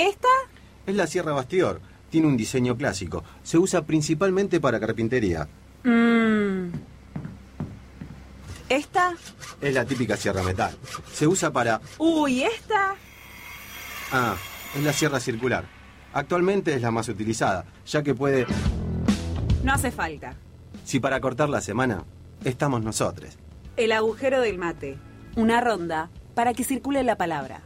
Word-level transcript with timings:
¿Esta? 0.00 0.28
Es 0.86 0.94
la 0.96 1.06
Sierra 1.06 1.32
Bastior. 1.32 1.82
Tiene 2.08 2.26
un 2.26 2.36
diseño 2.36 2.74
clásico. 2.74 3.22
Se 3.42 3.58
usa 3.58 3.84
principalmente 3.84 4.58
para 4.58 4.80
carpintería. 4.80 5.46
Mmm. 5.84 6.70
¿Esta? 8.70 9.14
Es 9.60 9.74
la 9.74 9.84
típica 9.84 10.16
Sierra 10.16 10.42
Metal. 10.42 10.74
Se 11.12 11.26
usa 11.26 11.52
para... 11.52 11.82
Uy, 11.98 12.44
¿esta? 12.44 12.94
Ah, 14.10 14.36
es 14.74 14.82
la 14.82 14.92
Sierra 14.94 15.20
Circular. 15.20 15.64
Actualmente 16.14 16.74
es 16.74 16.80
la 16.80 16.90
más 16.90 17.08
utilizada, 17.08 17.66
ya 17.84 18.02
que 18.02 18.14
puede... 18.14 18.46
No 19.62 19.74
hace 19.74 19.90
falta. 19.90 20.34
Si 20.84 20.98
para 20.98 21.20
cortar 21.20 21.50
la 21.50 21.60
semana, 21.60 22.04
estamos 22.42 22.82
nosotros. 22.82 23.36
El 23.76 23.92
agujero 23.92 24.40
del 24.40 24.56
mate. 24.56 24.96
Una 25.36 25.60
ronda 25.60 26.08
para 26.34 26.54
que 26.54 26.64
circule 26.64 27.02
la 27.02 27.16
palabra. 27.16 27.60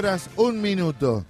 Horas, 0.00 0.30
un 0.36 0.62
minuto. 0.62 1.26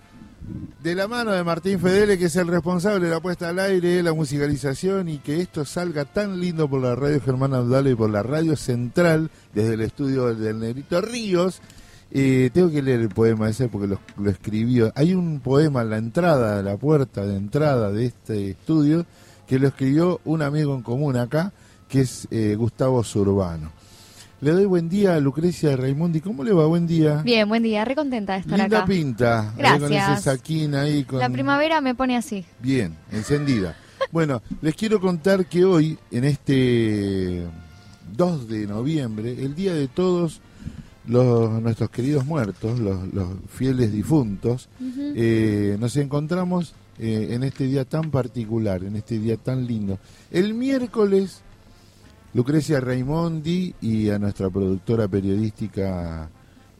De 0.81 0.95
la 0.95 1.09
mano 1.09 1.33
de 1.33 1.43
Martín 1.43 1.81
Fedele, 1.81 2.17
que 2.17 2.27
es 2.27 2.37
el 2.37 2.47
responsable 2.47 3.07
de 3.07 3.11
la 3.11 3.21
puesta 3.21 3.49
al 3.49 3.59
aire, 3.59 4.01
la 4.01 4.13
musicalización 4.13 5.09
y 5.09 5.19
que 5.19 5.41
esto 5.41 5.65
salga 5.65 6.05
tan 6.05 6.39
lindo 6.39 6.71
por 6.71 6.81
la 6.81 6.95
radio 6.95 7.21
Germán 7.21 7.53
Abdalo 7.53 7.91
y 7.91 7.97
por 7.97 8.11
la 8.11 8.23
radio 8.23 8.55
central, 8.55 9.29
desde 9.53 9.75
el 9.75 9.81
estudio 9.81 10.33
del 10.37 10.61
Negrito 10.61 11.01
Ríos. 11.01 11.61
Eh, 12.13 12.51
tengo 12.55 12.71
que 12.71 12.81
leer 12.81 13.01
el 13.01 13.09
poema 13.09 13.49
ese 13.49 13.69
porque 13.69 13.89
lo, 13.89 14.31
escribió. 14.31 14.93
Hay 14.95 15.15
un 15.15 15.41
poema 15.41 15.83
en 15.83 15.91
la 15.91 15.99
entrada, 15.99 16.61
a 16.61 16.63
la 16.63 16.77
puerta 16.77 17.27
de 17.27 17.37
entrada 17.37 17.91
de 17.91 18.07
este 18.07 18.51
estudio, 18.51 19.05
que 19.49 19.59
lo 19.59 19.67
escribió 19.67 20.21
un 20.25 20.43
amigo 20.43 20.77
en 20.77 20.83
común 20.83 21.17
acá, 21.17 21.53
que 21.89 22.03
es 22.03 22.29
eh, 22.31 22.55
Gustavo 22.57 23.03
Zurbano. 23.03 23.80
Le 24.43 24.53
doy 24.53 24.65
buen 24.65 24.89
día 24.89 25.17
a 25.17 25.21
Lucrecia 25.21 25.77
Raimundi. 25.77 26.23
¿Cómo 26.23 26.43
le 26.43 26.53
va? 26.53 26.65
Buen 26.67 26.87
día. 26.87 27.21
Bien, 27.23 27.47
buen 27.47 27.63
día, 27.63 27.85
re 27.85 27.95
contenta 27.95 28.33
de 28.33 28.41
estar 28.41 28.59
Linda 28.59 28.79
acá. 28.79 28.87
pinta. 28.87 29.41
ahí 29.51 29.57
Gracias. 29.59 29.81
Con 29.81 29.93
ese 29.93 30.23
saquín 30.23 30.75
ahí. 30.75 31.05
Con... 31.05 31.19
La 31.19 31.29
primavera 31.29 31.83
me 31.83 31.95
pone 31.95 32.17
así. 32.17 32.47
Bien, 32.59 32.97
encendida. 33.13 33.77
bueno, 34.11 34.41
les 34.63 34.75
quiero 34.75 34.99
contar 34.99 35.45
que 35.45 35.67
hoy, 35.67 35.99
en 36.11 36.25
este 36.25 37.45
2 38.17 38.49
de 38.49 38.67
noviembre, 38.67 39.33
el 39.33 39.55
día 39.55 39.75
de 39.75 39.89
todos 39.89 40.41
los, 41.07 41.61
nuestros 41.61 41.91
queridos 41.91 42.25
muertos, 42.25 42.79
los, 42.79 43.13
los 43.13 43.29
fieles 43.51 43.93
difuntos, 43.93 44.71
eh, 45.15 45.77
nos 45.79 45.97
encontramos 45.97 46.73
eh, 46.99 47.29
en 47.33 47.43
este 47.43 47.65
día 47.65 47.85
tan 47.85 48.11
particular, 48.11 48.85
en 48.85 48.97
este 48.97 49.19
día 49.19 49.37
tan 49.37 49.67
lindo. 49.67 49.99
El 50.31 50.55
miércoles, 50.55 51.43
Lucrecia 52.35 52.81
Raimondi 52.81 53.75
y 53.81 54.11
a 54.11 54.19
nuestra 54.19 54.49
productora 54.51 55.09
periodística 55.09 56.29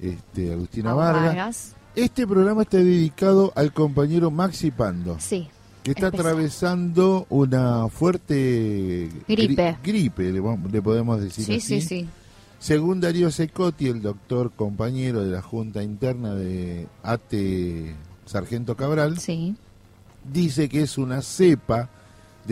este, 0.01 0.53
Agustina 0.53 0.95
Vargas. 0.95 1.25
Vargas. 1.25 1.75
Este 1.97 2.27
programa 2.27 2.63
está 2.63 2.79
dedicado 2.79 3.53
al 3.57 3.73
compañero 3.73 4.31
Maxi 4.31 4.71
Pando 4.71 5.17
Sí. 5.19 5.49
que 5.83 5.91
está 5.91 6.07
Especial. 6.07 6.27
atravesando 6.29 7.27
una 7.31 7.89
fuerte 7.89 9.09
Gripe. 9.27 9.73
gri- 9.75 9.77
gripe, 9.83 10.33
le, 10.33 10.83
podemos 10.83 11.21
decir 11.21 11.45
Sí, 11.45 11.57
así. 11.57 11.81
sí, 11.81 11.89
sí. 11.89 12.09
Según 12.61 13.01
Darío 13.01 13.31
Secotti, 13.31 13.89
el 13.89 14.03
doctor 14.03 14.53
compañero 14.55 15.25
de 15.25 15.31
la 15.33 15.43
Junta 15.43 15.83
Interna 15.83 16.35
de 16.35 16.87
ATE 17.03 17.95
Sargento 18.27 18.77
Cabral, 18.77 19.19
Sí. 19.19 19.57
dice 20.31 20.69
que 20.69 20.83
es 20.83 20.97
una 20.99 21.23
cepa 21.23 21.89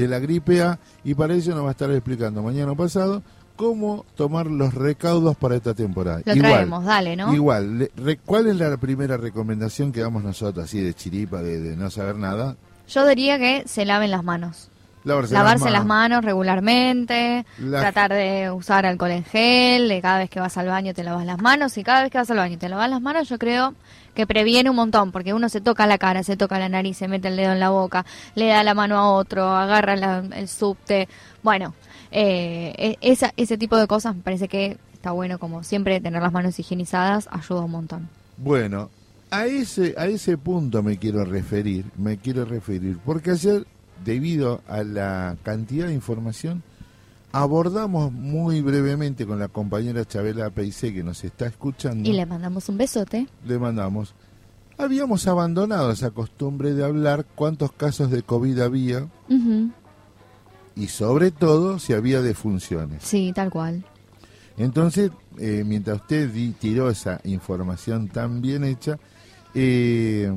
de 0.02 0.08
la 0.08 0.18
gripe 0.18 0.62
A 0.62 0.78
y 1.04 1.14
para 1.14 1.34
eso 1.34 1.50
nos 1.54 1.64
va 1.64 1.68
a 1.68 1.72
estar 1.72 1.90
explicando 1.90 2.42
mañana 2.42 2.72
o 2.72 2.76
pasado 2.76 3.22
cómo 3.56 4.04
tomar 4.16 4.46
los 4.46 4.72
recaudos 4.74 5.36
para 5.36 5.56
esta 5.56 5.74
temporada. 5.74 6.22
Lo 6.24 6.34
traemos, 6.34 6.84
dale, 6.84 7.16
¿no? 7.16 7.34
Igual, 7.34 7.78
le- 7.80 7.90
re- 7.96 8.18
¿cuál 8.24 8.46
es 8.46 8.56
la 8.56 8.76
primera 8.76 9.16
recomendación 9.16 9.90
que 9.90 10.00
damos 10.00 10.22
nosotros, 10.22 10.64
así 10.64 10.80
de 10.80 10.94
chiripa, 10.94 11.42
de, 11.42 11.58
de 11.60 11.76
no 11.76 11.90
saber 11.90 12.14
nada? 12.16 12.56
Yo 12.88 13.04
diría 13.06 13.36
que 13.38 13.64
se 13.66 13.84
laven 13.84 14.10
las 14.12 14.22
manos. 14.22 14.70
Lavarse, 15.04 15.32
Lavarse 15.34 15.70
las 15.70 15.86
manos 15.86 16.24
regularmente, 16.24 17.46
La- 17.58 17.80
tratar 17.80 18.12
de 18.12 18.50
usar 18.50 18.84
alcohol 18.86 19.10
en 19.12 19.24
gel, 19.24 19.88
de 19.88 20.00
cada 20.02 20.18
vez 20.18 20.30
que 20.30 20.40
vas 20.40 20.56
al 20.58 20.66
baño 20.68 20.92
te 20.94 21.02
lavas 21.04 21.24
las 21.24 21.40
manos 21.40 21.76
y 21.78 21.84
cada 21.84 22.02
vez 22.02 22.10
que 22.10 22.18
vas 22.18 22.30
al 22.30 22.36
baño 22.38 22.58
te 22.58 22.68
lavas 22.68 22.90
las 22.90 23.00
manos, 23.00 23.28
yo 23.28 23.38
creo 23.38 23.74
que 24.18 24.26
previene 24.26 24.68
un 24.68 24.74
montón, 24.74 25.12
porque 25.12 25.32
uno 25.32 25.48
se 25.48 25.60
toca 25.60 25.86
la 25.86 25.96
cara, 25.96 26.24
se 26.24 26.36
toca 26.36 26.58
la 26.58 26.68
nariz, 26.68 26.96
se 26.96 27.06
mete 27.06 27.28
el 27.28 27.36
dedo 27.36 27.52
en 27.52 27.60
la 27.60 27.70
boca, 27.70 28.04
le 28.34 28.48
da 28.48 28.64
la 28.64 28.74
mano 28.74 28.98
a 28.98 29.12
otro, 29.12 29.46
agarra 29.48 29.94
la- 29.94 30.24
el 30.34 30.48
subte. 30.48 31.08
Bueno, 31.44 31.72
eh, 32.10 32.74
e- 32.76 32.98
esa, 33.00 33.32
ese 33.36 33.56
tipo 33.56 33.76
de 33.76 33.86
cosas 33.86 34.16
me 34.16 34.22
parece 34.22 34.48
que 34.48 34.76
está 34.92 35.12
bueno, 35.12 35.38
como 35.38 35.62
siempre, 35.62 36.00
tener 36.00 36.20
las 36.20 36.32
manos 36.32 36.58
higienizadas 36.58 37.28
ayuda 37.30 37.60
un 37.60 37.70
montón. 37.70 38.08
Bueno, 38.38 38.90
a 39.30 39.46
ese, 39.46 39.94
a 39.96 40.06
ese 40.06 40.36
punto 40.36 40.82
me 40.82 40.96
quiero 40.98 41.24
referir, 41.24 41.84
me 41.96 42.16
quiero 42.16 42.44
referir, 42.44 42.98
porque 43.06 43.30
ayer, 43.30 43.66
debido 44.04 44.62
a 44.66 44.82
la 44.82 45.36
cantidad 45.44 45.86
de 45.86 45.94
información, 45.94 46.64
abordamos 47.42 48.12
muy 48.12 48.60
brevemente 48.60 49.26
con 49.26 49.38
la 49.38 49.48
compañera 49.48 50.04
Chabela 50.04 50.50
Peise 50.50 50.92
que 50.92 51.02
nos 51.02 51.22
está 51.24 51.46
escuchando, 51.46 52.08
Y 52.08 52.12
le 52.12 52.26
mandamos 52.26 52.68
un 52.68 52.78
besote. 52.78 53.26
le 53.46 53.58
mandamos, 53.58 54.14
habíamos 54.76 55.26
abandonado 55.26 55.90
esa 55.92 56.10
costumbre 56.10 56.74
de 56.74 56.84
hablar 56.84 57.24
cuántos 57.34 57.72
casos 57.72 58.10
de 58.10 58.22
COVID 58.22 58.60
había 58.60 59.06
y 60.76 60.86
sobre 60.88 61.30
todo 61.30 61.78
si 61.78 61.92
había 61.92 62.22
defunciones. 62.22 63.02
Sí, 63.02 63.32
tal 63.34 63.50
cual. 63.50 63.84
Entonces, 64.56 65.10
eh, 65.38 65.62
mientras 65.66 66.00
usted 66.00 66.30
di- 66.30 66.52
tiró 66.52 66.90
esa 66.90 67.20
información 67.24 68.08
tan 68.08 68.40
bien 68.40 68.64
hecha, 68.64 68.98
eh, 69.54 70.32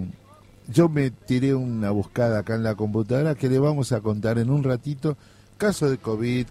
yo 0.67 0.89
me 0.89 1.09
tiré 1.11 1.53
una 1.55 1.91
buscada 1.91 2.39
acá 2.39 2.55
en 2.55 2.63
la 2.63 2.75
computadora 2.75 3.35
que 3.35 3.49
le 3.49 3.59
vamos 3.59 3.91
a 3.91 4.01
contar 4.01 4.37
en 4.39 4.49
un 4.49 4.63
ratito 4.63 5.17
caso 5.57 5.89
de 5.89 5.97
COVID. 5.97 6.45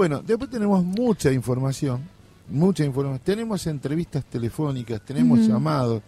Bueno, 0.00 0.22
después 0.26 0.48
tenemos 0.48 0.82
mucha 0.82 1.30
información, 1.30 2.00
mucha 2.48 2.82
información. 2.86 3.20
Tenemos 3.22 3.66
entrevistas 3.66 4.24
telefónicas, 4.24 4.98
tenemos 5.02 5.40
llamados. 5.40 6.00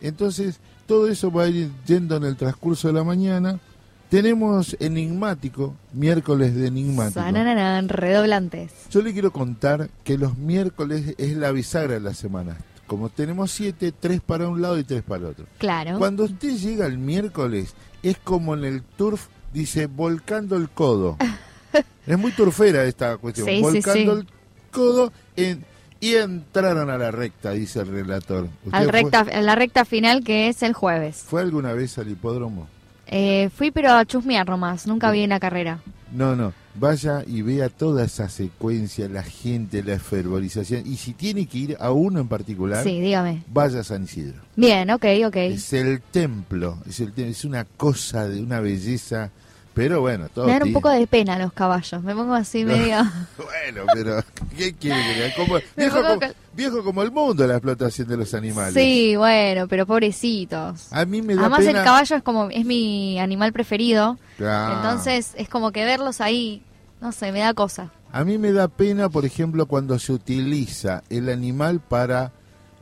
Entonces, 0.00 0.58
todo 0.84 1.06
eso 1.06 1.30
va 1.30 1.44
a 1.44 1.46
ir 1.46 1.70
yendo 1.86 2.16
en 2.16 2.24
el 2.24 2.36
transcurso 2.36 2.88
de 2.88 2.94
la 2.94 3.04
mañana. 3.04 3.60
Tenemos 4.08 4.76
enigmático, 4.80 5.76
miércoles 5.92 6.56
de 6.56 6.66
enigmático. 6.66 7.20
Sanananan, 7.20 7.88
redoblantes. 7.88 8.72
Yo 8.90 9.00
le 9.00 9.12
quiero 9.12 9.30
contar 9.32 9.90
que 10.02 10.18
los 10.18 10.36
miércoles 10.36 11.14
es 11.16 11.36
la 11.36 11.52
bisagra 11.52 11.94
de 11.94 12.00
la 12.00 12.14
semana. 12.14 12.56
Como 12.88 13.10
tenemos 13.10 13.52
siete, 13.52 13.92
tres 13.92 14.20
para 14.20 14.48
un 14.48 14.60
lado 14.60 14.76
y 14.76 14.82
tres 14.82 15.04
para 15.04 15.18
el 15.20 15.24
otro. 15.26 15.46
Claro. 15.58 15.98
Cuando 15.98 16.24
usted 16.24 16.56
llega 16.56 16.84
el 16.86 16.98
miércoles, 16.98 17.76
es 18.02 18.18
como 18.18 18.54
en 18.54 18.64
el 18.64 18.82
turf, 18.82 19.28
dice, 19.54 19.86
volcando 19.86 20.56
el 20.56 20.68
codo. 20.68 21.16
es 22.06 22.18
muy 22.18 22.32
turfera 22.32 22.84
esta 22.84 23.16
cuestión. 23.16 23.46
Sí, 23.48 23.60
volcando 23.60 24.14
sí. 24.14 24.20
el 24.20 24.26
codo 24.70 25.12
en- 25.36 25.64
y 25.98 26.14
entraron 26.14 26.90
a 26.90 26.98
la 26.98 27.10
recta, 27.10 27.52
dice 27.52 27.80
el 27.80 27.88
relator. 27.88 28.48
¿Usted 28.64 28.78
Al 28.78 28.84
fue- 28.84 28.92
recta, 28.92 29.20
a 29.20 29.40
la 29.40 29.54
recta 29.54 29.84
final 29.84 30.22
que 30.22 30.48
es 30.48 30.62
el 30.62 30.74
jueves. 30.74 31.24
¿Fue 31.26 31.40
alguna 31.40 31.72
vez 31.72 31.96
al 31.98 32.08
hipódromo? 32.10 32.68
Eh, 33.06 33.48
fui 33.56 33.70
pero 33.70 33.92
a 33.92 34.04
chusmear 34.04 34.46
nomás, 34.48 34.86
nunca 34.86 35.10
vi 35.10 35.24
una 35.24 35.40
carrera. 35.40 35.80
No, 36.12 36.36
no. 36.36 36.52
Vaya 36.78 37.24
y 37.26 37.40
vea 37.40 37.68
toda 37.70 38.04
esa 38.04 38.28
secuencia, 38.28 39.08
la 39.08 39.22
gente, 39.22 39.82
la 39.82 39.98
fervorización. 39.98 40.82
Y 40.86 40.96
si 40.96 41.14
tiene 41.14 41.46
que 41.46 41.58
ir 41.58 41.76
a 41.80 41.90
uno 41.92 42.20
en 42.20 42.28
particular, 42.28 42.84
Sí, 42.84 43.00
dígame. 43.00 43.42
vaya 43.48 43.80
a 43.80 43.84
San 43.84 44.04
Isidro. 44.04 44.42
Bien, 44.56 44.90
ok, 44.90 45.04
ok. 45.26 45.36
Es 45.36 45.72
el 45.72 46.02
templo, 46.02 46.78
es, 46.86 47.00
el 47.00 47.12
te- 47.12 47.28
es 47.28 47.44
una 47.46 47.64
cosa 47.64 48.28
de 48.28 48.42
una 48.42 48.60
belleza 48.60 49.30
Pero 49.76 50.00
bueno, 50.00 50.28
todo 50.30 50.46
Me 50.46 50.52
dan 50.54 50.62
un 50.64 50.72
poco 50.72 50.88
de 50.88 51.06
pena 51.06 51.38
los 51.38 51.52
caballos. 51.52 52.02
Me 52.02 52.14
pongo 52.14 52.34
así 52.34 52.64
medio. 52.64 52.96
Bueno, 53.36 53.82
pero 53.92 54.22
¿qué 54.56 54.72
quiere 54.74 54.98
que? 55.02 55.32
Como- 55.36 55.58
viejo, 55.76 56.02
como, 56.02 56.18
cal- 56.18 56.34
viejo 56.54 56.82
como 56.84 57.02
el 57.02 57.10
mundo 57.12 57.46
la 57.46 57.54
explotación 57.56 58.08
de 58.08 58.16
los 58.16 58.32
animales. 58.32 58.72
Sí, 58.74 59.14
bueno, 59.16 59.68
pero 59.68 59.84
pobrecitos. 59.86 60.90
A 60.92 61.04
mí 61.04 61.20
me 61.20 61.34
da 61.34 61.42
Además 61.42 61.58
pena... 61.60 61.78
el 61.80 61.84
caballo 61.84 62.16
es 62.16 62.22
como 62.22 62.48
es 62.50 62.64
mi 62.64 63.18
animal 63.20 63.52
preferido, 63.52 64.18
Ah. 64.40 64.74
entonces 64.76 65.32
es 65.36 65.48
como 65.48 65.72
que 65.72 65.84
verlos 65.84 66.20
ahí, 66.22 66.62
no 67.02 67.12
sé, 67.12 67.30
me 67.32 67.40
da 67.40 67.52
cosa. 67.54 67.90
A 68.12 68.24
mí 68.24 68.38
me 68.38 68.52
da 68.52 68.68
pena, 68.68 69.08
por 69.10 69.26
ejemplo, 69.26 69.66
cuando 69.66 69.98
se 69.98 70.12
utiliza 70.12 71.02
el 71.10 71.28
animal 71.28 71.80
para 71.80 72.32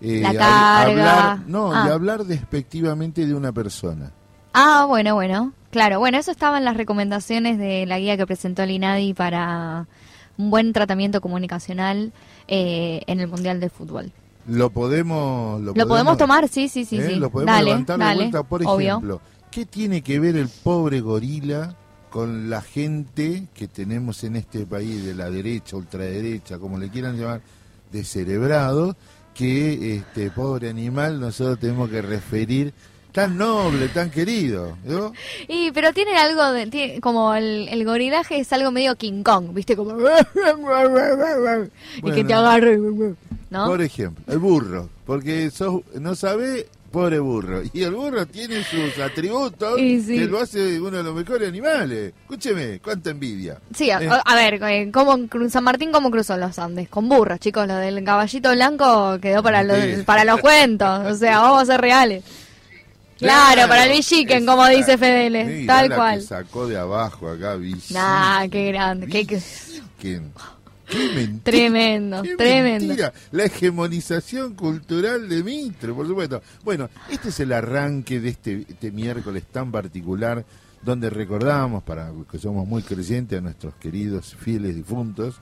eh, 0.01 0.21
La 0.23 0.31
hab- 0.31 0.37
carga. 0.39 0.81
hablar, 0.83 1.39
no, 1.49 1.73
Ah. 1.75 1.87
y 1.89 1.91
hablar 1.91 2.25
despectivamente 2.25 3.27
de 3.27 3.35
una 3.35 3.51
persona. 3.53 4.13
Ah, 4.53 4.85
bueno, 4.87 5.15
bueno, 5.15 5.53
claro, 5.75 5.99
bueno, 5.99 6.19
eso 6.19 6.31
estaba 6.31 6.57
en 6.59 6.65
las 6.65 6.77
recomendaciones 6.77 7.59
de 7.59 7.85
la 7.85 7.99
guía 7.99 8.17
que 8.17 8.25
presentó 8.25 8.63
el 8.63 8.71
INADI 8.71 9.13
para 9.13 9.89
un 10.39 10.49
buen 10.49 10.73
tratamiento 10.73 11.21
comunicacional 11.21 12.13
eh, 12.47 13.03
en 13.09 13.19
el 13.19 13.27
Mundial 13.27 13.59
de 13.59 13.71
Fútbol. 13.71 14.13
Lo 14.47 14.71
podemos, 14.71 15.61
lo, 15.61 15.75
Lo 15.75 15.89
podemos 15.89 16.17
tomar, 16.17 16.47
sí, 16.47 16.69
sí, 16.69 16.85
sí, 16.85 16.99
¿eh? 16.99 17.09
sí. 17.09 17.15
Lo 17.17 17.29
podemos 17.29 17.53
dale, 17.53 17.71
levantar 17.71 17.99
de 17.99 18.05
dale, 18.05 18.21
vuelta, 18.21 18.43
por 18.45 18.63
obvio. 18.65 18.89
ejemplo. 18.89 19.21
¿Qué 19.51 19.67
tiene 19.67 20.03
que 20.03 20.21
ver 20.21 20.37
el 20.37 20.49
pobre 20.49 21.01
gorila 21.01 21.75
con 22.09 22.49
la 22.49 22.61
gente 22.63 23.49
que 23.53 23.67
tenemos 23.67 24.23
en 24.23 24.37
este 24.37 24.67
país 24.67 25.05
de 25.05 25.17
la 25.17 25.29
derecha, 25.29 25.77
ultraderecha, 25.77 26.57
como 26.59 26.79
le 26.79 26.89
quieran 26.89 27.19
llamar, 27.19 27.41
descerebrado, 27.91 28.95
que 29.35 29.97
este 29.97 30.31
pobre 30.31 30.71
animal 30.71 31.19
nosotros 31.19 31.59
tenemos 31.59 31.91
que 31.91 32.01
referir 32.01 32.73
tan 33.15 33.39
noble, 33.39 33.87
tan 33.89 34.11
querido, 34.11 34.77
¿no? 34.85 35.13
Y, 35.47 35.71
pero 35.71 35.93
tiene 35.93 36.17
algo 36.19 36.51
de, 36.53 36.67
tiene- 36.67 37.01
como 37.01 37.33
el, 37.35 37.69
el 37.69 37.85
gorilaje 37.85 38.39
es 38.41 38.53
algo 38.53 38.73
medio 38.73 38.97
King 38.97 39.23
Kong, 39.23 39.55
¿viste? 39.55 39.77
Como... 39.77 39.97
y 42.03 42.11
que 42.13 42.25
te 42.25 42.35
agarre, 42.35 42.77
¿no? 43.51 43.67
Por 43.67 43.81
ejemplo, 43.83 44.25
el 44.33 44.39
burro, 44.41 44.89
porque 45.07 45.51
sos, 45.51 45.83
no 46.01 46.15
sabe, 46.17 46.67
pobre 46.91 47.19
burro. 47.21 47.63
Y 47.73 47.83
el 47.83 47.93
burro 47.95 48.27
tiene 48.27 48.65
sus 48.65 48.99
atributos 48.99 49.77
sí. 49.79 50.05
que 50.07 50.25
lo 50.27 50.41
hace 50.41 50.81
uno 50.81 50.97
de 50.97 51.03
los 51.05 51.15
mejores 51.15 51.49
animales. 51.49 52.13
Escúcheme, 52.23 52.81
cuánta 52.81 53.11
envidia. 53.11 53.59
Sí, 53.75 53.91
a, 53.93 54.03
Eh. 54.03 54.09
a 54.25 54.35
ver, 54.35 54.61
eh, 54.65 54.91
¿cómo, 54.93 55.17
San 55.51 55.63
Martín 55.65 55.93
cómo 55.93 56.11
cruzó 56.11 56.37
los 56.37 56.59
Andes? 56.59 56.89
Con 56.89 57.09
burros, 57.09 57.39
chicos. 57.39 57.67
Lo 57.69 57.77
del 57.77 58.03
caballito 58.05 58.51
blanco 58.53 59.19
quedó 59.21 59.43
para 59.43 59.63
los, 59.63 59.79
Sí. 59.79 60.03
para 60.05 60.25
los 60.25 60.41
cuentos. 60.41 61.07
O 61.13 61.15
sea, 61.15 61.39
vamos 61.41 61.63
a 61.63 61.67
ser 61.67 61.81
reales. 61.81 62.25
Claro, 63.25 63.69
para 63.69 63.85
el 63.87 63.93
Villiquen, 63.93 64.47
como 64.47 64.67
dice 64.69 64.97
Fedele. 64.99 65.67
Tal 65.67 65.89
la 65.89 65.97
cual. 65.97 66.21
Que 66.21 66.27
sacó 66.27 66.67
de 66.67 66.77
abajo 66.77 67.29
acá, 67.29 67.55
Villiquen. 67.57 67.95
Nah, 67.97 68.47
qué 68.49 68.69
grande. 68.73 69.07
Qué, 69.07 69.27
qué- 69.27 69.41
Villiquen. 70.03 70.33
Qué 70.87 70.99
mentira. 71.15 71.41
Tremendo, 71.45 72.23
qué 72.23 72.37
tremendo. 72.37 72.87
mentira. 72.89 73.13
La 73.33 73.45
hegemonización 73.45 74.55
cultural 74.55 75.29
de 75.29 75.43
Mitre, 75.43 75.93
por 75.95 76.07
supuesto. 76.07 76.43
Bueno, 76.63 76.91
este 77.11 77.31
es 77.31 77.41
el 77.41 77.53
arranque 77.53 78.21
de 78.21 78.29
este, 78.29 78.67
este 78.69 78.93
miércoles 78.93 79.45
tan 79.51 79.73
particular, 79.73 80.45
donde 80.83 81.09
recordamos, 81.09 81.83
para 81.83 82.13
que 82.31 82.39
somos 82.39 82.69
muy 82.69 82.83
creyentes, 82.83 83.39
a 83.39 83.41
nuestros 83.43 83.75
queridos 83.77 84.37
fieles 84.39 84.77
difuntos, 84.77 85.37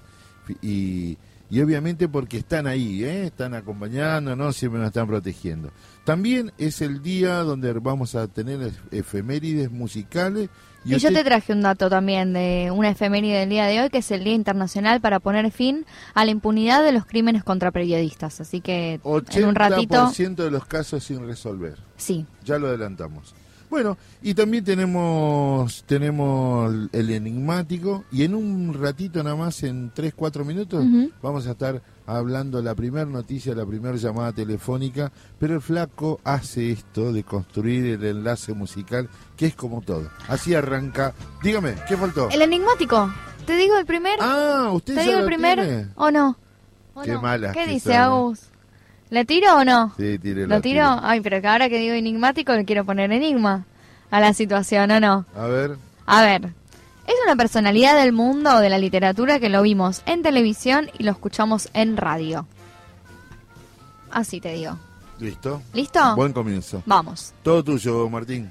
y, 0.62 1.18
y 1.52 1.60
obviamente 1.60 2.08
porque 2.08 2.38
están 2.38 2.66
ahí, 2.66 3.04
¿eh? 3.04 3.26
están 3.26 3.52
acompañándonos, 3.54 4.56
siempre 4.56 4.80
nos 4.80 4.88
están 4.88 5.06
protegiendo. 5.06 5.70
También 6.04 6.50
es 6.58 6.80
el 6.80 7.02
día 7.02 7.36
donde 7.44 7.72
vamos 7.74 8.14
a 8.14 8.26
tener 8.26 8.58
ef- 8.60 8.72
efemérides 8.90 9.70
musicales. 9.70 10.48
Y 10.84 10.90
yo 10.90 10.96
usted- 10.96 11.12
te 11.14 11.22
traje 11.24 11.52
un 11.52 11.60
dato 11.62 11.88
también 11.90 12.32
de 12.32 12.70
una 12.74 12.88
efeméride 12.90 13.38
del 13.40 13.50
día 13.50 13.66
de 13.66 13.82
hoy, 13.82 13.90
que 13.90 13.98
es 13.98 14.10
el 14.10 14.24
Día 14.24 14.32
Internacional 14.34 15.00
para 15.00 15.20
poner 15.20 15.48
fin 15.52 15.84
a 16.14 16.24
la 16.24 16.30
impunidad 16.32 16.82
de 16.82 16.90
los 16.92 17.04
crímenes 17.06 17.44
contra 17.44 17.70
periodistas. 17.70 18.40
Así 18.40 18.60
que 18.60 18.94
en 19.04 19.44
un 19.46 19.54
ratito, 19.54 20.06
80% 20.06 20.42
de 20.42 20.50
los 20.50 20.64
casos 20.64 21.04
sin 21.04 21.24
resolver. 21.26 21.76
sí. 21.96 22.26
Ya 22.44 22.58
lo 22.58 22.66
adelantamos. 22.68 23.34
Bueno, 23.72 23.96
y 24.20 24.34
también 24.34 24.62
tenemos 24.64 25.82
tenemos 25.86 26.74
el 26.92 27.08
enigmático 27.08 28.04
y 28.12 28.22
en 28.22 28.34
un 28.34 28.74
ratito 28.78 29.22
nada 29.22 29.34
más, 29.34 29.62
en 29.62 29.90
3, 29.94 30.12
4 30.14 30.44
minutos, 30.44 30.84
vamos 31.22 31.46
a 31.46 31.52
estar 31.52 31.80
hablando 32.04 32.60
la 32.60 32.74
primera 32.74 33.06
noticia, 33.06 33.54
la 33.54 33.64
primera 33.64 33.96
llamada 33.96 34.30
telefónica, 34.34 35.10
pero 35.38 35.54
el 35.54 35.62
flaco 35.62 36.20
hace 36.22 36.70
esto 36.70 37.14
de 37.14 37.24
construir 37.24 37.86
el 37.86 38.04
enlace 38.04 38.52
musical, 38.52 39.08
que 39.38 39.46
es 39.46 39.54
como 39.56 39.80
todo. 39.80 40.10
Así 40.28 40.54
arranca. 40.54 41.14
Dígame, 41.42 41.74
¿qué 41.88 41.96
faltó? 41.96 42.28
El 42.28 42.42
enigmático. 42.42 43.10
¿Te 43.46 43.56
digo 43.56 43.78
el 43.78 43.86
primer? 43.86 44.18
Ah, 44.20 44.68
usted 44.74 44.96
¿Te 44.96 45.00
ya 45.00 45.06
digo 45.06 45.20
el 45.20 45.24
primer 45.24 45.58
tiene. 45.58 45.86
o 45.94 46.10
no? 46.10 46.36
¿O 46.92 47.00
Qué 47.00 47.12
no? 47.12 47.22
malas 47.22 47.54
¿Qué 47.54 47.64
que 47.64 47.70
dice 47.70 47.84
son, 47.84 47.92
¿eh? 47.92 47.96
Agus? 47.96 48.40
¿Le 49.12 49.26
tiro 49.26 49.58
o 49.58 49.62
no? 49.62 49.92
Sí, 49.98 50.18
tire 50.18 50.46
¿Lo 50.46 50.62
tiro? 50.62 50.86
Ay, 51.02 51.20
pero 51.20 51.42
que 51.42 51.46
ahora 51.46 51.68
que 51.68 51.78
digo 51.78 51.92
enigmático 51.92 52.54
le 52.54 52.64
quiero 52.64 52.86
poner 52.86 53.12
enigma 53.12 53.66
a 54.10 54.20
la 54.20 54.32
situación, 54.32 54.90
¿o 54.90 55.00
no? 55.00 55.26
A 55.36 55.48
ver. 55.48 55.76
A 56.06 56.22
ver, 56.22 56.44
es 57.06 57.14
una 57.22 57.36
personalidad 57.36 57.94
del 57.94 58.12
mundo 58.14 58.56
o 58.56 58.60
de 58.60 58.70
la 58.70 58.78
literatura 58.78 59.38
que 59.38 59.50
lo 59.50 59.60
vimos 59.60 60.00
en 60.06 60.22
televisión 60.22 60.88
y 60.98 61.02
lo 61.02 61.10
escuchamos 61.10 61.68
en 61.74 61.98
radio. 61.98 62.46
Así 64.10 64.40
te 64.40 64.54
digo. 64.54 64.78
¿Listo? 65.18 65.60
¿Listo? 65.74 66.16
Buen 66.16 66.32
comienzo. 66.32 66.82
Vamos. 66.86 67.34
Todo 67.42 67.62
tuyo, 67.62 68.08
Martín. 68.08 68.50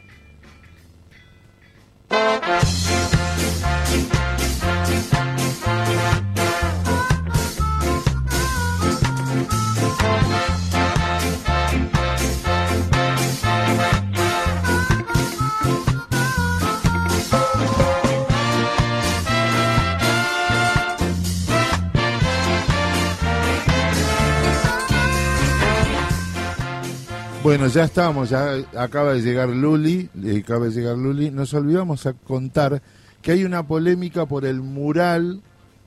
Bueno, 27.51 27.67
ya 27.67 27.83
estamos, 27.83 28.29
ya 28.29 28.53
acaba 28.77 29.11
de 29.13 29.21
llegar 29.21 29.49
Luli, 29.49 30.09
eh, 30.23 30.41
acaba 30.41 30.67
de 30.67 30.71
llegar 30.71 30.97
Luli. 30.97 31.31
Nos 31.31 31.53
olvidamos 31.53 32.05
a 32.05 32.13
contar 32.13 32.81
que 33.21 33.33
hay 33.33 33.43
una 33.43 33.67
polémica 33.67 34.25
por 34.25 34.45
el 34.45 34.61
mural, 34.61 35.41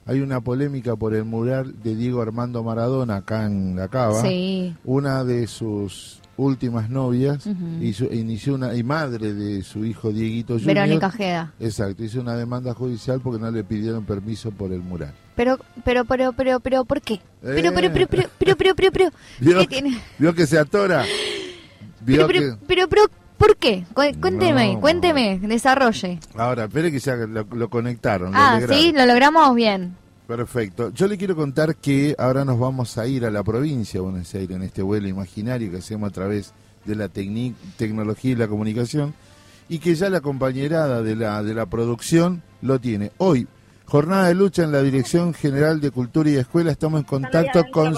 hay 0.05 0.21
una 0.21 0.43
polémica 0.43 0.95
por 0.95 1.15
el 1.15 1.25
mural 1.25 1.75
de 1.83 1.97
Diego 1.97 2.21
Armando 2.21 2.63
Maradona 2.63 3.17
acá 3.17 3.47
en 3.47 3.77
la 3.77 3.89
Cava. 3.89 4.21
Sí. 4.21 4.77
Una 4.85 5.25
de 5.25 5.47
sus 5.47 6.21
últimas 6.37 6.91
novias 6.91 7.47
hizo- 7.81 8.13
inició 8.13 8.57
una 8.57 8.75
y 8.75 8.83
madre 8.83 9.33
de 9.33 9.63
su 9.63 9.87
hijo 9.87 10.13
Dieguito. 10.13 10.59
Verónica 10.63 11.07
Ojeda. 11.07 11.55
Exacto, 11.61 12.05
hizo 12.05 12.21
una 12.21 12.37
demanda 12.37 12.75
judicial 12.75 13.23
porque 13.23 13.41
no 13.41 13.51
le 13.51 13.65
pidieron 13.65 14.05
permiso 14.05 14.51
por 14.51 14.71
el 14.71 14.81
mural. 14.81 15.15
Pero, 15.35 15.59
pero, 15.83 16.05
pero, 16.05 16.35
pero, 16.35 16.61
pero, 16.61 16.85
¿por 16.85 17.01
qué? 17.01 17.21
Pero, 17.41 17.71
Eh. 17.71 17.73
pero, 17.75 17.91
pero, 17.93 18.07
pero, 18.07 18.29
pero, 18.39 18.57
pero, 18.59 18.75
pero, 18.77 18.93
pero, 18.93 19.11
¿Vio, 19.41 19.61
¿qué 19.61 19.67
tiene? 19.67 19.99
vio 20.19 20.35
que 20.35 20.47
se 20.47 20.59
atora? 20.59 21.05
Pero, 22.07 22.27
pero, 22.27 22.41
que... 22.41 22.67
pero, 22.67 22.89
pero, 22.89 23.03
¿por 23.39 23.57
qué? 23.57 23.85
Cu- 23.95 24.03
Cuénteme, 24.21 24.75
No. 24.75 24.81
cuénteme, 24.81 25.39
desarrolle. 25.43 26.19
Ahora, 26.37 26.65
espere 26.65 26.91
que 26.93 26.99
ya 26.99 27.17
lo, 27.17 27.47
lo 27.51 27.69
conectaron. 27.69 28.33
Ah, 28.35 28.61
sí, 28.69 28.93
lo 28.95 29.07
logramos 29.07 29.55
bien. 29.55 29.97
Perfecto. 30.27 30.91
Yo 30.95 31.07
le 31.07 31.19
quiero 31.19 31.37
contar 31.37 31.77
que 31.77 32.15
ahora 32.19 32.45
nos 32.47 32.59
vamos 32.59 32.97
a 32.97 33.07
ir 33.07 33.27
a 33.27 33.31
la 33.31 33.43
provincia 33.43 33.99
de 34.01 34.05
Buenos 34.07 34.35
Aires 34.35 34.57
en 34.57 34.63
este 34.63 34.81
vuelo 34.83 35.07
imaginario 35.07 35.71
que 35.71 35.77
hacemos 35.79 36.09
a 36.09 36.13
través 36.13 36.53
de 36.87 36.95
la 36.95 37.09
tecnología 37.09 38.33
y 38.33 38.35
la 38.35 38.49
comunicación 38.49 39.15
y 39.69 39.79
que 39.79 39.95
ya 39.95 40.09
la 40.11 40.21
compañerada 40.21 41.03
de 41.03 41.17
la, 41.17 41.43
de 41.43 41.55
la 41.55 41.67
producción 41.67 42.43
lo 42.63 42.79
tiene. 42.79 43.13
Hoy, 43.19 43.47
jornada 43.87 44.29
de 44.29 44.35
lucha 44.35 44.63
en 44.65 44.73
la 44.73 44.83
Dirección 44.83 45.35
General 45.35 45.81
de 45.81 45.91
Cultura 45.91 46.31
y 46.31 46.37
Escuela, 46.37 46.71
estamos 46.73 47.01
en 47.01 47.07
contacto 47.07 47.65
con... 47.73 47.95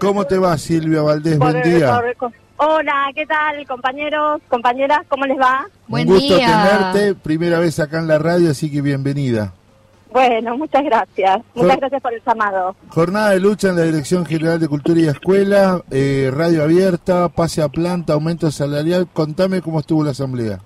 ¿Cómo 0.00 0.24
te 0.26 0.38
va 0.38 0.56
Silvia 0.58 1.02
Valdés? 1.02 1.38
Buen 1.38 1.62
día. 1.62 2.00
Hola, 2.56 3.06
¿qué 3.14 3.26
tal, 3.26 3.66
compañeros, 3.66 4.40
compañeras? 4.48 5.00
¿Cómo 5.08 5.24
les 5.26 5.36
va? 5.38 5.66
Buen 5.88 6.06
Un 6.08 6.14
gusto 6.14 6.36
día. 6.36 6.46
tenerte, 6.92 7.14
primera 7.16 7.58
vez 7.58 7.80
acá 7.80 7.98
en 7.98 8.06
la 8.06 8.18
radio, 8.18 8.50
así 8.50 8.70
que 8.70 8.80
bienvenida. 8.80 9.52
Bueno, 10.12 10.56
muchas 10.58 10.84
gracias. 10.84 11.38
Jor- 11.54 11.62
Muchas 11.64 11.78
gracias 11.78 12.02
por 12.02 12.12
el 12.14 12.22
llamado. 12.24 12.76
Jornada 12.90 13.30
de 13.30 13.40
lucha 13.40 13.70
en 13.70 13.76
la 13.76 13.82
Dirección 13.82 14.26
General 14.26 14.60
de 14.60 14.68
Cultura 14.68 15.00
y 15.00 15.08
Escuela, 15.08 15.80
eh, 15.90 16.30
radio 16.32 16.62
abierta, 16.62 17.30
pase 17.30 17.62
a 17.62 17.68
planta, 17.68 18.12
aumento 18.12 18.50
salarial. 18.52 19.08
Contame 19.12 19.62
cómo 19.62 19.80
estuvo 19.80 20.04
la 20.04 20.10
asamblea. 20.10 20.60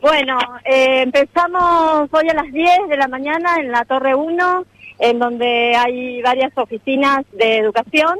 Bueno, 0.00 0.38
eh, 0.64 1.02
empezamos 1.02 2.08
hoy 2.12 2.28
a 2.28 2.34
las 2.34 2.52
10 2.52 2.88
de 2.88 2.96
la 2.96 3.08
mañana 3.08 3.56
en 3.58 3.72
la 3.72 3.84
Torre 3.84 4.14
1, 4.14 4.64
en 5.00 5.18
donde 5.18 5.74
hay 5.76 6.22
varias 6.22 6.56
oficinas 6.56 7.24
de 7.32 7.58
educación 7.58 8.16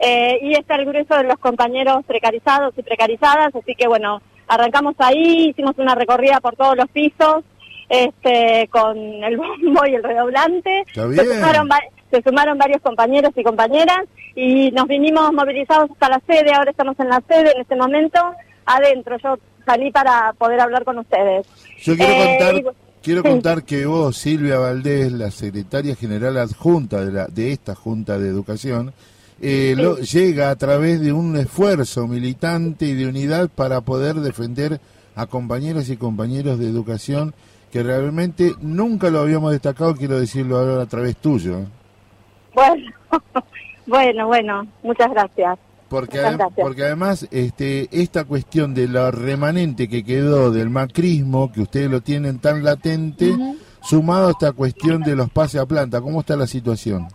eh, 0.00 0.40
y 0.42 0.54
está 0.54 0.74
el 0.74 0.86
grueso 0.86 1.14
de 1.14 1.24
los 1.24 1.38
compañeros 1.38 2.04
precarizados 2.06 2.74
y 2.76 2.82
precarizadas, 2.82 3.54
así 3.54 3.76
que 3.76 3.86
bueno, 3.86 4.20
arrancamos 4.48 4.96
ahí, 4.98 5.50
hicimos 5.50 5.78
una 5.78 5.94
recorrida 5.94 6.40
por 6.40 6.56
todos 6.56 6.76
los 6.76 6.88
pisos 6.88 7.44
este, 7.88 8.68
con 8.72 8.98
el 8.98 9.36
bombo 9.36 9.86
y 9.86 9.94
el 9.94 10.02
redoblante. 10.02 10.84
Se 10.92 11.00
sumaron, 11.00 11.68
se 12.10 12.22
sumaron 12.22 12.58
varios 12.58 12.82
compañeros 12.82 13.30
y 13.36 13.44
compañeras 13.44 14.06
y 14.34 14.72
nos 14.72 14.88
vinimos 14.88 15.32
movilizados 15.32 15.88
hasta 15.92 16.08
la 16.08 16.20
sede, 16.26 16.52
ahora 16.52 16.72
estamos 16.72 16.98
en 16.98 17.08
la 17.08 17.22
sede 17.28 17.52
en 17.54 17.60
este 17.60 17.76
momento, 17.76 18.18
adentro, 18.66 19.18
yo 19.18 19.36
salí 19.64 19.90
para 19.90 20.32
poder 20.34 20.60
hablar 20.60 20.84
con 20.84 20.98
ustedes. 20.98 21.46
Yo 21.82 21.96
quiero 21.96 22.12
Eh, 22.12 22.26
contar, 22.38 22.54
y- 22.56 22.64
quiero 23.02 23.22
sí. 23.22 23.28
contar 23.28 23.62
que 23.64 23.86
vos, 23.86 24.16
Silvia 24.16 24.58
Valdés, 24.58 25.12
la 25.12 25.30
secretaria 25.30 25.94
general 25.96 26.36
adjunta 26.38 27.04
de, 27.04 27.12
la, 27.12 27.26
de 27.26 27.52
esta 27.52 27.74
Junta 27.74 28.18
de 28.18 28.28
Educación, 28.28 28.92
eh, 29.40 29.74
lo- 29.76 29.98
llega 29.98 30.50
a 30.50 30.56
través 30.56 31.00
de 31.00 31.12
un 31.12 31.36
esfuerzo 31.36 32.06
militante 32.06 32.86
y 32.86 32.94
de 32.94 33.06
unidad 33.06 33.48
para 33.48 33.80
poder 33.80 34.16
defender 34.16 34.80
a 35.16 35.26
compañeras 35.26 35.88
y 35.90 35.96
compañeros 35.96 36.58
de 36.58 36.68
educación 36.68 37.34
que 37.72 37.82
realmente 37.82 38.52
nunca 38.60 39.10
lo 39.10 39.20
habíamos 39.20 39.50
destacado, 39.52 39.94
quiero 39.96 40.20
decirlo 40.20 40.58
ahora 40.58 40.82
a 40.82 40.86
través 40.86 41.16
tuyo. 41.16 41.60
Bueno, 42.54 42.92
bueno, 43.86 44.26
bueno, 44.26 44.66
muchas 44.82 45.10
gracias. 45.10 45.58
Porque, 45.92 46.18
adem- 46.22 46.50
porque 46.56 46.84
además 46.84 47.28
este, 47.30 47.88
esta 47.92 48.24
cuestión 48.24 48.72
de 48.74 48.88
la 48.88 49.10
remanente 49.10 49.88
que 49.88 50.02
quedó 50.02 50.50
del 50.50 50.70
macrismo, 50.70 51.52
que 51.52 51.60
ustedes 51.60 51.90
lo 51.90 52.00
tienen 52.00 52.38
tan 52.38 52.64
latente, 52.64 53.36
sumado 53.82 54.28
a 54.28 54.30
esta 54.30 54.52
cuestión 54.52 55.02
de 55.02 55.14
los 55.14 55.30
pases 55.30 55.60
a 55.60 55.66
planta, 55.66 56.00
¿cómo 56.00 56.20
está 56.20 56.34
la 56.34 56.46
situación? 56.46 57.08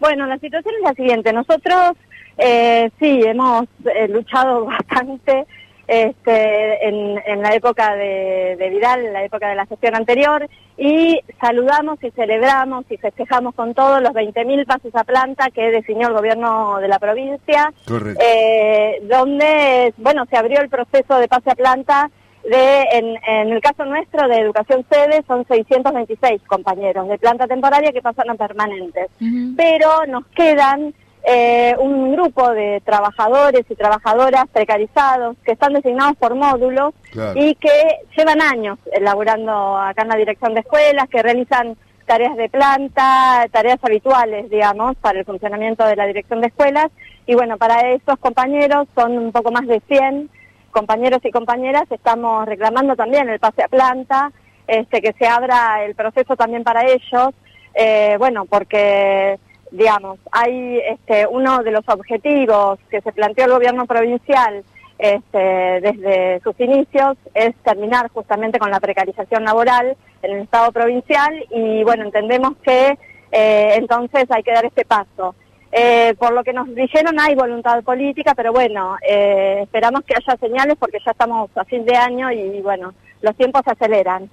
Bueno, 0.00 0.26
la 0.26 0.36
situación 0.38 0.74
es 0.78 0.82
la 0.82 0.94
siguiente. 0.94 1.32
Nosotros 1.32 1.92
eh, 2.38 2.90
sí 3.00 3.20
hemos 3.24 3.64
eh, 3.84 4.08
luchado 4.08 4.64
bastante 4.66 5.46
este, 5.88 6.88
en, 6.88 7.20
en 7.26 7.42
la 7.42 7.54
época 7.54 7.94
de, 7.94 8.56
de 8.58 8.70
Vidal, 8.70 9.04
en 9.04 9.12
la 9.12 9.24
época 9.24 9.48
de 9.48 9.54
la 9.54 9.66
gestión 9.66 9.94
anterior, 9.94 10.48
y 10.76 11.20
saludamos 11.40 12.02
y 12.02 12.10
celebramos 12.10 12.84
y 12.90 12.96
festejamos 12.96 13.54
con 13.54 13.74
todos 13.74 14.02
los 14.02 14.12
20.000 14.12 14.66
pases 14.66 14.94
a 14.94 15.04
planta 15.04 15.50
que 15.50 15.70
definió 15.70 16.08
el 16.08 16.14
gobierno 16.14 16.78
de 16.78 16.88
la 16.88 16.98
provincia. 16.98 17.72
Eh, 18.20 19.00
donde, 19.04 19.94
bueno, 19.96 20.24
se 20.28 20.36
abrió 20.36 20.60
el 20.60 20.68
proceso 20.68 21.18
de 21.18 21.28
pase 21.28 21.50
a 21.50 21.54
planta 21.54 22.10
de, 22.44 22.82
en, 22.92 23.16
en 23.26 23.52
el 23.52 23.60
caso 23.60 23.84
nuestro 23.84 24.28
de 24.28 24.38
educación 24.40 24.84
sede, 24.90 25.24
son 25.26 25.44
626 25.46 26.42
compañeros 26.46 27.08
de 27.08 27.18
planta 27.18 27.46
temporaria 27.46 27.92
que 27.92 28.02
pasan 28.02 28.30
a 28.30 28.34
permanentes. 28.34 29.08
Pero 29.56 30.06
nos 30.06 30.26
quedan 30.28 30.94
eh, 31.28 31.74
un 31.80 32.12
grupo 32.12 32.50
de 32.52 32.80
trabajadores 32.84 33.64
y 33.68 33.74
trabajadoras 33.74 34.44
precarizados 34.52 35.36
que 35.44 35.52
están 35.52 35.72
designados 35.72 36.16
por 36.18 36.36
módulos 36.36 36.94
Claro. 37.10 37.32
y 37.34 37.56
que 37.56 37.98
llevan 38.16 38.40
años 38.40 38.78
elaborando 38.92 39.76
acá 39.76 40.02
en 40.02 40.08
la 40.08 40.16
dirección 40.16 40.54
de 40.54 40.60
escuelas, 40.60 41.08
que 41.08 41.22
realizan 41.22 41.76
tareas 42.06 42.36
de 42.36 42.48
planta, 42.48 43.44
tareas 43.50 43.80
habituales, 43.82 44.48
digamos, 44.48 44.94
para 44.98 45.18
el 45.18 45.24
funcionamiento 45.24 45.84
de 45.84 45.96
la 45.96 46.06
dirección 46.06 46.40
de 46.40 46.46
escuelas. 46.46 46.86
Y 47.26 47.34
bueno, 47.34 47.58
para 47.58 47.90
esos 47.90 48.16
compañeros 48.20 48.86
son 48.94 49.18
un 49.18 49.32
poco 49.32 49.50
más 49.50 49.66
de 49.66 49.82
100 49.88 50.30
compañeros 50.70 51.18
y 51.24 51.32
compañeras. 51.32 51.90
Estamos 51.90 52.46
reclamando 52.46 52.94
también 52.94 53.28
el 53.28 53.40
pase 53.40 53.64
a 53.64 53.68
planta, 53.68 54.30
este, 54.68 55.02
que 55.02 55.12
se 55.18 55.26
abra 55.26 55.82
el 55.84 55.96
proceso 55.96 56.36
también 56.36 56.62
para 56.62 56.84
ellos. 56.84 57.30
Eh, 57.74 58.14
bueno, 58.20 58.44
porque 58.46 59.40
digamos, 59.70 60.18
hay 60.32 60.78
este, 60.78 61.26
uno 61.26 61.62
de 61.62 61.70
los 61.70 61.88
objetivos 61.88 62.78
que 62.90 63.00
se 63.00 63.12
planteó 63.12 63.46
el 63.46 63.52
gobierno 63.52 63.86
provincial 63.86 64.64
este, 64.98 65.38
desde 65.38 66.40
sus 66.40 66.58
inicios 66.58 67.18
es 67.34 67.54
terminar 67.56 68.08
justamente 68.10 68.58
con 68.58 68.70
la 68.70 68.80
precarización 68.80 69.44
laboral 69.44 69.96
en 70.22 70.32
el 70.36 70.42
Estado 70.42 70.72
provincial 70.72 71.34
y 71.50 71.84
bueno, 71.84 72.04
entendemos 72.04 72.56
que 72.62 72.98
eh, 73.32 73.74
entonces 73.74 74.24
hay 74.30 74.42
que 74.42 74.52
dar 74.52 74.64
este 74.64 74.84
paso. 74.84 75.34
Eh, 75.72 76.14
por 76.18 76.32
lo 76.32 76.42
que 76.42 76.54
nos 76.54 76.74
dijeron 76.74 77.20
hay 77.20 77.34
voluntad 77.34 77.82
política, 77.82 78.34
pero 78.34 78.52
bueno, 78.52 78.96
eh, 79.06 79.60
esperamos 79.64 80.02
que 80.04 80.14
haya 80.14 80.38
señales 80.38 80.76
porque 80.78 80.98
ya 81.04 81.10
estamos 81.10 81.50
a 81.56 81.64
fin 81.64 81.84
de 81.84 81.94
año 81.94 82.32
y 82.32 82.62
bueno, 82.62 82.94
los 83.20 83.36
tiempos 83.36 83.62
se 83.64 83.72
aceleran. 83.72 84.30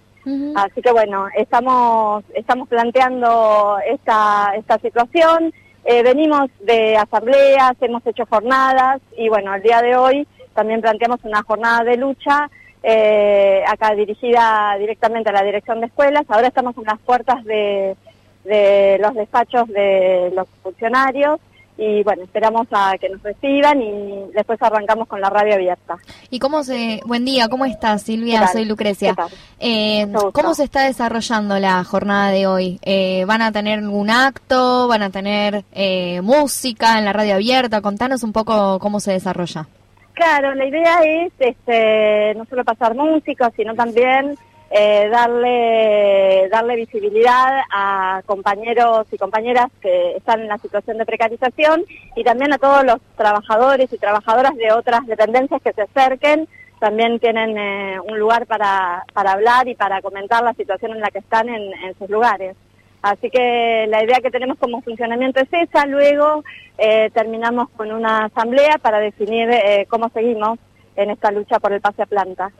Así 0.56 0.82
que 0.82 0.92
bueno, 0.92 1.28
estamos, 1.36 2.24
estamos 2.34 2.68
planteando 2.70 3.78
esta, 3.86 4.54
esta 4.56 4.80
situación. 4.80 5.54
Eh, 5.86 6.02
venimos 6.02 6.50
de 6.62 6.96
asambleas, 6.96 7.74
hemos 7.82 8.06
hecho 8.08 8.26
jornadas 8.26 9.02
y 9.18 9.28
bueno, 9.28 9.54
el 9.54 9.62
día 9.62 9.82
de 9.82 9.98
hoy 9.98 10.28
también 10.54 10.82
planteamos 10.82 11.20
una 11.24 11.44
jornada 11.44 11.84
de 11.84 11.98
lucha 11.98 12.50
eh, 12.84 13.64
acá 13.68 13.94
dirigida 13.96 14.76
directamente 14.80 15.30
a 15.30 15.34
la 15.34 15.44
dirección 15.44 15.82
de 15.82 15.88
escuelas. 15.88 16.24
Ahora 16.30 16.48
estamos 16.48 16.78
en 16.78 16.84
las 16.84 17.00
puertas 17.00 17.44
de, 17.44 17.98
de 18.46 18.98
los 19.02 19.14
despachos 19.16 19.68
de 19.68 20.32
los 20.34 20.48
funcionarios 20.62 21.40
y 21.78 22.04
bueno, 22.04 22.24
esperamos 22.24 22.68
a 22.72 22.96
que 23.00 23.10
nos 23.10 23.22
reciban 23.24 23.82
y 23.82 24.32
después 24.34 24.62
arrancamos 24.62 25.08
con 25.08 25.20
la 25.20 25.30
radio 25.30 25.56
abierta. 25.56 25.98
¿Y 26.30 26.40
cómo 26.40 26.64
se... 26.64 27.00
Buen 27.06 27.26
día, 27.26 27.48
¿cómo 27.48 27.66
estás, 27.66 28.04
Silvia? 28.04 28.48
Soy 28.48 28.66
Lucrecia. 28.66 29.10
¿Qué 29.12 29.16
tal? 29.16 29.30
Eh. 29.60 30.08
¿Cómo 30.34 30.54
se 30.54 30.64
está 30.64 30.84
desarrollando 30.84 31.58
la 31.60 31.84
jornada 31.84 32.30
de 32.30 32.48
hoy? 32.48 32.80
Eh, 32.84 33.26
¿Van 33.26 33.42
a 33.42 33.52
tener 33.52 33.80
algún 33.80 34.10
acto? 34.10 34.88
¿Van 34.88 35.02
a 35.04 35.10
tener 35.10 35.64
eh, 35.72 36.22
música 36.22 37.00
en 37.00 37.06
la 37.06 37.14
radio 37.14 37.36
abierta? 37.36 37.82
Contanos 37.82 38.24
un 38.24 38.34
poco 38.34 38.80
cómo 38.80 39.00
se 39.00 39.12
desarrolla. 39.12 39.68
Claro, 40.14 40.54
la 40.54 40.66
idea 40.68 41.00
es 41.04 41.34
este, 41.40 42.36
no 42.36 42.46
solo 42.46 42.64
pasar 42.64 42.94
música, 42.94 43.52
sino 43.56 43.74
también 43.74 44.38
eh, 44.76 45.08
darle, 45.12 46.50
darle 46.50 46.76
visibilidad 46.76 47.62
a 47.72 48.24
compañeros 48.26 49.06
y 49.12 49.18
compañeras 49.20 49.68
que 49.82 50.18
están 50.18 50.42
en 50.42 50.48
la 50.48 50.58
situación 50.58 50.98
de 50.98 51.06
precarización 51.06 51.86
y 52.16 52.24
también 52.24 52.52
a 52.54 52.58
todos 52.58 52.84
los 52.84 52.98
trabajadores 53.16 53.94
y 53.94 54.00
trabajadoras 54.00 54.56
de 54.56 54.72
otras 54.72 55.06
dependencias 55.06 55.62
que 55.62 55.74
se 55.74 55.84
acerquen. 55.84 56.48
También 56.80 57.20
tienen 57.20 57.56
eh, 57.56 58.00
un 58.00 58.18
lugar 58.18 58.48
para, 58.48 59.06
hablar 59.14 59.68
y 59.68 59.76
para 59.76 60.02
comentar 60.02 60.44
la 60.44 60.54
situación 60.54 60.94
en 60.94 61.02
la 61.02 61.12
que 61.12 61.20
están 61.20 61.50
en, 61.50 61.72
en 61.86 61.98
sus 62.00 62.10
lugares. 62.10 62.56
Así 63.04 63.30
que 63.30 63.86
la 63.90 64.04
idea 64.04 64.22
que 64.22 64.32
tenemos 64.32 64.58
como 64.58 64.82
funcionamiento 64.82 65.40
es 65.42 65.50
esa. 65.52 65.86
Luego 65.86 66.44
eh, 66.78 67.12
terminamos 67.14 67.70
con 67.72 67.92
una 67.92 68.26
asamblea 68.26 68.80
para 68.82 69.00
definir 69.00 69.50
eh, 69.52 69.86
cómo 69.90 70.10
seguimos 70.10 70.58
en 70.96 71.12
esta 71.12 71.30
lucha 71.30 71.60
por 71.60 71.74
el 71.74 71.82
pase 71.82 72.02
a 72.02 72.06
planta. 72.06 72.52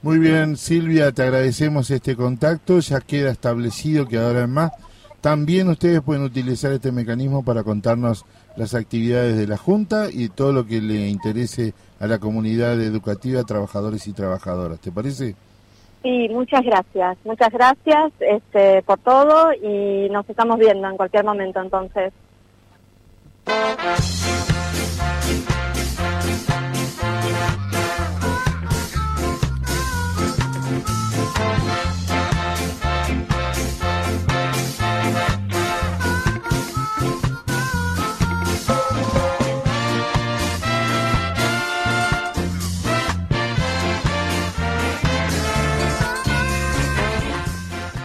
Muy 0.00 0.18
bien, 0.18 0.56
Silvia, 0.56 1.10
te 1.10 1.22
agradecemos 1.22 1.90
este 1.90 2.14
contacto. 2.14 2.78
Ya 2.78 3.00
queda 3.00 3.30
establecido 3.30 4.06
que 4.06 4.18
ahora 4.18 4.46
más 4.46 4.72
también 5.20 5.68
ustedes 5.68 6.00
pueden 6.00 6.22
utilizar 6.22 6.72
este 6.72 6.92
mecanismo 6.92 7.44
para 7.44 7.64
contarnos 7.64 8.24
las 8.56 8.74
actividades 8.74 9.36
de 9.36 9.48
la 9.48 9.56
Junta 9.56 10.06
y 10.12 10.28
todo 10.28 10.52
lo 10.52 10.66
que 10.66 10.80
le 10.80 11.08
interese 11.08 11.74
a 11.98 12.06
la 12.06 12.18
comunidad 12.18 12.80
educativa, 12.80 13.42
trabajadores 13.42 14.06
y 14.06 14.12
trabajadoras. 14.12 14.78
¿Te 14.78 14.92
parece? 14.92 15.34
Sí, 16.02 16.28
muchas 16.30 16.62
gracias. 16.64 17.18
Muchas 17.24 17.50
gracias 17.50 18.12
este, 18.20 18.82
por 18.82 18.98
todo 19.00 19.52
y 19.52 20.08
nos 20.10 20.28
estamos 20.30 20.58
viendo 20.58 20.88
en 20.88 20.96
cualquier 20.96 21.24
momento 21.24 21.60
entonces. 21.60 22.12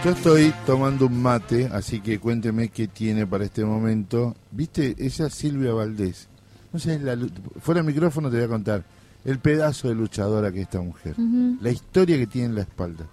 Yo 0.04 0.10
estoy 0.10 0.52
tomando 0.66 1.06
un 1.06 1.22
mate, 1.22 1.70
así 1.72 2.00
que 2.00 2.18
cuénteme 2.18 2.68
qué 2.68 2.88
tiene 2.88 3.26
para 3.26 3.44
este 3.44 3.64
momento. 3.64 4.36
¿Viste? 4.50 4.94
Ella 4.98 5.28
es 5.28 5.34
Silvia 5.34 5.72
Valdés. 5.72 6.28
No 6.74 6.78
sé, 6.78 6.98
la, 6.98 7.16
fuera 7.58 7.80
de 7.80 7.86
micrófono 7.86 8.28
te 8.28 8.36
voy 8.36 8.44
a 8.44 8.48
contar 8.48 8.84
el 9.24 9.38
pedazo 9.38 9.88
de 9.88 9.94
luchadora 9.94 10.52
que 10.52 10.58
es 10.58 10.64
esta 10.64 10.82
mujer. 10.82 11.14
La 11.62 11.70
historia 11.70 12.18
que 12.18 12.26
tiene 12.26 12.48
en 12.48 12.54
la 12.54 12.60
espalda. 12.60 13.06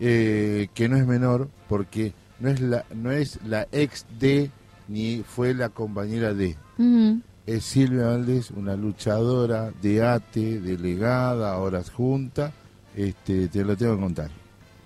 Eh, 0.00 0.68
que 0.72 0.88
no 0.88 0.96
es 0.96 1.06
menor 1.06 1.50
porque 1.68 2.14
no 2.40 2.48
es 2.48 2.58
la, 2.58 2.86
no 2.94 3.10
es 3.10 3.38
la 3.44 3.68
ex 3.70 4.06
de 4.18 4.50
ni 4.88 5.22
fue 5.28 5.52
la 5.52 5.68
compañera 5.68 6.32
de. 6.32 6.56
Es 7.46 7.64
Silvia 7.64 8.06
Valdés, 8.06 8.50
una 8.50 8.76
luchadora 8.76 9.72
de 9.82 10.02
ATE, 10.02 10.60
delegada, 10.60 11.52
ahora 11.52 11.80
adjunta. 11.80 12.50
Este, 12.96 13.48
te 13.48 13.62
lo 13.62 13.76
tengo 13.76 13.96
que 13.96 14.02
contar. 14.02 14.30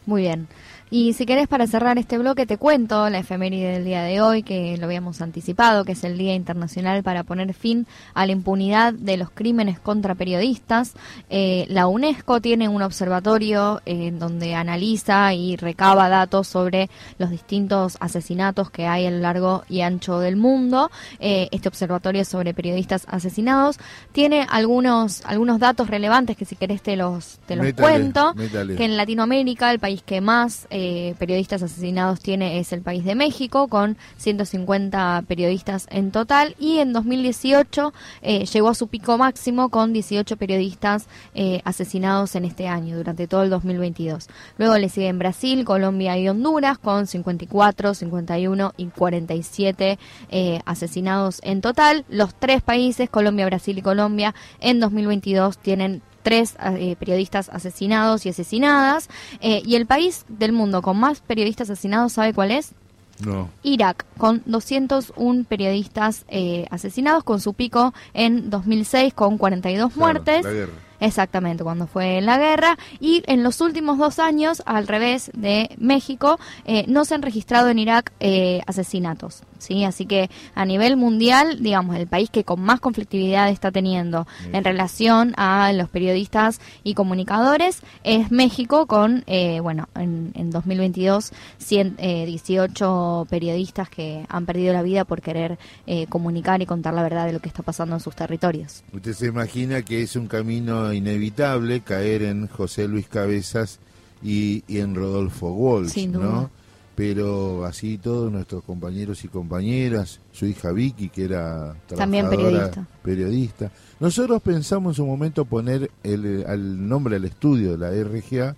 Muy 0.05 0.23
bien. 0.23 0.49
Y 0.91 1.13
si 1.13 1.27
querés 1.27 1.49
para 1.49 1.67
cerrar 1.67 1.99
este 1.99 2.19
bloque 2.19 2.47
te 2.47 2.57
cuento 2.57 3.09
la 3.11 3.19
efeméride 3.19 3.73
del 3.73 3.85
día 3.85 4.03
de 4.03 4.21
hoy, 4.21 4.43
que 4.43 4.77
lo 4.79 4.87
habíamos 4.87 5.21
anticipado, 5.21 5.85
que 5.85 5.93
es 5.93 6.05
el 6.05 6.17
Día 6.17 6.35
Internacional 6.35 7.03
para 7.03 7.25
poner 7.25 7.53
fin 7.53 7.87
a 8.15 8.27
la 8.27 8.33
impunidad 8.33 8.95
de 8.95 9.17
los 9.17 9.31
crímenes 9.31 9.79
contra 9.79 10.15
periodistas. 10.15 10.95
Eh, 11.29 11.67
la 11.69 11.87
UNESCO 11.87 12.41
tiene 12.41 12.69
un 12.69 12.83
observatorio 12.83 13.83
eh, 13.85 14.09
en 14.09 14.19
donde 14.19 14.55
analiza 14.55 15.35
y 15.35 15.57
recaba 15.57 16.09
datos 16.09 16.49
sobre 16.49 16.89
los 17.19 17.31
distintos 17.31 17.97
asesinatos 18.01 18.71
que 18.71 18.87
hay 18.87 19.07
a 19.07 19.11
lo 19.11 19.19
largo 19.19 19.65
y 19.69 19.83
ancho 19.83 20.19
del 20.21 20.37
mundo. 20.37 20.91
Eh, 21.21 21.49
este 21.51 21.69
observatorio 21.69 22.25
sobre 22.25 22.55
periodistas 22.55 23.05
asesinados 23.09 23.79
tiene 24.13 24.47
algunos 24.49 25.25
algunos 25.27 25.59
datos 25.59 25.89
relevantes 25.89 26.37
que 26.37 26.45
si 26.45 26.57
querés 26.57 26.83
te 26.83 26.97
los 26.97 27.39
te 27.47 27.57
los 27.57 27.67
Métale, 27.67 27.89
cuento 27.89 28.35
métale. 28.35 28.77
que 28.77 28.85
en 28.85 28.97
Latinoamérica 28.97 29.71
el 29.71 29.79
país 29.79 30.03
que 30.03 30.21
más 30.21 30.67
eh, 30.79 31.15
periodistas 31.19 31.63
asesinados 31.63 32.21
tiene 32.21 32.59
es 32.59 32.73
el 32.73 32.83
país 32.83 33.05
de 33.05 33.15
México, 33.15 33.69
con 33.69 33.97
150 34.17 35.25
periodistas 35.27 35.87
en 35.91 36.11
total, 36.11 36.55
y 36.59 36.79
en 36.79 36.93
2018 36.93 37.93
eh, 38.23 38.45
llegó 38.47 38.69
a 38.69 38.75
su 38.75 38.87
pico 38.89 39.19
máximo 39.19 39.69
con 39.69 39.93
18 39.93 40.37
periodistas 40.37 41.09
eh, 41.35 41.61
asesinados 41.65 42.35
en 42.37 42.45
este 42.45 42.69
año, 42.69 42.97
durante 42.97 43.27
todo 43.27 43.43
el 43.43 43.51
2022. 43.51 44.29
Luego 44.57 44.79
le 44.79 44.89
siguen 44.89 45.19
Brasil, 45.19 45.65
Colombia 45.65 46.17
y 46.17 46.29
Honduras, 46.29 46.79
con 46.79 47.07
54, 47.07 47.95
51 47.95 48.75
y 48.77 48.87
47 48.87 49.99
eh, 50.31 50.61
asesinados 50.65 51.41
en 51.43 51.61
total. 51.61 52.05
Los 52.09 52.35
tres 52.35 52.63
países, 52.63 53.11
Colombia, 53.11 53.47
Brasil 53.47 53.79
y 53.79 53.83
Colombia, 53.83 54.35
en 54.61 54.81
2022 54.81 55.59
tienen 55.59 56.03
tres 56.23 56.57
eh, 56.63 56.97
periodistas 56.99 57.49
asesinados 57.49 58.27
y 58.27 58.31
asesinadas. 58.31 59.09
Eh, 59.41 59.63
y 59.65 59.77
el 59.77 59.87
país 59.87 60.25
del 60.29 60.53
mundo 60.53 60.83
con 60.83 60.99
más 60.99 61.21
periodistas 61.21 61.71
asesinados, 61.71 62.13
¿sabe 62.13 62.33
cuál 62.35 62.51
es? 62.51 62.73
No. 63.21 63.51
Irak, 63.65 64.05
con 64.17 64.43
201 64.47 65.45
periodistas 65.49 66.25
eh, 66.29 66.67
asesinados, 66.71 67.25
con 67.25 67.41
su 67.41 67.53
pico 67.55 67.93
en 68.15 68.49
2006 68.49 69.13
con 69.15 69.39
42 69.39 69.93
Claro, 69.93 70.01
muertes. 70.01 70.45
la 70.45 70.53
guerra. 70.53 70.73
Exactamente, 71.01 71.63
cuando 71.65 71.87
fue 71.87 72.21
la 72.21 72.39
guerra. 72.39 72.77
Y 73.01 73.23
en 73.27 73.43
los 73.43 73.61
últimos 73.61 73.99
dos 73.99 74.19
años, 74.19 74.63
al 74.67 74.87
revés 74.89 75.31
de 75.35 75.71
México, 75.79 76.39
eh, 76.65 76.85
no 76.89 77.05
se 77.05 77.15
han 77.15 77.23
registrado 77.23 77.69
en 77.69 77.79
Irak 77.79 78.13
eh, 78.21 78.61
asesinatos. 78.67 79.43
¿sí? 79.59 79.85
Así 79.85 80.07
que 80.07 80.31
a 80.55 80.65
nivel 80.65 80.97
mundial, 80.97 81.63
digamos, 81.63 81.97
el 81.97 82.07
país 82.07 82.31
que 82.31 82.45
con 82.45 82.61
más 82.61 82.81
conflictividad 82.81 83.49
está 83.51 83.71
teniendo 83.71 84.27
en 84.53 84.65
relación 84.65 85.35
a 85.37 85.73
los 85.73 85.89
periodistas 85.89 86.61
y 86.85 86.95
comunicadores 86.95 87.81
es 88.05 88.31
México 88.31 88.87
con, 88.87 89.25
eh, 89.27 89.61
bueno, 89.61 89.89
en, 89.95 90.33
en 90.35 90.51
2022, 90.51 91.33
cien- 91.61 91.95
eh, 91.99 92.25
18 92.27 93.27
periodistas 93.31 93.89
que 93.89 94.25
han 94.29 94.47
perdido 94.47 94.73
la 94.73 94.83
vida 94.83 95.05
por 95.05 95.21
querer 95.23 95.59
eh, 95.87 96.07
comunicar 96.09 96.61
y 96.63 96.67
contar 96.67 96.95
la 96.95 97.03
verdad 97.03 97.27
de 97.27 97.33
lo 97.33 97.41
que 97.41 97.49
está 97.49 97.63
pasando 97.63 97.95
en 97.97 98.01
sus 98.01 98.15
territorios. 98.15 98.83
Usted 98.93 99.13
se 99.13 99.27
imagina 99.27 99.83
que 99.83 100.03
es 100.03 100.17
un 100.17 100.27
camino 100.27 100.88
inevitable 100.93 101.81
caer 101.81 102.23
en 102.23 102.47
José 102.49 102.89
Luis 102.89 103.07
Cabezas 103.09 103.79
y, 104.23 104.63
y 104.69 104.79
en 104.79 104.95
Rodolfo 104.95 105.49
Walsh. 105.53 106.07
¿no? 106.09 106.51
Pero 106.95 107.65
así 107.65 107.97
todos 107.99 108.33
nuestros 108.33 108.65
compañeros 108.65 109.23
y 109.25 109.29
compañeras, 109.29 110.19
su 110.33 110.47
hija 110.47 110.73
Vicky, 110.73 111.09
que 111.11 111.25
era 111.27 111.77
También 111.97 112.29
periodista. 112.29 112.87
periodista. 113.03 113.71
Nosotros 114.01 114.43
pensamos 114.43 114.93
en 114.93 114.97
su 114.97 115.07
momento 115.07 115.45
poner 115.45 115.91
el, 116.03 116.45
al 116.49 116.89
nombre 116.89 117.15
al 117.17 117.25
estudio 117.25 117.77
de 117.77 117.79
la 117.79 117.91
RGA, 118.05 118.57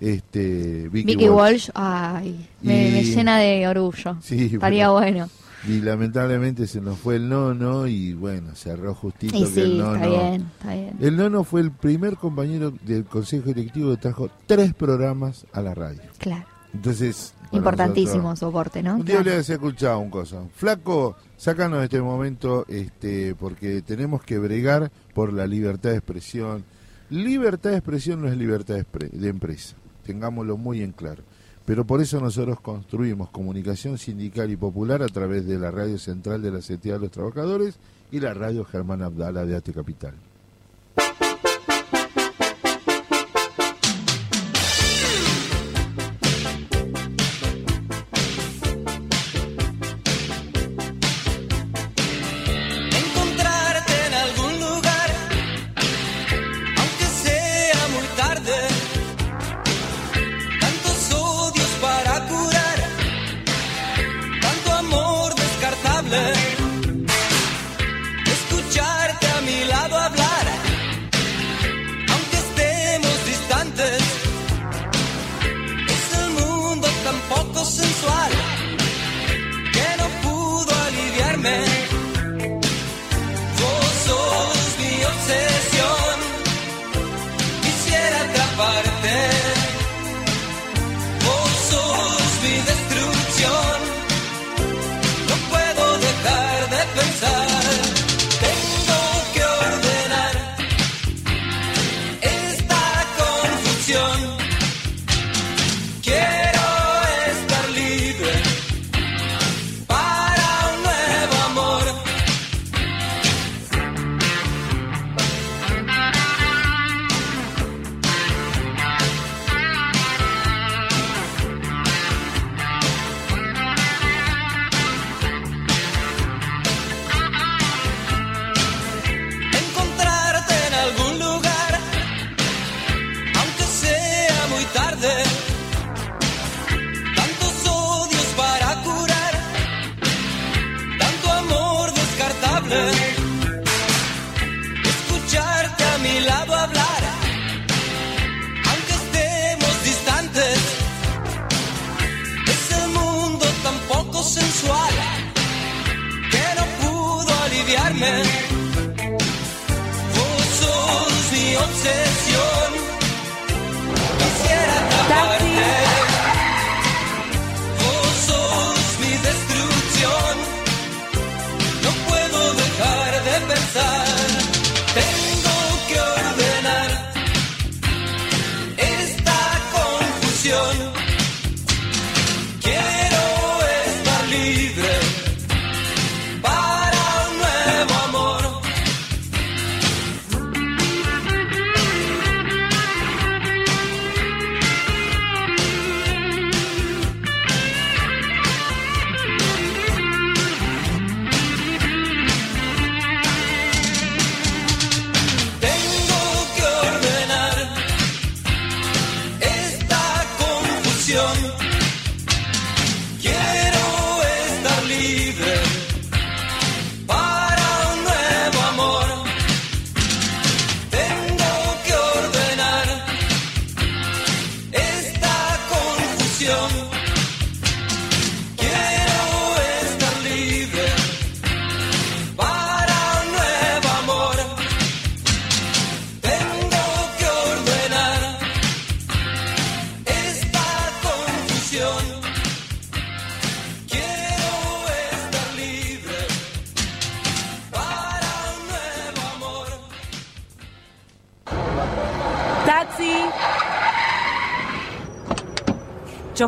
este, 0.00 0.88
Vicky, 0.90 1.14
Vicky 1.16 1.28
Walsh. 1.30 1.68
Walsh, 1.68 1.70
ay, 1.74 2.46
me, 2.62 2.88
Y- 2.88 2.92
me 2.92 3.04
llena 3.04 3.38
de 3.38 3.66
orgullo. 3.66 4.16
Sí, 4.22 4.50
Estaría 4.52 4.90
bueno. 4.90 5.28
Y 5.66 5.80
lamentablemente 5.80 6.66
se 6.66 6.80
nos 6.80 6.98
fue 6.98 7.16
el 7.16 7.28
nono 7.28 7.86
y 7.88 8.14
bueno, 8.14 8.54
cerró 8.54 8.94
justito 8.94 9.36
Y 9.36 9.44
que 9.52 9.60
el 9.62 9.78
nono... 9.78 9.94
está 9.96 10.08
bien, 10.08 10.42
está 10.58 10.74
bien. 10.74 10.96
El 11.00 11.16
nono 11.16 11.42
fue 11.44 11.60
el 11.62 11.72
primer 11.72 12.16
compañero 12.16 12.72
del 12.84 13.04
consejo 13.04 13.46
directivo 13.48 13.90
que 13.90 13.96
trajo 13.96 14.30
tres 14.46 14.72
programas 14.72 15.46
a 15.52 15.60
la 15.60 15.74
radio. 15.74 16.00
Claro. 16.18 16.44
Entonces, 16.72 17.34
Importantísimo 17.50 18.22
nosotros- 18.30 18.38
soporte, 18.40 18.82
¿no? 18.82 18.96
Un 18.96 19.04
día 19.04 19.16
Claro. 19.16 19.24
le 19.24 19.30
había 19.36 19.54
escuchado 19.54 19.98
un 19.98 20.10
cosa. 20.10 20.42
Flaco, 20.54 21.16
sácanos 21.36 21.78
de 21.78 21.84
este 21.86 22.00
momento 22.02 22.64
este, 22.68 23.34
porque 23.34 23.82
tenemos 23.82 24.22
que 24.22 24.38
bregar 24.38 24.92
por 25.14 25.32
la 25.32 25.46
libertad 25.46 25.90
de 25.90 25.96
expresión. 25.96 26.62
Libertad 27.10 27.70
de 27.70 27.76
expresión 27.78 28.20
no 28.20 28.28
es 28.28 28.36
libertad 28.36 28.76
de 28.76 29.28
empresa. 29.28 29.74
Tengámoslo 30.04 30.56
muy 30.56 30.82
en 30.82 30.92
claro. 30.92 31.22
Pero 31.68 31.84
por 31.84 32.00
eso 32.00 32.18
nosotros 32.18 32.62
construimos 32.62 33.28
comunicación 33.28 33.98
sindical 33.98 34.50
y 34.50 34.56
popular 34.56 35.02
a 35.02 35.06
través 35.06 35.46
de 35.46 35.58
la 35.58 35.70
radio 35.70 35.98
central 35.98 36.40
de 36.40 36.50
la 36.50 36.60
CTA 36.60 36.94
de 36.94 36.98
los 36.98 37.10
Trabajadores 37.10 37.78
y 38.10 38.20
la 38.20 38.32
radio 38.32 38.64
Germán 38.64 39.02
Abdala 39.02 39.44
de 39.44 39.54
Ate 39.54 39.74
Capital. 39.74 40.14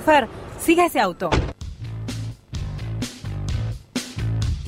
Chofer, 0.01 0.29
siga 0.59 0.87
ese 0.87 0.99
auto. 0.99 1.29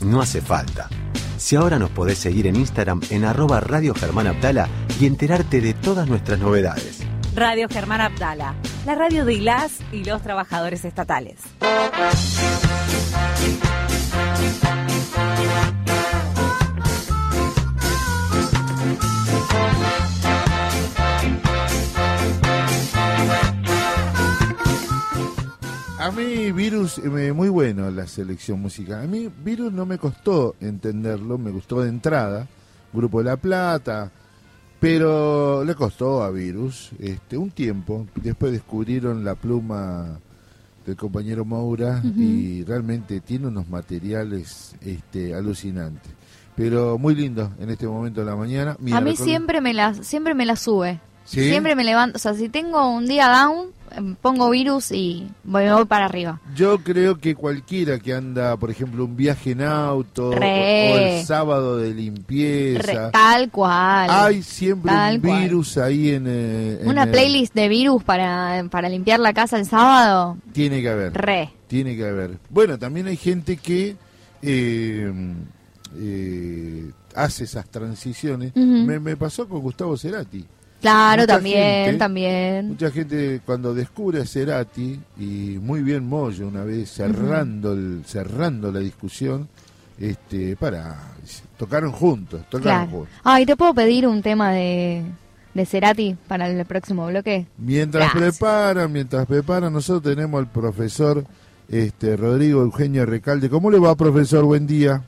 No 0.02 0.20
hace 0.20 0.42
falta. 0.42 0.90
Si 1.38 1.56
ahora 1.56 1.78
nos 1.78 1.88
podés 1.88 2.18
seguir 2.18 2.46
en 2.46 2.56
Instagram 2.56 3.00
en 3.08 3.24
arroba 3.24 3.60
Radio 3.60 3.94
Germán 3.94 4.26
Abdala 4.26 4.68
y 5.00 5.06
enterarte 5.06 5.62
de 5.62 5.72
todas 5.72 6.06
nuestras 6.06 6.38
novedades. 6.38 7.00
Radio 7.34 7.66
Germán 7.70 8.02
Abdala, 8.02 8.54
la 8.84 8.94
radio 8.94 9.24
de 9.24 9.32
ILAS 9.32 9.78
y 9.90 10.04
los 10.04 10.20
trabajadores 10.20 10.84
estatales. 10.84 11.38
Mí, 26.42 26.52
Virus, 26.52 26.98
eh, 26.98 27.32
muy 27.32 27.48
bueno 27.48 27.90
la 27.90 28.06
selección 28.06 28.60
musical. 28.60 29.04
A 29.04 29.06
mí, 29.06 29.30
Virus 29.44 29.72
no 29.72 29.86
me 29.86 29.98
costó 29.98 30.56
entenderlo, 30.60 31.38
me 31.38 31.50
gustó 31.50 31.82
de 31.82 31.88
entrada. 31.88 32.48
Grupo 32.92 33.20
de 33.20 33.24
La 33.24 33.36
Plata, 33.36 34.10
pero 34.78 35.64
le 35.64 35.74
costó 35.74 36.22
a 36.22 36.30
Virus 36.30 36.90
este, 36.98 37.38
un 37.38 37.50
tiempo. 37.50 38.06
Después 38.16 38.52
descubrieron 38.52 39.24
la 39.24 39.34
pluma 39.34 40.18
del 40.84 40.96
compañero 40.96 41.44
Moura 41.44 42.02
y 42.04 42.64
realmente 42.64 43.20
tiene 43.20 43.46
unos 43.46 43.68
materiales 43.68 44.74
este, 44.82 45.34
alucinantes. 45.34 46.12
Pero 46.54 46.98
muy 46.98 47.14
lindo 47.14 47.50
en 47.58 47.70
este 47.70 47.86
momento 47.86 48.20
de 48.20 48.26
la 48.26 48.36
mañana. 48.36 48.76
A 48.92 49.00
mí 49.00 49.16
siempre 49.16 49.62
me 49.62 49.72
la, 49.72 49.94
siempre 49.94 50.34
me 50.34 50.44
la 50.44 50.56
sube. 50.56 51.00
¿Sí? 51.24 51.48
Siempre 51.48 51.74
me 51.74 51.84
levanto. 51.84 52.16
O 52.16 52.18
sea, 52.18 52.34
si 52.34 52.48
tengo 52.48 52.90
un 52.90 53.06
día 53.06 53.28
down, 53.28 53.68
em, 53.96 54.14
pongo 54.16 54.50
virus 54.50 54.90
y 54.92 55.28
voy, 55.44 55.64
me 55.64 55.72
voy 55.74 55.84
para 55.84 56.06
arriba. 56.06 56.40
Yo 56.54 56.78
creo 56.82 57.18
que 57.18 57.34
cualquiera 57.34 57.98
que 57.98 58.12
anda, 58.12 58.56
por 58.56 58.70
ejemplo, 58.70 59.04
un 59.04 59.16
viaje 59.16 59.52
en 59.52 59.62
auto 59.62 60.28
o, 60.30 60.32
Re. 60.32 60.92
o 60.92 60.98
el 60.98 61.24
sábado 61.26 61.76
de 61.78 61.90
Re- 61.90 61.94
limpieza, 61.94 63.10
tal 63.12 63.50
cual. 63.50 64.08
hay 64.10 64.42
siempre 64.42 64.90
Tal 64.90 65.14
un 65.16 65.20
cual. 65.22 65.42
virus 65.42 65.78
ahí 65.78 66.10
en, 66.10 66.24
eh, 66.26 66.78
en 66.82 66.88
Una 66.88 67.04
el- 67.04 67.10
playlist 67.10 67.54
de 67.54 67.68
virus 67.68 68.02
para, 68.02 68.64
para 68.70 68.88
limpiar 68.88 69.20
la 69.20 69.32
casa 69.32 69.58
el 69.58 69.66
sábado. 69.66 70.36
Tiene 70.52 70.82
que 70.82 70.88
haber. 70.88 71.12
Re. 71.14 71.50
Tiene 71.68 71.96
que 71.96 72.06
haber. 72.08 72.38
Bueno, 72.50 72.78
también 72.78 73.06
hay 73.06 73.16
gente 73.16 73.56
que 73.56 73.96
eh, 74.42 75.12
eh, 75.96 76.90
hace 77.14 77.44
esas 77.44 77.66
transiciones. 77.68 78.54
Me, 78.56 78.98
me 78.98 79.16
pasó 79.16 79.48
con 79.48 79.60
Gustavo 79.60 79.96
Cerati. 79.96 80.44
Claro, 80.82 81.22
Mucha 81.22 81.34
también, 81.34 81.84
gente- 81.86 81.98
también. 81.98 82.68
Mucha 82.70 82.90
gente 82.90 83.40
cuando 83.46 83.72
descubre 83.72 84.20
a 84.20 84.26
Cerati, 84.26 85.00
y 85.18 85.58
muy 85.62 85.80
bien 85.82 86.04
Moyo 86.06 86.46
una 86.48 86.64
vez 86.64 86.90
cerrando, 86.90 87.72
el, 87.72 88.02
cerrando 88.04 88.70
la 88.70 88.80
discusión, 88.80 89.48
este 89.98 90.56
para 90.56 90.98
tocaron 91.56 91.92
juntos, 91.92 92.40
tocaron 92.50 92.62
Claro. 92.86 92.90
juntos. 92.90 93.14
Ay, 93.22 93.46
¿te 93.46 93.54
puedo 93.56 93.72
pedir 93.72 94.06
un 94.08 94.20
tema 94.22 94.50
de, 94.50 95.04
de 95.54 95.66
Cerati 95.66 96.16
para 96.26 96.48
el 96.48 96.64
próximo 96.66 97.06
bloque? 97.06 97.46
Mientras 97.58 98.12
Gracias. 98.12 98.38
preparan, 98.38 98.92
mientras 98.92 99.24
preparan, 99.26 99.72
nosotros 99.72 100.12
tenemos 100.14 100.40
al 100.40 100.50
profesor 100.50 101.24
este 101.68 102.16
Rodrigo 102.16 102.60
Eugenio 102.62 103.06
Recalde. 103.06 103.48
¿Cómo 103.48 103.70
le 103.70 103.78
va, 103.78 103.94
profesor? 103.94 104.44
Buen 104.44 104.66
día. 104.66 105.00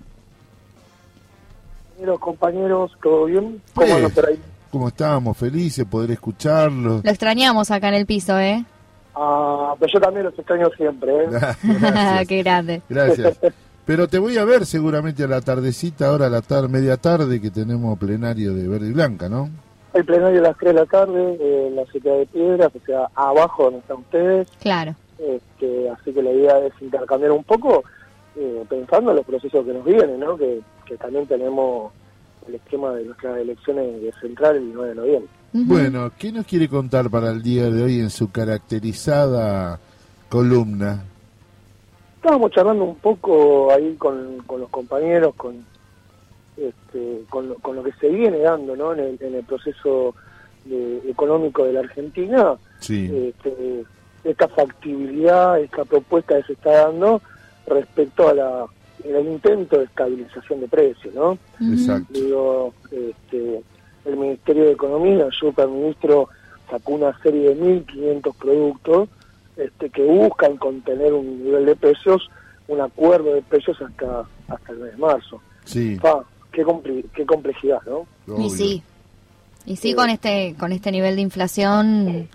Compañeros, 1.97 2.21
compañeros, 2.21 2.93
¿todo 3.03 3.25
bien? 3.25 3.43
¿Cómo 3.45 3.61
Pues, 3.75 3.93
andan 3.93 4.11
por 4.13 4.27
ahí? 4.29 4.39
¿Cómo 4.75 4.89
estábamos? 4.89 5.39
Felices 5.39 5.85
poder 5.85 6.11
escucharlo. 6.11 7.01
Lo 7.05 7.09
extrañamos 7.09 7.71
acá 7.71 7.91
en 7.91 7.95
el 7.95 8.07
piso, 8.07 8.37
¿eh? 8.41 8.65
Ah, 9.15 9.73
pero 9.79 9.93
yo 9.93 10.01
también 10.01 10.25
los 10.27 10.37
extraño 10.37 10.69
siempre, 10.77 11.13
¿eh? 11.13 11.29
Gracias. 11.31 12.27
Qué 12.27 12.43
grande. 12.43 12.83
Gracias. 12.89 13.39
Pero 13.87 14.09
te 14.09 14.19
voy 14.19 14.37
a 14.37 14.45
ver 14.45 14.67
seguramente 14.67 15.23
a 15.23 15.29
la 15.29 15.41
tardecita, 15.43 16.09
ahora 16.09 16.27
a 16.27 16.29
la 16.29 16.43
tarde, 16.43 16.67
media 16.67 16.97
tarde, 16.97 17.41
que 17.41 17.53
tenemos 17.53 17.97
plenario 18.01 18.53
de 18.53 18.67
Verde 18.67 18.89
y 18.89 18.93
Blanca, 18.93 19.29
¿no? 19.29 19.49
El 19.93 20.05
plenario 20.05 20.41
a 20.41 20.49
las 20.49 20.59
3 20.59 20.75
de 20.75 20.81
la 20.81 20.87
tarde 20.87 21.39
eh, 21.41 21.67
en 21.69 21.77
la 21.77 21.85
Ciudad 21.85 22.19
de 22.19 22.27
Piedras, 22.27 22.73
o 22.75 22.85
sea, 22.85 23.07
abajo 23.15 23.67
donde 23.67 23.79
están 23.79 23.99
ustedes. 23.99 24.49
Claro. 24.61 24.97
Este, 25.21 25.89
así 25.89 26.13
que 26.13 26.21
la 26.21 26.33
idea 26.33 26.59
es 26.67 26.73
intercambiar 26.81 27.31
un 27.31 27.45
poco, 27.45 27.85
eh, 28.35 28.65
pensando 28.69 29.13
en 29.13 29.19
los 29.19 29.25
procesos 29.25 29.65
que 29.65 29.73
nos 29.73 29.85
vienen, 29.85 30.19
¿no? 30.19 30.37
Que, 30.37 30.63
que 30.85 30.97
también 30.97 31.29
tenemos 31.29 31.93
el 32.49 32.55
esquema 32.57 32.93
de 32.93 33.05
nuestras 33.05 33.39
elecciones 33.39 34.01
de 34.03 34.13
central 34.21 34.57
el 34.57 34.73
9 34.73 34.89
de 34.91 34.95
noviembre. 34.95 35.31
Bueno, 35.53 36.11
¿qué 36.19 36.33
nos 36.33 36.47
quiere 36.47 36.69
contar 36.69 37.09
para 37.11 37.31
el 37.31 37.43
día 37.43 37.71
de 37.71 37.83
hoy 37.83 38.01
en 38.01 38.11
su 38.11 38.31
caracterizada 38.31 39.79
columna? 40.29 41.05
Estábamos 42.17 42.51
charlando 42.53 42.85
un 42.85 42.97
poco 42.97 43.71
ahí 43.73 43.95
con, 43.97 44.39
con 44.47 44.61
los 44.61 44.69
compañeros, 44.71 45.35
con, 45.37 45.65
este, 46.57 47.23
con, 47.29 47.49
lo, 47.49 47.55
con 47.57 47.77
lo 47.77 47.83
que 47.85 47.93
se 47.93 48.09
viene 48.09 48.39
dando 48.39 48.75
¿no? 48.77 48.93
en, 48.95 49.01
el, 49.01 49.19
en 49.21 49.35
el 49.35 49.45
proceso 49.45 50.15
de- 50.65 51.03
económico 51.09 51.65
de 51.65 51.73
la 51.75 51.81
Argentina, 51.81 52.55
Sí. 52.81 53.11
este, 53.29 53.85
esta 54.25 54.49
factibilidad, 54.49 55.61
esta 55.61 55.85
propuesta 55.85 56.37
que 56.39 56.43
se 56.45 56.53
está 56.55 56.71
dando 56.89 57.21
respecto 57.67 58.29
a 58.29 58.35
la 58.35 58.67
el 59.05 59.27
intento 59.27 59.79
de 59.79 59.85
estabilización 59.85 60.61
de 60.61 60.69
precios, 60.69 61.15
¿no? 61.15 61.39
Exacto. 61.61 62.13
Digo, 62.13 62.75
este, 62.91 63.63
el 64.07 64.17
Ministerio 64.17 64.65
de 64.65 64.73
Economía, 64.73 65.27
el 65.27 65.33
superministro 65.33 66.29
sacó 66.71 66.93
una 66.93 67.17
serie 67.23 67.51
de 67.55 67.57
1.500 67.85 68.35
productos 68.37 69.09
este, 69.57 69.91
que 69.91 70.03
buscan 70.03 70.57
contener 70.57 71.13
un 71.13 71.45
nivel 71.45 71.67
de 71.67 71.77
precios, 71.77 72.29
un 72.69 72.81
acuerdo 72.81 73.35
de 73.35 73.43
precios 73.43 73.81
hasta 73.81 74.25
hasta 74.49 74.73
el 74.73 74.79
mes 74.79 74.93
de 74.93 74.97
marzo. 74.99 75.41
Sí. 75.65 75.97
Fa, 75.97 76.23
qué, 76.53 76.65
compli- 76.65 77.05
qué 77.15 77.25
complejidad, 77.25 77.81
¿no? 77.87 78.07
Y 78.39 78.51
sí. 78.51 78.83
Y 79.67 79.77
sí, 79.77 79.95
con 79.95 80.11
este, 80.11 80.55
con 80.59 80.73
este 80.73 80.93
nivel 80.93 81.17
de 81.17 81.23
inflación, 81.23 82.29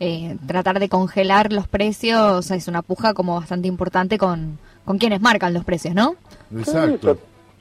eh, 0.00 0.36
tratar 0.46 0.80
de 0.80 0.88
congelar 0.88 1.52
los 1.52 1.68
precios 1.68 2.50
es 2.50 2.66
una 2.66 2.82
puja 2.82 3.14
como 3.14 3.36
bastante 3.36 3.68
importante 3.68 4.18
con, 4.18 4.58
con 4.84 4.98
quienes 4.98 5.20
marcan 5.20 5.52
los 5.54 5.64
precios, 5.64 5.94
¿no? 5.94 6.14
Sí, 6.64 6.98
to- 7.00 7.18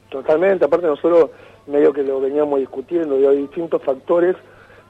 totalmente. 0.10 0.66
Aparte 0.66 0.88
nosotros 0.88 1.30
medio 1.68 1.94
que 1.94 2.04
lo 2.04 2.20
veníamos 2.20 2.60
discutiendo, 2.60 3.20
y 3.20 3.26
hay 3.26 3.38
distintos 3.38 3.82
factores 3.84 4.36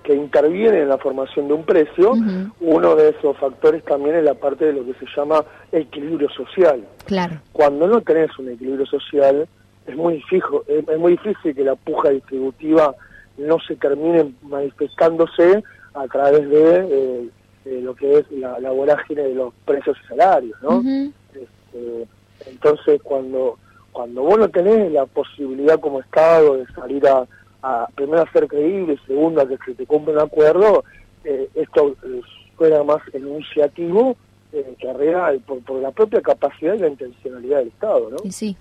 que 0.03 0.13
intervienen 0.13 0.81
en 0.81 0.89
la 0.89 0.97
formación 0.97 1.47
de 1.47 1.53
un 1.53 1.63
precio. 1.63 2.13
Uno 2.59 2.95
de 2.95 3.09
esos 3.09 3.37
factores 3.37 3.83
también 3.85 4.15
es 4.17 4.23
la 4.23 4.33
parte 4.33 4.65
de 4.65 4.73
lo 4.73 4.85
que 4.85 4.93
se 4.95 5.05
llama 5.15 5.45
equilibrio 5.71 6.29
social. 6.31 6.83
Claro. 7.05 7.39
Cuando 7.53 7.87
no 7.87 8.01
tenés 8.01 8.37
un 8.37 8.49
equilibrio 8.49 8.85
social, 8.85 9.47
es 9.87 9.95
muy 9.95 10.15
difícil, 10.15 10.43
es, 10.67 10.87
es 10.89 10.99
muy 10.99 11.13
difícil 11.13 11.55
que 11.55 11.63
la 11.63 11.75
puja 11.75 12.09
distributiva 12.09 12.93
no 13.37 13.57
se 13.59 13.75
termine 13.77 14.33
manifestándose 14.41 15.63
a 15.93 16.07
través 16.07 16.49
de, 16.49 16.75
eh, 16.89 17.29
de 17.65 17.81
lo 17.81 17.95
que 17.95 18.19
es 18.19 18.31
la, 18.31 18.59
la 18.59 18.71
vorágine 18.71 19.21
de 19.23 19.35
los 19.35 19.53
precios 19.65 19.95
y 20.03 20.07
salarios, 20.07 20.57
¿no? 20.61 20.81
Este, 21.33 22.07
entonces, 22.47 23.01
cuando 23.01 23.57
cuando 23.93 24.23
vos 24.23 24.39
no 24.39 24.49
tenés 24.49 24.91
la 24.91 25.05
posibilidad 25.05 25.79
como 25.79 26.01
Estado 26.01 26.57
de 26.57 26.65
salir 26.73 27.07
a, 27.07 27.25
a 27.61 27.87
primero 27.95 28.23
a 28.23 28.31
ser 28.31 28.47
creíble, 28.47 28.97
segundo 29.07 29.41
a 29.41 29.47
que 29.47 29.57
se 29.63 29.75
te 29.75 29.85
cumpla 29.85 30.13
un 30.13 30.19
acuerdo, 30.19 30.83
eh, 31.23 31.47
esto 31.53 31.95
eh, 32.03 32.21
fuera 32.57 32.83
más 32.83 33.01
enunciativo 33.13 34.17
eh, 34.51 34.75
que 34.79 34.91
real, 34.93 35.39
por, 35.41 35.61
por 35.61 35.79
la 35.79 35.91
propia 35.91 36.21
capacidad 36.21 36.73
y 36.73 36.79
la 36.79 36.87
intencionalidad 36.87 37.59
del 37.59 37.67
Estado, 37.69 38.09
¿no? 38.09 38.31
Sí. 38.31 38.57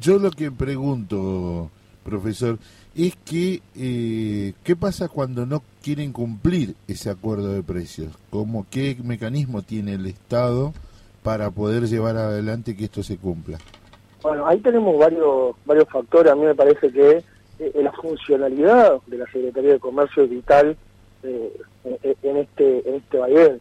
Yo 0.00 0.18
lo 0.18 0.30
que 0.30 0.50
pregunto, 0.50 1.70
profesor, 2.04 2.58
es 2.94 3.16
que 3.24 3.62
eh, 3.74 4.52
qué 4.62 4.76
pasa 4.76 5.08
cuando 5.08 5.44
no 5.44 5.62
quieren 5.82 6.12
cumplir 6.12 6.74
ese 6.88 7.10
acuerdo 7.10 7.52
de 7.52 7.62
precios. 7.62 8.14
¿Cómo, 8.30 8.66
¿Qué 8.70 8.96
mecanismo 9.02 9.62
tiene 9.62 9.94
el 9.94 10.06
Estado 10.06 10.72
para 11.26 11.50
poder 11.50 11.82
llevar 11.88 12.16
adelante 12.16 12.76
que 12.76 12.84
esto 12.84 13.02
se 13.02 13.18
cumpla? 13.18 13.58
Bueno, 14.22 14.46
ahí 14.46 14.58
tenemos 14.60 14.96
varios 14.96 15.56
varios 15.64 15.88
factores. 15.88 16.30
A 16.30 16.36
mí 16.36 16.44
me 16.44 16.54
parece 16.54 16.92
que 16.92 17.24
eh, 17.58 17.72
la 17.82 17.90
funcionalidad 17.90 18.98
de 19.08 19.18
la 19.18 19.26
Secretaría 19.26 19.72
de 19.72 19.80
Comercio 19.80 20.22
es 20.22 20.30
vital 20.30 20.76
eh, 21.24 21.52
en, 21.84 22.16
en 22.22 22.36
este 22.36 22.88
en 22.88 22.94
este 22.94 23.18
vaivén. 23.18 23.60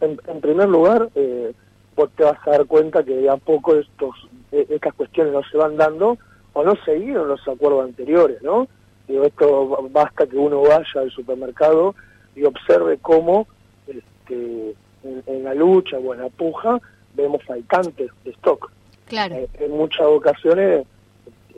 En, 0.00 0.18
en 0.26 0.40
primer 0.40 0.66
lugar, 0.70 1.10
eh, 1.14 1.52
vos 1.94 2.08
te 2.16 2.24
vas 2.24 2.38
a 2.46 2.50
dar 2.52 2.64
cuenta 2.64 3.04
que 3.04 3.14
de 3.14 3.28
a 3.28 3.36
poco 3.36 3.74
estos 3.76 4.14
eh, 4.50 4.66
estas 4.70 4.94
cuestiones 4.94 5.34
no 5.34 5.42
se 5.44 5.58
van 5.58 5.76
dando 5.76 6.16
o 6.54 6.64
no 6.64 6.72
seguieron 6.86 7.28
los 7.28 7.46
acuerdos 7.46 7.84
anteriores, 7.84 8.40
¿no? 8.42 8.66
Digo, 9.06 9.24
esto 9.24 9.68
ba- 9.68 9.78
basta 9.90 10.26
que 10.26 10.38
uno 10.38 10.62
vaya 10.62 11.00
al 11.02 11.10
supermercado 11.10 11.94
y 12.34 12.44
observe 12.44 12.96
cómo 13.02 13.46
este, 13.86 14.74
en, 15.04 15.22
en 15.26 15.44
la 15.44 15.52
lucha 15.54 15.98
o 15.98 16.14
en 16.14 16.22
la 16.22 16.30
puja 16.30 16.80
vemos 17.14 17.42
faltantes 17.44 18.10
de 18.24 18.30
stock. 18.32 18.70
Claro. 19.06 19.34
Eh, 19.36 19.48
en 19.60 19.70
muchas 19.72 20.06
ocasiones 20.06 20.86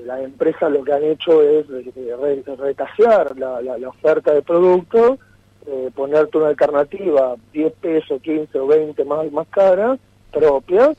las 0.04 0.20
empresas 0.20 0.70
lo 0.70 0.84
que 0.84 0.92
han 0.92 1.04
hecho 1.04 1.42
es 1.42 1.66
re- 1.68 2.42
retasear 2.58 3.36
la, 3.38 3.60
la- 3.62 3.78
la 3.78 3.88
oferta 3.88 4.32
de 4.34 4.42
productos 4.42 5.18
eh, 5.66 5.90
ponerte 5.94 6.38
una 6.38 6.48
alternativa 6.48 7.34
10 7.52 7.72
pesos, 7.80 8.20
15 8.22 8.58
o 8.58 8.66
20 8.68 9.04
más, 9.04 9.32
más 9.32 9.48
cara, 9.48 9.98
propia, 10.30 10.92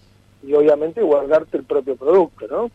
y 0.43 0.54
obviamente 0.54 1.02
guardarte 1.02 1.58
el 1.58 1.63
propio 1.63 1.96
producto, 1.96 2.48
¿no? 2.50 2.65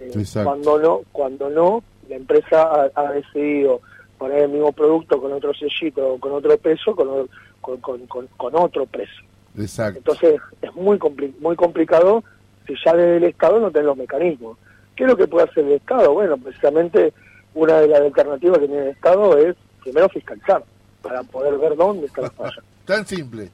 Eh, 0.00 0.10
Exacto. 0.14 0.48
cuando 0.48 0.78
no, 0.78 1.00
cuando 1.12 1.50
no, 1.50 1.82
la 2.08 2.16
empresa 2.16 2.62
ha, 2.62 2.90
ha 2.94 3.12
decidido 3.12 3.80
poner 4.16 4.44
el 4.44 4.48
mismo 4.50 4.72
producto 4.72 5.20
con 5.20 5.32
otro 5.32 5.52
sellito 5.52 6.14
o 6.14 6.18
con 6.18 6.32
otro 6.32 6.56
peso, 6.56 6.94
con, 6.96 7.28
con, 7.60 8.06
con- 8.06 8.28
con 8.36 8.54
otro 8.56 8.86
precio. 8.86 9.22
Exacto. 9.58 9.98
Entonces 9.98 10.40
es 10.62 10.74
muy 10.74 10.98
compli- 10.98 11.34
muy 11.40 11.56
complicado 11.56 12.22
si 12.66 12.74
ya 12.84 12.92
desde 12.94 13.16
el 13.18 13.24
Estado 13.24 13.60
no 13.60 13.70
tenés 13.70 13.86
los 13.86 13.96
mecanismos. 13.96 14.58
¿Qué 14.94 15.04
es 15.04 15.10
lo 15.10 15.16
que 15.16 15.26
puede 15.28 15.48
hacer 15.48 15.64
el 15.64 15.72
Estado? 15.72 16.12
Bueno, 16.12 16.36
precisamente 16.38 17.12
una 17.54 17.80
de 17.80 17.88
las 17.88 18.00
alternativas 18.00 18.58
que 18.58 18.66
tiene 18.68 18.82
el 18.82 18.88
Estado 18.88 19.36
es 19.38 19.56
primero 19.82 20.08
fiscalizar, 20.08 20.62
para 21.02 21.22
poder 21.22 21.56
ver 21.58 21.76
dónde 21.76 22.06
está 22.06 22.22
la 22.22 22.30
falla. 22.30 22.62
Tan 22.84 23.06
simple. 23.06 23.50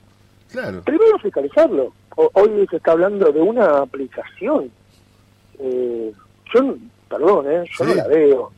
Claro. 0.51 0.83
Primero 0.83 1.19
fiscalizarlo. 1.19 1.93
O- 2.17 2.31
hoy 2.35 2.67
se 2.71 2.77
está 2.77 2.93
hablando 2.93 3.31
de 3.33 3.41
una 3.41 3.79
aplicación. 3.79 4.71
Eh, 5.59 6.13
yo, 6.55 6.75
perdón, 7.09 7.47
¿eh? 7.51 7.65
yo 7.79 7.85
no 7.85 7.95
la 7.95 8.07
veo. 8.09 8.53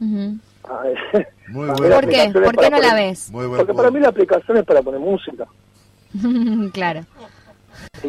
Ujú. 0.00 0.36
Ah, 0.64 0.82
Muy 1.48 1.66
¿Por 1.76 2.08
qué? 2.08 2.30
¿Por 2.32 2.56
qué 2.56 2.70
no 2.70 2.78
la 2.78 2.88
poner- 2.88 2.94
ves? 2.94 3.30
Muy 3.30 3.46
buen 3.46 3.58
Porque 3.58 3.74
para 3.74 3.90
mí 3.90 4.00
la 4.00 4.08
aplicación 4.08 4.56
es 4.58 4.64
para 4.64 4.82
poner 4.82 5.00
música. 5.00 5.46
claro. 6.72 7.04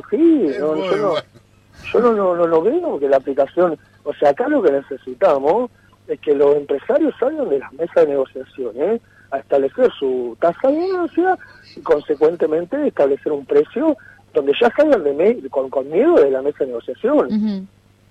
Sí, 0.10 0.52
no, 0.60 0.76
yo, 0.76 0.98
no, 0.98 1.16
yo 1.94 2.00
no, 2.00 2.36
no, 2.36 2.48
no, 2.48 2.62
veo 2.62 3.00
que 3.00 3.10
la 3.10 3.18
aplicación, 3.18 3.78
o 4.04 4.14
sea, 4.14 4.30
acá 4.30 4.48
lo 4.48 4.62
que 4.62 4.72
necesitamos 4.72 5.70
es 6.08 6.20
que 6.20 6.34
los 6.34 6.56
empresarios 6.56 7.14
salgan 7.20 7.50
de 7.50 7.60
las 7.60 7.72
mesas 7.74 7.96
de 7.96 8.08
negociación, 8.08 8.74
¿eh? 8.78 9.02
a 9.32 9.40
establecer 9.40 9.90
su 9.98 10.36
tasa 10.40 10.68
de 10.70 10.88
ganancia 10.88 11.38
y 11.76 11.82
consecuentemente 11.82 12.88
establecer 12.88 13.32
un 13.32 13.46
precio 13.46 13.96
donde 14.34 14.54
ya 14.60 14.70
salgan 14.76 15.04
de 15.04 15.14
me- 15.14 15.50
con, 15.50 15.70
con 15.70 15.90
miedo 15.90 16.16
de 16.16 16.32
la 16.32 16.42
mesa 16.42 16.60
de 16.62 16.68
negociación. 16.68 17.28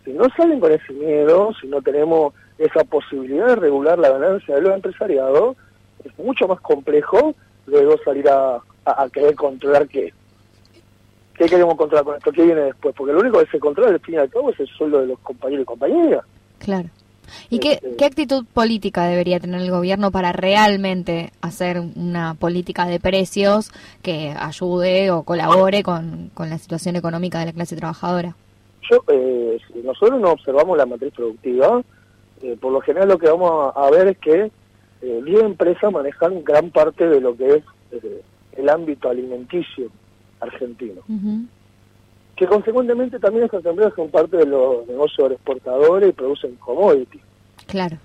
Si 0.05 0.13
no 0.13 0.25
salen 0.37 0.61
con 0.61 0.73
ese 0.73 0.93
miedo, 0.95 1.51
si 1.61 1.67
no 1.67 1.83
tenemos 1.83 2.33
esa 2.59 2.85
posibilidad 2.85 3.49
de 3.49 3.57
regular 3.57 3.99
la 3.99 4.11
ganancia 4.11 4.55
de 4.55 4.63
los 4.63 4.75
empresariados, 4.75 5.57
es 6.05 6.19
mucho 6.19 6.47
más 6.49 6.61
complejo 6.61 7.35
luego 7.67 7.97
salir 8.05 8.27
a, 8.29 8.61
a- 8.91 9.03
a 9.05 9.09
querer 9.09 9.35
controlar 9.35 9.87
qué. 9.89 10.13
¿Qué 11.35 11.47
queremos 11.47 11.77
controlar 11.77 12.05
con 12.05 12.17
esto? 12.17 12.33
¿Qué 12.33 12.43
viene 12.43 12.61
después? 12.63 12.95
Porque 12.95 13.13
lo 13.15 13.21
único 13.21 13.39
que 13.39 13.47
se 13.47 13.59
controla 13.59 13.91
al 13.91 14.01
fin 14.01 14.15
y 14.15 14.19
al 14.19 14.29
cabo 14.29 14.51
es 14.51 14.61
el 14.61 14.67
sueldo 14.69 15.01
de 15.01 15.07
los 15.07 15.19
compañeros 15.21 15.63
y 15.63 15.67
compañeras. 15.67 16.25
Claro. 16.59 16.89
¿Y 17.49 17.61
qué, 17.61 17.75
Este- 17.75 17.97
qué 17.97 18.05
actitud 18.05 18.45
política 18.53 19.07
debería 19.07 19.39
tener 19.41 19.61
el 19.63 19.71
gobierno 19.71 20.11
para 20.11 20.33
realmente 20.33 21.33
hacer 21.41 21.81
una 21.81 22.35
política 22.35 22.87
de 22.87 22.99
precios 23.01 23.71
que 24.03 24.35
ayude 24.39 25.11
o 25.13 25.23
colabore 25.23 25.83
con, 25.83 26.31
con 26.35 26.51
la 26.51 26.59
situación 26.59 26.97
económica 26.97 27.39
de 27.39 27.47
la 27.47 27.53
clase 27.53 27.77
trabajadora? 27.77 28.35
Yo, 28.91 29.05
eh, 29.09 29.59
nosotros 29.85 30.21
no 30.21 30.33
observamos 30.33 30.77
la 30.77 30.87
matriz 30.87 31.13
productiva, 31.15 31.81
eh, 32.43 32.57
por 32.61 32.73
lo 32.73 32.81
general 32.81 33.09
lo 33.11 33.19
que 33.19 33.29
vamos 33.29 33.73
a, 33.77 33.87
a 33.87 33.91
ver 33.91 34.09
es 34.09 34.19
que 34.19 34.51
eh, 35.03 35.21
10 35.25 35.43
empresas 35.43 35.91
manejan 35.93 36.43
gran 36.43 36.71
parte 36.71 37.09
de 37.09 37.21
lo 37.21 37.37
que 37.37 37.47
es 37.57 37.63
eh, 37.93 38.23
el 38.57 38.69
ámbito 38.69 39.09
alimenticio 39.09 39.91
argentino. 40.41 41.03
Que 42.37 42.47
consecuentemente 42.47 43.19
también 43.19 43.45
estas 43.45 43.65
empresas 43.65 43.95
son 43.95 44.11
parte 44.11 44.39
de 44.39 44.47
los 44.47 44.87
negocios 44.87 45.33
exportadores 45.33 46.11
y 46.11 46.13
producen 46.13 46.55
commodities. 46.57 47.23
Claro. 47.67 47.99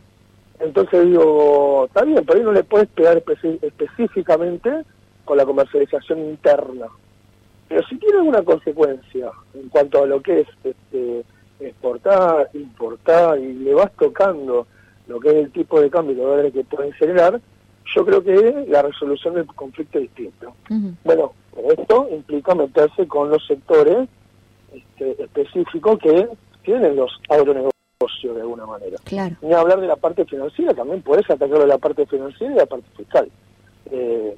Entonces 0.60 1.05
digo, 1.05 1.86
está 1.86 2.03
bien, 2.03 2.23
pero 2.25 2.39
ahí 2.39 2.45
no 2.45 2.51
le 2.51 2.63
puedes 2.63 2.88
pegar 2.89 3.21
específicamente 3.62 4.84
con 5.23 5.38
la 5.38 5.45
comercialización 5.45 6.19
interna. 6.19 6.88
Pero 7.67 7.86
si 7.88 7.97
tiene 7.97 8.19
alguna 8.19 8.43
consecuencia 8.43 9.31
en 9.53 9.69
cuanto 9.69 10.03
a 10.03 10.05
lo 10.05 10.21
que 10.21 10.41
es 10.41 10.47
este, 10.63 11.23
exportar, 11.60 12.49
importar 12.53 13.39
y 13.39 13.53
le 13.53 13.73
vas 13.73 13.91
tocando 13.93 14.67
lo 15.08 15.19
que 15.19 15.29
es 15.29 15.36
el 15.36 15.51
tipo 15.51 15.81
de 15.81 15.89
cambio 15.89 16.13
y 16.13 16.17
los 16.17 16.27
dólares 16.27 16.53
que 16.53 16.63
pueden 16.63 16.91
generar, 16.93 17.41
yo 17.93 18.06
creo 18.06 18.24
que 18.24 18.65
la 18.67 18.82
resolución 18.82 19.36
del 19.36 19.45
conflicto 19.48 20.00
es 20.00 20.04
distinta. 20.06 20.48
Ujú. 20.69 20.93
Bueno, 21.04 21.34
pero 21.54 21.71
esto 21.71 22.08
implica 22.12 22.56
meterse 22.56 23.08
con 23.08 23.30
los 23.30 23.45
sectores 23.45 24.10
este, 24.74 25.24
específicos 25.24 26.00
que 26.00 26.28
tienen 26.63 26.95
los 26.95 27.12
agronegocios 27.30 27.71
de 28.21 28.41
alguna 28.41 28.65
manera. 28.65 28.98
Claro. 29.04 29.36
Ni 29.41 29.54
hablar 29.54 29.80
de 29.80 29.88
la 29.88 29.95
parte 29.95 30.26
financiera, 30.26 30.74
también 30.74 31.02
puedes 31.02 31.30
atacarlo 31.30 31.60
de 31.60 31.67
la 31.67 31.78
parte 31.78 32.06
financiera 32.06 32.54
y 32.54 32.58
la 32.58 32.65
parte 32.65 32.88
fiscal. 32.98 33.30
Eh, 33.91 34.36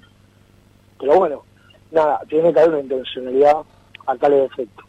pero 1.00 1.18
bueno, 1.18 1.44
nada, 1.92 2.22
tiene 2.28 2.54
que 2.54 2.60
haber 2.60 2.72
una 2.72 2.82
intencionalidad 2.82 3.58
a 4.06 4.16
tal 4.16 4.34
efecto. 4.34 4.84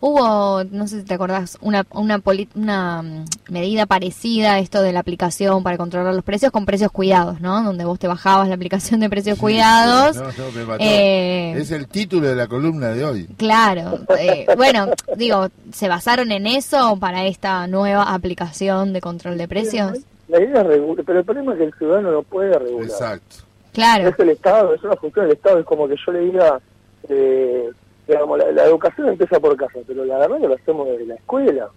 Hubo, 0.00 0.62
no 0.70 0.86
sé 0.88 1.00
si 1.00 1.06
te 1.06 1.14
acordás, 1.14 1.56
una, 1.62 1.86
una, 1.92 2.18
poli- 2.18 2.48
una 2.54 3.02
mm, 3.02 3.24
medida 3.50 3.86
parecida 3.86 4.54
a 4.54 4.58
esto 4.58 4.82
de 4.82 4.92
la 4.92 5.00
aplicación 5.00 5.62
para 5.62 5.78
controlar 5.78 6.14
los 6.14 6.22
precios 6.24 6.52
con 6.52 6.66
precios 6.66 6.92
cuidados, 6.92 7.40
¿no? 7.40 7.62
Donde 7.62 7.84
vos 7.84 7.98
te 7.98 8.06
bajabas 8.06 8.48
la 8.48 8.54
aplicación 8.56 9.00
de 9.00 9.08
precios 9.08 9.38
cuidados. 9.38 10.16
No, 10.16 10.22
no, 10.24 10.50
me 10.54 10.64
mató. 10.64 10.84
Eh, 10.84 11.54
Es 11.56 11.70
el 11.70 11.88
título 11.88 12.28
de 12.28 12.36
la 12.36 12.46
columna 12.46 12.88
de 12.90 13.04
hoy. 13.04 13.26
Claro, 13.38 13.98
eh, 14.18 14.46
bueno, 14.56 14.88
digo, 15.16 15.48
¿se 15.72 15.88
basaron 15.88 16.30
en 16.30 16.46
eso 16.46 16.96
para 16.98 17.24
esta 17.26 17.66
nueva 17.66 18.12
aplicación 18.14 18.92
de 18.92 19.00
control 19.00 19.38
de 19.38 19.48
precios? 19.48 19.92
La 20.28 20.40
idea 20.42 20.60
es 20.60 20.66
regular, 20.66 21.04
pero 21.06 21.18
el 21.20 21.24
problema 21.24 21.52
es 21.52 21.58
que 21.58 21.64
el 21.64 21.74
ciudadano 21.74 22.10
no 22.10 22.22
puede 22.22 22.58
regular. 22.58 22.84
Exacto. 22.90 23.36
Claro, 23.72 24.08
Es 24.08 24.18
el 24.18 24.30
Estado, 24.30 24.74
es 24.74 24.82
una 24.82 24.96
función 24.96 25.26
del 25.26 25.36
Estado, 25.36 25.58
es 25.60 25.66
como 25.66 25.86
que 25.88 25.94
yo 26.04 26.12
le 26.12 26.20
diga, 26.20 26.60
eh, 27.08 27.70
digamos, 28.06 28.38
la, 28.38 28.52
la 28.52 28.64
educación 28.64 29.08
empieza 29.08 29.40
por 29.40 29.56
casa, 29.56 29.78
pero 29.86 30.04
la 30.04 30.18
verdad 30.18 30.40
que 30.40 30.48
lo 30.48 30.54
hacemos 30.54 30.86
desde 30.88 31.06
la 31.06 31.14
escuela, 31.16 31.68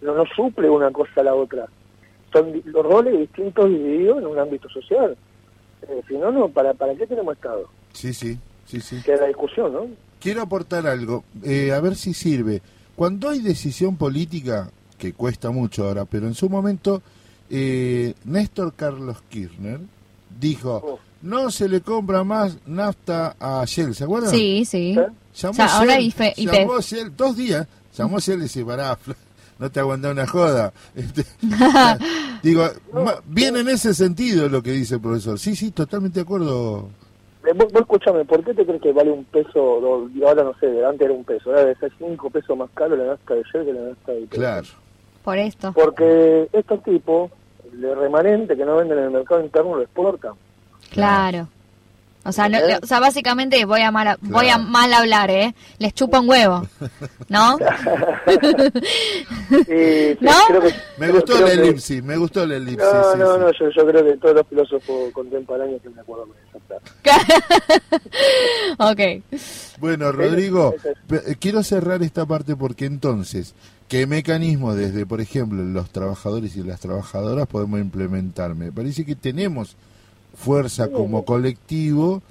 no, 0.00 0.14
no 0.14 0.24
suple 0.34 0.68
una 0.70 0.90
cosa 0.90 1.20
a 1.20 1.24
la 1.24 1.34
otra. 1.34 1.66
Son 2.32 2.52
los 2.64 2.84
roles 2.84 3.18
distintos 3.18 3.68
divididos 3.68 4.18
en 4.18 4.26
un 4.26 4.38
ámbito 4.38 4.68
social. 4.68 5.16
Eh, 5.82 6.02
si 6.08 6.14
no, 6.16 6.30
no, 6.30 6.48
¿para, 6.48 6.74
¿para 6.74 6.94
qué 6.94 7.06
tenemos 7.06 7.34
Estado? 7.34 7.68
Sí, 7.92 8.12
sí, 8.12 8.38
sí, 8.66 8.80
sí. 8.80 9.00
Que 9.04 9.14
es 9.14 9.20
la 9.20 9.26
discusión, 9.28 9.72
¿no? 9.72 9.86
Quiero 10.20 10.42
aportar 10.42 10.86
algo, 10.86 11.24
eh, 11.44 11.72
a 11.72 11.80
ver 11.80 11.94
si 11.96 12.12
sirve. 12.12 12.60
Cuando 12.96 13.28
hay 13.30 13.40
decisión 13.40 13.96
política, 13.96 14.70
que 14.98 15.12
cuesta 15.12 15.50
mucho 15.50 15.86
ahora, 15.86 16.04
pero 16.04 16.26
en 16.26 16.34
su 16.34 16.50
momento, 16.50 17.00
eh, 17.48 18.14
Néstor 18.24 18.74
Carlos 18.74 19.22
Kirchner 19.28 19.78
dijo, 20.38 20.82
Oh. 20.84 20.98
no 21.22 21.50
se 21.52 21.68
le 21.68 21.80
compra 21.80 22.24
más 22.24 22.58
nafta 22.66 23.36
a 23.38 23.64
Shell, 23.64 23.94
¿se 23.94 24.04
acuerdan? 24.04 24.30
sí, 24.30 24.64
sí. 24.64 24.96
¿Eh? 24.98 25.06
Llamó 25.40 25.52
O 25.52 25.54
sea, 25.54 25.76
ahora 25.78 25.94
Shell, 26.00 26.04
IFE- 26.12 26.34
IPF. 26.36 26.52
llamó 26.52 26.72
dos 27.16 27.36
días, 27.36 27.66
llamó 27.96 28.18
Shell 28.18 28.38
y 28.40 28.42
dice, 28.42 28.64
pará, 28.64 28.98
no 29.58 29.70
te 29.70 29.80
aguanta 29.80 30.10
una 30.10 30.26
joda. 30.26 30.72
Este, 30.94 31.24
digo, 32.42 32.64
viene 33.26 33.60
en 33.60 33.68
ese 33.68 33.94
sentido 33.94 34.48
lo 34.48 34.62
que 34.62 34.72
dice 34.72 34.96
el 34.96 35.00
profesor. 35.00 35.38
Sí, 35.38 35.54
sí, 35.56 35.70
totalmente 35.70 36.20
de 36.20 36.22
acuerdo. 36.24 36.88
Eh, 37.46 37.52
Vos, 37.54 37.72
vos 37.72 37.82
escuchame, 37.82 38.24
¿por 38.24 38.44
qué 38.44 38.52
te 38.52 38.66
crees 38.66 38.82
que 38.82 38.92
vale 38.92 39.10
un 39.10 39.24
peso? 39.24 39.80
do- 39.80 40.10
y 40.14 40.22
ahora 40.24 40.42
no 40.44 40.54
sé, 40.58 40.66
antes 40.84 41.02
era 41.02 41.12
un 41.14 41.24
peso, 41.24 41.50
ahora 41.50 41.60
debe 41.60 41.76
ser 41.76 41.92
cinco 41.98 42.28
pesos 42.30 42.56
más 42.58 42.68
caro 42.74 42.96
la 42.96 43.04
nafta 43.04 43.34
de 43.34 43.42
Shell 43.44 43.64
que 43.64 43.72
la 43.72 43.80
nafta 43.90 44.12
de 44.12 44.20
IPF? 44.22 44.34
Claro. 44.34 44.66
Por 45.24 45.38
esto. 45.38 45.72
Porque 45.72 46.48
estos 46.52 46.82
tipos, 46.82 47.30
el 47.72 47.96
remanente 47.96 48.56
que 48.56 48.64
no 48.64 48.76
venden 48.76 48.98
en 48.98 49.04
el 49.04 49.10
mercado 49.10 49.40
interno 49.42 49.76
lo 49.76 49.82
exportan. 49.82 50.32
Claro. 50.90 51.48
O 52.24 52.32
sea, 52.32 52.48
no- 52.48 52.58
o 52.82 52.86
sea, 52.86 53.00
básicamente 53.00 53.64
voy 53.64 53.80
a 53.80 53.90
mal, 53.90 54.18
voy 54.20 54.48
a 54.48 54.58
mal 54.58 54.92
hablar, 54.92 55.30
¿eh? 55.30 55.54
Les 55.78 55.94
chupa 55.94 56.20
un 56.20 56.28
huevo, 56.28 56.66
¿no? 57.28 57.56
Sí, 59.48 60.16
¿No? 60.20 60.32
creo 60.48 60.60
que- 60.62 60.74
Me 60.98 61.10
gustó 61.10 61.34
creo 61.34 61.46
la 61.48 61.54
que- 61.54 61.68
elipsis, 61.68 62.02
me 62.02 62.16
gustó 62.16 62.46
la 62.46 62.56
elipsis. 62.56 62.78
No, 62.78 63.12
sí, 63.12 63.18
no, 63.18 63.34
sí. 63.34 63.40
no, 63.40 63.52
yo, 63.52 63.70
yo 63.70 63.86
creo 63.86 64.04
que 64.04 64.16
todos 64.18 64.34
los 64.36 64.46
filósofos 64.46 65.12
contemporáneos 65.12 65.76
están 65.76 65.94
de 65.94 66.00
acuerdo 66.00 66.26
con 66.26 66.36
esa 66.36 66.58
ok. 68.78 69.00
Bueno, 69.78 70.12
Rodrigo, 70.12 70.74
eh, 71.10 71.36
quiero 71.40 71.62
cerrar 71.62 72.02
esta 72.02 72.26
parte 72.26 72.56
porque 72.56 72.84
entonces, 72.84 73.54
¿qué 73.88 74.06
mecanismo 74.06 74.74
desde, 74.74 75.06
por 75.06 75.20
ejemplo, 75.20 75.62
los 75.62 75.90
trabajadores 75.90 76.56
y 76.56 76.62
las 76.62 76.80
trabajadoras 76.80 77.46
podemos 77.46 77.80
implementar? 77.80 78.54
Me 78.54 78.70
parece 78.72 79.04
que 79.06 79.14
tenemos 79.16 79.76
fuerza 80.38 80.90
como 80.90 81.24
colectivo 81.24 82.22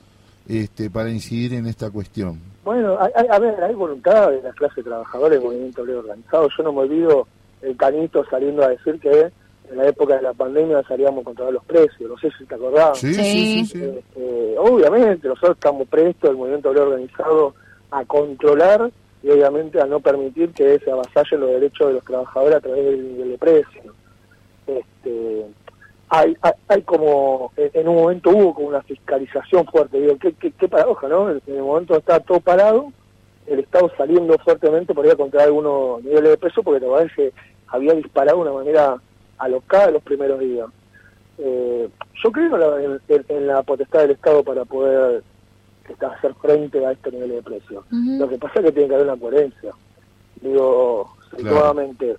este, 0.48 0.89
para 0.89 1.10
incidir 1.10 1.54
en 1.54 1.65
esta 1.67 1.92
cuestión. 1.92 2.40
Bueno, 2.63 2.98
hay- 3.00 3.12
hay- 3.15 3.27
a 3.29 3.40
ver, 3.40 3.62
hay 3.63 3.75
voluntad 3.75 4.32
de 4.32 4.42
la 4.42 4.52
clase 4.54 4.82
trabajadora 4.82 5.36
del 5.36 5.44
movimiento 5.44 5.82
obrero 5.82 6.00
organizado. 6.00 6.48
Yo 6.58 6.63
no 6.63 6.71
me 6.73 6.79
olvido 6.82 7.27
el 7.62 7.75
canito 7.75 8.23
saliendo 8.29 8.63
a 8.63 8.69
decir 8.69 9.00
que 9.00 9.32
en 9.69 9.77
la 9.77 9.88
época 9.88 10.15
de 10.15 10.21
la 10.21 10.34
pandemia 10.34 10.82
salíamos 10.88 11.21
a 11.21 11.25
controlar 11.25 11.54
los 11.54 11.65
precios. 11.65 12.10
No 12.10 12.17
sé 12.17 12.29
si 12.38 12.46
te 12.46 12.56
acordás. 12.56 12.98
Sí, 12.98 13.13
sí, 13.13 13.21
Sí. 13.23 13.65
sí. 13.65 13.65
sí. 13.65 13.84
Eh, 13.84 14.04
eh, 14.15 14.56
obviamente, 14.58 15.27
nosotros 15.27 15.58
estamos 15.58 15.88
prestos, 15.88 16.29
el 16.29 16.38
movimiento 16.38 16.69
obrero 16.69 16.88
organizado, 16.88 17.54
a 17.92 18.04
controlar 18.06 18.90
y 19.23 19.29
obviamente 19.29 19.82
a 19.82 19.86
no 19.86 20.00
permitir 20.00 20.52
que 20.52 20.79
se 20.79 20.92
avasallen 20.92 21.42
los 21.42 21.50
derechos 21.52 21.88
de 21.88 21.94
los 21.96 22.04
trabajadores 22.06 22.56
a 22.58 22.62
través 22.62 22.86
del 22.86 23.12
nivel 23.13 23.29
de 23.32 23.38
precio. 23.38 23.94
Este, 24.67 25.46
hay, 26.10 26.36
hay, 26.42 26.52
hay 26.70 26.82
como, 26.84 27.52
en 27.58 27.70
en 27.74 27.88
un 27.88 27.96
momento 27.96 28.30
hubo 28.30 28.54
como 28.54 28.68
una 28.70 28.82
fiscalización 28.82 29.66
fuerte, 29.68 30.00
digo, 30.00 30.18
qué, 30.20 30.34
qué, 30.34 30.52
qué 30.52 30.68
paradoja, 30.68 31.08
¿no? 31.08 31.30
En 31.30 31.42
el 31.48 31.62
momento 31.62 31.96
está 31.98 32.20
todo 32.20 32.40
parado, 32.40 32.92
el 33.46 33.60
Estado 33.60 33.92
saliendo 33.98 34.38
fuertemente 34.40 34.94
por 34.94 35.06
ir 35.06 35.12
a 35.12 35.16
controlar 35.16 35.48
algunos 35.48 36.04
niveles 36.04 36.32
de 36.32 36.38
peso, 36.38 36.64
porque 36.64 36.80
la 36.86 36.88
verdad 36.92 37.06
es 37.08 37.14
que 37.14 37.34
había 37.68 37.94
disparado 37.94 38.38
de 38.38 38.50
una 38.50 38.58
manera 38.60 38.98
alocada 39.38 39.88
en 39.88 39.94
los 39.94 40.04
primeros 40.04 40.40
días. 40.40 40.68
Eh, 41.40 41.88
yo 42.24 42.32
creo 42.32 42.56
en 42.56 42.60
la, 42.60 43.00
en- 43.10 43.26
en- 43.30 43.48
la 43.48 43.62
potestad 43.64 44.00
del 44.02 44.12
Estado 44.12 44.44
para 44.44 44.66
poder 44.66 45.24
este, 45.88 46.06
hacer 46.06 46.34
frente 46.36 46.86
a 46.86 46.92
este 46.94 47.12
nivel 47.12 47.30
de 47.30 47.42
precio. 47.44 47.80
Ujú. 47.92 48.18
Lo 48.20 48.28
que 48.28 48.38
pasa 48.38 48.60
es 48.60 48.66
que 48.66 48.72
tiene 48.72 48.90
que 48.90 48.96
haber 48.96 49.08
una 49.08 49.18
coherencia. 49.20 49.72
Digo, 50.42 51.14
Claro. 51.32 51.56
nuevamente 51.56 52.16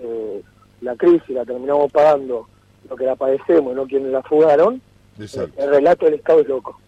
eh, 0.00 0.42
la 0.80 0.96
crisis 0.96 1.28
la 1.30 1.44
terminamos 1.44 1.92
pagando 1.92 2.48
lo 2.88 2.96
que 2.96 3.04
la 3.04 3.16
padecemos 3.16 3.74
no 3.74 3.86
quienes 3.86 4.12
la 4.12 4.22
fugaron, 4.22 4.80
Exacto. 5.18 5.62
el 5.62 5.70
relato 5.70 6.04
del 6.06 6.14
Estado 6.14 6.40
es 6.40 6.48
loco. 6.48 6.78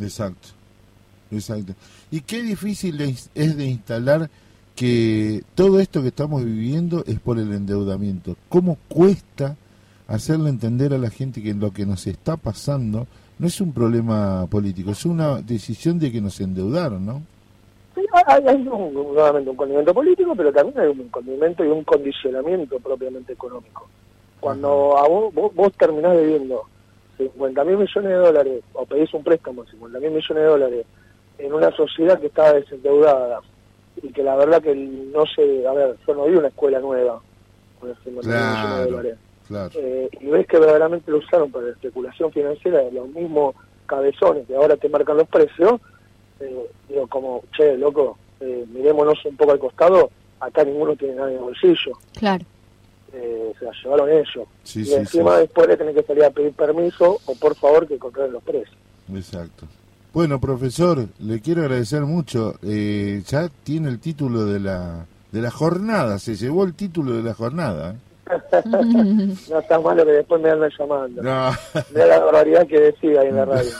Exacto, 0.00 0.48
exacto. 1.30 1.72
Y 2.10 2.20
qué 2.20 2.42
difícil 2.42 3.00
es, 3.00 3.30
es 3.34 3.56
de 3.56 3.66
instalar 3.66 4.30
que 4.74 5.42
todo 5.54 5.80
esto 5.80 6.02
que 6.02 6.08
estamos 6.08 6.44
viviendo 6.44 7.02
es 7.06 7.18
por 7.18 7.38
el 7.38 7.52
endeudamiento. 7.52 8.36
¿Cómo 8.48 8.76
cuesta 8.88 9.56
hacerle 10.06 10.50
entender 10.50 10.92
a 10.92 10.98
la 10.98 11.10
gente 11.10 11.42
que 11.42 11.54
lo 11.54 11.72
que 11.72 11.86
nos 11.86 12.06
está 12.06 12.36
pasando 12.36 13.06
no 13.38 13.46
es 13.46 13.60
un 13.60 13.72
problema 13.72 14.46
político, 14.46 14.90
es 14.90 15.04
una 15.04 15.42
decisión 15.42 15.98
de 15.98 16.10
que 16.10 16.20
nos 16.20 16.40
endeudaron, 16.40 17.04
¿no? 17.04 17.22
Sí, 17.94 18.02
hay, 18.26 18.46
hay 18.46 18.56
un, 18.56 18.94
nuevamente 18.94 19.50
un 19.50 19.56
condimento 19.56 19.92
político, 19.92 20.34
pero 20.36 20.52
también 20.52 20.78
hay 20.78 20.88
un 20.88 21.08
condimento 21.08 21.64
y 21.64 21.68
un 21.68 21.84
condicionamiento 21.84 22.78
propiamente 22.78 23.32
económico. 23.32 23.88
Cuando 24.46 24.96
a 24.96 25.08
vos, 25.08 25.34
vos, 25.34 25.52
vos 25.56 25.72
terminás 25.72 26.16
debiendo 26.16 26.62
50 27.18 27.64
mil 27.64 27.78
millones 27.78 28.10
de 28.10 28.16
dólares, 28.16 28.62
o 28.74 28.86
pedís 28.86 29.12
un 29.12 29.24
préstamo 29.24 29.64
de 29.64 29.70
50 29.72 29.98
mil 29.98 30.10
millones 30.10 30.36
de 30.36 30.44
dólares, 30.44 30.86
en 31.38 31.52
una 31.52 31.72
sociedad 31.72 32.20
que 32.20 32.28
está 32.28 32.52
desendeudada, 32.52 33.40
y 34.00 34.12
que 34.12 34.22
la 34.22 34.36
verdad 34.36 34.62
que 34.62 34.72
no 34.72 35.26
sé, 35.26 35.66
a 35.66 35.72
ver, 35.72 35.96
yo 36.06 36.14
no 36.14 36.26
vi 36.26 36.36
una 36.36 36.46
escuela 36.46 36.78
nueva 36.78 37.20
con 37.80 37.90
esos 37.90 38.04
50 38.04 38.28
mil 38.30 38.38
millones 38.38 38.62
de 38.62 38.68
Claro, 38.68 38.90
dólares. 38.90 39.18
claro. 39.48 39.70
Eh, 39.74 40.08
y 40.20 40.26
ves 40.26 40.46
que 40.46 40.58
verdaderamente 40.60 41.10
lo 41.10 41.18
usaron 41.18 41.50
para 41.50 41.64
la 41.66 41.72
especulación 41.72 42.30
financiera 42.30 42.78
de 42.82 42.92
los 42.92 43.08
mismos 43.08 43.56
cabezones 43.86 44.46
que 44.46 44.54
ahora 44.54 44.76
te 44.76 44.88
marcan 44.88 45.16
los 45.16 45.28
precios, 45.28 45.80
eh, 46.38 46.70
digo 46.88 47.08
como, 47.08 47.42
che, 47.56 47.76
loco, 47.76 48.16
eh, 48.38 48.64
mirémonos 48.72 49.24
un 49.24 49.36
poco 49.36 49.50
al 49.50 49.58
costado, 49.58 50.08
acá 50.38 50.62
ninguno 50.62 50.94
tiene 50.94 51.14
nada 51.16 51.30
en 51.30 51.36
el 51.38 51.42
bolsillo, 51.42 51.98
Claro. 52.14 52.44
Eh, 53.16 53.52
se 53.58 53.64
la 53.64 53.72
llevaron 53.82 54.10
ellos. 54.10 54.48
Sí, 54.62 54.80
y 54.80 54.84
sí, 54.84 54.94
encima 54.94 55.34
sí. 55.34 55.40
después 55.42 55.68
le 55.68 55.76
tenés 55.76 55.94
que 55.94 56.02
salir 56.02 56.24
a 56.24 56.30
pedir 56.30 56.52
permiso 56.52 57.18
o 57.26 57.34
por 57.34 57.54
favor 57.56 57.86
que 57.86 57.98
controlen 57.98 58.32
los 58.32 58.42
precios. 58.42 58.76
Exacto. 59.12 59.66
Bueno, 60.12 60.40
profesor, 60.40 61.06
le 61.18 61.40
quiero 61.40 61.62
agradecer 61.62 62.02
mucho. 62.02 62.54
Eh, 62.62 63.22
ya 63.26 63.48
tiene 63.64 63.88
el 63.88 63.98
título 64.00 64.46
de 64.46 64.60
la 64.60 65.06
de 65.32 65.42
la 65.42 65.50
jornada, 65.50 66.18
se 66.18 66.34
llevó 66.34 66.64
el 66.64 66.74
título 66.74 67.12
de 67.12 67.22
la 67.22 67.34
jornada. 67.34 67.92
¿eh? 67.92 67.96
No 69.50 69.58
está 69.58 69.78
malo 69.78 70.04
que 70.04 70.12
después 70.12 70.40
me 70.40 70.50
andan 70.50 70.70
llamando. 70.78 71.22
No. 71.22 71.50
Mira 71.92 72.06
la 72.06 72.18
barbaridad 72.20 72.66
que 72.66 72.80
decía 72.80 73.20
ahí 73.20 73.28
en 73.28 73.36
la 73.36 73.44
radio. 73.46 73.70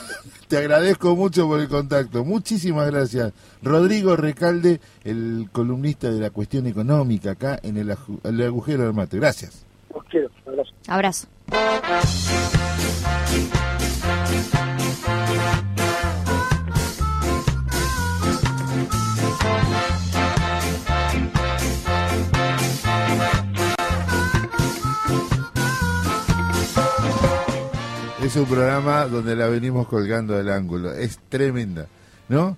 Te 0.47 0.57
agradezco 0.57 1.15
mucho 1.15 1.45
por 1.47 1.59
el 1.59 1.67
contacto. 1.67 2.23
Muchísimas 2.23 2.89
gracias. 2.89 3.33
Rodrigo 3.61 4.15
Recalde, 4.15 4.79
el 5.03 5.49
columnista 5.51 6.09
de 6.09 6.21
la 6.21 6.29
cuestión 6.29 6.67
económica 6.67 7.31
acá 7.31 7.59
en 7.63 7.75
el, 7.75 7.91
agujero 8.41 8.83
del 8.83 8.93
mate. 8.93 9.17
Gracias. 9.17 9.65
Los 9.93 10.05
quiero, 10.05 10.29
abrazo. 10.45 10.71
Abrazo. 10.87 11.27
Es 28.27 28.35
un 28.35 28.45
programa 28.45 29.05
donde 29.05 29.37
la 29.37 29.47
venimos 29.47 29.87
colgando 29.87 30.33
del 30.33 30.49
ángulo. 30.49 30.91
Es 30.93 31.17
tremenda, 31.29 31.87
¿no? 32.27 32.57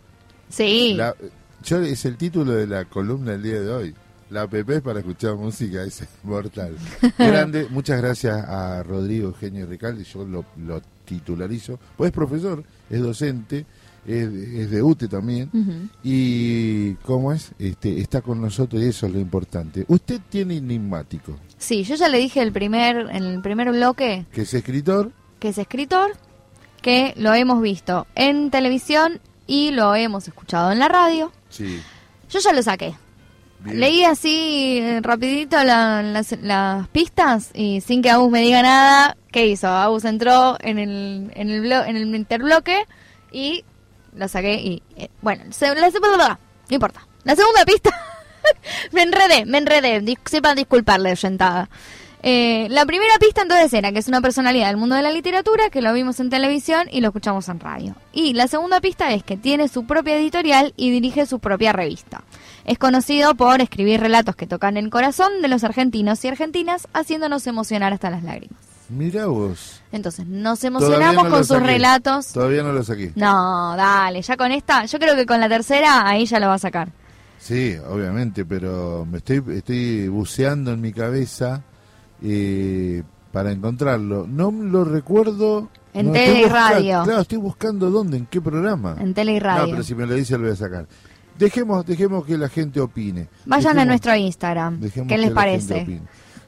Sí. 0.49 0.95
La- 0.95 1.15
yo 1.63 1.77
es 1.83 2.05
el 2.05 2.17
título 2.17 2.53
de 2.53 2.65
la 2.65 2.85
columna 2.85 3.33
del 3.33 3.43
día 3.43 3.61
de 3.61 3.69
hoy. 3.69 3.95
La 4.31 4.41
app 4.43 4.53
es 4.55 4.81
para 4.81 4.97
escuchar 4.99 5.35
música 5.35 5.83
es 5.83 6.03
mortal. 6.23 6.75
Grande, 7.19 7.67
muchas 7.69 8.01
gracias 8.01 8.43
a 8.47 8.81
Rodrigo 8.81 9.27
Eugenio 9.27 9.67
Recalde, 9.67 10.03
yo 10.05 10.25
lo, 10.25 10.43
lo 10.57 10.81
titularizo. 11.05 11.77
Pues 11.95 12.09
es 12.09 12.15
profesor, 12.15 12.63
es 12.89 13.01
docente, 13.01 13.65
es, 14.07 14.27
es 14.27 14.71
de 14.71 14.81
UTE 14.81 15.07
también. 15.07 15.51
Y 16.03 16.93
cómo 16.95 17.31
es, 17.31 17.51
este, 17.59 17.99
está 18.01 18.21
con 18.21 18.41
nosotros 18.41 18.81
y 18.81 18.87
eso 18.87 19.05
es 19.05 19.13
lo 19.13 19.19
importante. 19.19 19.85
Usted 19.87 20.19
tiene 20.29 20.57
enigmático, 20.57 21.35
Sí, 21.59 21.83
yo 21.83 21.93
ya 21.95 22.07
le 22.07 22.17
dije 22.17 22.41
el 22.41 22.53
primer, 22.53 22.95
en 23.11 23.23
el 23.23 23.41
primer 23.41 23.69
bloque 23.71 24.25
que 24.31 24.41
es 24.43 24.53
escritor, 24.53 25.11
que 25.39 25.49
es 25.49 25.57
escritor, 25.57 26.11
que 26.81 27.13
lo 27.17 27.33
hemos 27.33 27.61
visto 27.61 28.07
en 28.15 28.51
televisión 28.51 29.19
y 29.47 29.71
lo 29.71 29.95
hemos 29.95 30.27
escuchado 30.27 30.71
en 30.71 30.79
la 30.79 30.87
radio. 30.87 31.31
sí. 31.49 31.81
Yo 32.29 32.39
ya 32.39 32.53
lo 32.53 32.61
saqué. 32.61 32.93
bien. 33.61 33.79
Leí 33.79 34.03
así 34.03 34.77
eh, 34.79 34.99
rapidito 35.01 35.63
la- 35.63 36.03
las, 36.03 36.31
las 36.43 36.87
pistas 36.89 37.49
y 37.55 37.81
sin 37.81 38.03
que 38.03 38.11
Agus 38.11 38.29
me 38.29 38.41
diga 38.41 38.61
nada, 38.61 39.17
¿qué 39.31 39.47
hizo? 39.47 39.67
Agus 39.67 40.05
entró 40.05 40.55
en 40.61 40.77
el, 40.77 41.31
en 41.33 41.49
el, 41.49 41.63
blo- 41.63 41.87
en 41.87 41.97
el 41.97 42.13
interbloque 42.15 42.85
y 43.31 43.65
lo 44.13 44.27
saqué 44.27 44.53
y... 44.61 44.83
eh, 44.95 45.09
bueno, 45.23 45.43
se- 45.51 45.73
la, 45.73 45.89
no 45.89 46.37
importa. 46.75 47.07
La 47.23 47.35
segunda 47.35 47.65
pista... 47.65 47.89
me 48.91 49.01
enredé, 49.01 49.45
me 49.45 49.57
enredé. 49.57 50.01
Dis- 50.03 50.19
sepan 50.25 50.55
disculparle, 50.55 51.11
oyentada. 51.11 51.67
Eh, 52.21 52.67
la 52.69 52.85
primera 52.85 53.13
pista 53.17 53.43
entonces 53.43 53.73
era 53.73 53.91
que 53.93 53.99
es 53.99 54.07
una 54.09 54.21
personalidad 54.21 54.67
del 54.67 54.77
mundo 54.77 54.95
de 54.95 55.01
la 55.01 55.11
literatura, 55.11 55.69
que 55.69 55.81
lo 55.81 55.93
vimos 55.93 56.19
en 56.19 56.29
televisión 56.29 56.87
y 56.91 56.99
lo 57.01 57.07
escuchamos 57.07 57.47
en 57.47 57.59
radio. 57.59 57.95
Y 58.11 58.33
la 58.33 58.47
segunda 58.47 58.81
pista 58.81 59.13
es 59.13 59.23
que 59.23 59.37
tiene 59.37 59.67
su 59.69 59.85
propia 59.85 60.17
editorial 60.17 60.73
y 60.75 60.91
dirige 60.91 61.25
su 61.25 61.39
propia 61.39 61.71
revista. 61.71 62.23
Es 62.65 62.77
conocido 62.77 63.35
por 63.35 63.61
escribir 63.61 64.01
relatos 64.01 64.35
que 64.35 64.47
tocan 64.47 64.75
el 64.75 64.89
corazón 64.89 65.41
de 65.41 65.47
los 65.47 65.63
argentinos 65.63 66.23
y 66.25 66.27
argentinas, 66.27 66.87
haciéndonos 66.93 67.47
emocionar 67.47 67.93
hasta 67.93 68.09
las 68.09 68.23
lágrimas. 68.23 68.59
Mira 68.89 69.27
vos. 69.27 69.81
Entonces, 69.91 70.25
nos 70.25 70.63
emocionamos 70.63 71.23
no 71.23 71.29
con 71.29 71.39
sus 71.45 71.57
saqué. 71.57 71.67
relatos. 71.67 72.33
Todavía 72.33 72.63
no 72.63 72.73
lo 72.73 72.83
saqué. 72.83 73.11
No, 73.15 73.75
dale, 73.77 74.21
ya 74.21 74.35
con 74.35 74.51
esta, 74.51 74.85
yo 74.85 74.99
creo 74.99 75.15
que 75.15 75.25
con 75.25 75.39
la 75.39 75.47
tercera 75.47 76.07
ahí 76.07 76.25
ya 76.25 76.39
lo 76.39 76.47
va 76.47 76.55
a 76.55 76.59
sacar. 76.59 76.89
Sí, 77.37 77.75
obviamente, 77.87 78.43
pero 78.45 79.07
me 79.09 79.19
estoy, 79.19 79.41
estoy 79.55 80.07
buceando 80.09 80.73
en 80.73 80.81
mi 80.81 80.91
cabeza 80.91 81.63
eh, 82.23 83.03
para 83.31 83.51
encontrarlo. 83.51 84.27
No 84.27 84.51
lo 84.51 84.83
recuerdo. 84.83 85.69
En 85.93 86.07
no, 86.07 86.11
tele 86.13 86.41
y 86.41 86.45
radio. 86.45 87.03
Claro, 87.03 87.21
estoy 87.21 87.37
buscando 87.37 87.89
dónde, 87.89 88.17
en 88.17 88.25
qué 88.25 88.41
programa. 88.41 88.95
En 88.99 89.13
tele 89.13 89.33
y 89.33 89.39
radio. 89.39 89.65
No, 89.65 89.71
pero 89.71 89.83
si 89.83 89.95
me 89.95 90.05
lo 90.05 90.13
dice 90.13 90.33
lo 90.33 90.43
voy 90.43 90.51
a 90.51 90.55
sacar. 90.55 90.87
Dejemos, 91.37 91.85
dejemos 91.85 92.25
que 92.25 92.37
la 92.37 92.49
gente 92.49 92.81
opine. 92.81 93.29
Vayan 93.45 93.79
a 93.79 93.85
nuestro 93.85 94.13
Instagram. 94.15 94.81
¿Qué 95.07 95.17
les 95.17 95.31
parece? 95.31 96.01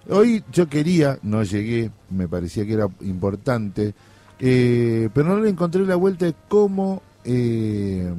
Hoy 0.10 0.44
yo 0.52 0.68
quería, 0.68 1.18
no 1.22 1.44
llegué, 1.44 1.92
me 2.10 2.28
parecía 2.28 2.66
que 2.66 2.74
era 2.74 2.88
importante, 3.02 3.94
eh, 4.40 5.10
pero 5.14 5.30
no 5.30 5.40
le 5.40 5.50
encontré 5.50 5.86
la 5.86 5.96
vuelta 5.96 6.26
de 6.26 6.34
cómo 6.50 7.02
eh, 7.24 8.12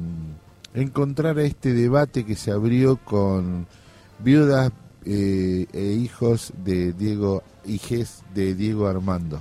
encontrar 0.73 1.37
a 1.37 1.43
este 1.43 1.73
debate 1.73 2.25
que 2.25 2.35
se 2.35 2.51
abrió 2.51 2.97
con 2.97 3.67
viudas 4.19 4.71
eh, 5.05 5.65
e 5.73 5.83
hijos 5.93 6.53
de 6.63 6.93
Diego, 6.93 7.43
hijes 7.65 8.21
de 8.33 8.55
Diego 8.55 8.87
Armando. 8.87 9.39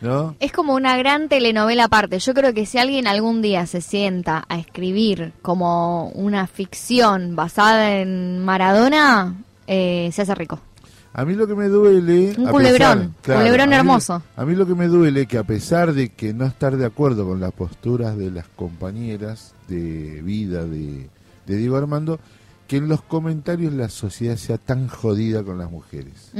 ¿No? 0.00 0.34
Es 0.40 0.50
como 0.50 0.74
una 0.74 0.96
gran 0.96 1.28
telenovela 1.28 1.84
aparte. 1.84 2.18
Yo 2.18 2.34
creo 2.34 2.52
que 2.52 2.66
si 2.66 2.78
alguien 2.78 3.06
algún 3.06 3.40
día 3.40 3.66
se 3.66 3.80
sienta 3.80 4.44
a 4.48 4.58
escribir 4.58 5.32
como 5.42 6.08
una 6.08 6.48
ficción 6.48 7.36
basada 7.36 7.98
en 8.00 8.44
Maradona, 8.44 9.36
eh, 9.68 10.10
se 10.12 10.22
hace 10.22 10.34
rico. 10.34 10.58
A 11.14 11.24
mí 11.24 11.34
lo 11.34 11.46
que 11.46 11.54
me 11.54 11.68
duele... 11.68 12.34
Un 12.36 12.46
culebrón, 12.48 13.14
culebrón 13.24 13.60
a 13.60 13.66
mí- 13.66 13.74
hermoso. 13.76 14.22
A 14.34 14.44
mí 14.44 14.56
lo 14.56 14.66
que 14.66 14.74
me 14.74 14.88
duele 14.88 15.26
que 15.26 15.38
a 15.38 15.44
pesar 15.44 15.92
de 15.92 16.08
que 16.08 16.32
no 16.34 16.46
estar 16.46 16.76
de 16.76 16.86
acuerdo 16.86 17.24
con 17.28 17.38
las 17.38 17.52
posturas 17.52 18.16
de 18.16 18.30
las 18.32 18.48
compañeras 18.56 19.52
de 19.68 20.20
vida 20.22 20.64
de, 20.64 21.08
de 21.46 21.56
Diego 21.56 21.76
Armando, 21.76 22.18
que 22.72 22.78
en 22.78 22.88
los 22.88 23.02
comentarios 23.02 23.70
la 23.74 23.90
sociedad 23.90 24.36
sea 24.36 24.56
tan 24.56 24.88
jodida 24.88 25.42
con 25.44 25.58
las 25.58 25.70
mujeres. 25.70 26.30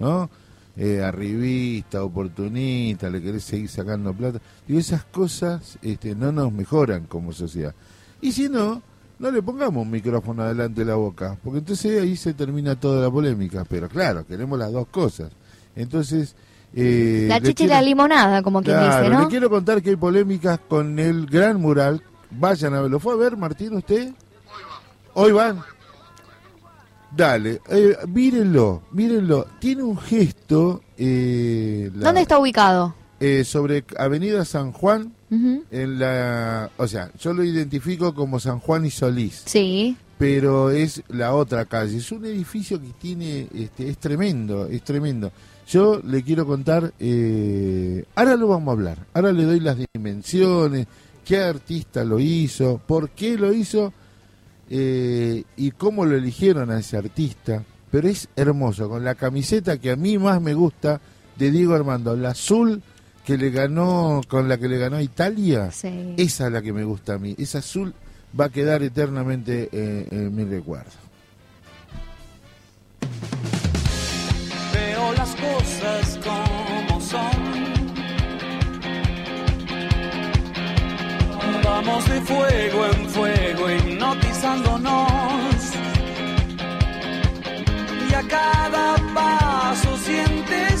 ¿no? 0.00 0.28
Eh, 0.76 1.00
arribista, 1.00 2.02
oportunista, 2.02 3.08
le 3.08 3.22
querés 3.22 3.44
seguir 3.44 3.68
sacando 3.68 4.12
plata. 4.12 4.40
Y 4.66 4.78
esas 4.78 5.04
cosas 5.04 5.78
este, 5.82 6.16
no 6.16 6.32
nos 6.32 6.50
mejoran 6.50 7.04
como 7.06 7.32
sociedad. 7.32 7.72
Y 8.20 8.32
si 8.32 8.48
no, 8.48 8.82
no 9.20 9.30
le 9.30 9.40
pongamos 9.42 9.84
un 9.84 9.90
micrófono 9.92 10.42
adelante 10.42 10.80
de 10.80 10.86
la 10.86 10.96
boca, 10.96 11.38
porque 11.44 11.60
entonces 11.60 12.02
ahí 12.02 12.16
se 12.16 12.34
termina 12.34 12.74
toda 12.74 13.00
la 13.02 13.08
polémica. 13.12 13.64
Pero 13.64 13.88
claro, 13.88 14.26
queremos 14.26 14.58
las 14.58 14.72
dos 14.72 14.88
cosas. 14.88 15.30
Entonces, 15.76 16.34
Eh, 16.74 17.26
La 17.28 17.40
chicha 17.40 17.62
y 17.62 17.68
la 17.68 17.80
limonada, 17.80 18.42
como 18.42 18.60
quien 18.60 18.76
Claro, 18.76 19.04
dice, 19.04 19.14
¿no? 19.14 19.20
le 19.22 19.28
quiero 19.28 19.48
contar 19.48 19.80
que 19.80 19.90
hay 19.90 19.96
polémicas 19.96 20.58
con 20.68 20.98
el 20.98 21.26
gran 21.26 21.60
mural. 21.60 22.02
Vayan 22.32 22.74
a 22.74 22.80
verlo. 22.80 22.98
¿Fue 22.98 23.12
a 23.12 23.16
ver, 23.16 23.36
Martín, 23.36 23.72
usted? 23.76 24.12
Hoy 25.14 25.30
van. 25.30 25.60
Dale, 27.16 27.60
eh, 27.70 27.96
mírenlo, 28.08 28.82
mírenlo. 28.92 29.46
Tiene 29.58 29.82
un 29.82 29.96
gesto. 29.98 30.82
eh, 30.98 31.90
la- 31.94 32.06
¿Dónde 32.06 32.22
está 32.22 32.38
ubicado? 32.38 32.94
eh, 33.20 33.44
sobre 33.44 33.84
Avenida 33.98 34.44
San 34.44 34.72
Juan, 34.72 35.12
en 35.30 35.98
la. 35.98 36.70
O 36.76 36.86
sea, 36.86 37.10
yo 37.18 37.32
lo 37.32 37.42
identifico 37.44 38.14
como 38.14 38.38
San 38.38 38.58
Juan 38.60 38.84
y 38.86 38.90
Solís 38.90 39.42
Sí. 39.46 39.96
pero 40.18 40.70
es 40.70 41.02
la 41.08 41.34
otra 41.34 41.64
calle. 41.64 41.96
Es 41.98 42.12
un 42.12 42.24
edificio 42.26 42.80
que 42.80 42.88
tiene, 43.00 43.48
este, 43.54 43.88
es 43.88 43.98
tremendo, 43.98 44.66
es 44.66 44.82
tremendo. 44.82 45.32
Yo 45.68 46.00
le 46.04 46.22
quiero 46.22 46.46
contar, 46.46 46.92
eh, 47.00 48.04
ahora 48.14 48.36
lo 48.36 48.48
vamos 48.48 48.68
a 48.68 48.72
hablar, 48.72 48.98
ahora 49.14 49.32
le 49.32 49.44
doy 49.44 49.60
las 49.60 49.76
dimensiones, 49.94 50.86
qué 51.24 51.38
artista 51.38 52.04
lo 52.04 52.18
hizo, 52.20 52.80
por 52.86 53.10
qué 53.10 53.36
lo 53.36 53.52
hizo 53.52 53.92
eh, 54.70 55.44
y 55.56 55.70
cómo 55.72 56.04
lo 56.04 56.16
eligieron 56.16 56.70
a 56.70 56.78
ese 56.78 56.96
artista. 56.96 57.62
Pero 57.90 58.08
es 58.08 58.28
hermoso, 58.36 58.88
con 58.88 59.04
la 59.04 59.14
camiseta 59.14 59.78
que 59.78 59.92
a 59.92 59.96
mí 59.96 60.18
más 60.18 60.40
me 60.40 60.54
gusta 60.54 61.00
de 61.36 61.50
Diego 61.50 61.74
Armando, 61.74 62.16
la 62.16 62.30
azul 62.30 62.82
que 63.24 63.36
le 63.36 63.50
ganó, 63.50 64.20
con 64.28 64.48
la 64.48 64.58
que 64.58 64.68
le 64.68 64.78
ganó 64.78 64.96
a 64.96 65.02
Italia. 65.02 65.70
Sí. 65.70 66.14
Esa 66.16 66.46
es 66.46 66.52
la 66.52 66.62
que 66.62 66.72
me 66.72 66.84
gusta 66.84 67.14
a 67.14 67.18
mí. 67.18 67.34
Esa 67.38 67.58
azul 67.58 67.94
va 68.38 68.46
a 68.46 68.48
quedar 68.50 68.82
eternamente 68.82 69.68
eh, 69.72 70.08
en 70.10 70.34
mi 70.34 70.44
recuerdo. 70.44 70.90
Veo 74.72 75.12
las 75.14 75.34
cosas 75.36 76.18
como 76.22 77.00
son. 77.00 77.66
Vamos 81.64 82.08
de 82.08 82.20
fuego 82.20 82.86
en 82.86 83.08
fuego 83.08 83.35
Y 88.08 88.14
a 88.14 88.22
cada 88.28 88.96
paso 89.12 89.96
sientes 89.96 90.75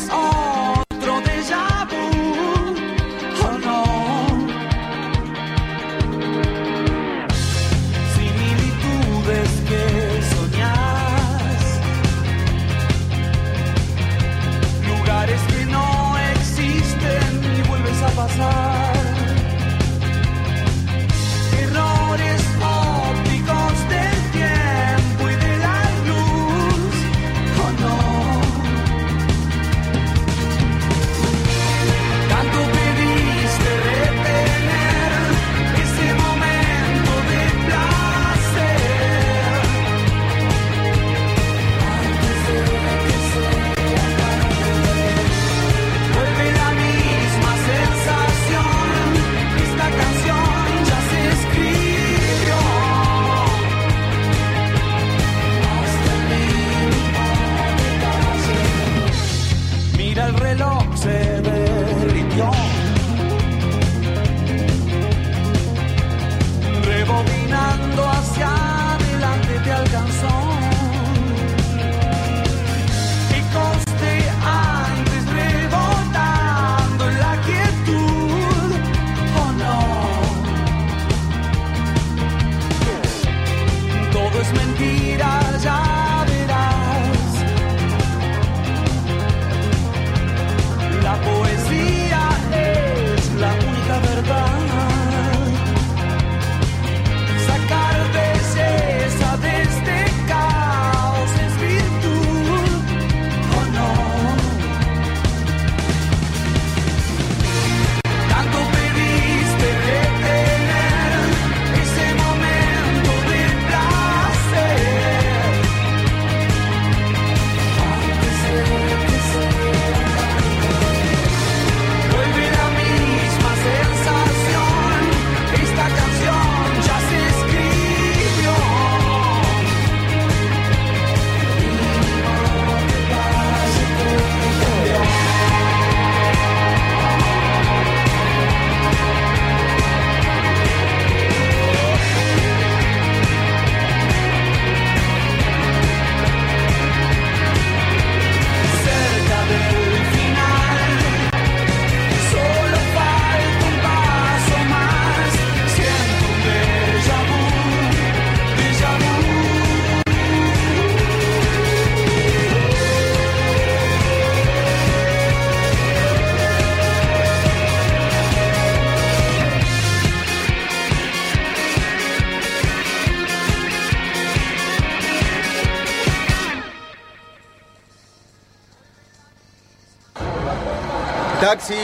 Taxi. 181.46 181.74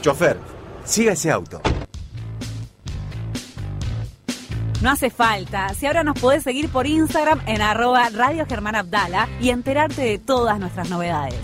Chofer, 0.00 0.38
siga 0.84 1.12
ese 1.14 1.32
auto. 1.32 1.60
No 4.80 4.90
hace 4.90 5.10
falta. 5.10 5.74
Si 5.74 5.86
ahora 5.86 6.04
nos 6.04 6.20
podés 6.20 6.44
seguir 6.44 6.68
por 6.68 6.86
Instagram 6.86 7.40
en 7.46 7.62
arroba 7.62 8.08
Radio 8.10 8.46
Germán 8.46 8.76
Abdala 8.76 9.28
y 9.40 9.50
enterarte 9.50 10.02
de 10.02 10.18
todas 10.20 10.60
nuestras 10.60 10.88
novedades. 10.88 11.40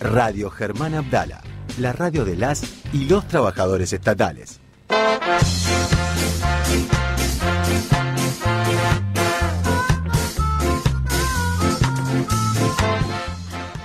Radio 0.00 0.50
Germán 0.50 0.96
Abdala, 0.96 1.42
la 1.78 1.92
radio 1.92 2.24
de 2.24 2.34
las 2.34 2.64
y 2.92 3.04
los 3.04 3.28
trabajadores 3.28 3.92
estatales. 3.92 4.58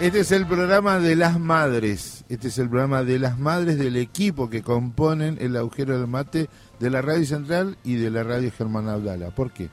Este 0.01 0.21
es 0.21 0.31
el 0.31 0.47
programa 0.47 0.97
de 0.97 1.15
las 1.15 1.39
madres. 1.39 2.25
Este 2.27 2.47
es 2.47 2.57
el 2.57 2.69
programa 2.69 3.03
de 3.03 3.19
las 3.19 3.37
madres 3.37 3.77
del 3.77 3.97
equipo 3.97 4.49
que 4.49 4.63
componen 4.63 5.37
el 5.39 5.55
agujero 5.55 5.95
del 5.95 6.07
mate 6.07 6.49
de 6.79 6.89
la 6.89 7.03
Radio 7.03 7.23
Central 7.23 7.77
y 7.83 7.97
de 7.97 8.09
la 8.09 8.23
Radio 8.23 8.51
Germán 8.51 8.89
Abdala. 8.89 9.29
¿Por 9.29 9.51
qué? 9.51 9.69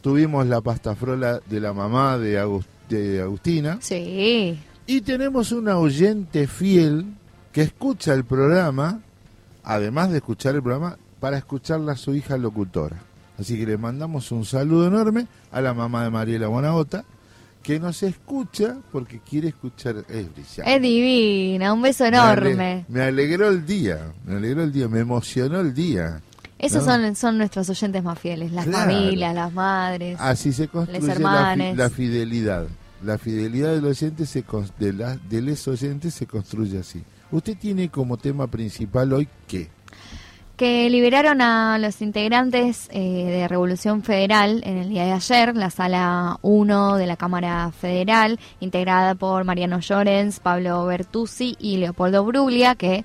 Tuvimos 0.00 0.48
la 0.48 0.60
pasta 0.62 0.96
frola 0.96 1.40
de 1.48 1.60
la 1.60 1.72
mamá 1.72 2.18
de 2.18 2.40
Agustina. 2.40 3.78
Sí. 3.80 4.58
Y 4.84 5.00
tenemos 5.02 5.52
una 5.52 5.78
oyente 5.78 6.48
fiel 6.48 7.14
que 7.52 7.62
escucha 7.62 8.14
el 8.14 8.24
programa, 8.24 8.98
además 9.62 10.10
de 10.10 10.16
escuchar 10.16 10.56
el 10.56 10.62
programa, 10.64 10.98
para 11.20 11.38
escucharla 11.38 11.92
a 11.92 11.96
su 11.96 12.16
hija 12.16 12.36
locutora. 12.36 12.96
Así 13.38 13.56
que 13.56 13.64
le 13.64 13.78
mandamos 13.78 14.32
un 14.32 14.44
saludo 14.44 14.88
enorme 14.88 15.28
a 15.52 15.60
la 15.60 15.72
mamá 15.72 16.02
de 16.02 16.10
Mariela 16.10 16.48
Bonagota, 16.48 17.04
que 17.68 17.78
nos 17.78 18.02
escucha 18.02 18.78
porque 18.90 19.20
quiere 19.20 19.48
escuchar. 19.48 19.96
Es 20.08 20.32
brillante. 20.32 20.74
Es 20.76 20.80
divina, 20.80 21.72
un 21.74 21.82
beso 21.82 22.04
Me 22.04 22.16
ale- 22.16 22.32
enorme. 22.50 22.84
Me, 22.88 23.02
alegró 23.02 23.48
el 23.50 23.66
día, 23.66 24.10
me 24.24 24.36
alegró 24.36 24.62
el 24.62 24.72
día, 24.72 24.88
me 24.88 25.00
emocionó 25.00 25.60
el 25.60 25.74
día. 25.74 26.22
Esos 26.58 26.86
¿no? 26.86 26.92
son, 26.92 27.14
son 27.14 27.36
nuestros 27.36 27.68
oyentes 27.68 28.02
más 28.02 28.18
fieles, 28.18 28.52
las 28.52 28.64
Claro. 28.64 28.90
familias, 28.90 29.34
las 29.34 29.52
madres. 29.52 30.16
Así 30.18 30.52
se 30.54 30.68
construye 30.68 31.00
la, 31.00 31.14
fi- 31.14 31.20
hermanes. 31.20 31.76
la 31.76 31.90
fidelidad. 31.90 32.66
La 33.04 33.18
fidelidad 33.18 33.74
del 33.74 33.84
oyente 33.84 34.24
se 34.24 34.42
de, 34.78 34.92
la, 34.94 35.16
de 35.28 35.42
les 35.42 35.68
oyentes 35.68 36.14
se 36.14 36.26
construye 36.26 36.78
así. 36.78 37.02
Usted 37.30 37.56
tiene 37.58 37.90
como 37.90 38.16
tema 38.16 38.46
principal 38.46 39.12
hoy 39.12 39.28
qué? 39.46 39.68
Que 40.58 40.90
liberaron 40.90 41.40
a 41.40 41.78
los 41.78 42.02
integrantes 42.02 42.88
eh, 42.90 43.00
de 43.26 43.46
Revolución 43.48 44.02
Federal 44.02 44.60
en 44.66 44.76
el 44.78 44.88
día 44.88 45.04
de 45.04 45.12
ayer, 45.12 45.56
la 45.56 45.70
sala 45.70 46.38
1 46.42 46.96
de 46.96 47.06
la 47.06 47.16
Cámara 47.16 47.70
Federal, 47.70 48.40
integrada 48.58 49.14
por 49.14 49.44
Mariano 49.44 49.78
Llorens, 49.78 50.40
Pablo 50.40 50.84
Bertuzzi 50.84 51.56
y 51.60 51.76
Leopoldo 51.76 52.24
Bruglia, 52.24 52.74
que 52.74 53.04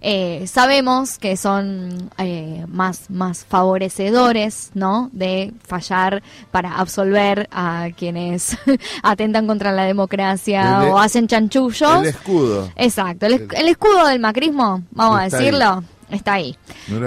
eh, 0.00 0.46
sabemos 0.46 1.18
que 1.18 1.36
son 1.36 2.08
eh, 2.18 2.64
más, 2.68 3.10
más 3.10 3.44
favorecedores, 3.46 4.70
¿no? 4.74 5.10
De 5.12 5.52
fallar 5.66 6.22
para 6.52 6.76
absolver 6.76 7.48
a 7.50 7.88
quienes 7.96 8.56
atentan 9.02 9.46
contra 9.48 9.72
la 9.72 9.84
democracia 9.84 10.82
El- 10.84 10.88
o 10.90 10.98
hacen 11.00 11.26
chanchullos. 11.26 12.00
El 12.02 12.06
escudo. 12.06 12.70
Exacto, 12.76 13.26
el, 13.26 13.32
es- 13.34 13.40
El- 13.40 13.56
el 13.56 13.68
escudo 13.68 14.06
del 14.06 14.20
macrismo, 14.20 14.82
vamos 14.92 15.18
a 15.18 15.22
ahí. 15.24 15.30
Está 16.16 16.34
ahí. 16.34 16.56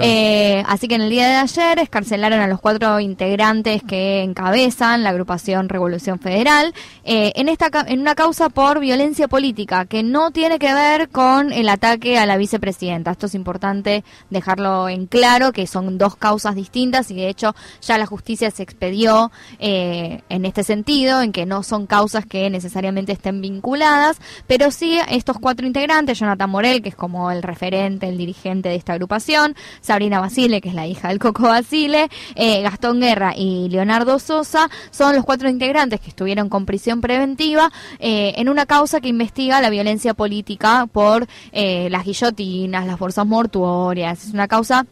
Eh, 0.00 0.62
así 0.66 0.88
que 0.88 0.96
en 0.96 1.02
el 1.02 1.10
día 1.10 1.28
de 1.28 1.34
ayer 1.34 1.78
escarcelaron 1.78 2.40
a 2.40 2.46
los 2.46 2.60
cuatro 2.60 3.00
integrantes 3.00 3.82
que 3.82 4.22
encabezan 4.22 5.02
la 5.02 5.10
agrupación 5.10 5.68
Revolución 5.68 6.18
Federal 6.18 6.74
eh, 7.04 7.32
en, 7.36 7.48
esta, 7.48 7.70
en 7.86 8.00
una 8.00 8.14
causa 8.14 8.48
por 8.48 8.80
violencia 8.80 9.28
política 9.28 9.84
que 9.84 10.02
no 10.02 10.30
tiene 10.30 10.58
que 10.58 10.72
ver 10.72 11.08
con 11.08 11.52
el 11.52 11.68
ataque 11.68 12.18
a 12.18 12.26
la 12.26 12.36
vicepresidenta. 12.36 13.12
Esto 13.12 13.26
es 13.26 13.34
importante 13.34 14.04
dejarlo 14.30 14.88
en 14.88 15.06
claro, 15.06 15.52
que 15.52 15.66
son 15.66 15.98
dos 15.98 16.16
causas 16.16 16.54
distintas 16.54 17.10
y 17.10 17.14
de 17.14 17.28
hecho 17.28 17.54
ya 17.80 17.98
la 17.98 18.06
justicia 18.06 18.50
se 18.50 18.62
expedió 18.62 19.30
eh, 19.58 20.22
en 20.28 20.44
este 20.44 20.64
sentido, 20.64 21.22
en 21.22 21.32
que 21.32 21.46
no 21.46 21.62
son 21.62 21.86
causas 21.86 22.26
que 22.26 22.50
necesariamente 22.50 23.12
estén 23.12 23.40
vinculadas, 23.40 24.18
pero 24.46 24.70
sí 24.70 24.98
estos 25.08 25.38
cuatro 25.38 25.66
integrantes, 25.66 26.18
Jonathan 26.18 26.50
Morel, 26.50 26.82
que 26.82 26.88
es 26.88 26.96
como 26.96 27.30
el 27.30 27.42
referente, 27.42 28.08
el 28.08 28.18
dirigente 28.18 28.68
de 28.68 28.74
esta 28.74 28.95
agrupación, 28.96 29.54
Sabrina 29.80 30.20
Basile, 30.20 30.60
que 30.60 30.70
es 30.70 30.74
la 30.74 30.86
hija 30.86 31.08
del 31.08 31.18
Coco 31.18 31.44
Basile, 31.44 32.08
eh, 32.34 32.62
Gastón 32.62 33.00
Guerra 33.00 33.34
y 33.36 33.68
Leonardo 33.68 34.18
Sosa, 34.18 34.68
son 34.90 35.14
los 35.14 35.24
cuatro 35.24 35.48
integrantes 35.48 36.00
que 36.00 36.08
estuvieron 36.08 36.48
con 36.48 36.66
prisión 36.66 37.00
preventiva 37.00 37.70
eh, 37.98 38.34
en 38.36 38.48
una 38.48 38.66
causa 38.66 39.00
que 39.00 39.08
investiga 39.08 39.60
la 39.60 39.70
violencia 39.70 40.14
política 40.14 40.86
por 40.90 41.26
eh, 41.52 41.88
las 41.90 42.04
guillotinas, 42.04 42.86
las 42.86 42.98
fuerzas 42.98 43.26
mortuorias. 43.26 44.26
Es 44.26 44.34
una 44.34 44.48
causa 44.48 44.86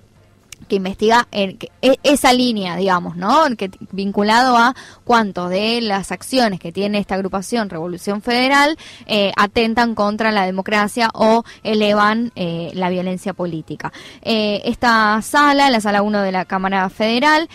que 0.67 0.77
investiga 0.77 1.27
en- 1.31 1.59
e- 1.83 1.99
esa 2.03 2.33
línea, 2.33 2.77
digamos, 2.77 3.17
¿no? 3.17 3.45
Que 3.57 3.71
vinculado 3.93 4.57
a 4.57 4.75
cuánto 5.05 5.49
de 5.49 5.81
las 5.81 6.13
acciones 6.13 6.61
que 6.61 6.73
tiene 6.73 6.99
esta 6.99 7.15
agrupación 7.15 7.71
Revolución 7.71 8.23
Federal 8.23 8.77
eh, 9.07 9.33
atentan 9.37 9.95
contra 9.95 10.33
la 10.33 10.47
democracia 10.47 11.11
o 11.15 11.45
elevan 11.63 12.33
eh, 12.37 12.71
la 12.75 12.89
violencia 12.91 13.33
política. 13.33 13.93
Eh, 14.23 14.63
esta 14.65 15.21
sala, 15.23 15.71
la 15.71 15.81
sala 15.81 16.03
1 16.03 16.23
de 16.23 16.33
la 16.33 16.45
Cámara 16.45 16.89
Federal, 16.91 17.49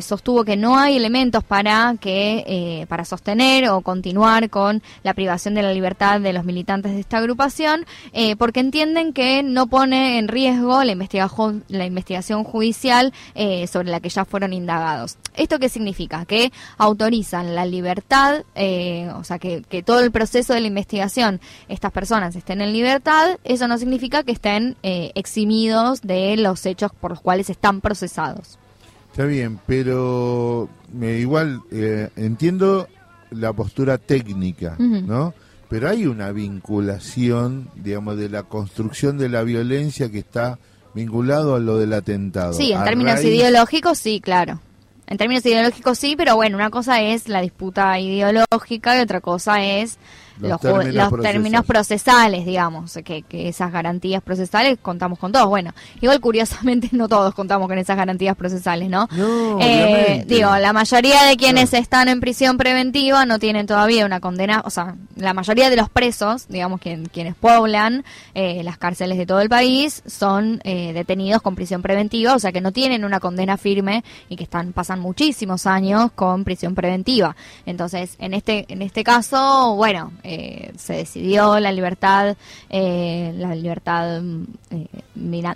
sostuvo 0.00 0.44
que 0.44 0.56
no 0.56 0.78
hay 0.78 0.96
elementos 0.96 1.44
para 1.44 1.94
que 2.00 2.86
para 2.88 3.04
sostener 3.04 3.68
o 3.68 3.80
continuar 3.80 4.50
con 4.50 4.82
la 5.02 5.14
privación 5.14 5.54
de 5.54 5.62
la 5.62 5.72
libertad 5.72 6.20
de 6.20 6.32
los 6.32 6.44
militantes 6.44 6.92
de 6.92 7.00
esta 7.00 7.18
agrupación, 7.18 7.84
porque 8.38 8.60
entienden 8.60 9.12
que 9.12 9.42
no 9.42 9.66
pone 9.66 10.18
en 10.18 10.28
riesgo 10.28 10.82
la 10.84 10.92
investigación, 10.92 11.64
la 11.68 11.84
investigación 11.86 12.19
judicial 12.44 13.12
eh, 13.34 13.66
sobre 13.66 13.90
la 13.90 14.00
que 14.00 14.08
ya 14.08 14.24
fueron 14.24 14.52
indagados. 14.52 15.16
¿Esto 15.36 15.58
qué 15.58 15.68
significa? 15.68 16.24
Que 16.24 16.52
autorizan 16.78 17.54
la 17.54 17.64
libertad, 17.64 18.44
eh, 18.54 19.10
o 19.16 19.24
sea, 19.24 19.38
que, 19.38 19.62
que 19.62 19.82
todo 19.82 20.00
el 20.00 20.10
proceso 20.10 20.54
de 20.54 20.60
la 20.60 20.66
investigación, 20.66 21.40
estas 21.68 21.92
personas 21.92 22.36
estén 22.36 22.60
en 22.60 22.72
libertad, 22.72 23.38
eso 23.44 23.68
no 23.68 23.78
significa 23.78 24.22
que 24.22 24.32
estén 24.32 24.76
eh, 24.82 25.12
eximidos 25.14 26.02
de 26.02 26.36
los 26.36 26.66
hechos 26.66 26.92
por 26.92 27.10
los 27.12 27.20
cuales 27.20 27.50
están 27.50 27.80
procesados. 27.80 28.58
Está 29.10 29.24
bien, 29.24 29.58
pero 29.66 30.68
me 30.92 31.18
igual 31.18 31.60
eh, 31.70 32.10
entiendo 32.16 32.86
la 33.30 33.52
postura 33.52 33.98
técnica. 33.98 34.76
¿no? 34.78 35.34
Pero 35.68 35.88
hay 35.88 36.06
una 36.06 36.32
vinculación, 36.32 37.68
digamos, 37.76 38.16
de 38.16 38.28
la 38.28 38.44
construcción 38.44 39.18
de 39.18 39.28
la 39.28 39.42
violencia 39.42 40.10
que 40.10 40.18
está 40.18 40.58
vinculado 40.94 41.54
a 41.56 41.58
lo 41.60 41.78
del 41.78 41.92
atentado. 41.92 42.52
Sí, 42.52 42.72
en 42.72 42.84
términos 42.84 43.14
raíz- 43.20 43.26
ideológicos 43.28 43.98
sí, 43.98 44.20
claro. 44.20 44.60
En 45.06 45.16
términos 45.18 45.44
ideológicos 45.44 45.98
sí, 45.98 46.14
pero 46.16 46.36
bueno, 46.36 46.56
una 46.56 46.70
cosa 46.70 47.00
es 47.02 47.28
la 47.28 47.40
disputa 47.40 47.98
ideológica 47.98 48.96
y 48.96 49.00
otra 49.00 49.20
cosa 49.20 49.64
es 49.64 49.98
Los 50.38 50.50
los, 50.50 50.60
términos 50.60 50.94
los 50.94 51.08
procesales. 51.08 51.32
términos 51.32 51.64
procesales, 51.66 52.46
digamos, 52.46 52.98
que, 53.04 53.22
que 53.22 53.48
esas 53.48 53.72
garantías 53.72 54.22
procesales 54.22 54.78
contamos 54.80 55.18
con 55.18 55.32
todos. 55.32 55.48
Bueno, 55.48 55.72
igual 56.00 56.20
curiosamente 56.20 56.88
no 56.92 57.08
todos 57.08 57.34
contamos 57.34 57.68
con 57.68 57.78
esas 57.78 57.96
garantías 57.96 58.36
procesales, 58.36 58.88
¿no? 58.88 59.08
No, 59.12 59.58
Eh, 59.60 60.24
digo, 60.26 60.56
la 60.56 60.72
mayoría 60.72 61.24
de 61.24 61.36
quienes 61.36 61.74
están 61.74 62.08
en 62.08 62.20
prisión 62.20 62.56
preventiva 62.56 63.26
no 63.26 63.38
tienen 63.38 63.66
todavía 63.66 64.06
una 64.06 64.20
condena, 64.20 64.62
o 64.64 64.70
sea, 64.70 64.96
la 65.16 65.34
mayoría 65.34 65.70
de 65.70 65.76
los 65.76 65.88
presos, 65.88 66.46
digamos, 66.48 66.80
quien, 66.80 67.06
quienes 67.06 67.34
poblan 67.34 68.04
eh, 68.34 68.62
las 68.62 68.78
cárceles 68.78 69.18
de 69.18 69.26
todo 69.26 69.40
el 69.40 69.48
país, 69.48 70.02
son 70.06 70.60
eh, 70.64 70.92
detenidos 70.92 71.42
con 71.42 71.54
prisión 71.54 71.82
preventiva, 71.82 72.34
o 72.34 72.38
sea, 72.38 72.52
que 72.52 72.60
no 72.60 72.72
tienen 72.72 73.04
una 73.04 73.20
condena 73.20 73.56
firme 73.56 74.04
y 74.28 74.36
que 74.36 74.44
están 74.44 74.72
pasan 74.72 75.00
muchísimos 75.00 75.66
años 75.66 76.10
con 76.14 76.44
prisión 76.44 76.74
preventiva. 76.74 77.36
Entonces, 77.66 78.16
en 78.18 78.34
este 78.34 78.66
en 78.68 78.82
este 78.82 79.04
caso, 79.04 79.74
bueno, 79.76 80.12
eh, 80.30 80.72
se 80.76 80.94
decidió 80.94 81.58
la 81.58 81.72
libertad, 81.72 82.36
eh, 82.68 83.32
la 83.36 83.52
libertad 83.56 84.20
mm, 84.20 84.44
eh, 84.70 84.86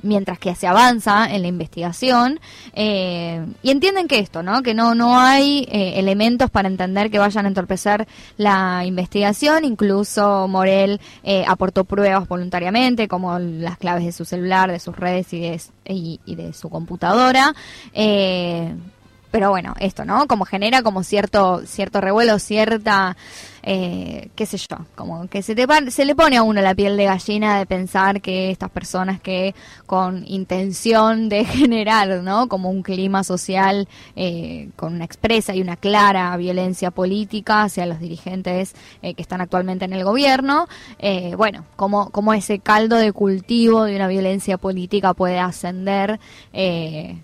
mientras 0.03 0.39
que 0.41 0.57
se 0.57 0.67
avanza 0.67 1.33
en 1.33 1.43
la 1.43 1.49
investigación 1.49 2.41
eh, 2.73 3.47
y 3.63 3.71
entienden 3.71 4.09
que 4.09 4.19
esto, 4.19 4.43
¿no? 4.43 4.63
Que 4.65 4.75
no 4.75 4.97
no 4.97 5.21
hay 5.21 5.67
elementos 5.71 6.51
para 6.51 6.69
entender 6.69 7.11
que 7.11 7.21
vayan 7.21 7.45
a 7.45 7.49
entorpecer 7.49 8.07
la 8.37 8.85
investigación. 8.85 9.65
Incluso 9.65 10.49
Morel 10.49 11.01
aportó 11.47 11.85
pruebas 11.85 12.29
voluntariamente, 12.29 13.09
como 13.09 13.39
las 13.39 13.79
claves 13.79 14.05
de 14.05 14.13
su 14.13 14.25
celular, 14.25 14.71
de 14.71 14.81
sus 14.81 14.97
redes 14.97 15.33
y 15.33 15.41
de, 15.41 15.61
y, 15.87 16.21
y 16.27 16.35
de 16.35 16.53
su 16.53 16.69
computadora. 16.69 17.55
Pero 19.35 19.51
bueno, 19.51 19.75
esto, 19.81 20.05
¿no? 20.05 20.29
Como 20.29 20.45
genera 20.45 20.83
como 20.83 21.03
cierto 21.03 21.63
cierto 21.67 22.01
revuelo, 22.01 22.39
cierta, 22.39 23.17
eh, 23.67 24.29
qué 24.35 24.47
sé 24.47 24.59
yo, 24.59 24.77
como 24.95 25.27
que 25.29 25.43
se, 25.43 25.55
te 25.55 25.67
se 25.91 26.05
le 26.05 26.15
pone 26.15 26.37
a 26.37 26.43
uno 26.43 26.61
la 26.61 26.75
piel 26.75 26.97
de 26.97 27.07
gallina 27.07 27.59
de 27.59 27.67
pensar 27.67 28.21
que 28.21 28.51
estas 28.51 28.71
personas 28.71 29.21
que 29.21 29.55
con 29.87 30.25
intención 30.27 31.29
de 31.29 31.45
generar, 31.45 32.23
¿no? 32.23 32.49
Como 32.49 32.71
un 32.71 32.83
clima 32.83 33.25
social 33.25 33.89
eh, 34.17 34.69
con 34.77 34.95
una 34.95 35.05
expresa 35.05 35.55
y 35.55 35.63
una 35.63 35.77
clara 35.77 36.37
violencia 36.37 36.91
política 36.91 37.63
hacia 37.63 37.87
los 37.87 38.01
dirigentes 38.01 38.75
eh, 39.03 39.15
que 39.15 39.23
están 39.23 39.41
actualmente 39.41 39.85
en 39.85 39.93
el 39.93 40.05
gobierno, 40.05 40.69
eh, 40.99 41.35
bueno, 41.37 41.65
como, 41.77 42.11
como 42.11 42.35
ese 42.35 42.59
caldo 42.59 42.97
de 42.97 43.13
cultivo 43.13 43.85
de 43.85 43.97
una 43.97 44.09
violencia 44.09 44.59
política 44.59 45.15
puede 45.15 45.39
ascender. 45.39 46.21
Eh, 46.53 47.19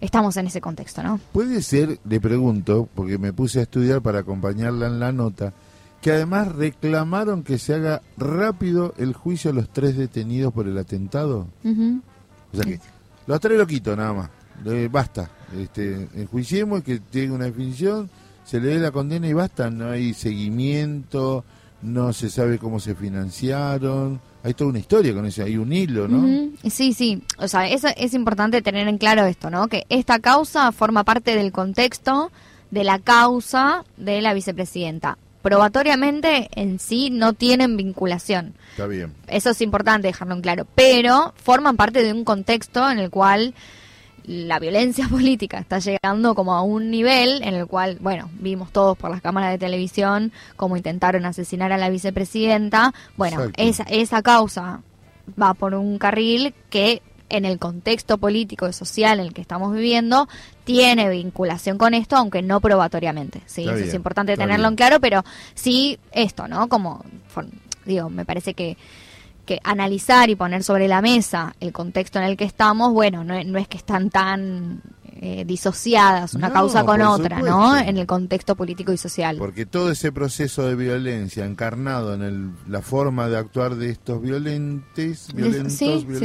estamos 0.00 0.36
en 0.36 0.46
ese 0.46 0.60
contexto, 0.60 1.02
¿no? 1.02 1.20
Puede 1.32 1.62
ser, 1.62 1.98
le 2.08 2.20
pregunto, 2.20 2.88
porque 2.94 3.18
me 3.18 3.32
puse 3.32 3.60
a 3.60 3.62
estudiar 3.62 4.00
para 4.02 4.20
acompañarla 4.20 4.86
en 4.86 5.00
la 5.00 5.12
nota, 5.12 5.52
que 6.02 6.10
además 6.10 6.48
reclamaron 6.48 7.44
que 7.44 7.58
se 7.58 7.74
haga 7.74 8.02
rápido 8.16 8.92
el 8.98 9.14
juicio 9.14 9.52
a 9.52 9.54
los 9.54 9.70
tres 9.70 9.96
detenidos 9.96 10.52
por 10.52 10.66
el 10.66 10.76
atentado. 10.76 11.46
O 11.64 12.56
sea 12.56 12.64
que 12.64 12.80
los 13.26 13.40
tres 13.40 13.56
lo 13.56 13.66
quito 13.66 13.96
nada 13.96 14.12
más. 14.12 14.30
Eh, 14.66 14.88
basta. 14.90 15.30
Este, 15.56 16.08
enjuiciemos 16.14 16.80
y 16.80 16.82
que 16.82 16.98
tenga 16.98 17.34
una 17.34 17.44
definición, 17.44 18.10
se 18.44 18.60
le 18.60 18.68
dé 18.68 18.78
la 18.80 18.90
condena 18.90 19.28
y 19.28 19.32
basta. 19.32 19.70
No 19.70 19.90
hay 19.90 20.12
seguimiento, 20.12 21.44
no 21.82 22.12
se 22.12 22.30
sabe 22.30 22.58
cómo 22.58 22.80
se 22.80 22.96
financiaron. 22.96 24.20
Hay 24.42 24.54
toda 24.54 24.70
una 24.70 24.80
historia 24.80 25.14
con 25.14 25.24
eso, 25.24 25.44
hay 25.44 25.56
un 25.56 25.72
hilo, 25.72 26.08
¿no? 26.08 26.18
Ujú. 26.18 26.52
Sí, 26.68 26.94
sí. 26.94 27.22
O 27.38 27.46
sea, 27.46 27.68
eso 27.68 27.86
es 27.96 28.12
importante 28.12 28.60
tener 28.60 28.88
en 28.88 28.98
claro 28.98 29.24
esto, 29.24 29.50
¿no? 29.50 29.68
Que 29.68 29.86
esta 29.88 30.18
causa 30.18 30.72
forma 30.72 31.04
parte 31.04 31.36
del 31.36 31.52
contexto 31.52 32.32
de 32.72 32.82
la 32.82 32.98
causa 32.98 33.84
de 33.96 34.20
la 34.20 34.34
vicepresidenta. 34.34 35.16
Probatoriamente 35.42 36.48
en 36.54 36.78
sí 36.78 37.10
no 37.10 37.32
tienen 37.32 37.76
vinculación. 37.76 38.54
Está 38.70 38.86
bien. 38.86 39.12
Eso 39.26 39.50
es 39.50 39.60
importante 39.60 40.08
dejarlo 40.08 40.34
en 40.34 40.40
claro, 40.40 40.66
pero 40.74 41.34
forman 41.36 41.76
parte 41.76 42.02
de 42.02 42.12
un 42.12 42.24
contexto 42.24 42.88
en 42.90 42.98
el 42.98 43.10
cual 43.10 43.54
la 44.24 44.58
violencia 44.58 45.08
política 45.10 45.58
está 45.58 45.78
llegando 45.78 46.34
como 46.34 46.54
a 46.54 46.62
un 46.62 46.90
nivel 46.90 47.42
en 47.42 47.54
el 47.54 47.66
cual, 47.66 47.98
bueno, 48.00 48.30
vimos 48.34 48.72
todos 48.72 48.96
por 48.96 49.10
las 49.10 49.20
cámaras 49.20 49.50
de 49.50 49.58
televisión 49.58 50.32
cómo 50.56 50.76
intentaron 50.76 51.26
asesinar 51.26 51.72
a 51.72 51.78
la 51.78 51.90
vicepresidenta. 51.90 52.94
Bueno, 53.16 53.40
Exacto. 53.40 53.62
esa, 53.62 53.82
esa 53.84 54.22
causa 54.22 54.80
va 55.40 55.54
por 55.54 55.74
un 55.74 55.98
carril 55.98 56.54
que 56.70 57.02
en 57.32 57.44
el 57.44 57.58
contexto 57.58 58.18
político 58.18 58.68
y 58.68 58.72
social 58.72 59.20
en 59.20 59.26
el 59.26 59.32
que 59.32 59.40
estamos 59.40 59.72
viviendo 59.74 60.28
tiene 60.64 61.08
vinculación 61.10 61.78
con 61.78 61.94
esto, 61.94 62.16
aunque 62.16 62.42
no 62.42 62.60
probatoriamente. 62.60 63.42
Sí, 63.46 63.62
Está 63.62 63.74
eso 63.76 63.84
es 63.84 63.94
importante 63.94 64.36
tenerlo 64.36 64.64
bien. 64.68 64.72
en 64.72 64.76
claro, 64.76 65.00
pero 65.00 65.24
sí 65.54 65.98
esto, 66.12 66.46
¿no? 66.48 66.68
Como, 66.68 67.04
digo, 67.84 68.10
me 68.10 68.24
parece 68.24 68.54
que 68.54 68.76
que 69.44 69.58
analizar 69.64 70.30
y 70.30 70.36
poner 70.36 70.62
sobre 70.62 70.86
la 70.86 71.02
mesa 71.02 71.56
el 71.58 71.72
contexto 71.72 72.20
en 72.20 72.26
el 72.26 72.36
que 72.36 72.44
estamos, 72.44 72.92
bueno, 72.92 73.24
no, 73.24 73.42
no 73.42 73.58
es 73.58 73.66
que 73.66 73.76
están 73.76 74.08
tan 74.08 74.80
eh, 75.20 75.42
disociadas 75.44 76.34
una 76.34 76.46
No, 76.46 76.54
causa 76.54 76.84
con 76.84 77.02
otra, 77.02 77.40
¿no? 77.40 77.76
En 77.76 77.96
el 77.96 78.06
contexto 78.06 78.54
político 78.54 78.92
y 78.92 78.96
social. 78.98 79.38
Porque 79.38 79.66
todo 79.66 79.90
ese 79.90 80.12
proceso 80.12 80.64
de 80.68 80.76
violencia 80.76 81.44
encarnado 81.44 82.14
en 82.14 82.22
el- 82.22 82.50
la 82.68 82.82
forma 82.82 83.28
de 83.28 83.36
actuar 83.36 83.74
de 83.74 83.90
estos 83.90 84.22
violentes, 84.22 85.32
violentos, 85.34 85.72
sí, 85.72 86.06
sí. 86.18 86.24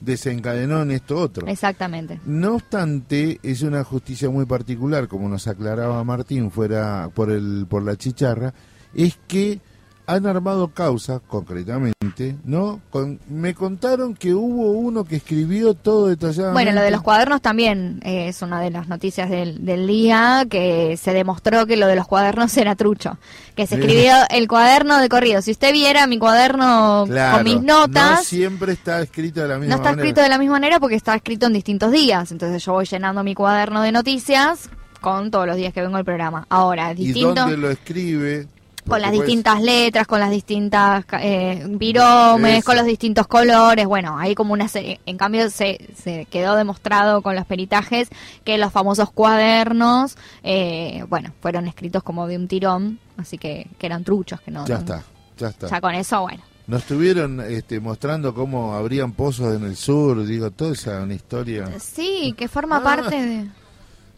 Desencadenó 0.00 0.82
en 0.82 0.90
esto 0.90 1.18
otro. 1.18 1.46
Exactamente. 1.46 2.20
No 2.24 2.56
obstante, 2.56 3.40
es 3.42 3.62
una 3.62 3.84
justicia 3.84 4.30
muy 4.30 4.46
particular, 4.46 5.08
como 5.08 5.28
nos 5.28 5.46
aclaraba 5.46 6.02
Martín 6.04 6.50
fuera 6.50 7.10
por 7.14 7.30
el 7.30 7.66
por 7.68 7.82
la 7.82 7.96
chicharra, 7.96 8.54
es 8.94 9.18
que 9.26 9.60
han 10.06 10.26
armado 10.26 10.68
causas 10.68 11.20
concretamente, 11.26 12.36
¿no? 12.44 12.80
Con- 12.90 13.18
me 13.28 13.54
contaron 13.54 14.14
que 14.14 14.34
hubo 14.34 14.70
uno 14.70 15.04
que 15.04 15.16
escribió 15.16 15.74
todo 15.74 16.08
detalladamente. 16.08 16.52
Bueno, 16.52 16.72
lo 16.72 16.80
de 16.82 16.90
los 16.90 17.02
cuadernos 17.02 17.42
también 17.42 18.00
eh, 18.04 18.28
es 18.28 18.40
una 18.42 18.60
de 18.60 18.70
las 18.70 18.88
noticias 18.88 19.28
del, 19.28 19.64
del 19.64 19.86
día, 19.86 20.46
que 20.48 20.96
se 20.96 21.12
demostró 21.12 21.66
que 21.66 21.76
lo 21.76 21.86
de 21.88 21.96
los 21.96 22.06
cuadernos 22.06 22.56
era 22.56 22.76
trucho, 22.76 23.18
que 23.56 23.66
se 23.66 23.74
escribió 23.76 24.14
el 24.30 24.46
cuaderno 24.48 24.98
de 24.98 25.08
corrido. 25.08 25.42
Si 25.42 25.50
usted 25.50 25.72
viera 25.72 26.06
mi 26.06 26.18
cuaderno 26.18 27.04
Claro, 27.08 27.36
con 27.38 27.44
mis 27.44 27.60
No 27.62 27.86
notas, 27.86 28.24
siempre 28.24 28.72
está 28.72 29.00
escrito 29.00 29.40
de 29.40 29.48
la 29.48 29.58
misma 29.58 29.74
No 29.74 29.76
está 29.76 29.90
manera. 29.90 30.02
escrito 30.02 30.20
de 30.22 30.28
la 30.28 30.38
misma 30.38 30.52
manera 30.54 30.78
porque 30.80 30.94
está 30.96 31.14
escrito 31.16 31.46
en 31.46 31.52
distintos 31.52 31.90
días. 31.90 32.30
Entonces 32.32 32.64
yo 32.64 32.72
voy 32.72 32.86
llenando 32.86 33.24
mi 33.24 33.34
cuaderno 33.34 33.82
de 33.82 33.92
noticias 33.92 34.70
con 35.00 35.30
todos 35.30 35.46
los 35.46 35.56
días 35.56 35.72
que 35.72 35.82
vengo 35.82 35.96
al 35.96 36.04
programa. 36.04 36.46
Ahora, 36.48 36.92
¿Y 36.92 36.96
distinto, 36.96 37.34
dónde 37.34 37.56
lo 37.56 37.70
escribe? 37.70 38.46
Con 38.86 39.02
las 39.02 39.12
distintas 39.12 39.60
letras, 39.62 40.06
con 40.06 40.20
las 40.20 40.30
distintas 40.30 41.04
eh, 41.20 41.64
viromes, 41.68 42.64
con 42.64 42.76
los 42.76 42.86
distintos 42.86 43.26
colores. 43.26 43.86
Bueno, 43.86 44.18
hay 44.18 44.34
como 44.34 44.52
una 44.52 44.68
serie. 44.68 45.00
En 45.06 45.16
cambio, 45.16 45.50
se, 45.50 45.88
se 45.96 46.26
quedó 46.26 46.54
demostrado 46.56 47.22
con 47.22 47.34
los 47.36 47.44
peritajes 47.46 48.08
que 48.44 48.58
los 48.58 48.72
famosos 48.72 49.10
cuadernos, 49.12 50.16
eh, 50.42 51.04
bueno, 51.08 51.32
fueron 51.40 51.66
escritos 51.68 52.02
como 52.02 52.26
de 52.26 52.36
un 52.36 52.48
tirón. 52.48 52.98
Así 53.16 53.38
que, 53.38 53.66
que 53.78 53.86
eran 53.86 54.04
truchos, 54.04 54.40
que 54.40 54.50
no. 54.50 54.66
Ya 54.66 54.76
está, 54.76 55.02
ya 55.38 55.48
está. 55.48 55.68
Ya 55.68 55.80
con 55.80 55.94
eso, 55.94 56.20
bueno. 56.22 56.42
Nos 56.66 56.82
estuvieron 56.82 57.40
este, 57.40 57.78
mostrando 57.78 58.34
cómo 58.34 58.74
habrían 58.74 59.12
pozos 59.12 59.54
en 59.56 59.64
el 59.64 59.76
sur, 59.76 60.26
digo, 60.26 60.50
toda 60.50 60.72
esa 60.72 61.00
una 61.02 61.14
historia. 61.14 61.70
Sí, 61.78 62.34
que 62.36 62.48
forma 62.48 62.78
Ah. 62.78 62.82
parte 62.82 63.16
de. 63.22 63.46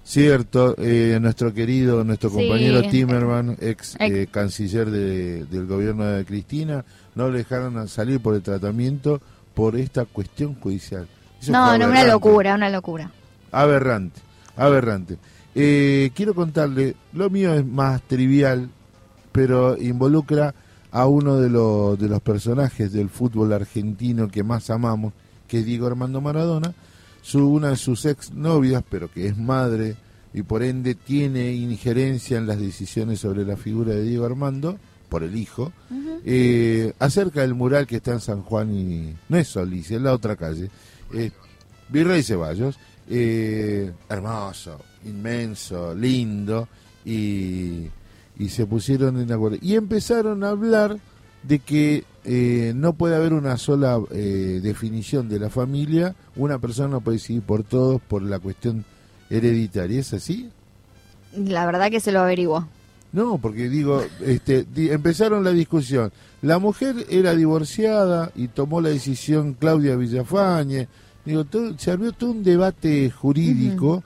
Cierto, 0.08 0.74
eh, 0.78 1.18
nuestro 1.20 1.52
querido, 1.52 2.02
nuestro 2.02 2.30
Sí, 2.30 2.36
compañero 2.36 2.78
eh, 2.78 2.88
Timerman, 2.90 3.50
ex 3.60 3.94
ex- 3.96 3.96
eh, 4.00 4.26
canciller 4.30 4.90
de- 4.90 5.44
del 5.44 5.66
gobierno 5.66 6.02
de 6.04 6.24
Cristina, 6.24 6.82
no 7.14 7.28
le 7.28 7.36
dejaron 7.38 7.86
salir 7.88 8.18
por 8.18 8.34
el 8.34 8.40
tratamiento 8.40 9.20
por 9.52 9.76
esta 9.76 10.06
cuestión 10.06 10.54
judicial. 10.54 11.06
Eso 11.42 11.52
No, 11.52 11.76
no, 11.76 11.88
una 11.88 12.04
locura, 12.04 12.54
una 12.54 12.70
locura. 12.70 13.10
Aberrante, 13.52 14.18
aberrante. 14.56 15.18
Eh, 15.54 16.10
quiero 16.14 16.32
contarle, 16.34 16.96
lo 17.12 17.28
mío 17.28 17.52
es 17.52 17.66
más 17.66 18.00
trivial, 18.00 18.70
pero 19.30 19.76
involucra 19.76 20.54
a 20.90 21.04
uno 21.06 21.36
de, 21.36 21.50
los 21.50 21.98
de 21.98 22.08
los 22.08 22.22
personajes 22.22 22.94
del 22.94 23.10
fútbol 23.10 23.52
argentino 23.52 24.28
que 24.28 24.42
más 24.42 24.70
amamos, 24.70 25.12
que 25.46 25.58
es 25.58 25.66
Diego 25.66 25.86
Armando 25.86 26.22
Maradona, 26.22 26.72
su, 27.28 27.46
una 27.46 27.70
de 27.70 27.76
sus 27.76 28.06
ex 28.06 28.32
novias, 28.32 28.82
pero 28.88 29.12
que 29.12 29.26
es 29.26 29.36
madre 29.36 29.96
y 30.32 30.42
por 30.42 30.62
ende 30.62 30.94
tiene 30.94 31.52
injerencia 31.52 32.38
en 32.38 32.46
las 32.46 32.58
decisiones 32.58 33.20
sobre 33.20 33.44
la 33.44 33.58
figura 33.58 33.92
de 33.92 34.02
Diego 34.02 34.24
Armando, 34.24 34.78
por 35.10 35.22
el 35.22 35.36
hijo, 35.36 35.72
eh, 36.24 36.94
acerca 36.98 37.42
del 37.42 37.54
mural 37.54 37.86
que 37.86 37.96
está 37.96 38.12
en 38.12 38.20
San 38.20 38.42
Juan 38.42 38.74
y 38.74 39.14
no 39.28 39.36
es 39.36 39.48
Solís, 39.48 39.90
es 39.90 40.00
la 40.00 40.14
otra 40.14 40.36
calle, 40.36 40.70
eh, 41.12 41.30
Virrey 41.90 42.22
Ceballos, 42.22 42.78
eh, 43.10 43.92
hermoso, 44.08 44.80
inmenso, 45.04 45.94
lindo, 45.94 46.66
y, 47.04 47.86
y 48.38 48.48
se 48.48 48.64
pusieron 48.64 49.20
en 49.20 49.32
acuerdo. 49.32 49.58
Y 49.60 49.74
empezaron 49.74 50.44
a 50.44 50.50
hablar 50.50 50.98
de 51.42 51.58
que 51.60 52.04
eh, 52.24 52.72
no 52.76 52.92
puede 52.92 53.16
haber 53.16 53.32
una 53.32 53.56
sola 53.56 53.98
eh, 54.10 54.60
definición 54.62 55.28
de 55.28 55.38
la 55.38 55.48
familia, 55.50 56.14
una 56.36 56.58
persona 56.58 56.88
no 56.88 57.00
puede 57.00 57.16
decidir 57.18 57.42
por 57.42 57.62
todos 57.64 58.00
por 58.02 58.22
la 58.22 58.38
cuestión 58.38 58.84
hereditaria, 59.30 60.00
¿es 60.00 60.12
así? 60.12 60.50
La 61.36 61.66
verdad 61.66 61.90
que 61.90 62.00
se 62.00 62.12
lo 62.12 62.20
averiguó. 62.20 62.66
No, 63.12 63.38
porque 63.38 63.68
digo, 63.70 64.02
este, 64.24 64.64
di- 64.64 64.90
empezaron 64.90 65.42
la 65.44 65.52
discusión. 65.52 66.12
La 66.42 66.58
mujer 66.58 67.06
era 67.08 67.34
divorciada 67.34 68.30
y 68.34 68.48
tomó 68.48 68.80
la 68.80 68.90
decisión 68.90 69.54
Claudia 69.54 69.96
Villafañe. 69.96 70.88
Digo, 71.24 71.44
todo- 71.44 71.78
se 71.78 71.90
abrió 71.90 72.12
todo 72.12 72.32
un 72.32 72.42
debate 72.44 73.10
jurídico. 73.10 74.02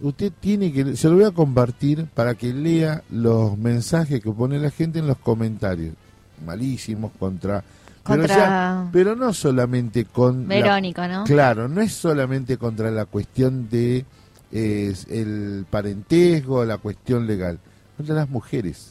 Usted 0.00 0.32
tiene 0.40 0.72
que, 0.72 0.96
se 0.96 1.08
lo 1.08 1.14
voy 1.14 1.24
a 1.24 1.30
compartir 1.30 2.06
para 2.14 2.34
que 2.34 2.52
lea 2.52 3.04
los 3.10 3.56
mensajes 3.56 4.20
que 4.20 4.32
pone 4.32 4.58
la 4.58 4.70
gente 4.70 4.98
en 4.98 5.06
los 5.06 5.18
comentarios. 5.18 5.94
Malísimos 6.42 7.12
contra... 7.18 7.62
Pero, 8.04 8.18
Contra- 8.22 8.36
ya- 8.36 8.88
pero 8.92 9.14
no 9.14 9.32
solamente 9.32 10.06
con... 10.06 10.42
la- 10.42 10.54
Verónico, 10.56 11.06
¿no? 11.06 11.22
Claro, 11.24 11.68
no 11.68 11.80
es 11.80 11.92
solamente 11.92 12.56
contra 12.56 12.90
la 12.90 13.04
cuestión 13.06 13.68
de 13.68 14.04
eh, 14.50 14.92
el 15.08 15.64
parentesco, 15.70 16.64
la 16.64 16.78
cuestión 16.78 17.26
legal, 17.28 17.60
contra 17.96 18.14
las 18.16 18.28
mujeres. 18.28 18.88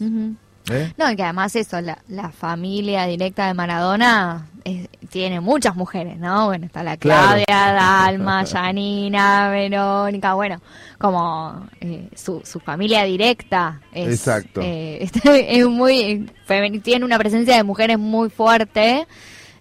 ¿Eh? 0.69 0.93
No, 0.97 1.09
y 1.11 1.15
que 1.15 1.23
además 1.23 1.55
eso, 1.55 1.79
la, 1.81 1.97
la 2.07 2.29
familia 2.29 3.05
directa 3.05 3.47
de 3.47 3.53
Maradona 3.53 4.47
es- 4.63 4.87
tiene 5.09 5.39
muchas 5.41 5.75
mujeres, 5.75 6.17
¿no? 6.19 6.45
Bueno, 6.47 6.65
está 6.67 6.83
la 6.83 6.95
Claro. 6.97 7.43
Claudia, 7.45 7.73
Dalma, 7.73 8.45
Janina, 8.51 9.49
Verónica, 9.49 10.33
bueno, 10.35 10.61
como 10.97 11.67
eh, 11.81 12.07
su, 12.15 12.41
su 12.45 12.59
familia 12.59 13.03
directa 13.03 13.81
es, 13.91 14.07
Exacto. 14.09 14.61
eh, 14.63 15.09
es 15.49 15.67
muy, 15.67 16.29
femeni- 16.47 16.81
tiene 16.81 17.03
una 17.05 17.17
presencia 17.17 17.55
de 17.57 17.63
mujeres 17.63 17.97
muy 17.99 18.29
fuerte. 18.29 19.07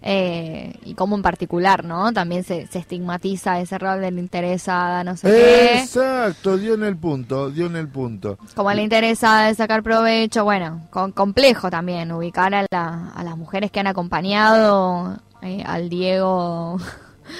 Eh, 0.01 0.73
y 0.83 0.95
como 0.95 1.15
en 1.15 1.21
particular, 1.21 1.85
¿no? 1.85 2.11
También 2.11 2.43
se, 2.43 2.65
se 2.67 2.79
estigmatiza 2.79 3.59
ese 3.59 3.77
rol 3.77 4.01
de 4.01 4.09
la 4.11 4.19
interesada, 4.19 5.03
no 5.03 5.15
sé 5.15 5.27
qué. 5.27 5.79
Exacto, 5.79 6.57
dio 6.57 6.73
en 6.73 6.83
el 6.83 6.97
punto, 6.97 7.49
dio 7.51 7.67
en 7.67 7.75
el 7.75 7.87
punto. 7.87 8.37
Como 8.55 8.71
le 8.73 8.81
interesa 8.83 9.43
de 9.43 9.55
sacar 9.55 9.83
provecho, 9.83 10.43
bueno, 10.43 10.81
con, 10.89 11.11
complejo 11.11 11.69
también 11.69 12.11
ubicar 12.11 12.53
a, 12.55 12.65
la- 12.71 13.11
a 13.15 13.23
las 13.23 13.37
mujeres 13.37 13.69
que 13.71 13.79
han 13.79 13.87
acompañado 13.87 15.17
eh, 15.43 15.63
al 15.65 15.89
Diego, 15.89 16.77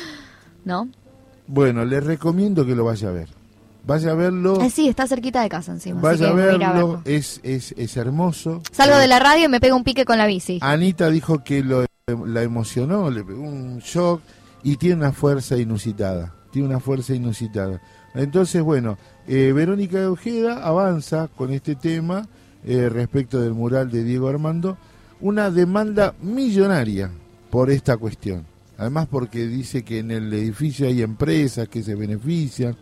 ¿no? 0.66 0.88
Bueno, 1.47 1.84
les 1.86 2.03
recomiendo 2.03 2.66
que 2.66 2.76
lo 2.76 2.86
vaya 2.86 3.09
a 3.09 3.12
ver. 3.12 3.28
Vaya 3.84 4.12
a 4.12 4.14
verlo, 4.14 4.62
Eh, 4.62 4.70
sí, 4.70 4.88
está 4.88 5.07
cerquita 5.07 5.41
de 5.41 5.49
casa 5.49 5.72
encima. 5.72 5.97
así 5.97 6.22
vaya 6.22 6.26
que 6.28 6.32
a 6.32 6.36
verlo. 6.72 7.01
es, 7.03 7.39
es, 7.43 7.74
es 7.76 7.97
hermoso. 7.97 8.62
Salgo 8.72 8.97
Eh, 8.97 8.99
de 8.99 9.07
la 9.07 9.18
radio 9.20 9.45
y 9.45 9.47
me 9.49 9.59
pego 9.59 9.76
un 9.76 9.84
pique 9.84 10.05
con 10.05 10.20
la 10.20 10.28
bici. 10.28 10.59
Anita 10.62 11.09
dijo 11.09 11.43
que 11.43 11.64
lo, 11.64 11.86
la 12.07 12.41
emocionó, 12.43 13.09
le 13.09 13.23
pegó 13.23 13.43
un 13.43 13.79
shock 13.79 14.21
y 14.63 14.77
tiene 14.77 14.95
una 14.97 15.11
fuerza 15.11 15.57
inusitada. 15.57 16.33
Tiene 16.51 16.67
una 16.67 16.79
fuerza 16.79 17.13
inusitada. 17.13 17.81
Entonces, 18.13 18.61
bueno, 18.61 18.97
eh, 19.27 19.53
Verónica 19.53 20.09
Ojeda 20.09 20.65
avanza 20.65 21.29
con 21.29 21.53
este 21.53 21.75
tema 21.75 22.27
eh, 22.65 22.89
respecto 22.89 23.39
del 23.39 23.53
mural 23.53 23.89
de 23.89 24.03
Diego 24.03 24.27
Armando, 24.27 24.77
una 25.21 25.49
demanda 25.49 26.13
millonaria 26.21 27.09
por 27.49 27.69
esta 27.69 27.97
cuestión. 27.97 28.45
Además 28.77 29.07
porque 29.09 29.47
dice 29.47 29.83
que 29.83 29.99
en 29.99 30.11
el 30.11 30.33
edificio 30.33 30.87
hay 30.87 31.01
empresas 31.01 31.69
que 31.69 31.83
se 31.83 31.95
benefician. 31.95 32.75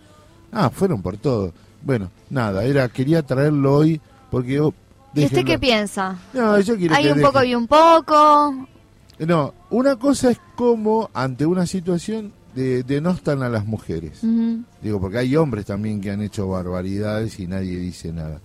Ah, 0.52 0.70
fueron 0.70 1.02
por 1.02 1.18
todo. 1.18 1.54
Bueno, 1.82 2.10
nada, 2.30 2.64
era 2.64 2.88
quería 2.90 3.22
traerlo 3.22 3.76
hoy 3.76 4.02
porque... 4.32 4.60
oh, 4.60 4.74
¿Y 5.14 5.26
usted 5.26 5.44
qué 5.44 5.60
piensa? 5.60 6.18
No, 6.34 6.60
yo 6.60 6.78
quiero 6.78 6.96
Hay 6.96 7.04
que 7.04 7.14
un 7.14 7.22
poco 7.22 7.44
y 7.44 7.56
un 7.56 7.68
poco. 7.68 8.68
No, 9.20 9.54
una 9.70 9.98
cosa 9.98 10.32
es 10.32 10.40
como 10.56 11.10
ante 11.14 11.46
una 11.46 11.66
situación 11.66 12.34
de, 12.56 12.84
denostan 12.84 13.44
a 13.44 13.50
las 13.50 13.66
mujeres. 13.66 14.22
Digo, 14.82 15.00
porque 15.00 15.20
hay 15.20 15.36
hombres 15.36 15.66
también 15.66 16.02
que 16.02 16.12
han 16.12 16.22
hecho 16.22 16.48
barbaridades 16.48 17.40
y 17.40 17.48
nadie 17.48 17.78
dice 17.78 18.12
nada. 18.14 18.40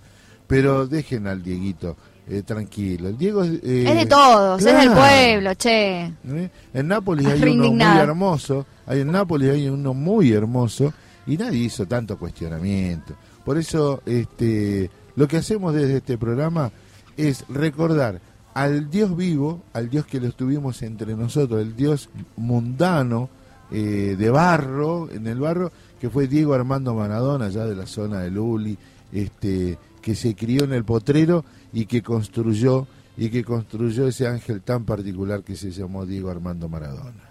Pero 0.47 0.87
dejen 0.87 1.27
al 1.27 1.43
Dieguito. 1.43 1.97
eh, 2.29 2.43
tranquilo. 2.43 3.09
El 3.09 3.19
Diego 3.19 3.43
es, 3.43 3.53
eh, 3.63 3.85
es 3.87 3.97
de 3.97 4.07
todos, 4.07 4.65
es 4.65 4.75
del 4.75 4.91
pueblo, 4.93 5.55
che. 5.55 6.05
¿Eh? 6.05 6.51
En 6.73 6.89
Nápoles 6.89 7.27
hay 7.27 7.43
uno 7.43 7.73
muy 7.73 7.99
hermoso, 7.99 8.67
hay 8.87 9.01
en 9.01 9.13
Nápoles 9.13 9.53
hay 9.53 9.69
uno 9.69 9.95
muy 9.95 10.33
hermoso 10.33 10.93
y 11.27 11.37
nadie 11.37 11.61
hizo 11.65 11.87
tanto 11.87 12.19
cuestionamiento. 12.19 13.15
Por 13.45 13.59
eso 13.59 14.03
este 14.07 14.91
lo 15.17 15.29
que 15.29 15.37
hacemos 15.37 15.75
desde 15.75 15.99
este 15.99 16.19
programa 16.19 16.71
es 17.17 17.45
recordar 17.49 18.21
al 18.55 18.89
Dios 18.89 19.17
vivo, 19.17 19.63
al 19.73 19.91
Dios 19.91 20.07
que 20.07 20.21
lo 20.21 20.29
estuvimos 20.29 20.83
entre 20.83 21.15
nosotros, 21.17 21.61
el 21.61 21.75
Dios 21.77 22.09
mundano 22.37 23.29
eh, 23.71 24.15
de 24.17 24.31
barro, 24.31 25.11
en 25.11 25.27
el 25.27 25.41
barro, 25.41 25.73
que 26.01 26.09
fue 26.09 26.29
Diego 26.29 26.55
Armando 26.55 26.95
Maradona, 26.95 27.47
allá 27.47 27.67
de 27.67 27.75
la 27.75 27.87
zona 27.87 28.21
de 28.21 28.31
Luli, 28.31 28.79
este, 29.13 29.77
que 30.01 30.15
se 30.15 30.35
crió 30.35 30.65
en 30.65 30.73
el 30.73 30.85
potrero 30.85 31.45
y 31.73 31.87
que 31.87 32.03
construyó 32.03 32.87
y 33.17 33.31
que 33.31 33.45
construyó 33.45 34.09
ese 34.09 34.27
ángel 34.27 34.61
tan 34.63 34.85
particular 34.85 35.43
que 35.43 35.57
se 35.57 35.71
llamó 35.71 36.05
Diego 36.07 36.31
Armando 36.31 36.69
Maradona. 36.69 37.31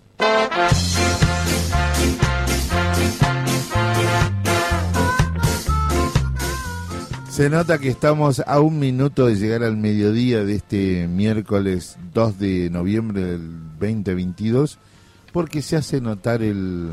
Se 7.41 7.49
nota 7.49 7.79
que 7.79 7.89
estamos 7.89 8.39
a 8.45 8.59
un 8.59 8.77
minuto 8.77 9.25
de 9.25 9.33
llegar 9.35 9.63
al 9.63 9.75
mediodía 9.75 10.43
de 10.45 10.53
este 10.53 11.07
miércoles 11.07 11.97
2 12.13 12.37
de 12.37 12.69
noviembre 12.69 13.23
del 13.23 13.49
2022, 13.79 14.77
porque 15.33 15.63
se 15.63 15.75
hace 15.75 16.01
notar 16.01 16.43
el, 16.43 16.91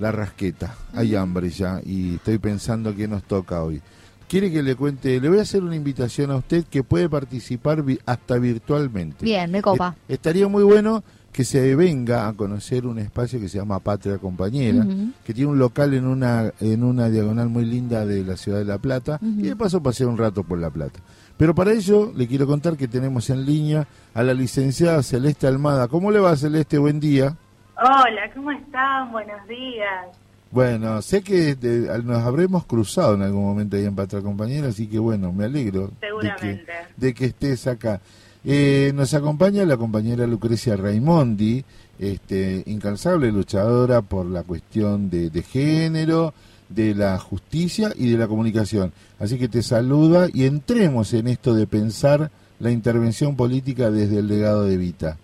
la 0.00 0.10
rasqueta. 0.10 0.74
Hay 0.92 1.14
hambre 1.14 1.50
ya 1.50 1.80
y 1.86 2.16
estoy 2.16 2.38
pensando 2.38 2.96
qué 2.96 3.06
nos 3.06 3.22
toca 3.22 3.62
hoy. 3.62 3.80
Quiere 4.28 4.50
que 4.50 4.64
le 4.64 4.74
cuente, 4.74 5.20
le 5.20 5.28
voy 5.28 5.38
a 5.38 5.42
hacer 5.42 5.62
una 5.62 5.76
invitación 5.76 6.32
a 6.32 6.36
usted 6.38 6.64
que 6.64 6.82
puede 6.82 7.08
participar 7.08 7.84
vi- 7.84 8.00
hasta 8.06 8.38
virtualmente. 8.38 9.24
Bien, 9.24 9.48
me 9.52 9.62
copa. 9.62 9.94
Eh, 10.08 10.14
estaría 10.14 10.48
muy 10.48 10.64
bueno 10.64 11.04
que 11.36 11.44
se 11.44 11.76
venga 11.76 12.26
a 12.28 12.32
conocer 12.32 12.86
un 12.86 12.98
espacio 12.98 13.38
que 13.38 13.50
se 13.50 13.58
llama 13.58 13.78
Patria 13.78 14.16
Compañera, 14.16 14.86
que 15.22 15.34
tiene 15.34 15.50
un 15.50 15.58
local 15.58 15.92
en 15.92 16.06
una 16.06 16.50
en 16.60 16.82
una 16.82 17.10
diagonal 17.10 17.50
muy 17.50 17.66
linda 17.66 18.06
de 18.06 18.24
la 18.24 18.38
ciudad 18.38 18.56
de 18.60 18.64
La 18.64 18.78
Plata 18.78 19.18
y 19.20 19.42
de 19.42 19.54
paso 19.54 19.82
pasé 19.82 20.06
un 20.06 20.16
rato 20.16 20.44
por 20.44 20.58
La 20.58 20.70
Plata. 20.70 20.98
Pero 21.36 21.54
para 21.54 21.72
ello 21.74 22.10
le 22.16 22.26
quiero 22.26 22.46
contar 22.46 22.78
que 22.78 22.88
tenemos 22.88 23.28
en 23.28 23.44
línea 23.44 23.86
a 24.14 24.22
la 24.22 24.32
licenciada 24.32 25.02
Celeste 25.02 25.46
Almada. 25.46 25.88
¿Cómo 25.88 26.10
le 26.10 26.20
va 26.20 26.34
Celeste? 26.36 26.78
Buen 26.78 27.00
día. 27.00 27.36
Hola, 27.76 28.32
¿cómo 28.34 28.50
están? 28.52 29.12
Buenos 29.12 29.46
días. 29.46 30.06
Bueno, 30.50 31.02
sé 31.02 31.20
que 31.20 31.54
de- 31.54 32.02
nos 32.02 32.22
habremos 32.24 32.64
cruzado 32.64 33.14
en 33.14 33.20
algún 33.22 33.44
momento 33.44 33.76
ahí 33.76 33.84
en 33.84 33.94
Patria 33.94 34.22
Compañera, 34.22 34.68
así 34.68 34.86
que 34.86 34.98
bueno, 34.98 35.30
me 35.34 35.44
alegro 35.44 35.88
de 35.88 35.92
que, 36.00 36.06
Seguramente. 36.06 36.72
de 36.96 37.12
que 37.14 37.24
estés 37.26 37.66
acá. 37.66 38.00
Eh, 38.48 38.92
nos 38.94 39.12
acompaña 39.12 39.64
la 39.64 39.76
compañera 39.76 40.24
Lucrecia 40.24 40.76
Raimondi, 40.76 41.64
este, 41.98 42.62
incansable 42.66 43.32
luchadora 43.32 44.02
por 44.02 44.24
la 44.24 44.44
cuestión 44.44 45.10
de, 45.10 45.30
de 45.30 45.42
género, 45.42 46.32
de 46.68 46.94
la 46.94 47.18
justicia 47.18 47.90
y 47.96 48.08
de 48.08 48.18
la 48.18 48.28
comunicación. 48.28 48.92
Así 49.18 49.36
que 49.36 49.48
te 49.48 49.64
saluda 49.64 50.28
y 50.32 50.44
entremos 50.44 51.12
en 51.12 51.26
esto 51.26 51.54
de 51.54 51.66
pensar 51.66 52.30
la 52.60 52.70
intervención 52.70 53.34
política 53.34 53.90
desde 53.90 54.20
el 54.20 54.28
legado 54.28 54.62
de 54.62 54.76
Vita. 54.76 55.16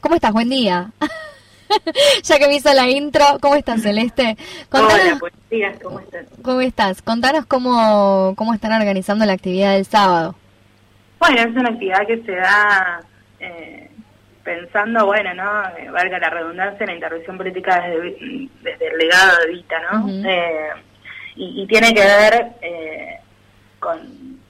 ¿Cómo 0.00 0.16
estás? 0.16 0.32
Buen 0.32 0.48
día. 0.48 0.90
ya 2.24 2.38
que 2.40 2.48
me 2.48 2.56
hizo 2.56 2.74
la 2.74 2.90
intro, 2.90 3.24
¿cómo 3.40 3.54
estás, 3.54 3.80
Celeste? 3.82 4.36
Hola, 4.72 5.18
buenos 5.20 5.38
días, 5.48 5.76
¿cómo 5.80 6.00
están? 6.00 6.26
¿Cómo 6.42 6.60
estás? 6.62 7.00
Contanos 7.00 7.46
cómo, 7.46 8.34
cómo 8.36 8.54
están 8.54 8.72
organizando 8.72 9.24
la 9.24 9.34
actividad 9.34 9.74
del 9.74 9.86
sábado. 9.86 10.34
Bueno, 11.22 11.40
es 11.40 11.54
una 11.56 11.68
actividad 11.68 12.04
que 12.04 12.20
se 12.24 12.34
da 12.34 13.00
eh, 13.38 13.88
pensando, 14.42 15.06
bueno, 15.06 15.32
¿no? 15.34 15.68
Eh, 15.78 15.88
valga 15.88 16.18
la 16.18 16.30
redundancia, 16.30 16.82
en 16.82 16.88
la 16.88 16.94
intervención 16.94 17.36
política 17.38 17.80
desde, 17.80 18.48
desde 18.60 18.88
el 18.88 18.98
legado 18.98 19.38
de 19.38 19.52
Vita, 19.52 19.76
¿no? 19.92 20.08
Eh, 20.28 20.70
y, 21.36 21.62
y 21.62 21.66
tiene 21.68 21.94
que 21.94 22.00
ver 22.00 22.46
eh, 22.60 23.20
con, 23.78 24.00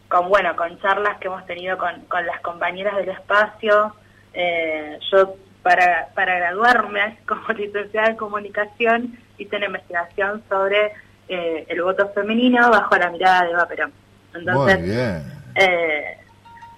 con, 0.08 0.30
bueno, 0.30 0.56
con 0.56 0.80
charlas 0.80 1.18
que 1.18 1.26
hemos 1.26 1.44
tenido 1.44 1.76
con, 1.76 2.06
con 2.06 2.24
las 2.24 2.40
compañeras 2.40 2.96
del 2.96 3.10
espacio. 3.10 3.94
Eh, 4.32 4.98
yo, 5.10 5.36
para, 5.62 6.08
para 6.14 6.38
graduarme 6.38 7.18
como 7.28 7.48
licenciada 7.48 8.08
en 8.08 8.16
comunicación, 8.16 9.18
hice 9.36 9.56
una 9.58 9.66
investigación 9.66 10.42
sobre 10.48 10.92
eh, 11.28 11.66
el 11.68 11.82
voto 11.82 12.08
femenino 12.14 12.70
bajo 12.70 12.96
la 12.96 13.10
mirada 13.10 13.44
de 13.44 13.50
Eva 13.50 13.66
Perón. 13.66 13.92
Entonces, 14.34 14.78
Muy 14.78 14.88
bien. 14.88 15.22
eh, 15.56 16.18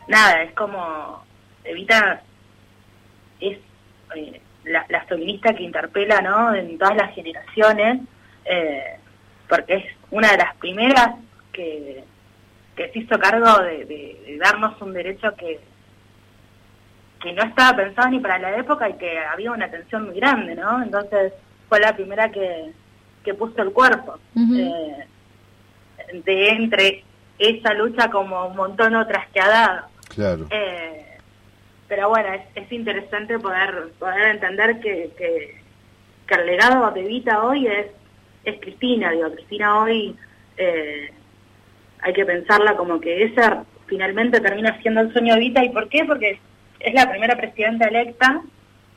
nada, 0.09 0.43
es 0.43 0.53
como 0.53 1.25
Evita 1.65 2.23
es 3.41 3.59
eh, 4.15 4.41
la, 4.65 4.85
la 4.89 5.03
feminista 5.05 5.55
que 5.55 5.63
interpela, 5.65 6.21
¿no? 6.21 6.55
En 6.55 6.79
todas 6.79 6.97
las 6.97 7.15
generaciones, 7.15 8.01
eh, 8.45 8.97
porque 9.49 9.75
es 9.75 9.85
una 10.11 10.31
de 10.33 10.39
las 10.39 10.55
primeras 10.57 11.11
que, 11.53 12.05
que 12.77 12.89
se 12.91 12.99
hizo 13.01 13.19
cargo 13.19 13.59
de, 13.63 13.85
de- 13.85 14.23
de 14.27 14.39
darnos 14.39 14.81
un 14.83 14.93
derecho 14.93 15.35
que 15.37 15.61
que 17.23 17.33
no 17.33 17.43
estaba 17.43 17.75
pensado 17.75 18.11
ni 18.11 18.19
para 18.21 18.39
la 18.39 18.55
época 18.59 18.87
y 18.87 18.95
que 18.99 19.19
había 19.19 19.51
una 19.51 19.71
tensión 19.71 20.05
muy 20.07 20.17
grande, 20.21 20.55
¿no? 20.55 20.83
Entonces 20.83 21.33
fue 21.71 21.81
la 21.81 21.95
primera 21.95 22.31
que, 22.31 22.71
que 23.25 23.33
puso 23.33 23.63
el 23.63 23.73
cuerpo. 23.73 24.19
Eh, 24.61 25.07
de 26.13 26.49
entre 26.51 27.05
esa 27.39 27.73
lucha 27.73 28.11
como 28.11 28.47
un 28.47 28.57
montón 28.57 28.95
otras 28.95 29.27
que 29.31 29.41
ha 29.41 29.49
dado. 29.49 29.87
Claro. 30.15 30.47
Eh, 30.51 31.05
pero 31.89 32.09
bueno, 32.09 32.33
es, 32.35 32.43
es 32.55 32.73
interesante 32.73 33.39
poder 33.39 33.93
poder 33.99 34.29
entender 34.29 34.81
que, 34.81 35.11
que, 35.17 35.61
que 36.27 36.35
el 36.35 36.47
legado 36.47 36.91
de 36.91 37.03
Vita 37.03 37.45
hoy 37.45 37.67
es, 37.67 37.87
es 38.45 38.61
Cristina, 38.61 39.11
digo, 39.11 39.31
Cristina 39.33 39.79
hoy 39.81 40.17
eh, 40.57 41.13
hay 42.01 42.13
que 42.13 42.25
pensarla 42.25 42.77
como 42.77 43.01
que 43.01 43.25
esa 43.25 43.65
finalmente 43.87 44.41
termina 44.41 44.79
siendo 44.81 45.01
el 45.01 45.13
sueño 45.13 45.35
de 45.35 45.41
Vita. 45.41 45.65
¿Y 45.65 45.71
por 45.71 45.89
qué? 45.89 46.05
Porque 46.05 46.39
es 46.81 46.95
la 46.95 47.11
primera 47.11 47.37
presidenta 47.37 47.87
electa 47.87 48.43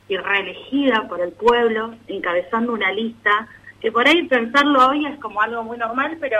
y 0.08 0.16
reelegida 0.16 1.06
por 1.08 1.20
el 1.20 1.32
pueblo, 1.32 1.94
encabezando 2.06 2.72
una 2.72 2.90
lista, 2.92 3.48
que 3.80 3.92
por 3.92 4.06
ahí 4.06 4.22
pensarlo 4.24 4.88
hoy 4.88 5.06
es 5.06 5.18
como 5.20 5.40
algo 5.40 5.62
muy 5.62 5.78
normal, 5.78 6.16
pero, 6.20 6.38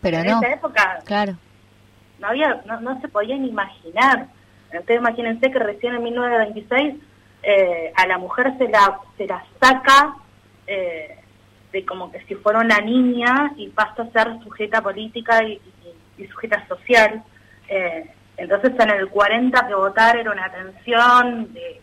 Pero 0.00 0.18
en 0.18 0.26
no, 0.26 0.38
esa 0.38 0.52
época 0.52 1.00
claro. 1.04 1.34
No 2.18 2.28
había 2.28 2.62
no, 2.66 2.80
no 2.80 3.00
se 3.00 3.08
podía 3.08 3.36
ni 3.36 3.48
imaginar. 3.48 4.26
Ustedes 4.78 5.00
imagínense 5.00 5.50
que 5.50 5.58
recién 5.58 5.94
en 5.94 6.02
1926 6.04 6.94
eh, 7.42 7.92
a 7.96 8.06
la 8.06 8.18
mujer 8.18 8.52
se 8.58 8.68
la 8.68 8.98
se 9.16 9.26
la 9.26 9.44
saca 9.60 10.14
eh, 10.66 11.18
de 11.72 11.84
como 11.84 12.10
que 12.10 12.20
si 12.26 12.34
fuera 12.36 12.60
una 12.60 12.78
niña 12.80 13.52
y 13.56 13.68
pasa 13.68 14.02
a 14.02 14.10
ser 14.10 14.38
sujeta 14.42 14.80
política 14.82 15.42
y, 15.44 15.52
y- 15.54 16.22
y 16.22 16.26
sujeta 16.28 16.66
social. 16.68 17.22
Eh, 17.68 18.10
entonces 18.36 18.72
en 18.78 18.90
el 18.90 19.08
40 19.08 19.66
que 19.68 19.74
votar 19.74 20.16
era 20.16 20.30
una 20.30 20.50
tensión 20.50 21.52
de 21.52 21.80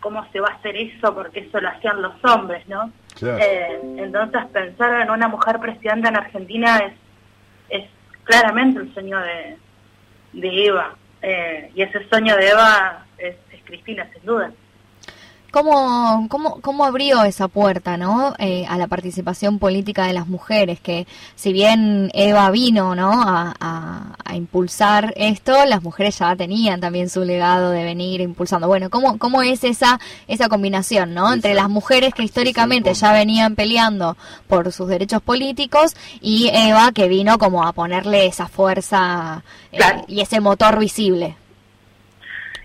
cómo 0.00 0.24
se 0.32 0.40
va 0.40 0.48
a 0.48 0.54
hacer 0.54 0.76
eso 0.76 1.14
porque 1.14 1.40
eso 1.40 1.60
lo 1.60 1.68
hacían 1.68 2.00
los 2.00 2.14
hombres 2.24 2.66
no 2.68 2.90
Claro. 3.18 3.38
Eh, 3.38 3.80
entonces 3.98 4.46
pensar 4.46 5.00
en 5.02 5.10
una 5.10 5.28
mujer 5.28 5.58
presidenta 5.58 6.08
en 6.08 6.16
Argentina 6.16 6.78
es 6.78 6.92
es 7.68 7.88
claramente 8.24 8.80
el 8.80 8.94
sueño 8.94 9.18
de, 9.20 9.56
de 10.32 10.66
Eva. 10.66 10.96
Eh, 11.22 11.70
y 11.74 11.82
ese 11.82 12.08
sueño 12.08 12.36
de 12.36 12.48
Eva 12.48 13.06
es, 13.18 13.36
es 13.52 13.62
Cristina, 13.64 14.08
sin 14.12 14.24
duda. 14.24 14.52
¿Cómo, 15.52 16.26
cómo, 16.28 16.60
cómo 16.60 16.84
abrió 16.84 17.24
esa 17.24 17.48
puerta 17.48 17.96
¿no? 17.96 18.34
Eh, 18.38 18.64
a 18.68 18.78
la 18.78 18.86
participación 18.86 19.58
política 19.58 20.04
de 20.06 20.12
las 20.12 20.28
mujeres? 20.28 20.78
Que 20.80 21.06
si 21.34 21.52
bien 21.52 22.10
Eva 22.14 22.50
vino 22.50 22.94
¿no? 22.94 23.10
a, 23.22 23.54
a- 23.60 24.16
a 24.24 24.36
impulsar 24.36 25.12
esto, 25.16 25.64
las 25.66 25.82
mujeres 25.82 26.18
ya 26.18 26.36
tenían 26.36 26.80
también 26.80 27.10
su 27.10 27.24
legado 27.24 27.70
de 27.70 27.82
venir 27.82 28.20
impulsando. 28.20 28.68
Bueno, 28.68 28.90
¿cómo, 28.90 29.18
cómo 29.18 29.42
es 29.42 29.64
esa, 29.64 29.98
esa 30.28 30.48
combinación 30.48 31.14
¿no? 31.14 31.32
entre 31.32 31.54
las 31.54 31.68
mujeres 31.68 32.14
que 32.14 32.22
históricamente 32.22 32.94
ya 32.94 33.12
venían 33.12 33.56
peleando 33.56 34.16
por 34.46 34.70
sus 34.72 34.86
derechos 34.88 35.20
políticos 35.20 35.96
y 36.20 36.48
Eva 36.52 36.92
que 36.92 37.08
vino 37.08 37.38
como 37.38 37.64
a 37.66 37.72
ponerle 37.72 38.26
esa 38.26 38.46
fuerza 38.46 39.42
eh, 39.72 39.78
y 40.06 40.20
ese 40.20 40.38
motor 40.40 40.78
visible? 40.78 41.36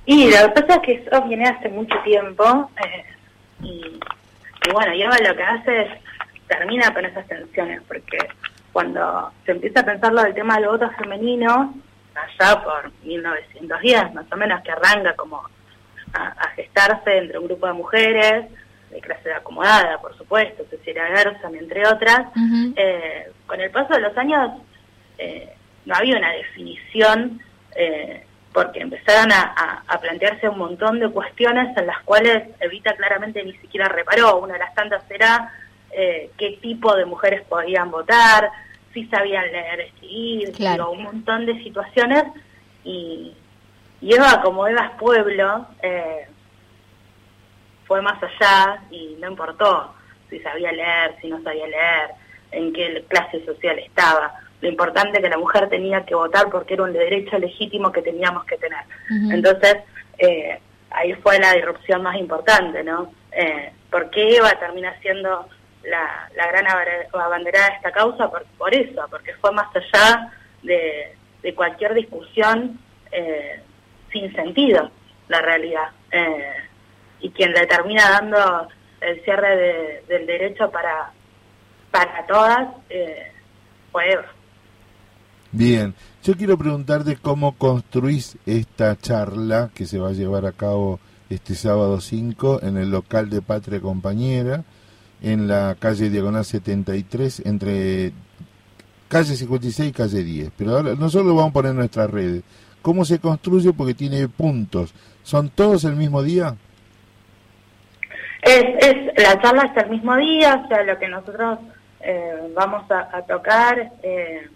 Y 0.06 0.30
lo 0.32 0.38
que 0.53 0.62
pasa 0.62 0.76
es 0.76 0.80
que 0.82 0.93
eso 0.93 1.22
viene 1.24 1.45
hace 1.47 1.70
mucho 1.70 1.95
tiempo. 2.03 2.70
eh, 2.84 3.06
y, 3.62 3.99
y 4.68 4.72
bueno, 4.72 4.93
y 4.93 5.03
lo 5.03 5.36
que 5.36 5.43
hace 5.43 5.82
es 5.82 5.89
termina 6.47 6.93
con 6.93 7.06
esas 7.06 7.26
tensiones, 7.28 7.82
porque 7.88 8.18
cuando 8.72 9.32
se 9.45 9.51
empieza 9.51 9.80
a 9.80 9.86
pensar 9.86 10.14
lo 10.14 10.24
del 10.24 10.36
tema 10.36 10.58
del 10.58 10.68
voto 10.68 10.89
femenino, 10.91 11.74
allá 12.14 12.64
por 12.64 12.91
1910 13.03 14.14
más 14.14 14.26
o 14.32 14.36
menos, 14.38 14.62
que 14.62 14.72
arranca 14.72 15.16
como 15.16 15.41
a, 16.14 16.28
a 16.28 16.49
gestarse 16.51 17.18
entre 17.18 17.39
un 17.39 17.45
grupo 17.45 17.68
de 17.68 17.74
mujeres, 17.74 18.45
de 18.91 19.01
clase 19.01 19.34
acomodada, 19.34 19.99
por 19.99 20.16
supuesto, 20.18 20.64
Cecilia 20.70 21.06
Gerson, 21.08 21.56
entre 21.56 21.88
otras, 21.88 22.28
eh, 22.76 23.32
con 23.47 23.60
el 23.60 23.72
paso 23.72 23.93
de 23.93 24.01
los 24.01 24.18
años 24.18 24.51
eh, 25.18 25.53
no 25.86 25.95
había 25.95 26.18
una 26.18 26.32
definición 26.32 27.39
eh, 27.76 28.24
porque 28.56 28.80
empezaron 28.80 29.34
a, 29.34 29.53
a- 29.56 29.84
a 29.86 29.99
plantearse 29.99 30.47
un 30.47 30.58
montón 30.58 30.99
de 31.01 31.10
cuestiones 31.10 31.76
en 31.78 31.88
las 31.88 32.01
cuales 32.03 32.47
Evita 32.62 32.95
claramente 32.95 33.43
ni 33.43 33.51
siquiera 33.58 33.89
reparó. 33.89 34.38
Una 34.38 34.53
de 34.53 34.60
las 34.60 34.74
tantas 34.74 35.03
era 35.12 35.51
eh, 35.91 36.32
qué 36.38 36.58
tipo 36.62 36.95
de 36.95 37.03
mujeres 37.06 37.41
podían 37.49 37.91
votar, 37.91 38.49
si 38.93 39.06
sabían 39.08 39.51
leer, 39.51 39.82
escribir, 39.82 40.53
Claro. 40.53 40.86
digo, 40.86 40.91
un 40.93 41.03
montón 41.03 41.45
de 41.45 41.62
situaciones 41.64 42.24
y, 42.86 43.36
y 43.99 44.14
Eva 44.16 44.41
como 44.41 44.66
Eva 44.68 44.86
es 44.86 44.91
pueblo 44.99 45.68
eh, 45.82 46.28
fue 47.86 48.01
más 48.01 48.18
allá 48.24 48.82
y 48.89 49.18
no 49.20 49.28
importó 49.32 49.93
si 50.30 50.39
sabía 50.39 50.72
leer, 50.72 51.16
si 51.22 51.28
no 51.28 51.41
sabía 51.43 51.68
leer, 51.68 52.10
en 52.51 52.72
qué 52.74 53.03
clase 53.10 53.43
social 53.45 53.78
estaba. 53.80 54.34
Lo 54.62 54.70
importante 54.70 55.22
que 55.22 55.30
la 55.30 55.38
mujer 55.38 55.70
tenía 55.70 56.06
que 56.06 56.16
votar 56.16 56.49
porque 56.49 56.74
era 56.76 56.84
un 56.84 56.93
derecho 56.93 57.38
legítimo 57.38 57.91
que 57.91 58.01
teníamos 58.01 58.45
que 58.45 58.58
tener. 58.58 58.80
Entonces, 59.32 59.78
eh, 60.18 60.60
ahí 60.91 61.14
fue 61.16 61.38
la 61.39 61.53
disrupción 61.53 62.01
más 62.01 62.16
importante, 62.18 62.84
¿no? 62.84 63.12
Eh, 63.32 63.72
porque 63.91 64.38
Eva 64.38 64.51
termina 64.60 64.97
siendo 65.01 65.47
la, 65.84 66.30
la 66.36 66.47
gran 66.47 66.66
abanderada 67.14 67.68
de 67.70 67.76
esta 67.76 67.91
causa 67.91 68.30
por, 68.32 68.45
por 68.58 68.74
eso, 68.74 69.06
porque 69.10 69.34
fue 69.36 69.51
más 69.51 69.68
allá 69.76 70.32
de, 70.64 71.16
de 71.43 71.53
cualquier 71.53 71.93
discusión 71.93 72.80
eh, 73.12 73.62
sin 74.12 74.34
sentido, 74.36 74.89
la 75.28 75.41
realidad. 75.41 75.89
Eh, 76.12 76.53
y 77.20 77.30
quien 77.32 77.51
le 77.51 77.68
termina 77.68 78.10
dando 78.10 78.68
el 79.01 79.22
cierre 79.24 79.56
de- 79.58 80.03
del 80.08 80.26
derecho 80.26 80.72
para, 80.72 81.12
para 81.91 82.26
todas 82.26 82.68
fue 83.91 84.12
Eva. 84.12 84.26
Bien, 85.58 85.93
yo 86.22 86.36
quiero 86.36 86.58
preguntarte 86.58 87.16
cómo 87.16 87.53
construís 87.53 88.38
esta 88.45 88.97
charla 88.97 89.70
que 89.74 89.86
se 89.86 89.97
va 89.97 90.10
a 90.10 90.12
llevar 90.12 90.45
a 90.45 90.51
cabo 90.51 90.99
este 91.30 91.56
sábado 91.56 92.01
5 92.01 92.60
en 92.62 92.76
el 92.76 92.91
local 92.91 93.30
de 93.30 93.41
Patria 93.41 93.80
Compañera, 93.80 94.66
en 95.22 95.47
la 95.47 95.78
calle 95.80 96.10
Diagonal 96.10 96.43
73, 96.43 97.43
entre 97.45 98.12
calle 99.08 99.34
56 99.34 99.91
y 99.91 99.93
calle 99.93 100.24
10. 100.26 100.51
Pero 100.58 100.72
ahora 100.72 100.93
nosotros 100.95 101.28
lo 101.28 101.36
vamos 101.36 101.51
a 101.51 101.53
poner 101.53 101.72
en 101.72 101.78
nuestras 101.78 102.10
redes. 102.12 102.43
¿Cómo 102.82 103.06
se 103.06 103.20
construye? 103.20 103.72
Porque 103.72 103.93
tiene 103.93 104.28
puntos. 104.28 104.93
¿Son 105.24 105.47
todos 105.47 105.86
el 105.86 105.95
mismo 105.95 106.22
día? 106.22 106.53
Es, 108.41 108.62
es 108.82 109.24
la 109.24 109.41
charla 109.41 109.72
es 109.74 109.84
el 109.86 109.89
mismo 109.89 110.18
día, 110.18 110.64
o 110.66 110.68
sea, 110.68 110.84
lo 110.84 110.99
que 110.99 111.08
nosotros 111.08 111.60
eh, 112.01 112.51
vamos 112.53 112.91
a, 112.91 113.18
a 113.18 113.22
tocar 113.22 113.93
eh, 114.03 114.49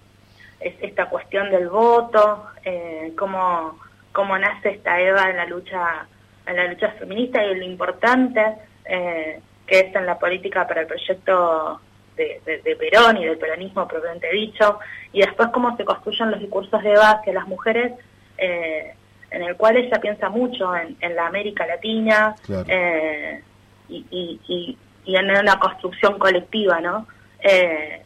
es 0.60 0.76
esta 0.82 1.06
cuestión 1.08 1.50
del 1.50 1.70
voto, 1.70 2.46
eh, 2.66 3.14
cómo, 3.18 3.80
cómo 4.12 4.38
nace 4.38 4.70
esta 4.72 5.00
Eva 5.00 5.30
en 5.30 5.38
la 5.38 5.46
lucha 5.46 6.06
en 6.46 6.56
la 6.56 6.66
lucha 6.66 6.90
feminista 7.00 7.44
y 7.44 7.56
lo 7.56 7.64
importante 7.66 8.44
eh, 8.86 9.40
que 9.68 9.80
es 9.82 9.96
en 9.96 10.06
la 10.08 10.18
política 10.18 10.68
para 10.68 10.82
el 10.82 10.88
proyecto 10.88 11.80
de, 12.18 12.42
de- 12.44 12.58
de 12.64 12.76
Perón 12.76 13.18
y 13.18 13.26
del 13.26 13.38
peronismo 13.38 13.88
propiamente 13.88 14.32
dicho, 14.32 14.80
y 15.14 15.22
después 15.22 15.50
cómo 15.54 15.78
se 15.78 15.86
construyen 15.86 16.32
los 16.32 16.40
discursos 16.40 16.82
de 16.82 16.92
Eva 16.94 17.12
hacia 17.12 17.34
las 17.34 17.48
mujeres, 17.48 17.94
eh, 18.38 18.94
en 19.30 19.44
el 19.44 19.56
cual 19.58 19.78
ella 19.78 20.00
piensa 20.02 20.28
mucho 20.30 20.76
en, 20.76 20.98
en 21.02 21.16
la 21.16 21.28
América 21.28 21.68
Latina, 21.68 22.36
Claro. 22.46 22.66
eh, 22.68 23.44
y, 23.90 24.06
y, 24.10 24.40
y, 24.48 24.78
y 25.06 25.16
en 25.16 25.30
una 25.30 25.60
construcción 25.60 26.18
colectiva, 26.18 26.82
¿no? 26.82 27.06
Eh, 27.42 28.02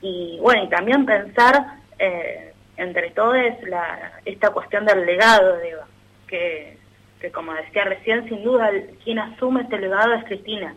y 0.00 0.38
bueno, 0.40 0.64
y 0.64 0.68
también 0.70 1.04
pensar 1.04 1.74
eh, 2.02 2.52
entre 2.76 3.10
todos 3.10 3.36
la, 3.68 4.12
esta 4.24 4.50
cuestión 4.50 4.84
del 4.84 5.06
legado 5.06 5.56
de 5.58 5.70
Eva, 5.70 5.86
que, 6.26 6.76
que 7.20 7.30
como 7.30 7.54
decía 7.54 7.84
recién, 7.84 8.28
sin 8.28 8.42
duda 8.42 8.70
quien 9.04 9.20
asume 9.20 9.62
este 9.62 9.78
legado 9.78 10.14
es 10.14 10.24
Cristina, 10.24 10.74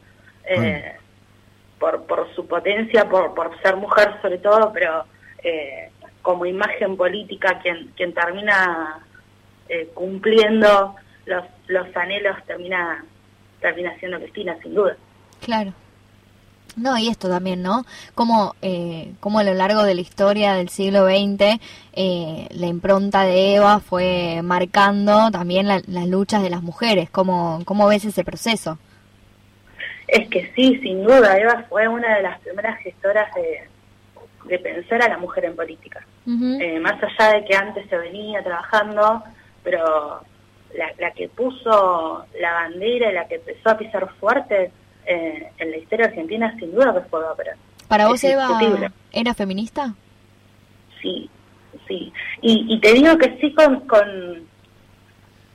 eh, 0.48 0.94
por, 1.80 2.06
por 2.06 2.34
su 2.36 2.48
potencia, 2.48 3.10
por, 3.10 3.34
por 3.34 3.60
ser 3.62 3.76
mujer 3.76 4.22
sobre 4.22 4.38
todo, 4.38 4.72
pero 4.72 5.06
eh, 5.44 5.90
como 6.22 6.46
imagen 6.46 6.96
política 6.96 7.60
quien, 7.60 7.88
quien 7.96 8.14
termina 8.14 9.00
eh, 9.68 9.90
cumpliendo 9.96 10.96
los, 11.26 11.44
los 11.68 11.98
anhelos 11.98 12.38
termina 12.46 13.04
termina 13.60 13.98
siendo 13.98 14.20
Cristina, 14.20 14.56
sin 14.62 14.76
duda. 14.76 14.96
Claro. 15.42 15.74
No, 16.76 16.98
y 16.98 17.08
esto 17.08 17.30
también, 17.30 17.62
¿no? 17.62 17.86
Como, 18.16 18.54
eh, 18.62 19.14
como 19.22 19.40
a 19.40 19.44
lo 19.46 19.54
largo 19.54 19.84
de 19.84 19.96
la 19.96 20.02
historia 20.02 20.54
del 20.56 20.68
siglo 20.70 21.06
XX, 21.06 21.60
eh, 21.94 22.48
la 22.52 22.68
impronta 22.68 23.24
de 23.24 23.56
Eva 23.56 23.80
fue 23.80 24.42
marcando 24.44 25.32
también 25.32 25.68
la- 25.70 25.82
las 25.88 26.08
luchas 26.08 26.44
de 26.44 26.50
las 26.50 26.62
mujeres. 26.62 27.10
¿Cómo, 27.10 27.62
¿Cómo 27.66 27.88
ves 27.88 28.04
ese 28.04 28.26
proceso? 28.26 28.78
Es 30.08 30.28
que 30.30 30.52
sí, 30.56 30.80
sin 30.82 31.04
duda, 31.04 31.38
Eva 31.40 31.66
fue 31.70 31.88
una 31.88 32.18
de 32.18 32.24
las 32.24 32.40
primeras 32.42 32.78
gestoras 32.80 33.34
de, 33.34 33.68
de 34.50 34.60
pensar 34.60 35.02
a 35.02 35.08
la 35.10 35.18
mujer 35.18 35.46
en 35.46 35.56
política. 35.56 36.06
Eh, 36.62 36.80
más 36.80 36.96
allá 37.02 37.34
de 37.38 37.46
que 37.46 37.56
antes 37.56 37.88
se 37.90 37.98
venía 37.98 38.44
trabajando, 38.44 39.24
pero 39.64 40.22
la, 40.78 40.92
la 41.00 41.12
que 41.12 41.30
puso 41.30 42.26
la 42.40 42.52
bandera 42.54 43.12
y 43.12 43.14
la 43.14 43.28
que 43.28 43.36
empezó 43.36 43.70
a 43.70 43.78
pisar 43.78 44.10
fuerte 44.20 44.72
eh, 45.06 45.52
en 45.58 45.72
la 45.72 45.78
historia 45.78 46.08
argentina, 46.08 46.56
sin 46.60 46.74
duda 46.74 46.94
que 46.94 47.10
fue 47.10 47.22
Perón. 47.38 47.58
¿Para 47.88 48.08
vos, 48.08 48.24
Es 48.24 48.32
Eva, 48.32 48.48
era 49.12 49.34
feminista? 49.34 49.94
Sí, 51.02 51.30
sí. 51.88 52.12
Y, 52.42 52.66
y 52.68 52.80
te 52.80 52.94
digo 52.94 53.18
que 53.18 53.38
sí 53.40 53.54
con, 53.54 53.82
con, 53.82 54.48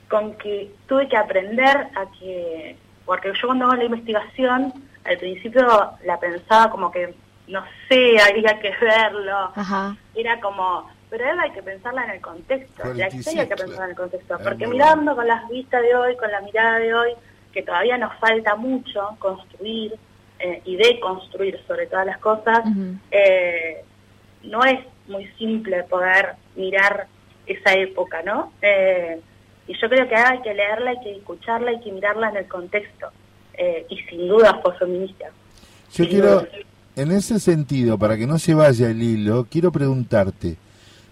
con 0.09 0.33
que 0.35 0.71
tuve 0.87 1.07
que 1.07 1.17
aprender 1.17 1.77
a 1.95 2.05
que, 2.19 2.77
porque 3.05 3.33
yo 3.33 3.47
cuando 3.47 3.65
hago 3.65 3.75
la 3.75 3.85
investigación, 3.85 4.73
al 5.03 5.17
principio 5.17 5.65
la 6.05 6.19
pensaba 6.19 6.71
como 6.71 6.91
que, 6.91 7.13
no 7.47 7.63
sé, 7.89 8.17
había 8.19 8.59
que 8.59 8.71
verlo, 8.79 9.51
Ajá. 9.55 9.97
era 10.15 10.39
como, 10.39 10.89
pero 11.09 11.25
Eva 11.25 11.43
hay 11.43 11.51
que 11.51 11.63
pensarla 11.63 12.05
en 12.05 12.11
el 12.11 12.21
contexto, 12.21 12.93
la 12.93 13.09
historia 13.09 13.41
hay 13.41 13.47
que 13.49 13.55
pensarla 13.55 13.85
en 13.85 13.89
el 13.91 13.97
contexto, 13.97 14.37
porque 14.41 14.67
mirando 14.67 15.15
con 15.15 15.27
las 15.27 15.47
vistas 15.49 15.81
de 15.81 15.95
hoy, 15.95 16.15
con 16.15 16.31
la 16.31 16.41
mirada 16.41 16.77
de 16.79 16.93
hoy, 16.93 17.11
que 17.51 17.63
todavía 17.63 17.97
nos 17.97 18.13
falta 18.19 18.55
mucho 18.55 19.15
construir 19.19 19.93
eh, 20.39 20.61
y 20.65 20.75
deconstruir 20.75 21.59
sobre 21.67 21.87
todas 21.87 22.05
las 22.05 22.17
cosas, 22.19 22.59
eh, 23.11 23.83
no 24.43 24.63
es 24.63 24.79
muy 25.07 25.27
simple 25.37 25.83
poder 25.83 26.33
mirar 26.55 27.07
esa 27.45 27.73
época, 27.73 28.21
¿no? 28.23 28.51
Eh, 28.61 29.19
y 29.67 29.73
yo 29.79 29.89
creo 29.89 30.07
que 30.07 30.15
hay 30.15 30.41
que 30.41 30.53
leerla, 30.53 30.91
hay 30.91 30.99
que 31.01 31.15
escucharla, 31.17 31.71
hay 31.71 31.79
que 31.81 31.91
mirarla 31.91 32.29
en 32.29 32.37
el 32.37 32.47
contexto. 32.47 33.07
Eh, 33.53 33.85
y 33.89 33.97
sin 34.09 34.27
duda 34.27 34.59
fue 34.63 34.75
feminista. 34.77 35.25
Yo 35.25 36.03
Sin 36.03 36.07
quiero, 36.07 36.39
duda. 36.39 36.47
en 36.95 37.11
ese 37.11 37.39
sentido, 37.39 37.97
para 37.97 38.17
que 38.17 38.25
no 38.25 38.39
se 38.39 38.53
vaya 38.53 38.89
el 38.89 39.01
hilo, 39.03 39.45
quiero 39.49 39.71
preguntarte, 39.71 40.55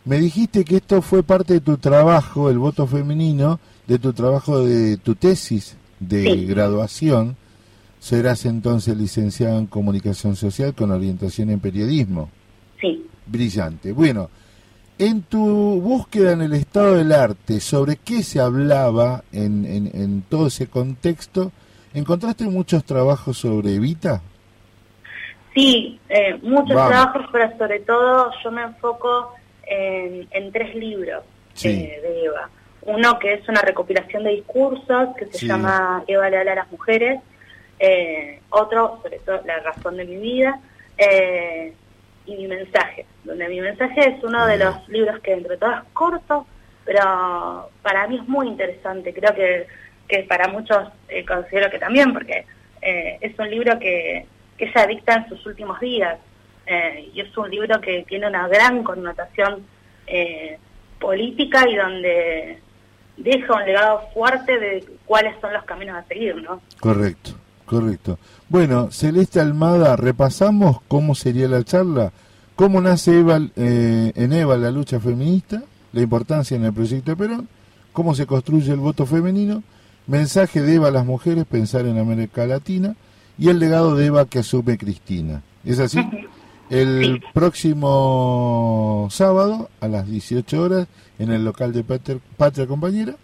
me 0.06 0.18
dijiste 0.18 0.64
que 0.66 0.78
esto 0.78 1.02
fue 1.02 1.22
parte 1.22 1.54
de 1.54 1.60
tu 1.62 1.78
trabajo, 1.78 2.50
el 2.50 2.58
voto 2.58 2.88
femenino, 2.88 3.60
de 3.86 4.00
tu 4.00 4.14
trabajo 4.14 4.64
de 4.64 4.98
tu 4.98 5.16
tesis 5.16 5.76
de 6.00 6.24
Sí. 6.24 6.46
graduación. 6.46 7.36
Serás 8.00 8.46
entonces 8.46 8.96
licenciada 8.98 9.58
en 9.58 9.66
comunicación 9.68 10.36
social 10.36 10.74
con 10.74 10.92
orientación 10.92 11.50
en 11.50 11.60
periodismo. 11.60 12.30
Sí. 12.80 13.06
Brillante. 13.26 13.92
Bueno, 13.92 14.30
en 14.98 15.22
tu 15.24 15.80
búsqueda 15.82 16.32
en 16.34 16.42
el 16.42 16.54
estado 16.54 16.96
del 16.96 17.12
arte, 17.12 17.60
¿sobre 17.60 17.98
qué 17.98 18.24
se 18.24 18.40
hablaba 18.40 19.24
en, 19.32 19.66
en, 19.66 19.92
en 19.94 20.22
todo 20.24 20.48
ese 20.48 20.68
contexto? 20.68 21.52
¿Encontraste 21.94 22.46
muchos 22.46 22.84
trabajos 22.86 23.38
sobre 23.38 23.74
Evita? 23.76 24.22
Sí, 25.54 26.00
eh, 26.10 26.38
muchos 26.44 26.76
Vamos. 26.76 26.90
trabajos, 26.90 27.26
pero 27.32 27.58
sobre 27.58 27.80
todo 27.82 28.32
yo 28.44 28.52
me 28.52 28.62
enfoco 28.64 29.34
en, 29.68 30.28
en 30.32 30.52
tres 30.52 30.74
libros 30.76 31.24
Sí. 31.54 31.70
eh, 31.70 32.00
de 32.02 32.26
Eva. 32.26 32.50
Uno 32.84 33.20
que 33.20 33.34
es 33.34 33.48
una 33.50 33.62
recopilación 33.62 34.24
de 34.24 34.32
discursos 34.32 35.16
que 35.18 35.26
se 35.26 35.40
Sí. 35.40 35.48
llama 35.48 36.04
Eva 36.08 36.30
le 36.30 36.38
habla 36.38 36.52
a 36.54 36.56
las 36.56 36.72
mujeres. 36.72 37.20
Eh, 37.80 38.42
otro, 38.50 39.00
sobre 39.02 39.20
todo, 39.20 39.42
La 39.46 39.60
razón 39.60 39.98
de 39.98 40.06
mi 40.06 40.18
vida. 40.18 40.60
eh, 40.98 41.74
y 42.26 42.36
mi 42.36 42.48
mensaje, 42.48 43.06
donde 43.24 43.48
mi 43.48 43.60
mensaje 43.62 44.02
es 44.02 44.24
uno 44.24 44.46
de 44.46 44.58
los 44.58 44.88
libros 44.90 45.20
que 45.22 45.32
entre 45.34 45.58
todos 45.58 45.78
es 45.78 45.84
corto, 45.94 46.46
pero 46.86 47.70
para 47.82 48.06
mí 48.08 48.18
es 48.18 48.28
muy 48.28 48.48
interesante. 48.48 49.14
Creo 49.14 49.34
que, 49.34 49.66
que 50.08 50.24
para 50.24 50.48
muchos 50.50 50.90
eh, 51.08 51.26
considero 51.26 51.72
que 51.72 51.80
también, 51.80 52.14
porque 52.14 52.46
eh, 52.82 53.18
es 53.22 53.40
un 53.40 53.50
libro 53.50 53.80
que, 53.80 54.26
que 54.58 54.66
ella 54.66 54.86
dicta 54.88 55.14
en 55.16 55.30
sus 55.30 55.44
últimos 55.46 55.80
días. 55.80 56.20
eh, 56.68 57.10
y 57.14 57.22
es 57.22 57.36
un 57.36 57.50
libro 57.50 57.82
que 57.82 58.04
tiene 58.08 58.28
una 58.28 58.48
gran 58.48 58.84
connotación 58.84 59.66
política 61.00 61.68
y 61.68 61.76
donde 61.76 62.60
deja 63.20 63.54
un 63.54 63.66
legado 63.66 64.02
fuerte 64.14 64.58
de 64.60 64.86
cuáles 65.06 65.40
son 65.42 65.54
los 65.54 65.64
caminos 65.66 65.98
a 65.98 66.04
seguir, 66.08 66.36
¿no? 66.42 66.62
Correcto, 66.80 67.32
correcto. 67.66 68.18
Bueno, 68.48 68.92
Celeste 68.92 69.40
Almada, 69.40 69.96
repasamos 69.96 70.82
cómo 70.88 71.16
sería 71.16 71.48
la 71.48 71.64
charla, 71.64 72.12
cómo 72.56 72.82
nace 72.82 73.20
Eva, 73.20 73.40
eh, 73.56 74.12
en 74.16 74.34
Eva 74.34 74.58
la 74.58 74.72
lucha 74.72 75.00
feminista, 75.00 75.64
la 75.92 76.02
importancia 76.02 76.56
en 76.58 76.66
el 76.66 76.74
proyecto 76.74 77.12
de 77.12 77.18
Perón, 77.18 77.48
cómo 77.94 78.16
se 78.16 78.26
construye 78.26 78.72
el 78.72 78.80
voto 78.80 79.06
femenino, 79.06 79.64
mensaje 80.08 80.62
de 80.62 80.76
Eva 80.76 80.88
a 80.88 80.92
las 80.92 81.06
mujeres, 81.06 81.46
pensar 81.46 81.86
en 81.86 82.00
América 82.00 82.48
Latina, 82.48 82.96
y 83.38 83.50
el 83.50 83.60
legado 83.60 83.96
de 83.96 84.08
Eva 84.08 84.26
que 84.26 84.40
asume 84.40 84.78
Cristina. 84.78 85.42
¿Es 85.64 85.80
así? 85.80 86.00
El 86.70 87.24
próximo 87.34 89.08
sábado 89.12 89.70
a 89.82 89.88
las 89.88 90.08
18 90.08 90.62
horas 90.62 90.88
en 91.18 91.32
el 91.32 91.44
local 91.44 91.74
de 91.74 91.84
Patria, 91.84 92.18
Patria 92.38 92.68
Compañera. 92.68 93.16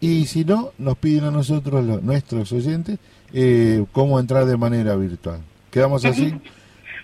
Y 0.00 0.26
si 0.26 0.44
no, 0.44 0.70
nos 0.78 0.96
piden 0.98 1.24
a 1.24 1.30
nosotros, 1.30 1.84
los, 1.84 2.02
nuestros 2.02 2.52
oyentes, 2.52 2.98
eh, 3.32 3.84
cómo 3.92 4.18
entrar 4.18 4.44
de 4.44 4.56
manera 4.56 4.96
virtual. 4.96 5.40
¿Quedamos 5.70 6.04
así? 6.04 6.34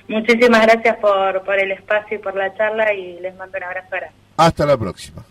Muchísimas 0.09 0.63
gracias 0.63 0.97
por, 0.97 1.43
por 1.45 1.59
el 1.59 1.71
espacio 1.73 2.19
y 2.19 2.21
por 2.21 2.35
la 2.35 2.53
charla 2.55 2.93
y 2.93 3.21
les 3.21 3.35
mando 3.37 3.57
un 3.59 3.65
abrazo 3.65 3.89
grande. 3.91 4.15
Hasta 4.37 4.67
la 4.67 4.77
próxima. 4.77 5.25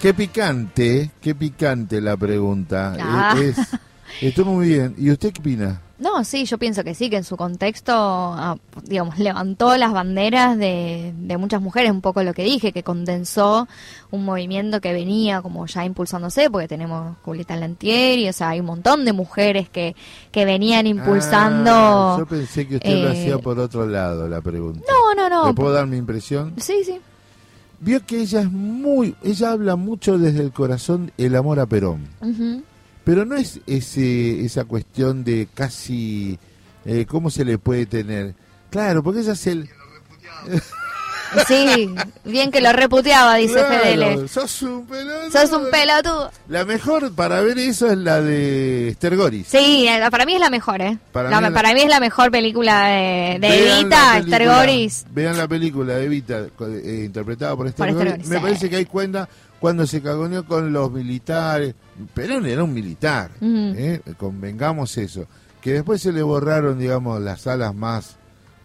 Qué 0.00 0.14
picante, 0.14 1.10
qué 1.20 1.34
picante 1.34 2.00
la 2.00 2.16
pregunta. 2.16 2.96
Ah. 2.98 3.34
Eh, 3.38 3.50
es- 3.50 3.68
estuvo 4.22 4.52
muy 4.52 4.68
bien. 4.68 4.94
¿Y 4.98 5.10
usted 5.10 5.32
qué 5.32 5.40
opina? 5.40 5.82
No, 5.98 6.24
sí, 6.24 6.46
yo 6.46 6.56
pienso 6.56 6.82
que 6.82 6.94
sí, 6.94 7.10
que 7.10 7.18
en 7.18 7.24
su 7.24 7.36
contexto, 7.36 7.92
ah, 7.94 8.56
digamos, 8.84 9.18
levantó 9.18 9.76
las 9.76 9.92
banderas 9.92 10.56
de, 10.56 11.12
de 11.14 11.36
muchas 11.36 11.60
mujeres, 11.60 11.90
un 11.90 12.00
poco 12.00 12.22
lo 12.22 12.32
que 12.32 12.42
dije, 12.42 12.72
que 12.72 12.82
condensó 12.82 13.68
un 14.10 14.24
movimiento 14.24 14.80
que 14.80 14.94
venía 14.94 15.42
como 15.42 15.66
ya 15.66 15.84
impulsándose, 15.84 16.48
porque 16.48 16.68
tenemos 16.68 17.18
Julieta 17.22 17.54
Lantieri, 17.56 18.26
o 18.30 18.32
sea, 18.32 18.48
hay 18.48 18.60
un 18.60 18.66
montón 18.66 19.04
de 19.04 19.12
mujeres 19.12 19.68
que, 19.68 19.94
que 20.32 20.46
venían 20.46 20.86
impulsando... 20.86 21.70
Ah, 21.70 22.16
yo 22.18 22.24
pensé 22.24 22.66
que 22.66 22.76
usted 22.76 23.02
lo 23.02 23.08
eh, 23.10 23.12
hacía 23.12 23.36
por 23.36 23.58
otro 23.58 23.86
lado, 23.86 24.26
la 24.26 24.40
pregunta. 24.40 24.80
No, 24.88 25.14
no, 25.14 25.28
no. 25.28 25.48
¿Le 25.48 25.52
puedo 25.52 25.72
dar 25.74 25.86
mi 25.86 25.98
impresión? 25.98 26.54
Sí, 26.56 26.82
sí. 26.82 26.98
Vio 27.80 28.04
que 28.04 28.20
ella 28.20 28.42
es 28.42 28.50
muy, 28.50 29.16
ella 29.22 29.52
habla 29.52 29.76
mucho 29.76 30.18
desde 30.18 30.40
el 30.40 30.52
corazón 30.52 31.12
el 31.16 31.34
amor 31.34 31.60
a 31.60 31.66
Perón. 31.66 32.06
Pero 33.04 33.24
no 33.24 33.36
es 33.36 33.60
ese, 33.66 34.44
esa 34.44 34.64
cuestión 34.64 35.24
de 35.24 35.48
casi, 35.54 36.38
eh, 36.84 37.06
¿cómo 37.06 37.30
se 37.30 37.44
le 37.44 37.56
puede 37.56 37.86
tener? 37.86 38.34
Claro, 38.70 39.02
porque 39.02 39.20
ella 39.20 39.32
es 39.32 39.46
el... 39.46 39.68
Sí, 41.46 41.94
bien 42.24 42.50
que 42.50 42.60
lo 42.60 42.72
reputeaba, 42.72 43.36
dice 43.36 43.54
Claro, 43.54 43.68
Fedele. 43.82 44.28
sos 44.28 44.62
un 44.62 44.86
pelotudo. 44.86 45.30
Sos 45.30 45.52
un 45.52 45.70
pelotudo. 45.70 46.30
La 46.48 46.64
mejor 46.64 47.12
para 47.14 47.40
ver 47.40 47.58
eso 47.58 47.90
es 47.90 47.98
la 47.98 48.20
de 48.20 48.88
Esther 48.88 49.16
Goris. 49.16 49.46
Sí, 49.48 49.86
eh, 49.88 50.00
para 50.10 50.24
mí 50.26 50.34
es 50.34 50.40
la 50.40 50.50
mejor, 50.50 50.80
¿eh? 50.82 50.98
Para 51.12 51.30
La- 51.30 51.40
mí 51.40 51.46
es 51.46 51.50
la- 51.52 51.54
para 51.56 51.74
mí 51.74 51.80
es 51.82 51.88
la 51.88 52.00
mejor 52.00 52.30
película 52.30 52.86
de, 52.86 53.34
Evita, 53.36 54.18
Esther 54.18 54.30
película- 54.38 54.58
Goris. 54.60 55.04
Vean 55.10 55.36
la 55.38 55.46
película 55.48 55.94
de 55.94 56.04
Evita, 56.04 56.38
eh, 56.40 57.02
interpretada 57.06 57.54
por 57.56 57.66
Esther 57.68 57.94
Por 57.94 58.04
Me 58.18 58.24
sí. 58.24 58.34
parece 58.40 58.68
que 58.70 58.76
hay 58.76 58.86
cuenta 58.86 59.28
cuando 59.60 59.86
se 59.86 60.02
cagoneó 60.02 60.44
con 60.46 60.72
los 60.72 60.90
militares. 60.90 61.74
Perón 62.14 62.46
era 62.46 62.64
un 62.64 62.72
militar. 62.72 63.30
¿eh? 63.42 64.00
convengamos 64.16 64.96
eso. 64.98 65.26
Que 65.60 65.74
después 65.74 66.00
se 66.00 66.10
le 66.12 66.22
borraron, 66.22 66.78
digamos, 66.78 67.20
las 67.20 67.46
alas 67.46 67.74
más 67.74 68.16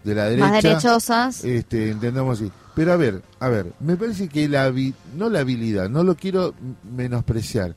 de 0.06 0.16
la 0.16 0.26
derecha. 0.30 0.48
Más 0.50 0.64
derechosas. 0.64 1.44
Este, 1.44 1.90
entendamos 1.92 2.40
así. 2.40 2.52
Pero 2.76 2.94
a 2.94 2.96
ver, 2.98 3.22
a 3.40 3.50
ver, 3.50 3.74
me 3.80 3.96
parece 3.98 4.28
que 4.30 4.48
la 4.48 4.72
no 5.16 5.30
la 5.30 5.40
habilidad, 5.40 5.90
no 5.90 6.04
lo 6.04 6.16
quiero 6.16 6.54
menospreciar. 6.96 7.76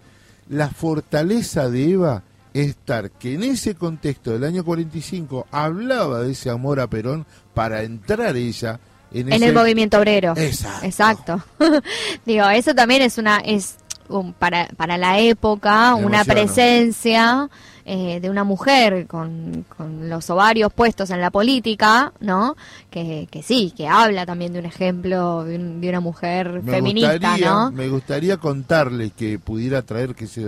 La 0.48 0.68
fortaleza 0.68 1.68
de 1.70 1.90
Eva 1.90 2.22
es 2.54 2.68
estar 2.68 3.10
que 3.10 3.34
en 3.34 3.42
ese 3.44 3.74
contexto 3.74 4.30
del 4.32 4.44
año 4.44 4.64
45 4.64 5.46
hablaba 5.50 6.20
de 6.20 6.32
ese 6.32 6.50
amor 6.50 6.80
a 6.80 6.86
Perón 6.88 7.26
para 7.54 7.82
entrar 7.82 8.36
ella 8.36 8.80
en, 9.12 9.28
En 9.28 9.34
ese- 9.34 9.46
el 9.48 9.54
movimiento 9.54 9.98
obrero. 9.98 10.34
Exacto. 10.36 10.84
Exacto. 10.86 11.44
Digo, 12.26 12.48
eso 12.48 12.74
también 12.74 13.02
es 13.02 13.18
una 13.18 13.38
es 13.38 13.76
un- 14.08 14.32
para 14.32 14.68
para 14.76 14.96
la 14.98 15.18
época 15.20 15.94
una 15.94 16.24
presencia 16.24 17.48
eh, 17.90 18.20
de 18.20 18.28
una 18.28 18.44
mujer 18.44 19.06
con, 19.06 19.64
con 19.76 20.10
los 20.10 20.28
ovarios 20.28 20.70
puestos 20.72 21.08
en 21.08 21.22
la 21.22 21.30
política, 21.30 22.12
¿no? 22.20 22.54
Que, 22.90 23.26
que 23.30 23.42
sí, 23.42 23.72
que 23.74 23.88
habla 23.88 24.26
también 24.26 24.52
de 24.52 24.58
un 24.58 24.66
ejemplo 24.66 25.42
de, 25.44 25.56
un- 25.56 25.80
de 25.80 25.88
una 25.88 26.00
mujer 26.00 26.60
Me 26.62 26.70
feminista, 26.72 27.12
gustaría, 27.12 27.48
¿no? 27.50 27.70
Me 27.72 27.88
gustaría 27.88 28.36
contarle 28.36 29.10
que 29.10 29.38
pudiera 29.38 29.80
traer 29.82 30.14
que 30.14 30.26
se 30.26 30.44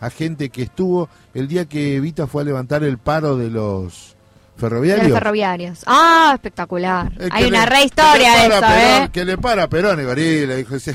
a, 0.00 0.10
gente 0.10 0.50
que 0.50 0.62
estuvo 0.62 1.08
el 1.34 1.48
día 1.48 1.64
que 1.64 1.96
Evita 1.96 2.26
fue 2.28 2.42
a 2.42 2.44
levantar 2.44 2.84
el 2.84 2.98
paro 2.98 3.36
de 3.36 3.50
los 3.50 4.14
De 4.54 4.60
ferroviarios. 4.60 5.08
los 5.08 5.18
ferroviarios. 5.18 5.80
Ah, 5.86 6.30
espectacular. 6.34 7.10
Eh, 7.18 7.28
Hay 7.32 7.46
una 7.46 7.60
le- 7.64 7.66
re 7.66 7.84
historia 7.84 8.32
de 8.36 8.46
eso, 8.46 8.60
Perón, 8.60 9.02
¿eh? 9.02 9.10
Que 9.12 9.24
le 9.24 9.36
para 9.38 9.66
Perón 9.68 10.00
y 10.00 10.04
gorila, 10.04 10.54
dijo 10.54 10.76
ese- 10.76 10.94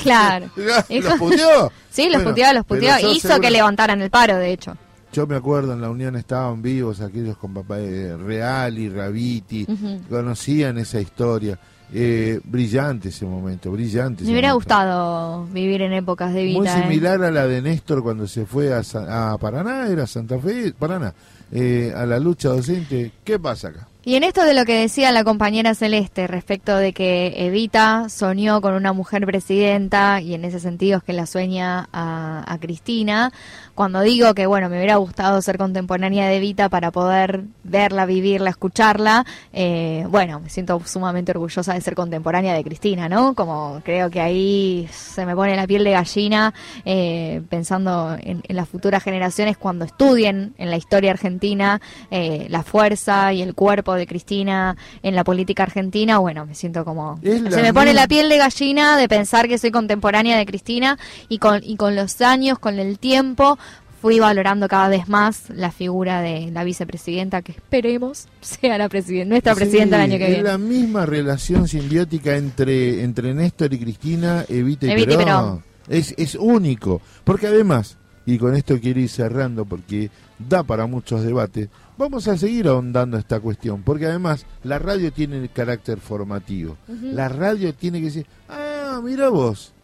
Claro. 0.00 0.46
¿Los 0.88 1.14
puteó? 1.18 1.72
Sí, 1.90 2.04
los 2.04 2.22
Bueno, 2.22 2.30
puteó, 2.30 2.52
los 2.52 2.64
puteó. 2.64 2.98
Hizo 3.00 3.28
seguro- 3.28 3.40
que 3.40 3.50
levantaran 3.50 4.00
el 4.00 4.10
paro, 4.10 4.36
de 4.36 4.52
hecho. 4.52 4.76
Yo 5.12 5.26
me 5.26 5.34
acuerdo 5.36 5.72
en 5.72 5.80
la 5.80 5.90
Unión 5.90 6.14
estaban 6.16 6.62
vivos 6.62 7.00
aquellos 7.00 7.36
con 7.36 7.52
papá 7.52 7.78
de 7.78 8.16
Real 8.16 8.78
y 8.78 8.88
Raviti, 8.88 9.66
conocían 10.08 10.78
esa 10.78 11.00
historia. 11.00 11.58
Eh, 11.92 12.38
brillante 12.44 13.08
ese 13.08 13.26
momento, 13.26 13.72
brillante. 13.72 14.22
Me 14.22 14.30
hubiera 14.30 14.50
momento. 14.50 14.54
gustado 14.68 15.44
vivir 15.46 15.82
en 15.82 15.92
épocas 15.92 16.32
de 16.32 16.44
Muy 16.44 16.60
vida. 16.60 16.78
¿eh? 16.78 16.82
similar 16.82 17.20
a 17.24 17.32
la 17.32 17.48
de 17.48 17.60
Néstor 17.60 18.04
cuando 18.04 18.28
se 18.28 18.46
fue 18.46 18.72
a 18.72 19.36
Paraná, 19.40 19.88
era 19.88 20.06
Santa 20.06 20.38
Fe, 20.38 20.72
Paraná, 20.78 21.12
eh, 21.50 21.92
a 21.96 22.06
la 22.06 22.20
lucha 22.20 22.50
docente. 22.50 23.10
¿Qué 23.24 23.40
pasa 23.40 23.68
acá? 23.70 23.88
Y 24.02 24.14
en 24.14 24.22
esto 24.24 24.44
de 24.44 24.54
lo 24.54 24.64
que 24.64 24.80
decía 24.80 25.12
la 25.12 25.24
compañera 25.24 25.74
Celeste 25.74 26.26
respecto 26.26 26.74
de 26.76 26.94
que 26.94 27.34
Evita 27.46 28.08
soñó 28.08 28.60
con 28.62 28.72
una 28.72 28.92
mujer 28.94 29.26
presidenta 29.26 30.22
y 30.22 30.32
en 30.32 30.44
ese 30.46 30.58
sentido 30.58 30.98
es 30.98 31.04
que 31.04 31.12
la 31.12 31.26
sueña 31.26 31.86
a, 31.92 32.44
a 32.50 32.58
Cristina, 32.58 33.30
cuando 33.74 34.00
digo 34.00 34.34
que 34.34 34.46
bueno, 34.46 34.68
me 34.68 34.76
hubiera 34.76 34.96
gustado 34.96 35.40
ser 35.42 35.58
contemporánea 35.58 36.28
de 36.28 36.36
Evita 36.36 36.68
para 36.68 36.90
poder 36.90 37.44
verla, 37.64 38.06
vivirla, 38.06 38.50
escucharla, 38.50 39.24
eh, 39.52 40.06
bueno, 40.08 40.40
me 40.40 40.48
siento 40.48 40.80
sumamente 40.84 41.32
orgullosa 41.32 41.74
de 41.74 41.80
ser 41.80 41.94
contemporánea 41.94 42.54
de 42.54 42.64
Cristina, 42.64 43.08
¿no? 43.08 43.34
Como 43.34 43.80
creo 43.84 44.10
que 44.10 44.20
ahí 44.20 44.88
se 44.92 45.26
me 45.26 45.34
pone 45.34 45.56
la 45.56 45.66
piel 45.66 45.84
de 45.84 45.92
gallina 45.92 46.54
eh, 46.84 47.42
pensando 47.48 48.16
en, 48.20 48.42
en 48.46 48.56
las 48.56 48.68
futuras 48.68 49.02
generaciones 49.02 49.56
cuando 49.56 49.84
estudien 49.84 50.54
en 50.58 50.70
la 50.70 50.76
historia 50.76 51.10
argentina 51.10 51.80
eh, 52.10 52.46
la 52.48 52.62
fuerza 52.62 53.32
y 53.32 53.42
el 53.42 53.54
cuerpo 53.54 53.94
de 53.94 54.06
Cristina 54.06 54.76
en 55.02 55.14
la 55.14 55.24
política 55.24 55.62
argentina, 55.62 56.18
bueno, 56.18 56.46
me 56.46 56.54
siento 56.54 56.84
como... 56.84 57.18
Se 57.22 57.62
me 57.62 57.72
pone 57.72 57.94
la 57.94 58.08
piel 58.08 58.28
de 58.28 58.38
gallina 58.38 58.96
de 58.96 59.08
pensar 59.08 59.48
que 59.48 59.58
soy 59.58 59.70
contemporánea 59.70 60.36
de 60.36 60.46
Cristina 60.46 60.98
y 61.28 61.38
con, 61.38 61.60
y 61.62 61.76
con 61.76 61.96
los 61.96 62.20
años, 62.20 62.58
con 62.58 62.78
el 62.78 62.98
tiempo, 62.98 63.58
fui 64.00 64.18
valorando 64.18 64.66
cada 64.68 64.88
vez 64.88 65.08
más 65.08 65.50
la 65.50 65.70
figura 65.70 66.20
de 66.22 66.50
la 66.50 66.64
vicepresidenta 66.64 67.42
que 67.42 67.52
esperemos 67.52 68.28
sea 68.40 68.78
la 68.78 68.88
presidenta, 68.88 69.28
nuestra 69.28 69.54
Sí, 69.54 69.60
presidenta 69.60 69.96
el 69.96 70.02
año 70.02 70.18
que 70.18 70.24
es 70.24 70.30
viene. 70.30 70.42
la 70.44 70.58
misma 70.58 71.06
relación 71.06 71.68
simbiótica 71.68 72.36
entre, 72.36 73.02
entre 73.02 73.34
Néstor 73.34 73.72
y 73.74 73.78
Cristina, 73.78 74.44
Evita 74.48 74.86
y 74.86 74.90
Evita 74.92 75.14
y 75.14 75.16
Perón. 75.16 75.62
Es, 75.88 76.14
es 76.16 76.34
único. 76.34 77.00
Porque 77.24 77.48
además, 77.48 77.96
y 78.26 78.38
con 78.38 78.54
esto 78.54 78.78
quiero 78.80 79.00
ir 79.00 79.08
cerrando 79.08 79.64
porque 79.64 80.10
da 80.38 80.62
para 80.62 80.86
muchos 80.86 81.22
debates, 81.22 81.68
vamos 81.98 82.28
a 82.28 82.36
seguir 82.38 82.68
ahondando 82.68 83.18
esta 83.18 83.40
cuestión. 83.40 83.82
Porque 83.82 84.06
además, 84.06 84.46
la 84.62 84.78
radio 84.78 85.12
tiene 85.12 85.38
el 85.38 85.50
carácter 85.50 85.98
formativo. 85.98 86.76
La 87.02 87.28
radio 87.28 87.74
tiene 87.74 87.98
que 87.98 88.04
decir, 88.06 88.26
ah, 88.48 89.00
mira 89.02 89.28
vos. 89.30 89.74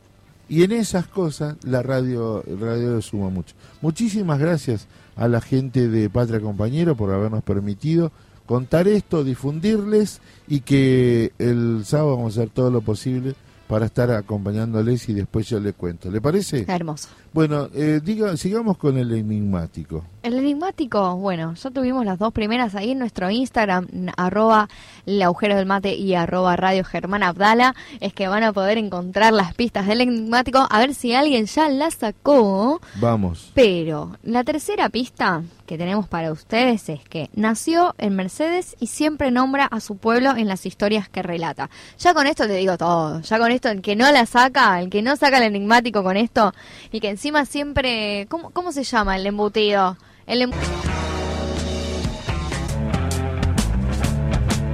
Y 0.48 0.62
en 0.62 0.73
esas 0.73 1.06
cosas 1.06 1.56
la 1.64 1.82
radio, 1.82 2.43
radio 2.60 3.01
suma 3.02 3.31
mucho. 3.31 3.55
Muchísimas 3.81 4.39
gracias 4.39 4.86
a 5.16 5.28
la 5.28 5.40
gente 5.40 5.89
de 5.89 6.09
Patria 6.09 6.40
Compañero 6.40 6.97
por 6.97 7.12
habernos 7.12 7.43
permitido 7.43 8.12
contar 8.47 8.86
esto, 8.86 9.24
difundirles 9.24 10.20
y 10.47 10.60
que 10.60 11.32
el 11.39 11.82
sábado 11.85 12.16
vamos 12.16 12.39
a 12.39 12.43
hacer 12.43 12.52
todo 12.52 12.70
lo 12.70 12.81
posible 12.81 13.35
para 13.66 13.86
estar 13.86 14.10
acompañándoles 14.12 15.09
y 15.09 15.14
después 15.14 15.48
yo 15.48 15.59
les 15.59 15.74
cuento. 15.74 16.10
¿Le 16.10 16.20
parece? 16.20 16.64
Hermoso. 16.68 17.09
Bueno, 17.32 17.69
eh, 17.74 18.01
diga, 18.03 18.36
sigamos 18.36 18.78
con 18.78 18.97
el 18.98 19.12
enigmático. 19.12 20.05
El 20.23 20.35
enigmático, 20.35 21.16
bueno, 21.16 21.55
ya 21.55 21.70
tuvimos 21.70 22.05
las 22.05 22.19
dos 22.19 22.32
primeras 22.32 22.74
ahí 22.74 22.90
en 22.90 22.98
nuestro 22.98 23.31
Instagram, 23.31 23.86
arroba 24.16 24.69
el 25.07 25.23
agujero 25.23 25.55
del 25.55 25.66
mate 25.66 25.94
y 25.94 26.15
arroba 26.15 26.57
radio 26.57 26.82
Germán 26.82 27.23
Abdala, 27.23 27.77
es 28.01 28.12
que 28.12 28.27
van 28.27 28.43
a 28.43 28.53
poder 28.53 28.77
encontrar 28.77 29.32
las 29.32 29.55
pistas 29.55 29.86
del 29.86 30.01
enigmático, 30.01 30.66
a 30.69 30.78
ver 30.81 30.94
si 30.94 31.15
alguien 31.15 31.47
ya 31.47 31.69
la 31.69 31.93
sacó. 31.93 32.81
Vamos. 32.97 33.53
Pero 33.55 34.16
la 34.24 34.43
tercera 34.43 34.89
pista 34.89 35.43
que 35.66 35.78
tenemos 35.78 36.09
para 36.09 36.32
ustedes 36.32 36.89
es 36.89 37.05
que 37.05 37.28
nació 37.35 37.94
en 37.98 38.16
Mercedes 38.16 38.77
y 38.81 38.86
siempre 38.86 39.31
nombra 39.31 39.66
a 39.66 39.81
su 39.81 39.97
pueblo 39.97 40.36
en 40.36 40.48
las 40.48 40.65
historias 40.65 41.09
que 41.09 41.23
relata. 41.23 41.70
Ya 41.98 42.15
con 42.15 42.27
esto 42.27 42.47
te 42.47 42.55
digo 42.55 42.78
todo, 42.78 43.20
ya 43.20 43.39
con 43.39 43.53
esto 43.53 43.69
el 43.69 43.82
que 43.82 43.97
no 43.97 44.11
la 44.11 44.27
saca, 44.27 44.81
el 44.81 44.90
que 44.90 45.03
no 45.03 45.16
saca 45.16 45.39
el 45.39 45.44
enigmático 45.44 46.03
con 46.03 46.16
esto 46.16 46.55
y 46.90 47.01
que 47.01 47.11
encima 47.11 47.26
siempre... 47.47 48.27
¿Cómo, 48.28 48.51
cómo 48.51 48.73
se 48.73 48.85
llama 48.85 49.16
el 49.16 49.27
embutido? 49.27 49.97
El 50.27 50.43
em- 50.43 50.51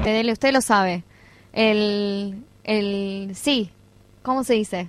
Fedele, 0.02 0.32
usted 0.32 0.52
lo 0.52 0.60
sabe. 0.60 1.04
El... 1.52 2.42
el... 2.64 3.32
Sí. 3.34 3.70
¿Cómo 4.22 4.44
se 4.44 4.54
dice? 4.54 4.88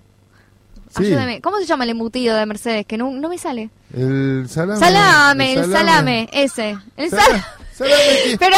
Sí. 0.96 1.06
Ayúdeme. 1.06 1.42
¿Cómo 1.42 1.58
se 1.58 1.66
llama 1.66 1.84
el 1.84 1.92
embutido 1.92 2.36
de 2.36 2.46
Mercedes? 2.46 2.86
Que 2.86 2.98
no, 2.98 3.12
no 3.12 3.30
me 3.30 3.38
sale. 3.38 3.70
El 3.96 4.46
salame. 4.50 4.80
Salame, 4.80 5.54
el 5.54 5.72
salame, 5.72 6.30
ese. 6.32 6.78
El 6.98 7.10
Sala- 7.10 7.24
salame. 7.24 7.44
salame 7.74 8.38
Pero 8.40 8.58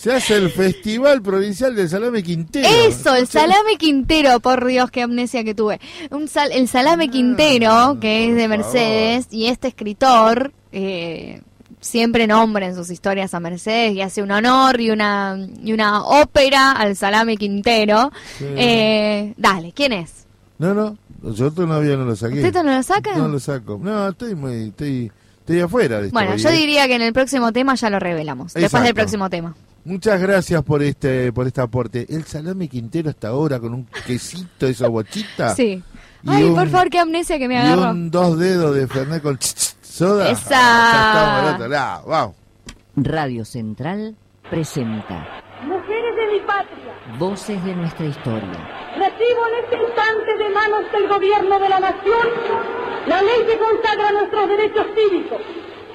Se 0.00 0.12
hace 0.12 0.36
el 0.36 0.50
Festival 0.50 1.20
Provincial 1.22 1.74
del 1.74 1.88
Salame 1.88 2.22
Quintero. 2.22 2.68
eso, 2.68 3.14
el 3.14 3.26
salame 3.26 3.76
Quintero, 3.78 4.38
por 4.40 4.64
Dios, 4.64 4.90
qué 4.90 5.02
amnesia 5.02 5.42
que 5.44 5.54
tuve. 5.54 5.80
Un 6.10 6.28
sal- 6.28 6.52
el 6.52 6.68
salame 6.68 7.08
Quintero, 7.08 7.98
que 8.00 8.28
es 8.28 8.36
de 8.36 8.46
Mercedes, 8.48 9.26
y 9.30 9.46
este 9.46 9.68
escritor 9.68 10.52
eh, 10.72 11.42
siempre 11.80 12.26
nombra 12.26 12.66
en 12.66 12.74
sus 12.76 12.90
historias 12.90 13.34
a 13.34 13.40
Mercedes 13.40 13.94
y 13.94 14.00
hace 14.02 14.22
un 14.22 14.30
honor 14.30 14.80
y 14.80 14.90
una, 14.90 15.36
y 15.62 15.72
una 15.72 16.04
ópera 16.04 16.72
al 16.72 16.94
salame 16.96 17.36
Quintero. 17.36 18.12
Sí. 18.38 18.44
Eh, 18.56 19.34
dale, 19.36 19.72
¿quién 19.72 19.92
es? 19.92 20.26
No, 20.58 20.74
no, 20.74 20.96
Yo 21.34 21.50
todavía 21.52 21.96
no 21.96 22.04
lo 22.04 22.14
saqué. 22.16 22.44
¿Usted 22.44 22.62
no 22.62 22.74
lo 22.76 22.82
saca? 22.82 23.16
No 23.16 23.28
lo 23.28 23.38
saco. 23.40 23.80
No, 23.82 24.08
estoy 24.08 24.34
muy, 24.34 24.68
estoy, 24.68 25.10
estoy 25.40 25.60
afuera 25.60 26.00
de. 26.00 26.10
Bueno, 26.10 26.36
yo 26.36 26.50
diría 26.50 26.86
que 26.86 26.94
en 26.94 27.02
el 27.02 27.12
próximo 27.12 27.52
tema 27.52 27.74
ya 27.74 27.90
lo 27.90 27.98
revelamos. 27.98 28.54
Después 28.54 28.82
del 28.84 28.94
próximo 28.94 29.28
tema. 29.30 29.54
Muchas 29.84 30.20
gracias 30.20 30.62
por 30.62 30.82
este, 30.82 31.32
por 31.32 31.46
este 31.46 31.60
aporte. 31.60 32.06
El 32.08 32.24
salame 32.24 32.68
quintero 32.68 33.08
hasta 33.10 33.28
ahora 33.28 33.58
con 33.58 33.72
un 33.74 33.86
quesito 34.06 34.66
de 34.66 34.72
esa 34.72 34.88
bochita. 34.88 35.54
Sí. 35.54 35.82
Y 36.24 36.30
Ay, 36.30 36.44
un- 36.44 36.54
por 36.54 36.68
favor, 36.68 36.90
qué 36.90 36.98
amnesia 36.98 37.38
que 37.38 37.48
me 37.48 37.54
Y 37.54 37.58
agarró. 37.58 37.90
un 37.92 38.10
dos 38.10 38.38
dedos 38.38 38.74
de 38.74 38.86
Fernet 38.86 39.22
con 39.22 39.38
ch- 39.38 39.54
ch- 39.54 39.74
soda. 39.82 40.30
Esa. 40.30 40.50
Ya 40.50 41.08
estamos 41.08 41.48
al 41.48 41.54
otro 41.54 41.68
lado. 41.68 42.06
Vamos. 42.06 42.36
Radio 42.96 43.44
Central 43.44 44.16
presenta 44.50 45.42
Mujeres 45.64 46.16
de 46.16 46.32
mi 46.32 46.40
patria, 46.46 47.16
Voces 47.18 47.64
de 47.64 47.74
nuestra 47.74 48.06
historia. 48.06 48.58
recibo 48.96 49.40
en 49.48 49.64
este 49.64 49.76
instante 49.76 50.36
de 50.38 50.48
manos 50.50 50.92
del 50.92 51.08
gobierno 51.08 51.58
de 51.60 51.68
la 51.68 51.80
nación 51.80 52.26
la 53.06 53.22
ley 53.22 53.40
que 53.46 53.58
consagra 53.58 54.12
nuestros 54.12 54.48
derechos 54.48 54.86
cívicos 54.94 55.40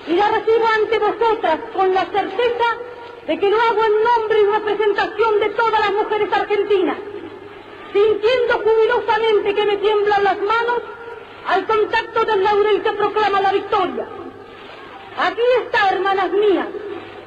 y 0.08 0.16
la 0.16 0.30
recibo 0.32 0.66
ante 0.82 1.00
vosotras 1.00 1.60
con 1.76 1.94
la 1.94 2.02
certeza 2.06 2.68
de 3.28 3.40
que 3.40 3.50
lo 3.50 3.62
hago 3.62 3.84
en 3.86 4.04
nombre 4.04 4.42
y 4.42 4.46
representación 4.46 5.40
de 5.40 5.50
todas 5.50 5.80
las 5.80 5.94
mujeres 5.94 6.30
argentinas, 6.34 6.98
sintiendo 7.94 8.54
jubilosamente 8.64 9.56
que 9.56 9.66
me 9.66 9.78
tiemblan 9.78 10.24
las 10.24 10.38
manos 10.40 10.82
al 11.48 11.66
contacto 11.66 12.26
del 12.26 12.44
laurel 12.44 12.82
que 12.82 12.92
proclama 12.92 13.42
la 13.42 13.52
victoria. 13.52 14.08
Aquí 15.18 15.42
está, 15.64 15.90
hermanas 15.90 16.32
mías, 16.32 16.68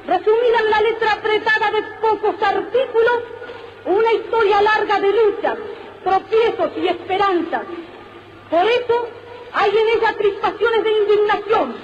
resumida 0.05 0.59
en 0.59 0.69
la 0.69 0.81
letra 0.81 1.13
apretada 1.13 1.71
de 1.71 1.81
pocos 2.01 2.35
artículos, 2.41 3.19
una 3.85 4.13
historia 4.13 4.61
larga 4.61 4.99
de 4.99 5.13
luchas, 5.13 5.57
tropiezos 6.03 6.71
y 6.77 6.87
esperanzas. 6.87 7.63
Por 8.49 8.65
eso 8.65 9.07
hay 9.53 9.71
en 9.71 9.87
ella 9.97 10.13
crispaciones 10.17 10.83
de 10.83 10.91
indignación, 10.91 11.75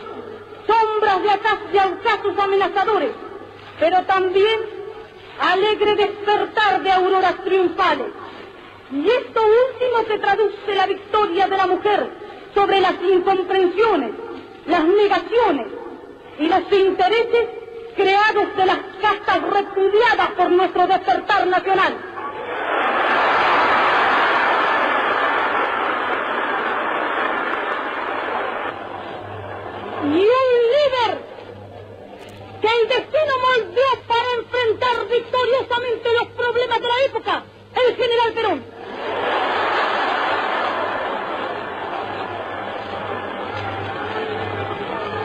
sombras 0.67 1.23
de, 1.23 1.29
de 1.71 1.85
ocasos 1.85 2.39
amenazadores, 2.39 3.11
pero 3.83 4.01
también 4.03 4.61
alegre 5.41 5.95
despertar 5.97 6.81
de 6.83 6.89
auroras 6.89 7.35
triunfales. 7.43 8.07
Y 8.89 9.09
esto 9.09 9.41
último 9.41 10.05
que 10.07 10.19
traduce 10.19 10.73
la 10.73 10.85
victoria 10.85 11.47
de 11.47 11.57
la 11.57 11.67
mujer 11.67 12.09
sobre 12.55 12.79
las 12.79 12.93
incomprensiones, 13.01 14.11
las 14.67 14.85
negaciones 14.85 15.67
y 16.39 16.47
los 16.47 16.61
intereses 16.71 17.49
creados 17.97 18.55
de 18.55 18.65
las 18.67 18.79
castas 19.01 19.41
repudiadas 19.51 20.29
por 20.37 20.49
nuestro 20.49 20.87
despertar 20.87 21.45
nacional. 21.47 21.93
Y 30.05 30.42
el 32.81 32.87
destino 32.87 33.33
moldeó 33.41 34.01
para 34.07 34.29
enfrentar 34.37 35.07
victoriosamente 35.07 36.09
los 36.13 36.27
problemas 36.29 36.79
de 36.81 36.87
la 36.87 37.01
época, 37.05 37.43
el 37.75 37.95
general 37.95 38.33
Perón. 38.33 38.63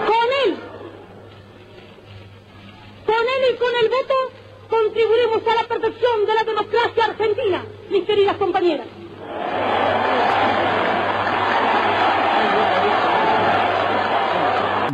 Con 0.06 0.28
él, 0.44 0.58
con 3.06 3.14
él 3.16 3.54
y 3.54 3.56
con 3.56 3.74
el 3.82 3.88
voto, 3.88 4.14
contribuiremos 4.68 5.42
a 5.46 5.54
la 5.54 5.68
perfección 5.68 6.26
de 6.26 6.34
la 6.34 6.44
democracia 6.44 7.04
argentina, 7.04 7.64
mis 7.90 8.04
queridas 8.04 8.36
compañeras. 8.36 8.86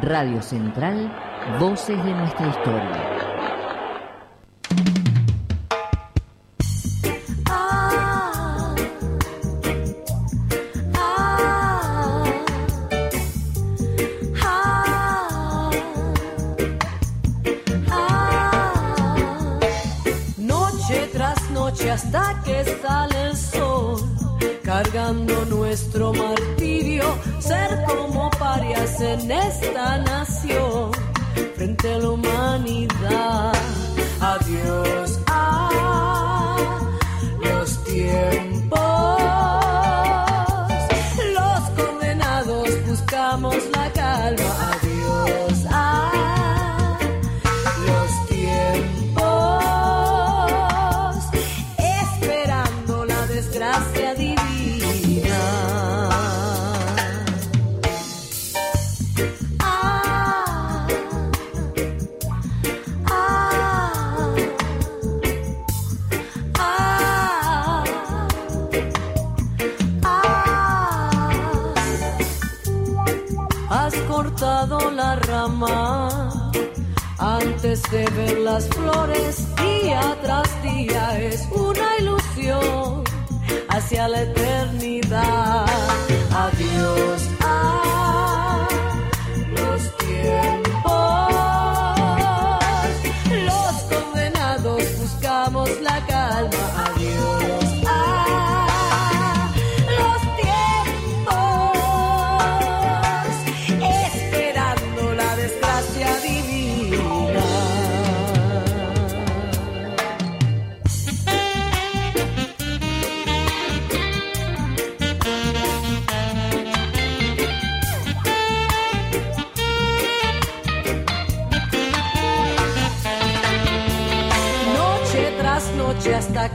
Radio 0.02 0.43
Central, 0.43 1.10
Voces 1.47 2.03
de 2.03 2.15
nuestra 2.15 2.47
historia. 2.49 3.03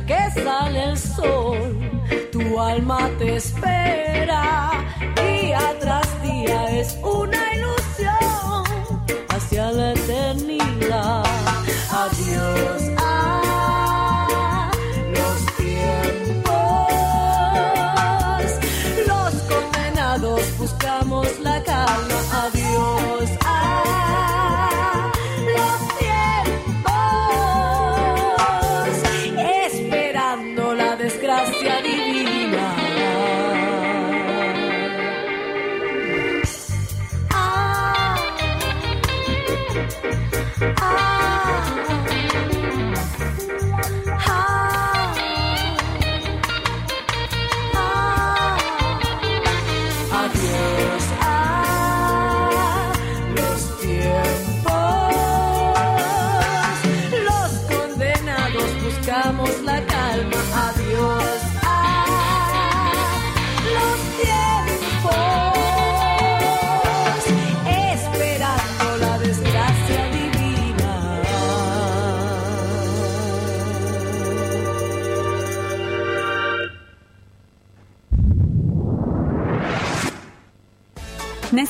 Que 0.05 0.41
sale 0.41 0.83
el 0.83 0.97
sol, 0.97 1.79
tu 2.31 2.59
alma 2.59 3.09
te 3.17 3.35
espera. 3.35 4.71
Día 5.15 5.61
tras 5.79 6.21
día 6.21 6.79
es 6.79 6.97
una 7.01 7.48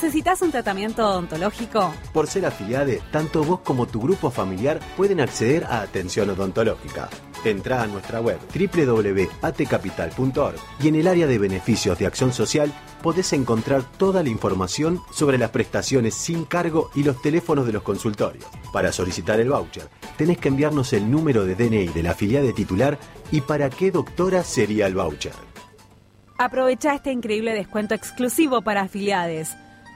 ¿Necesitas 0.02 0.40
un 0.40 0.50
tratamiento 0.50 1.06
odontológico? 1.06 1.92
Por 2.14 2.26
ser 2.26 2.46
afiliade, 2.46 3.02
tanto 3.12 3.44
vos 3.44 3.60
como 3.60 3.86
tu 3.86 4.00
grupo 4.00 4.30
familiar 4.30 4.80
pueden 4.96 5.20
acceder 5.20 5.64
a 5.64 5.82
atención 5.82 6.30
odontológica. 6.30 7.10
Entrá 7.44 7.82
a 7.82 7.86
nuestra 7.86 8.22
web 8.22 8.38
www.atecapital.org 8.48 10.54
y 10.82 10.88
en 10.88 10.94
el 10.94 11.06
área 11.06 11.26
de 11.26 11.36
beneficios 11.36 11.98
de 11.98 12.06
acción 12.06 12.32
social 12.32 12.72
podés 13.02 13.34
encontrar 13.34 13.82
toda 13.82 14.22
la 14.22 14.30
información 14.30 15.02
sobre 15.12 15.36
las 15.36 15.50
prestaciones 15.50 16.14
sin 16.14 16.46
cargo 16.46 16.90
y 16.94 17.02
los 17.02 17.20
teléfonos 17.20 17.66
de 17.66 17.72
los 17.72 17.82
consultorios. 17.82 18.46
Para 18.72 18.92
solicitar 18.92 19.38
el 19.38 19.50
voucher, 19.50 19.90
tenés 20.16 20.38
que 20.38 20.48
enviarnos 20.48 20.94
el 20.94 21.10
número 21.10 21.44
de 21.44 21.56
DNI 21.56 21.88
de 21.88 22.02
la 22.02 22.12
afiliade 22.12 22.54
titular 22.54 22.98
y 23.30 23.42
para 23.42 23.68
qué 23.68 23.90
doctora 23.90 24.44
sería 24.44 24.86
el 24.86 24.94
voucher. 24.94 25.34
Aprovecha 26.38 26.94
este 26.94 27.12
increíble 27.12 27.52
descuento 27.52 27.94
exclusivo 27.94 28.62
para 28.62 28.80
afiliades. 28.80 29.54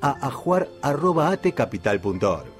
a 0.00 0.26
ajuar.atecapital.org. 0.26 2.58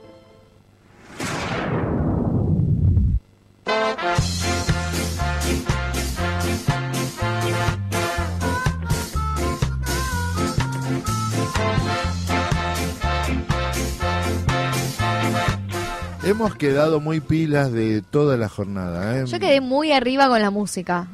Hemos 16.28 16.56
quedado 16.56 17.00
muy 17.00 17.20
pilas 17.20 17.72
de 17.72 18.02
toda 18.02 18.36
la 18.36 18.50
jornada. 18.50 19.18
¿eh? 19.18 19.24
Yo 19.26 19.40
quedé 19.40 19.62
muy 19.62 19.92
arriba 19.92 20.28
con 20.28 20.42
la 20.42 20.50
música. 20.50 21.08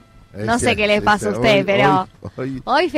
No 0.46 0.58
sé 0.58 0.74
qué 0.76 0.86
le 0.86 1.00
pasa 1.02 1.28
a 1.28 1.32
usted, 1.32 1.58
hoy- 1.58 1.64
pero 1.64 2.08
hoy- 2.36 2.62
hoy 2.64 2.90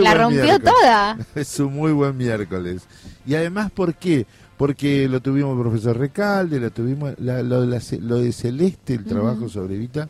la 0.00 0.14
rompió 0.14 0.42
miércoles. 0.42 0.72
toda. 0.80 1.18
Es 1.34 1.58
un 1.60 1.72
muy 1.74 1.92
buen 1.92 2.16
miércoles. 2.16 2.82
Y 3.26 3.34
además, 3.34 3.70
¿por 3.70 3.94
qué? 3.94 4.26
Porque 4.56 5.08
lo 5.08 5.20
tuvimos 5.20 5.54
el 5.56 5.62
profesor 5.62 5.98
Recalde, 5.98 6.58
lo 6.60 6.70
tuvimos 6.70 7.14
la- 7.18 7.42
lo, 7.42 7.60
de 7.62 7.66
la 7.66 7.80
ce- 7.80 8.00
lo 8.00 8.16
de 8.16 8.32
Celeste, 8.32 8.94
el 8.94 9.04
trabajo 9.04 9.48
sobre 9.48 9.74
Evita. 9.76 10.08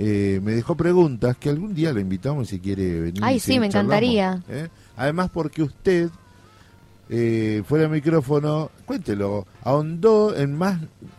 eh, 0.00 0.40
me 0.44 0.52
dejó 0.52 0.76
preguntas 0.76 1.36
que 1.36 1.48
algún 1.48 1.74
día 1.74 1.92
la 1.92 2.00
invitamos 2.00 2.48
si 2.48 2.60
quiere 2.60 3.00
venir. 3.00 3.20
Ay, 3.24 3.40
sí, 3.40 3.58
me 3.58 3.68
charlamos, 3.68 3.96
encantaría. 4.02 4.42
¿eh? 4.48 4.68
Además, 4.96 5.28
porque 5.34 5.62
usted, 5.64 6.08
eh, 7.10 7.62
fuera 7.66 7.84
de 7.84 7.90
micrófono, 7.90 8.70
cuéntelo, 8.84 9.46
ahondó 9.62 10.36
en 10.36 10.56
más 10.56 10.78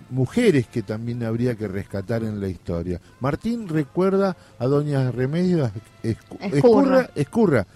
mujeres 0.09 0.67
que 0.67 0.81
también 0.83 1.23
habría 1.23 1.55
que 1.55 1.67
rescatar 1.67 2.23
en 2.23 2.39
la 2.41 2.47
historia. 2.47 2.99
Martín 3.19 3.67
recuerda 3.67 4.35
a 4.57 4.65
doña 4.65 5.11
Remedios 5.11 5.71
Escu- 6.03 6.37
Escurra. 6.39 7.09
Escurra, 7.15 7.67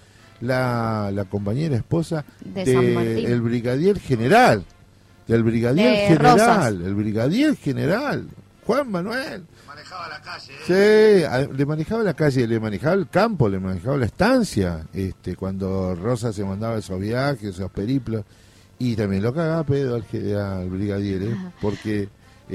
la, 0.42 1.10
la 1.14 1.26
compañera 1.26 1.76
esposa 1.78 2.26
De 2.44 2.66
del 2.66 2.94
Martín. 2.94 3.26
el 3.26 3.42
brigadier 3.42 4.00
general, 4.00 4.64
del 5.28 5.44
brigadier 5.44 5.92
De 5.92 6.08
general, 6.08 6.38
Rosas. 6.38 6.68
el 6.88 6.96
brigadier 6.96 7.56
general, 7.56 8.28
Juan 8.66 8.92
Manuel. 8.92 9.44
Sí, 10.66 11.24
a- 11.24 11.48
le 11.52 11.66
manejaba 11.66 12.04
la 12.04 12.14
calle, 12.14 12.48
le 12.48 12.60
manejaba 12.60 12.96
el 12.96 13.10
campo, 13.10 13.50
le 13.50 13.60
manejaba 13.60 13.98
la 13.98 14.06
estancia, 14.06 14.86
este, 14.94 15.36
cuando 15.36 15.96
Rosa 15.96 16.32
se 16.34 16.44
mandaba 16.44 16.78
esos 16.78 17.00
viajes, 17.00 17.56
esos 17.56 17.72
periplos, 17.72 18.24
y 18.80 18.96
también 18.96 19.24
lo 19.24 19.34
cagaba 19.34 19.64
pedo 19.64 19.96
al, 19.96 20.36
al 20.38 20.70
brigadier, 20.70 21.24
¿eh? 21.24 21.38
porque 21.62 22.10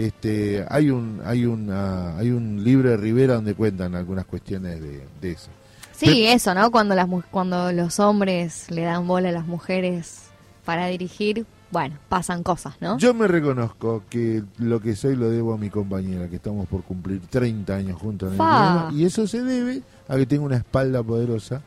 este, 0.07 0.65
hay 0.69 0.91
un, 0.91 1.21
hay 1.25 1.45
una, 1.45 2.17
hay 2.17 2.31
un 2.31 2.63
libro 2.63 2.91
de 2.91 2.97
Rivera 2.97 3.35
donde 3.35 3.55
cuentan 3.55 3.95
algunas 3.97 4.27
cuestiones 4.27 4.81
de, 4.81 5.03
de 5.21 5.33
eso. 5.33 5.51
Sí, 5.93 6.27
eso, 6.27 6.55
¿no? 6.55 6.71
Cuando 6.71 6.95
las 6.95 7.09
cuando 7.33 7.73
los 7.73 7.99
hombres 7.99 8.71
le 8.71 8.83
dan 8.83 9.09
bola 9.09 9.31
a 9.31 9.33
las 9.33 9.47
mujeres 9.47 10.29
para 10.65 10.87
dirigir, 10.87 11.45
bueno, 11.73 11.97
pasan 12.09 12.45
cosas, 12.45 12.75
¿no? 12.81 12.97
Yo 12.99 13.13
me 13.13 13.27
reconozco 13.27 14.05
que 14.09 14.45
lo 14.59 14.81
que 14.81 14.95
soy 14.95 15.17
lo 15.17 15.29
debo 15.31 15.55
a 15.55 15.59
mi 15.59 15.69
compañera, 15.69 16.29
que 16.29 16.37
estamos 16.37 16.69
por 16.69 16.85
cumplir 16.85 17.21
30 17.29 17.75
años 17.75 17.99
juntos 17.99 18.29
en 18.29 18.35
el 18.35 18.39
programa, 18.39 18.91
y 18.95 19.05
eso 19.05 19.27
se 19.27 19.43
debe 19.43 19.83
a 20.07 20.17
que 20.17 20.27
tengo 20.27 20.45
una 20.45 20.59
espalda 20.59 21.03
poderosa 21.03 21.61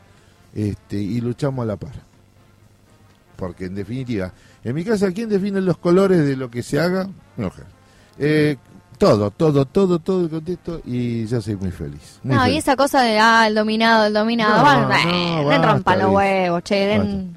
este, 0.54 0.96
y 0.96 1.20
luchamos 1.20 1.64
a 1.64 1.66
la 1.66 1.76
par. 1.76 1.92
Porque 3.36 3.66
en 3.66 3.74
definitiva, 3.74 4.32
en 4.64 4.74
mi 4.74 4.84
casa, 4.84 5.12
¿quién 5.12 5.28
define 5.28 5.60
los 5.60 5.76
colores 5.76 6.24
de 6.24 6.36
lo 6.36 6.50
que 6.50 6.62
se 6.62 6.80
haga? 6.80 7.10
Mujer. 7.36 7.81
Eh, 8.18 8.56
todo, 8.98 9.30
todo, 9.30 9.64
todo, 9.64 9.98
todo 9.98 10.24
el 10.24 10.30
contexto 10.30 10.80
y 10.84 11.26
yo 11.26 11.40
soy 11.40 11.56
muy 11.56 11.70
feliz. 11.70 12.20
muy 12.22 12.36
No, 12.36 12.46
y 12.46 12.56
esa 12.56 12.76
cosa 12.76 13.02
de, 13.02 13.18
ah, 13.18 13.46
el 13.48 13.54
dominado, 13.54 14.06
el 14.06 14.12
dominado, 14.12 14.58
No, 14.58 14.62
bueno, 14.62 14.88
no, 14.88 14.94
eh, 14.94 15.58
den 15.84 15.98
los 16.00 16.10
huevos, 16.12 16.62
che, 16.62 16.74
den... 16.86 17.36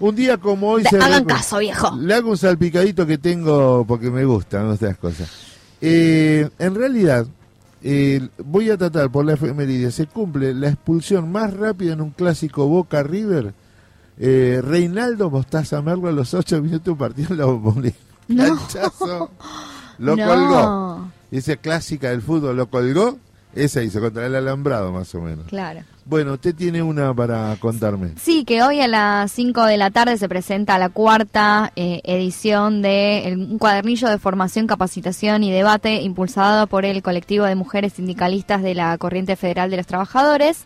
Un 0.00 0.16
día 0.16 0.38
como 0.38 0.70
hoy... 0.70 0.82
De- 0.82 0.88
se 0.88 0.96
hagan 0.98 1.24
caso, 1.26 1.58
viejo. 1.58 1.94
Le 1.96 2.14
hago 2.14 2.30
un 2.30 2.36
salpicadito 2.38 3.06
que 3.06 3.18
tengo 3.18 3.84
porque 3.86 4.10
me 4.10 4.24
gustan 4.24 4.72
estas 4.72 4.96
cosas. 4.96 5.30
Eh, 5.80 6.48
en 6.58 6.74
realidad, 6.74 7.26
eh, 7.82 8.28
voy 8.44 8.70
a 8.70 8.76
tratar 8.76 9.10
por 9.10 9.24
la 9.24 9.34
efeméride, 9.34 9.90
se 9.92 10.06
cumple 10.06 10.54
la 10.54 10.68
expulsión 10.70 11.30
más 11.30 11.52
rápida 11.54 11.92
en 11.92 12.00
un 12.00 12.10
clásico 12.10 12.66
Boca 12.66 13.02
River. 13.02 13.54
Eh, 14.18 14.60
Reinaldo 14.62 15.30
Mostaza 15.30 15.80
Merlo 15.82 16.08
a 16.08 16.12
los 16.12 16.34
8 16.34 16.60
minutos 16.62 16.96
partió 16.98 17.26
la 17.34 17.44
bombonera. 17.44 17.94
No. 18.28 18.58
Lo 20.00 20.16
No. 20.16 20.26
colgó. 20.26 21.12
Esa 21.30 21.56
clásica 21.56 22.10
del 22.10 22.22
fútbol 22.22 22.56
lo 22.56 22.68
colgó. 22.68 23.18
Esa 23.54 23.82
hizo 23.82 24.00
contra 24.00 24.26
el 24.26 24.34
alambrado 24.34 24.92
más 24.92 25.14
o 25.14 25.20
menos. 25.20 25.46
Claro. 25.46 25.80
Bueno, 26.04 26.32
usted 26.32 26.54
tiene 26.54 26.82
una 26.82 27.14
para 27.14 27.56
contarme. 27.60 28.10
Sí, 28.20 28.44
que 28.44 28.62
hoy 28.62 28.80
a 28.80 28.88
las 28.88 29.30
5 29.32 29.64
de 29.64 29.76
la 29.76 29.90
tarde 29.90 30.16
se 30.18 30.28
presenta 30.28 30.78
la 30.78 30.88
cuarta 30.88 31.72
eh, 31.76 32.00
edición 32.04 32.82
de 32.82 33.36
un 33.36 33.58
cuadernillo 33.58 34.08
de 34.08 34.18
formación, 34.18 34.66
capacitación 34.66 35.44
y 35.44 35.52
debate 35.52 36.02
impulsado 36.02 36.66
por 36.66 36.84
el 36.84 37.02
colectivo 37.02 37.44
de 37.44 37.54
mujeres 37.54 37.92
sindicalistas 37.92 38.62
de 38.62 38.74
la 38.74 38.98
Corriente 38.98 39.36
Federal 39.36 39.70
de 39.70 39.76
los 39.76 39.86
Trabajadores. 39.86 40.64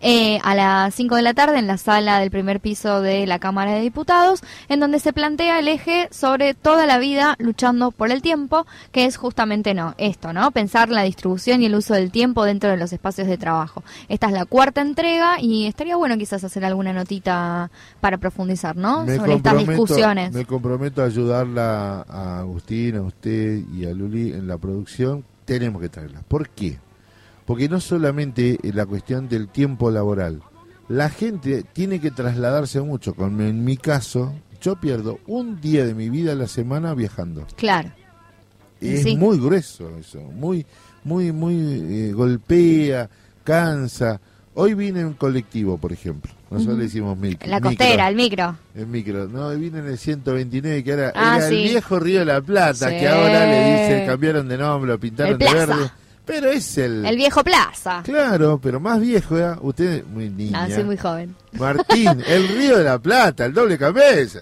eh, 0.00 0.38
a 0.44 0.54
las 0.54 0.94
5 0.94 1.16
de 1.16 1.22
la 1.22 1.34
tarde 1.34 1.58
en 1.58 1.66
la 1.66 1.78
sala 1.78 2.20
del 2.20 2.30
primer 2.30 2.60
piso 2.60 3.00
de 3.00 3.26
la 3.26 3.38
Cámara 3.38 3.72
de 3.72 3.80
Diputados, 3.80 4.40
en 4.68 4.80
donde 4.80 5.00
se 5.00 5.12
plantea 5.12 5.58
el 5.58 5.68
eje 5.68 6.08
sobre 6.10 6.54
toda 6.54 6.86
la 6.86 6.98
vida 6.98 7.34
luchando 7.38 7.90
por 7.90 8.10
el 8.10 8.22
tiempo, 8.22 8.66
que 8.92 9.06
es 9.06 9.16
justamente 9.16 9.74
no, 9.74 9.94
esto, 9.98 10.32
¿no? 10.32 10.50
Pensar 10.50 10.88
la 10.90 11.02
distribución 11.02 11.62
y 11.62 11.66
el 11.66 11.74
uso 11.74 11.94
del 11.94 12.10
tiempo 12.10 12.44
dentro 12.44 12.70
de 12.70 12.76
los 12.76 12.92
espacios 12.92 13.26
de 13.26 13.38
trabajo. 13.38 13.82
Esta 14.08 14.26
es 14.26 14.32
la 14.32 14.44
cuarta 14.44 14.75
entrega 14.80 15.40
y 15.40 15.66
estaría 15.66 15.96
bueno 15.96 16.16
quizás 16.18 16.42
hacer 16.44 16.64
alguna 16.64 16.92
notita 16.92 17.70
para 18.00 18.18
profundizar, 18.18 18.76
¿no? 18.76 19.04
Me 19.04 19.16
sobre 19.16 19.34
estas 19.34 19.58
discusiones. 19.58 20.32
Me 20.32 20.44
comprometo 20.44 21.02
a 21.02 21.06
ayudarla 21.06 22.02
a 22.08 22.40
Agustín, 22.40 22.96
a 22.96 23.02
usted 23.02 23.62
y 23.74 23.84
a 23.86 23.90
Luli 23.92 24.32
en 24.32 24.46
la 24.46 24.58
producción. 24.58 25.24
Tenemos 25.44 25.80
que 25.80 25.88
traerla. 25.88 26.20
¿Por 26.26 26.48
qué? 26.50 26.78
Porque 27.44 27.68
no 27.68 27.80
solamente 27.80 28.58
la 28.62 28.86
cuestión 28.86 29.28
del 29.28 29.48
tiempo 29.48 29.90
laboral. 29.90 30.42
La 30.88 31.08
gente 31.10 31.64
tiene 31.72 32.00
que 32.00 32.10
trasladarse 32.10 32.80
mucho. 32.80 33.14
Como 33.14 33.42
en 33.42 33.64
mi 33.64 33.76
caso, 33.76 34.32
yo 34.60 34.76
pierdo 34.80 35.18
un 35.26 35.60
día 35.60 35.84
de 35.84 35.94
mi 35.94 36.10
vida 36.10 36.32
a 36.32 36.36
la 36.36 36.46
semana 36.48 36.94
viajando. 36.94 37.46
Claro. 37.56 37.90
Es 38.80 39.02
Sí. 39.04 39.16
muy 39.16 39.38
grueso 39.38 39.96
eso, 39.98 40.20
muy, 40.20 40.66
muy, 41.02 41.32
muy 41.32 41.54
eh, 41.56 42.12
golpea, 42.12 43.08
cansa. 43.42 44.20
Hoy 44.58 44.74
vine 44.74 45.00
en 45.00 45.12
colectivo, 45.14 45.76
por 45.78 45.92
ejemplo. 45.92 46.32
Nosotros 46.50 46.78
le 46.78 46.84
decimos 46.84 47.16
mic- 47.18 47.44
La 47.46 47.56
micro. 47.56 47.70
costera, 47.70 48.08
el 48.08 48.16
micro. 48.16 48.56
El 48.74 48.86
micro. 48.86 49.28
No, 49.28 49.50
vino 49.50 49.78
en 49.78 49.86
el 49.86 49.98
129, 49.98 50.82
que 50.82 50.90
era, 50.92 51.12
Ah, 51.14 51.36
era 51.36 51.48
sí. 51.48 51.54
el 51.62 51.68
viejo 51.70 51.98
Río 51.98 52.20
de 52.20 52.24
la 52.24 52.40
Plata, 52.40 52.88
Sí. 52.88 52.96
que 52.98 53.06
ahora 53.08 53.44
le 53.46 53.70
dicen, 53.82 54.06
cambiaron 54.06 54.48
de 54.48 54.56
nombre, 54.56 54.90
lo 54.92 54.98
pintaron 54.98 55.38
de 55.38 55.44
verde. 55.52 55.90
Pero 56.24 56.50
es 56.50 56.78
el... 56.78 57.04
El 57.06 57.16
viejo 57.16 57.44
Plaza. 57.44 58.00
Claro, 58.04 58.58
pero 58.60 58.80
más 58.80 58.98
viejo, 59.00 59.38
¿eh? 59.38 59.54
Usted 59.60 60.04
muy 60.06 60.28
niña. 60.30 60.64
Ah, 60.64 60.68
soy 60.74 60.82
muy 60.84 60.96
joven. 60.96 61.36
Martín, 61.52 62.08
el 62.26 62.48
Río 62.48 62.78
de 62.78 62.84
la 62.84 62.98
Plata, 62.98 63.44
el 63.44 63.52
doble 63.52 63.76
cabeza. 63.78 64.40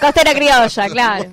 Costera 0.00 0.32
criolla, 0.32 0.88
claro. 0.92 1.30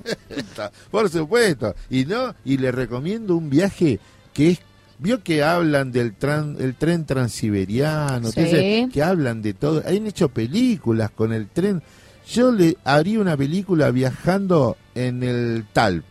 Por 0.90 1.08
supuesto. 1.08 1.74
Y 1.88 2.04
no, 2.04 2.34
y 2.44 2.56
le 2.58 2.72
recomiendo 2.72 3.36
un 3.36 3.48
viaje 3.48 4.00
que 4.34 4.50
es 4.50 4.60
vio 4.98 5.22
que 5.22 5.42
hablan 5.42 5.92
del 5.92 6.16
tran- 6.18 6.56
el 6.60 6.74
tren 6.74 7.06
transiberiano, 7.06 8.28
Sí. 8.30 8.34
que, 8.44 8.88
que 8.92 9.02
hablan 9.02 9.42
de 9.42 9.54
todo. 9.54 9.82
Han 9.86 10.06
hecho 10.06 10.28
películas 10.28 11.10
con 11.10 11.32
el 11.32 11.48
tren. 11.48 11.82
Yo 12.30 12.50
le 12.52 12.76
haría 12.84 13.20
una 13.20 13.36
película 13.36 13.90
viajando 13.90 14.76
en 14.94 15.22
el 15.22 15.64
Talp. 15.72 16.04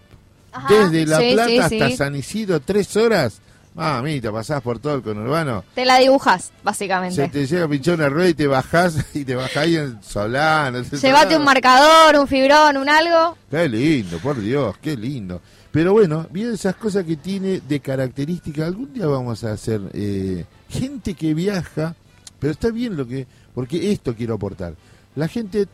Ajá, 0.51 0.73
Desde 0.73 1.05
La 1.05 1.19
sí, 1.19 1.33
Plata 1.33 1.69
sí, 1.69 1.81
hasta. 1.81 1.97
San 1.97 2.15
Isidro, 2.15 2.59
tres 2.59 2.95
horas. 2.97 3.41
Mamita, 3.75 4.31
pasás 4.31 4.59
por 4.63 4.79
todo 4.79 4.95
el 4.95 5.01
conurbano. 5.03 5.63
Te 5.75 5.85
la 5.85 5.99
dibujas, 5.99 6.45
Se 6.45 6.51
básicamente. 6.63 7.27
te 7.27 7.45
llega 7.45 7.65
a 7.65 7.67
pinchar 7.67 7.93
una 7.93 8.09
rueda 8.09 8.29
y 8.29 8.33
te 8.33 8.47
bajás 8.47 8.95
y 9.13 9.23
te 9.23 9.35
bajás 9.35 9.57
ahí 9.57 9.75
en 9.75 10.01
Solano. 10.01 10.81
Llévate 10.81 11.37
un 11.37 11.43
marcador, 11.43 12.15
un 12.19 12.27
fibrón, 12.27 12.77
un 12.77 12.89
algo. 12.89 13.37
Qué 13.51 13.69
lindo, 13.69 14.17
por 14.17 14.39
Dios, 14.41 14.75
qué 14.81 14.97
lindo. 14.97 15.41
Pero 15.77 15.93
bueno, 15.93 16.25
bien 16.31 16.51
esas 16.51 16.75
cosas 16.75 17.05
que 17.05 17.17
tiene 17.17 17.61
de 17.61 17.79
característica. 17.79 18.65
Algún 18.65 18.95
día 18.95 19.05
vamos 19.05 19.43
a 19.43 19.51
hacer 19.51 19.79
eh, 19.93 20.43
gente 20.69 21.13
que 21.13 21.35
viaja, 21.35 21.93
pero 22.39 22.51
está 22.51 22.71
bien 22.71 22.97
lo 22.97 23.07
que, 23.07 23.27
porque 23.53 23.91
esto 23.91 24.15
quiero 24.15 24.33
aportar. 24.33 24.73
La 25.15 25.27
gente 25.27 25.67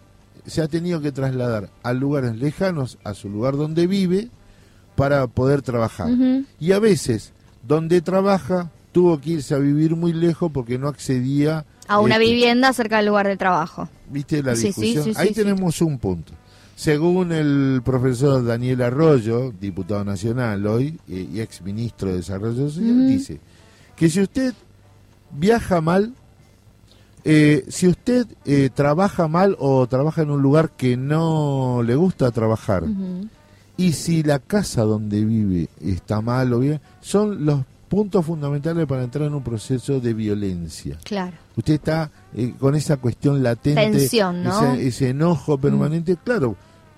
se 0.45 0.61
ha 0.61 0.67
tenido 0.67 0.99
que 0.99 1.13
trasladar 1.13 1.69
a 1.83 1.93
lugares 1.93 2.35
lejanos, 2.35 2.97
a 3.05 3.13
su 3.13 3.29
lugar 3.29 3.55
donde 3.55 3.87
vive, 3.87 4.27
para 4.97 5.25
poder 5.27 5.61
trabajar. 5.61 6.09
Y 6.59 6.73
a 6.73 6.79
veces, 6.79 7.31
donde 7.65 8.01
trabaja, 8.01 8.71
tuvo 8.91 9.21
que 9.21 9.29
irse 9.29 9.55
a 9.55 9.59
vivir 9.59 9.95
muy 9.95 10.11
lejos 10.11 10.51
porque 10.51 10.77
no 10.77 10.89
accedía 10.89 11.65
A 11.87 12.01
una 12.01 12.15
este, 12.15 12.25
vivienda 12.25 12.73
cerca 12.73 12.97
del 12.97 13.05
lugar 13.05 13.29
de 13.29 13.37
trabajo. 13.37 13.87
¿Viste 14.09 14.43
la 14.43 14.57
sí, 14.57 14.67
discusión? 14.67 15.05
sí, 15.05 15.13
sí, 15.13 15.21
Ahí 15.21 15.31
tenemos 15.31 15.81
un 15.81 15.97
punto. 15.97 16.33
Según 16.75 17.31
el 17.31 17.81
profesor 17.83 18.43
Daniel 18.43 18.81
Arroyo, 18.81 19.53
diputado 19.59 20.03
nacional 20.03 20.65
hoy 20.65 20.99
y 21.07 21.39
ex 21.39 21.61
ministro 21.61 22.09
de 22.09 22.17
Desarrollo 22.17 22.69
Social, 22.69 23.07
dice 23.07 23.39
que 23.95 24.09
si 24.09 24.21
usted 24.21 24.53
viaja 25.31 25.81
mal, 25.81 26.13
eh, 27.23 27.63
si 27.69 27.87
usted 27.87 28.25
eh, 28.45 28.69
trabaja 28.73 29.27
mal 29.27 29.55
o 29.59 29.85
trabaja 29.87 30.23
en 30.23 30.31
un 30.31 30.41
lugar 30.41 30.71
que 30.71 30.97
no 30.97 31.81
le 31.83 31.95
gusta 31.95 32.31
trabajar, 32.31 32.83
y 33.77 33.93
si 33.93 34.23
la 34.23 34.39
casa 34.39 34.81
donde 34.83 35.23
vive 35.23 35.69
está 35.79 36.21
mal 36.21 36.53
o 36.53 36.59
bien, 36.59 36.81
son 37.01 37.45
los 37.45 37.61
puntos 37.93 38.25
fundamentales 38.25 38.87
para 38.87 39.03
entrar 39.03 39.27
en 39.27 39.35
un 39.35 39.43
proceso 39.43 39.99
de 39.99 40.15
violencia. 40.15 40.97
Claro. 41.03 41.37
Usted 41.55 41.75
está 41.75 42.09
eh, 42.33 42.55
con 42.59 42.73
esa 42.73 42.97
cuestión 42.97 43.43
latente, 43.43 43.79
Tensión, 43.79 44.41
¿no? 44.41 44.73
ese, 44.73 44.87
ese 44.87 45.09
enojo 45.09 45.59
permanente. 45.59 46.17
Claro, 46.23 46.55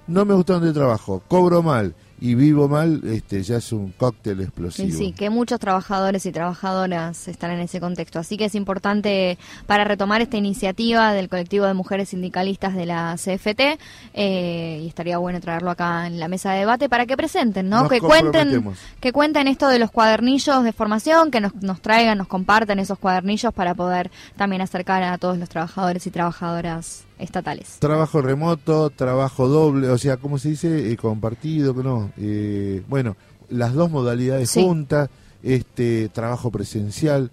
no 0.08 0.24
me 0.24 0.34
gusta 0.34 0.54
donde 0.54 0.72
trabajo, 0.72 1.22
cobro 1.28 1.62
mal 1.62 1.94
y 2.20 2.34
vivo 2.34 2.70
mal, 2.70 3.02
este 3.06 3.44
ya 3.44 3.58
es 3.58 3.74
un 3.74 3.92
cóctel 3.92 4.40
explosivo. 4.42 4.98
sí, 4.98 5.12
que 5.12 5.30
muchos 5.30 5.60
trabajadores 5.60 6.26
y 6.26 6.32
trabajadoras 6.32 7.28
están 7.28 7.52
en 7.52 7.60
ese 7.60 7.82
contexto. 7.82 8.20
Así 8.20 8.38
que 8.38 8.46
es 8.46 8.56
importante 8.56 9.38
para 9.68 9.84
retomar 9.84 10.22
esta 10.22 10.38
iniciativa 10.38 11.14
del 11.14 11.28
colectivo 11.28 11.66
de 11.66 11.74
mujeres 11.74 12.10
sindicalistas 12.10 12.74
de 12.74 12.86
la 12.86 13.16
CFT 13.16 13.80
eh, 14.14 14.80
y 14.84 14.88
estaría 14.88 15.18
bueno 15.18 15.42
traerlo 15.42 15.72
acá 15.72 16.08
en 16.08 16.20
la 16.20 16.28
mesa 16.28 16.54
de 16.54 16.60
debate 16.60 16.88
para 16.88 17.06
que 17.06 17.18
presenten, 17.18 17.70
¿no? 17.70 17.82
Nos 17.82 17.92
que 17.92 18.00
cuenten, 18.00 18.64
que 19.02 19.12
cuenten 19.12 19.48
esto 19.48 19.68
de 19.68 19.80
los 19.80 19.92
cuadernillos 19.92 20.64
de 20.64 20.72
formación, 20.72 21.32
que 21.32 21.42
nos, 21.42 21.54
nos 21.56 21.82
traigan, 21.82 22.18
nos 22.18 22.28
compartan 22.28 22.80
esos 22.80 22.98
cuadernillos 22.98 23.54
para 23.54 23.76
poder 23.76 24.10
también 24.38 24.62
acercar 24.62 25.04
a 25.04 25.18
todos 25.18 25.38
los 25.38 25.50
trabajadores 25.50 26.08
y 26.08 26.12
trabajadoras 26.12 27.05
estatales. 27.20 27.78
Trabajo 27.80 28.22
remoto, 28.22 28.90
trabajo 28.90 29.48
doble, 29.48 29.90
o 29.90 29.98
sea, 29.98 30.18
¿cómo 30.18 30.38
se 30.38 30.50
dice? 30.50 30.92
Eh, 30.92 30.98
compartido, 30.98 31.74
no. 31.76 32.12
Eh, 32.18 32.84
bueno, 32.88 33.16
las 33.50 33.74
dos 33.74 33.90
modalidades 33.92 34.50
Sí. 34.52 34.62
juntas, 34.64 35.10
este 35.44 36.10
trabajo 36.10 36.52
presencial, 36.52 37.32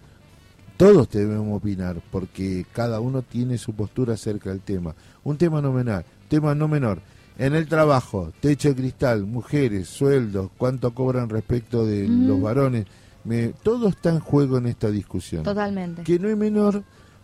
todos 0.76 1.08
debemos 1.10 1.56
opinar, 1.56 2.00
porque 2.10 2.66
cada 2.72 3.00
uno 3.00 3.22
tiene 3.22 3.58
su 3.58 3.72
postura 3.74 4.14
acerca 4.14 4.50
del 4.50 4.60
tema. 4.60 4.94
Un 5.24 5.36
tema 5.36 5.60
no 5.62 5.72
menor, 5.72 6.04
tema 6.28 6.54
no 6.54 6.68
menor. 6.68 7.00
En 7.38 7.54
el 7.54 7.66
trabajo, 7.66 8.30
techo 8.40 8.68
de 8.68 8.74
cristal, 8.76 9.24
mujeres, 9.24 9.88
sueldos, 9.88 10.50
cuánto 10.58 10.92
cobran 10.92 11.28
respecto 11.30 11.86
de 11.86 12.04
Ujú. 12.04 12.12
los 12.28 12.40
varones, 12.42 12.86
me, 13.24 13.48
todo 13.62 13.88
está 13.88 14.10
en 14.10 14.20
juego 14.20 14.58
en 14.58 14.66
esta 14.66 14.90
discusión 14.90 15.42
Totalmente. 15.44 16.02
que 16.02 16.18
no 16.18 16.28
es 16.28 16.36
menor 16.36 16.82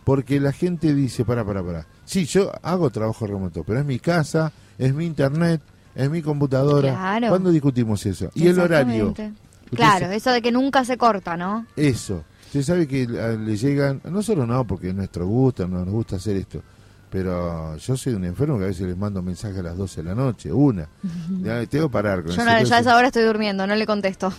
porque 0.09 0.39
la 0.39 0.51
gente 0.51 0.95
dice, 0.95 1.23
para, 1.23 1.45
para, 1.45 1.61
para. 1.61 1.85
Sí, 2.03 2.25
yo 2.25 2.51
hago 2.63 2.89
trabajo 2.89 3.27
remoto, 3.27 3.63
pero 3.63 3.79
es 3.79 3.85
mi 3.85 3.99
casa, 3.99 4.51
es 4.75 4.91
mi 4.91 5.05
internet, 5.05 5.61
es 5.93 6.09
mi 6.09 6.23
computadora. 6.23 6.89
Claro. 6.89 7.29
¿Cuándo 7.29 7.51
discutimos 7.51 8.03
eso? 8.07 8.31
Y 8.33 8.47
el 8.47 8.59
horario. 8.59 9.13
Claro, 9.75 10.07
eso 10.07 10.31
de 10.31 10.41
que 10.41 10.51
nunca 10.51 10.83
se 10.83 10.97
corta, 10.97 11.37
¿no? 11.37 11.67
Eso. 11.75 12.23
Usted 12.47 12.63
sabe 12.63 12.87
que 12.87 13.03
a- 13.03 13.37
le 13.37 13.55
llegan, 13.55 14.01
no 14.05 14.23
solo 14.23 14.47
no, 14.47 14.65
porque 14.65 14.89
es 14.89 14.95
nuestro 14.95 15.27
gusto, 15.27 15.67
no 15.67 15.85
nos 15.85 15.93
gusta 15.93 16.15
hacer 16.15 16.37
esto, 16.37 16.63
pero 17.11 17.77
yo 17.77 17.95
soy 17.95 18.13
un 18.15 18.25
enfermo 18.25 18.57
que 18.57 18.63
a 18.63 18.67
veces 18.69 18.87
les 18.87 18.97
mando 18.97 19.21
mensajes 19.21 19.59
a 19.59 19.61
las 19.61 19.77
12 19.77 20.01
de 20.01 20.09
la 20.09 20.15
noche, 20.15 20.51
una. 20.51 20.87
Tengo 21.69 21.87
que 21.87 21.93
parar 21.93 22.23
con 22.23 22.31
Yo 22.35 22.43
no, 22.43 22.63
ya 22.63 22.77
a 22.77 22.79
esa 22.79 22.95
hora 22.95 23.05
estoy 23.09 23.25
durmiendo, 23.25 23.67
no 23.67 23.75
le 23.75 23.85
contesto. 23.85 24.33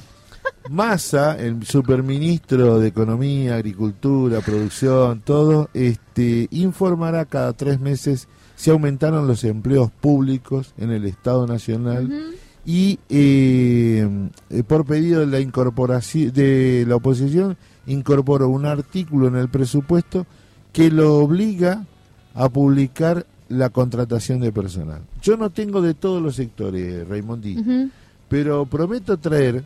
Massa, 0.70 1.36
el 1.36 1.64
superministro 1.64 2.78
de 2.78 2.88
Economía, 2.88 3.56
Agricultura, 3.56 4.40
Producción, 4.40 5.20
todo, 5.20 5.68
este, 5.74 6.48
informará 6.52 7.24
cada 7.24 7.52
tres 7.54 7.80
meses 7.80 8.28
si 8.54 8.70
aumentaron 8.70 9.26
los 9.26 9.42
empleos 9.44 9.90
públicos 9.90 10.74
en 10.78 10.90
el 10.90 11.06
Estado 11.06 11.46
Nacional 11.46 12.36
y 12.64 12.98
eh, 13.08 14.06
eh, 14.50 14.62
por 14.62 14.84
pedido 14.84 15.20
de 15.20 15.26
la 15.26 15.40
incorporación 15.40 16.32
de 16.32 16.84
la 16.86 16.96
oposición 16.96 17.56
incorporó 17.86 18.48
un 18.48 18.66
artículo 18.66 19.28
en 19.28 19.36
el 19.36 19.48
presupuesto 19.48 20.26
que 20.72 20.90
lo 20.90 21.16
obliga 21.16 21.86
a 22.34 22.48
publicar 22.48 23.26
la 23.48 23.70
contratación 23.70 24.40
de 24.40 24.52
personal. 24.52 25.02
Yo 25.20 25.36
no 25.36 25.50
tengo 25.50 25.82
de 25.82 25.94
todos 25.94 26.22
los 26.22 26.36
sectores, 26.36 27.08
Raimondi, 27.08 27.90
pero 28.28 28.66
prometo 28.66 29.16
traer 29.16 29.64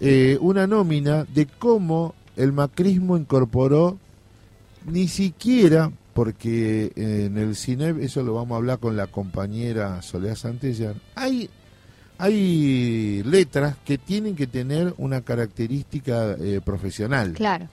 eh, 0.00 0.38
una 0.40 0.66
nómina 0.66 1.24
de 1.24 1.46
cómo 1.46 2.14
el 2.36 2.52
macrismo 2.52 3.16
incorporó 3.16 3.98
ni 4.86 5.08
siquiera 5.08 5.90
porque 6.14 6.92
en 6.96 7.38
el 7.38 7.54
CINEP, 7.54 7.98
eso 8.02 8.22
lo 8.22 8.34
vamos 8.34 8.52
a 8.52 8.56
hablar 8.56 8.78
con 8.78 8.96
la 8.96 9.06
compañera 9.06 10.02
Soledad 10.02 10.34
Santellar, 10.36 10.94
hay, 11.14 11.48
hay 12.18 13.22
letras 13.24 13.76
que 13.84 13.96
tienen 13.98 14.36
que 14.36 14.46
tener 14.46 14.94
una 14.98 15.20
característica 15.22 16.32
eh, 16.38 16.60
profesional. 16.64 17.32
Claro. 17.34 17.68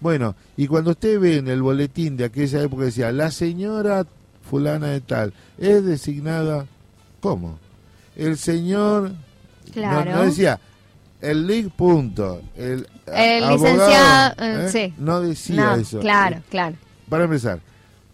Bueno, 0.00 0.34
y 0.56 0.66
cuando 0.66 0.90
usted 0.92 1.20
ve 1.20 1.36
en 1.38 1.48
el 1.48 1.62
boletín 1.62 2.16
de 2.16 2.24
aquella 2.24 2.62
época 2.62 2.84
decía, 2.84 3.12
la 3.12 3.30
señora 3.30 4.06
fulana 4.48 4.88
de 4.88 5.00
tal 5.00 5.32
es 5.58 5.84
designada, 5.84 6.66
¿cómo? 7.20 7.58
El 8.16 8.36
señor, 8.36 9.10
no- 9.10 9.72
Claro. 9.72 10.10
no, 10.12 10.22
decía, 10.24 10.58
el 11.30 11.46
league 11.46 11.70
punto, 11.74 12.40
el, 12.56 12.86
El 13.06 13.44
abogado, 13.44 13.74
licenciado, 13.74 14.34
eh, 14.38 14.66
¿eh? 14.66 14.68
sí. 14.70 14.94
no 14.98 15.20
decía 15.20 15.64
No, 15.66 15.74
eso. 15.76 16.00
Claro, 16.00 16.38
claro. 16.50 16.76
Para 17.08 17.24
empezar, 17.24 17.60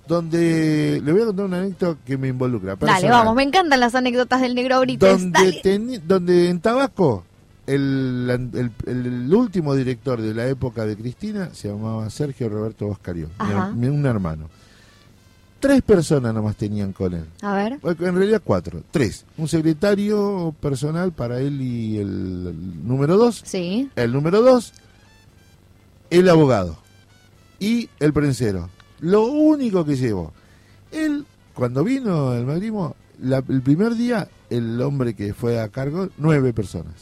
donde 0.08 1.00
le 1.04 1.12
voy 1.12 1.22
a 1.22 1.26
contar 1.26 1.44
una 1.46 1.58
anécdota 1.58 1.98
que 2.04 2.16
me 2.18 2.28
involucra. 2.28 2.76
Dale, 2.76 3.08
vamos, 3.08 3.34
me 3.34 3.42
encantan 3.44 3.78
las 3.80 3.94
anécdotas 3.94 4.40
del 4.40 4.54
negro 4.54 4.80
Brites. 4.80 5.08
donde, 5.20 5.62
teni- 5.62 6.00
donde 6.00 6.48
en 6.48 6.60
Tabaco 6.60 7.24
el, 7.66 8.50
el- 8.54 8.70
el 8.86 9.32
último 9.34 9.74
director 9.76 10.20
de 10.20 10.34
la 10.34 10.46
época 10.48 10.84
de 10.86 10.96
Cristina 10.96 11.50
se 11.52 11.68
llamaba 11.68 12.10
Sergio 12.10 12.48
Roberto 12.48 12.86
Boscario, 12.86 13.28
mi 13.74 13.88
mi- 13.88 13.94
un 13.96 14.04
hermano. 14.06 14.48
Tres 15.60 15.82
personas 15.82 16.32
nomás 16.34 16.56
tenían 16.56 16.92
con 16.92 17.12
él. 17.12 17.24
A 17.42 17.54
ver. 17.54 17.78
En 17.82 18.14
realidad 18.16 18.40
cuatro, 18.42 18.82
tres. 18.90 19.24
Un 19.36 19.46
secretario 19.46 20.54
personal 20.58 21.12
para 21.12 21.38
él 21.40 21.60
y 21.60 21.98
el, 21.98 22.46
el 22.48 22.88
número 22.88 23.16
dos. 23.18 23.42
Sí. 23.44 23.90
El 23.94 24.12
número 24.12 24.40
dos, 24.40 24.72
el 26.08 26.28
abogado 26.28 26.78
y 27.58 27.88
el 28.00 28.12
prensero. 28.12 28.70
Lo 29.00 29.24
único 29.26 29.84
que 29.84 29.96
llevó. 29.96 30.32
Él, 30.92 31.26
cuando 31.54 31.84
vino 31.84 32.32
el 32.34 32.46
macrismo, 32.46 32.96
la- 33.20 33.44
el 33.48 33.60
primer 33.62 33.94
día, 33.96 34.28
el 34.48 34.80
hombre 34.80 35.14
que 35.14 35.34
fue 35.34 35.60
a 35.60 35.68
cargo, 35.68 36.08
nueve 36.16 36.52
personas. 36.54 36.94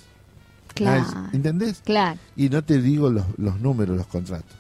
Claro. 0.79 1.05
Ah, 1.15 1.31
¿Entendés? 1.33 1.83
Claro. 1.85 2.19
Y 2.37 2.49
no 2.49 2.63
te 2.63 2.81
digo 2.81 3.11
los, 3.11 3.25
los 3.37 3.61
números, 3.61 3.97
los 3.97 4.07
contratos. 4.07 4.57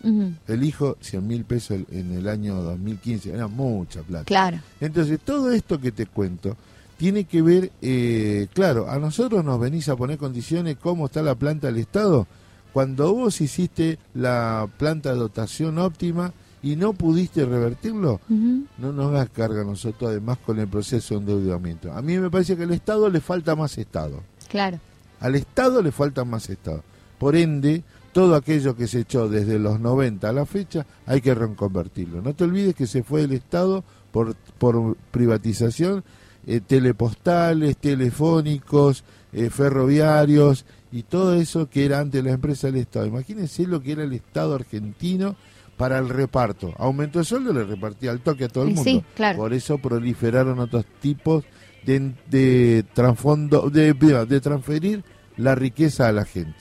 El 0.46 0.64
hijo, 0.64 0.96
100 1.00 1.26
mil 1.26 1.44
pesos 1.44 1.80
en 1.90 2.12
el 2.12 2.28
año 2.28 2.62
2015, 2.62 3.32
era 3.32 3.46
mucha 3.46 4.02
plata. 4.02 4.24
Claro. 4.24 4.58
Entonces, 4.80 5.20
todo 5.24 5.52
esto 5.52 5.80
que 5.80 5.92
te 5.92 6.06
cuento 6.06 6.56
tiene 6.98 7.24
que 7.24 7.40
ver, 7.42 7.70
eh, 7.80 8.48
claro, 8.52 8.90
a 8.90 8.98
nosotros 8.98 9.44
nos 9.44 9.58
venís 9.60 9.88
a 9.88 9.96
poner 9.96 10.18
condiciones 10.18 10.76
cómo 10.76 11.06
está 11.06 11.22
la 11.22 11.36
planta 11.36 11.68
del 11.68 11.78
Estado. 11.78 12.26
Cuando 12.72 13.14
vos 13.14 13.40
hiciste 13.40 13.98
la 14.14 14.68
planta 14.76 15.12
de 15.12 15.18
dotación 15.18 15.78
óptima 15.78 16.32
y 16.62 16.74
no 16.76 16.92
pudiste 16.92 17.44
revertirlo, 17.44 18.20
no 18.28 18.92
nos 18.92 19.06
hagas 19.10 19.30
carga 19.30 19.62
a 19.62 19.64
nosotros 19.64 20.10
además 20.10 20.38
con 20.44 20.58
el 20.58 20.68
proceso 20.68 21.14
de 21.14 21.20
endeudamiento. 21.20 21.92
A 21.92 22.02
mí 22.02 22.18
me 22.18 22.30
parece 22.30 22.56
que 22.56 22.64
al 22.64 22.72
Estado 22.72 23.08
le 23.08 23.20
falta 23.20 23.54
más 23.54 23.78
Estado. 23.78 24.22
Claro. 24.48 24.80
Al 25.20 25.34
Estado 25.34 25.82
le 25.82 25.92
falta 25.92 26.24
más 26.24 26.48
Estado. 26.48 26.82
Por 27.18 27.36
ende, 27.36 27.82
todo 28.12 28.34
aquello 28.34 28.76
que 28.76 28.86
se 28.86 29.00
echó 29.00 29.28
desde 29.28 29.58
los 29.58 29.80
90 29.80 30.28
a 30.28 30.32
la 30.32 30.46
fecha 30.46 30.86
hay 31.06 31.20
que 31.20 31.34
reconvertirlo. 31.34 32.22
No 32.22 32.34
te 32.34 32.44
olvides 32.44 32.74
que 32.74 32.86
se 32.86 33.02
fue 33.02 33.22
el 33.22 33.32
Estado 33.32 33.84
por, 34.12 34.34
por 34.58 34.96
privatización, 35.10 36.04
eh, 36.46 36.60
telepostales, 36.66 37.76
telefónicos, 37.76 39.04
eh, 39.32 39.50
ferroviarios 39.50 40.64
y 40.90 41.02
todo 41.02 41.34
eso 41.34 41.68
que 41.68 41.84
era 41.84 41.98
antes 41.98 42.24
la 42.24 42.32
empresa 42.32 42.68
del 42.68 42.76
Estado. 42.76 43.06
Imagínense 43.06 43.66
lo 43.66 43.82
que 43.82 43.92
era 43.92 44.04
el 44.04 44.12
Estado 44.12 44.54
argentino 44.54 45.36
para 45.76 45.98
el 45.98 46.08
reparto. 46.08 46.74
Aumentó 46.78 47.20
el 47.20 47.24
sueldo, 47.24 47.52
le 47.52 47.64
repartía 47.64 48.10
al 48.10 48.20
toque 48.20 48.44
a 48.44 48.48
todo 48.48 48.64
el 48.64 48.70
mundo. 48.70 48.84
sí, 48.84 49.04
claro. 49.14 49.38
Por 49.38 49.52
eso 49.52 49.78
proliferaron 49.78 50.58
otros 50.58 50.84
tipos 51.00 51.44
de, 51.84 52.12
de 52.30 52.84
trasfondo, 52.94 53.70
de, 53.70 53.92
de 53.92 54.40
transferir 54.40 55.04
la 55.36 55.54
riqueza 55.54 56.08
a 56.08 56.12
la 56.12 56.24
gente. 56.24 56.56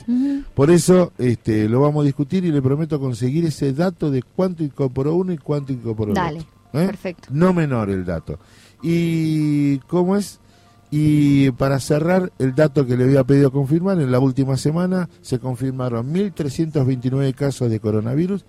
Por 0.54 0.70
eso 0.70 1.12
este, 1.18 1.68
lo 1.68 1.80
vamos 1.80 2.02
a 2.02 2.06
discutir 2.06 2.44
y 2.44 2.52
le 2.52 2.62
prometo 2.62 2.98
conseguir 3.00 3.44
ese 3.44 3.72
dato 3.72 4.10
de 4.10 4.22
cuánto 4.22 4.62
incorporó 4.62 5.14
uno 5.14 5.32
y 5.32 5.38
cuánto 5.38 5.72
incorporó 5.72 6.14
Dale, 6.14 6.38
el 6.38 6.44
otro. 6.44 6.80
¿eh? 6.80 6.86
perfecto. 6.86 7.28
No 7.32 7.52
menor 7.52 7.90
el 7.90 8.04
dato. 8.04 8.38
¿Y 8.82 9.78
cómo 9.80 10.16
es? 10.16 10.40
Y 10.90 11.50
para 11.52 11.80
cerrar, 11.80 12.32
el 12.38 12.54
dato 12.54 12.86
que 12.86 12.96
le 12.96 13.04
había 13.04 13.24
pedido 13.24 13.50
confirmar, 13.50 14.00
en 14.00 14.10
la 14.10 14.20
última 14.20 14.56
semana 14.56 15.08
se 15.20 15.38
confirmaron 15.38 16.14
1.329 16.14 17.34
casos 17.34 17.70
de 17.70 17.78
coronavirus 17.80 18.46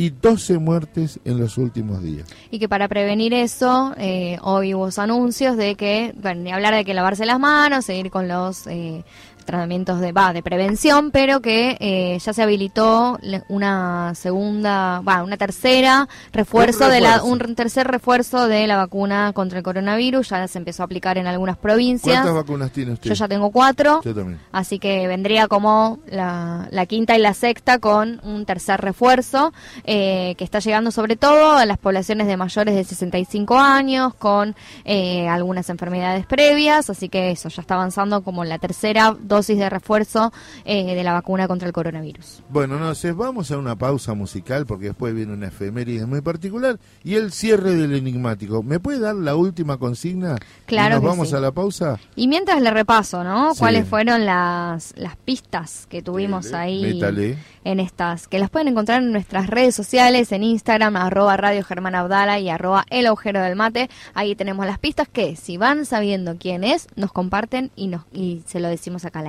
y 0.00 0.08
12 0.08 0.58
muertes 0.58 1.20
en 1.26 1.38
los 1.38 1.58
últimos 1.58 2.02
días. 2.02 2.26
Y 2.50 2.58
que 2.58 2.70
para 2.70 2.88
prevenir 2.88 3.34
eso, 3.34 3.92
eh, 3.98 4.38
hoy 4.40 4.72
hubo 4.72 4.88
anuncios 4.96 5.58
de 5.58 5.74
que, 5.74 6.14
bueno, 6.16 6.40
ni 6.40 6.52
hablar 6.52 6.74
de 6.74 6.86
que 6.86 6.94
lavarse 6.94 7.26
las 7.26 7.38
manos, 7.38 7.84
seguir 7.84 8.10
con 8.10 8.26
los 8.26 8.66
eh, 8.66 9.04
tratamientos 9.50 10.00
de, 10.00 10.12
va, 10.12 10.32
de 10.32 10.42
prevención, 10.42 11.10
pero 11.10 11.40
que 11.40 11.76
eh, 11.80 12.18
ya 12.18 12.32
se 12.32 12.42
habilitó 12.42 13.18
una 13.48 14.14
segunda, 14.14 15.00
va, 15.00 15.22
una 15.22 15.36
tercera 15.36 16.08
refuerzo, 16.32 16.86
Un 16.86 16.90
de 16.90 17.00
la, 17.00 17.22
un 17.22 17.38
tercer 17.54 17.88
refuerzo 17.88 18.46
de 18.46 18.66
la 18.66 18.76
vacuna 18.76 19.32
contra 19.32 19.58
el 19.58 19.64
coronavirus, 19.64 20.28
ya 20.28 20.46
se 20.46 20.58
empezó 20.58 20.82
a 20.82 20.86
aplicar 20.86 21.18
en 21.18 21.26
algunas 21.26 21.56
provincias. 21.56 22.22
¿Cuántas 22.22 22.34
vacunas 22.34 22.70
tiene 22.70 22.92
usted? 22.92 23.10
Yo 23.10 23.14
ya 23.14 23.28
tengo 23.28 23.50
cuatro. 23.50 24.00
Yo 24.04 24.14
también. 24.14 24.38
Así 24.52 24.78
que 24.78 25.08
vendría 25.08 25.48
como 25.48 25.98
la, 26.06 26.68
la 26.70 26.86
quinta 26.86 27.16
y 27.16 27.20
la 27.20 27.34
sexta 27.34 27.78
con 27.78 28.20
un 28.22 28.44
tercer 28.46 28.80
refuerzo 28.80 29.52
eh, 29.84 30.34
que 30.38 30.44
está 30.44 30.60
llegando 30.60 30.90
sobre 30.90 31.16
todo 31.16 31.54
a 31.54 31.66
las 31.66 31.78
poblaciones 31.78 32.26
de 32.26 32.36
mayores 32.36 32.74
de 32.74 32.84
65 32.84 33.58
años 33.58 34.14
con 34.14 34.54
eh, 34.84 35.28
algunas 35.28 35.68
enfermedades 35.70 36.26
previas. 36.26 36.88
Así 36.90 37.08
que 37.08 37.32
eso 37.32 37.48
ya 37.48 37.62
está 37.62 37.74
avanzando 37.74 38.22
como 38.22 38.44
la 38.44 38.58
tercera 38.58 39.16
dosis 39.20 39.39
de 39.46 39.68
refuerzo 39.68 40.32
eh, 40.64 40.94
de 40.94 41.04
la 41.04 41.12
vacuna 41.12 41.48
contra 41.48 41.66
el 41.66 41.72
coronavirus. 41.72 42.42
Bueno, 42.48 42.78
no 42.78 42.94
sé, 42.94 43.12
vamos 43.12 43.50
a 43.50 43.58
una 43.58 43.76
pausa 43.76 44.14
musical 44.14 44.66
porque 44.66 44.86
después 44.86 45.14
viene 45.14 45.32
una 45.32 45.48
efeméride 45.48 46.06
muy 46.06 46.20
particular 46.20 46.78
y 47.02 47.14
el 47.14 47.32
cierre 47.32 47.74
del 47.74 47.94
enigmático. 47.94 48.62
¿Me 48.62 48.80
puede 48.80 49.00
dar 49.00 49.14
la 49.16 49.36
última 49.36 49.78
consigna? 49.78 50.36
Claro 50.66 50.88
¿Y 50.88 50.94
nos 50.94 51.00
que 51.00 51.06
vamos 51.06 51.28
sí. 51.30 51.34
a 51.34 51.40
la 51.40 51.52
pausa? 51.52 51.98
Y 52.16 52.28
mientras 52.28 52.60
le 52.62 52.70
repaso, 52.70 53.24
¿no? 53.24 53.54
Sí. 53.54 53.60
¿Cuáles 53.60 53.88
fueron 53.88 54.24
las, 54.24 54.94
las 54.96 55.16
pistas 55.16 55.86
que 55.88 56.02
tuvimos 56.02 56.46
Dele, 56.46 56.56
ahí 56.56 56.94
métale. 56.94 57.38
en 57.64 57.80
estas? 57.80 58.28
Que 58.28 58.38
las 58.38 58.50
pueden 58.50 58.68
encontrar 58.68 59.02
en 59.02 59.12
nuestras 59.12 59.46
redes 59.48 59.74
sociales, 59.74 60.32
en 60.32 60.42
Instagram, 60.42 60.96
arroba 60.96 61.36
Radio 61.36 61.64
Germán 61.64 61.94
Abdala 61.94 62.38
y 62.38 62.48
arroba 62.48 62.84
El 62.90 63.06
Agujero 63.06 63.40
del 63.40 63.56
Mate. 63.56 63.90
Ahí 64.14 64.34
tenemos 64.34 64.66
las 64.66 64.78
pistas 64.78 65.08
que, 65.08 65.36
si 65.36 65.56
van 65.56 65.86
sabiendo 65.86 66.36
quién 66.38 66.64
es, 66.64 66.88
nos 66.96 67.12
comparten 67.12 67.70
y, 67.76 67.88
nos, 67.88 68.02
y 68.12 68.42
se 68.46 68.60
lo 68.60 68.68
decimos 68.68 69.04
acá 69.04 69.20
al 69.20 69.28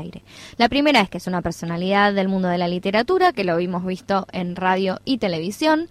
La 0.57 0.69
primera 0.69 1.01
es 1.01 1.09
que 1.09 1.17
es 1.17 1.27
una 1.27 1.41
personalidad 1.41 2.13
del 2.13 2.27
mundo 2.27 2.47
de 2.47 2.57
la 2.57 2.67
literatura, 2.67 3.33
que 3.33 3.43
lo 3.43 3.57
hemos 3.59 3.85
visto 3.85 4.27
en 4.31 4.55
radio 4.55 4.99
y 5.05 5.17
televisión. 5.17 5.89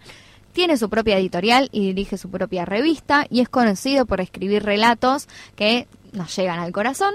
Tiene 0.53 0.77
su 0.77 0.91
propia 0.91 1.19
editorial 1.19 1.69
y 1.73 1.87
dirige 1.87 2.19
su 2.19 2.31
propia 2.31 2.65
revista 2.65 3.27
y 3.31 3.41
es 3.41 3.49
conocido 3.49 4.07
por 4.07 4.21
escribir 4.21 4.65
relatos 4.65 5.29
que 5.55 5.87
nos 6.13 6.35
llegan 6.35 6.59
al 6.59 6.73
corazón 6.73 7.15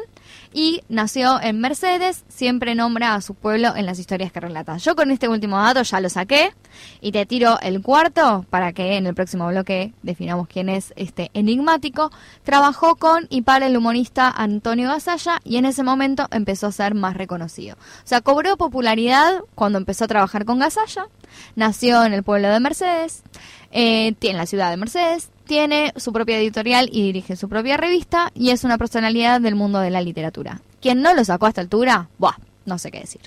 y 0.56 0.84
nació 0.88 1.42
en 1.42 1.60
Mercedes, 1.60 2.24
siempre 2.30 2.76
nombra 2.76 3.14
a 3.14 3.20
su 3.20 3.34
pueblo 3.34 3.76
en 3.76 3.86
las 3.86 4.00
historias 4.00 4.32
que 4.32 4.40
relata. 4.40 4.78
Yo 4.78 4.96
con 4.96 5.12
este 5.12 5.28
último 5.28 5.58
dato 5.58 5.84
ya 5.84 6.00
lo 6.00 6.10
saqué 6.10 6.54
y 7.02 7.12
te 7.12 7.26
tiro 7.26 7.60
el 7.62 7.82
cuarto 7.82 8.46
para 8.50 8.72
que 8.72 8.96
en 8.96 9.06
el 9.06 9.14
próximo 9.14 9.50
bloque 9.50 9.94
definamos 10.02 10.48
quién 10.48 10.70
es 10.70 10.94
este 10.96 11.30
enigmático. 11.34 12.10
Trabajó 12.44 12.96
con 12.96 13.28
y 13.30 13.42
para 13.42 13.68
el 13.68 13.76
humorista 13.76 14.32
Antonio 14.32 14.88
Gasalla 14.88 15.42
y 15.44 15.58
en 15.58 15.66
ese 15.66 15.84
momento 15.84 16.26
empezó 16.32 16.68
a 16.68 16.72
ser 16.72 16.96
más 16.96 17.18
reconocido. 17.18 17.76
O 17.76 18.08
sea, 18.08 18.22
cobró 18.22 18.56
popularidad 18.56 19.42
cuando 19.56 19.78
empezó 19.78 20.06
a 20.06 20.08
trabajar 20.08 20.46
con 20.46 20.60
Gasalla, 20.60 21.10
nació 21.58 22.06
en 22.06 22.14
el 22.14 22.24
pueblo 22.24 22.48
de 22.48 22.62
Mercedes, 22.62 23.24
eh, 23.72 24.14
tiene 24.20 24.38
la 24.38 24.46
ciudad 24.46 24.70
de 24.70 24.78
Mercedes, 24.78 25.32
tiene 25.46 25.94
su 25.96 26.12
propia 26.12 26.38
editorial 26.38 26.90
y 26.92 27.04
dirige 27.04 27.36
su 27.36 27.48
propia 27.48 27.78
revista 27.78 28.32
y 28.34 28.50
es 28.50 28.64
una 28.64 28.78
personalidad 28.78 29.40
del 29.40 29.56
mundo 29.56 29.80
de 29.80 29.92
la 29.92 30.02
literatura. 30.02 30.62
Quien 30.82 31.02
no 31.02 31.14
lo 31.14 31.24
sacó 31.24 31.46
a 31.46 31.50
esta 31.50 31.62
altura, 31.62 32.10
buah, 32.18 32.36
no 32.66 32.78
sé 32.78 32.92
qué 32.92 33.00
decir. 33.00 33.22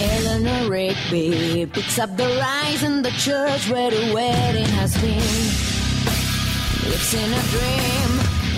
Eleanor 0.00 0.70
Rigby 0.70 1.66
picks 1.72 1.98
up 1.98 2.16
the 2.16 2.26
rise 2.26 2.84
in 2.84 3.02
the 3.02 3.10
church 3.12 3.68
where 3.68 3.90
the 3.90 4.14
wedding 4.14 4.64
has 4.66 4.96
been. 5.00 5.77
Lives 6.88 7.12
in 7.12 7.32
a 7.34 7.42
dream, 7.52 8.10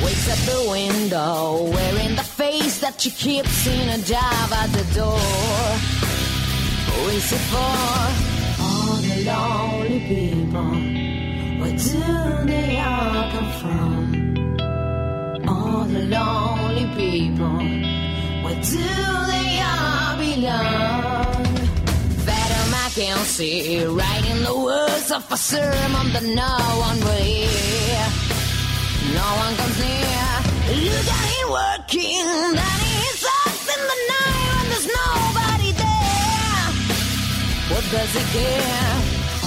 wakes 0.05 0.29
at 0.31 0.39
the 0.47 0.71
window, 0.71 1.65
wearing 1.75 2.15
the 2.15 2.23
face 2.23 2.79
that 2.79 3.01
she 3.01 3.11
keeps 3.11 3.67
in 3.67 3.89
a 3.89 3.99
job 3.99 4.53
at 4.53 4.71
the 4.71 4.85
door. 4.95 5.19
Who 6.87 7.09
is 7.09 7.33
it 7.33 7.45
for? 7.51 7.77
All 8.63 8.97
the 9.09 9.25
lonely 9.25 10.01
people. 10.07 10.75
Where 11.61 11.77
do 11.77 12.47
they 12.47 12.79
all 12.79 13.31
come 13.35 13.51
from? 13.61 13.95
All 15.49 15.85
the 15.85 16.05
lonely 16.17 16.87
people. 16.95 17.59
Where 18.45 18.61
do 18.63 18.87
they 19.33 19.61
all 19.61 20.17
belong? 20.23 21.51
Father 22.27 22.63
um, 22.63 22.71
Mackenzie 22.71 23.85
writing 23.87 24.43
the 24.45 24.57
words 24.57 25.11
of 25.11 25.31
a 25.33 25.37
sermon 25.37 26.13
that 26.13 26.23
no 26.23 26.59
one 26.79 27.01
will 27.01 27.25
hear. 27.25 27.90
No 29.21 29.29
one 29.45 29.55
comes 29.61 29.79
near. 29.85 30.29
Look 30.89 31.09
at 31.19 31.27
him 31.35 31.47
working, 31.59 32.27
then 32.59 32.79
he 32.89 33.01
sucks 33.25 33.67
in 33.75 33.81
the 33.91 33.99
night 34.13 34.49
when 34.55 34.67
there's 34.73 34.89
nobody 35.01 35.71
there. 35.85 36.65
What 37.71 37.85
does 37.95 38.13
it 38.21 38.29
care? 38.37 38.95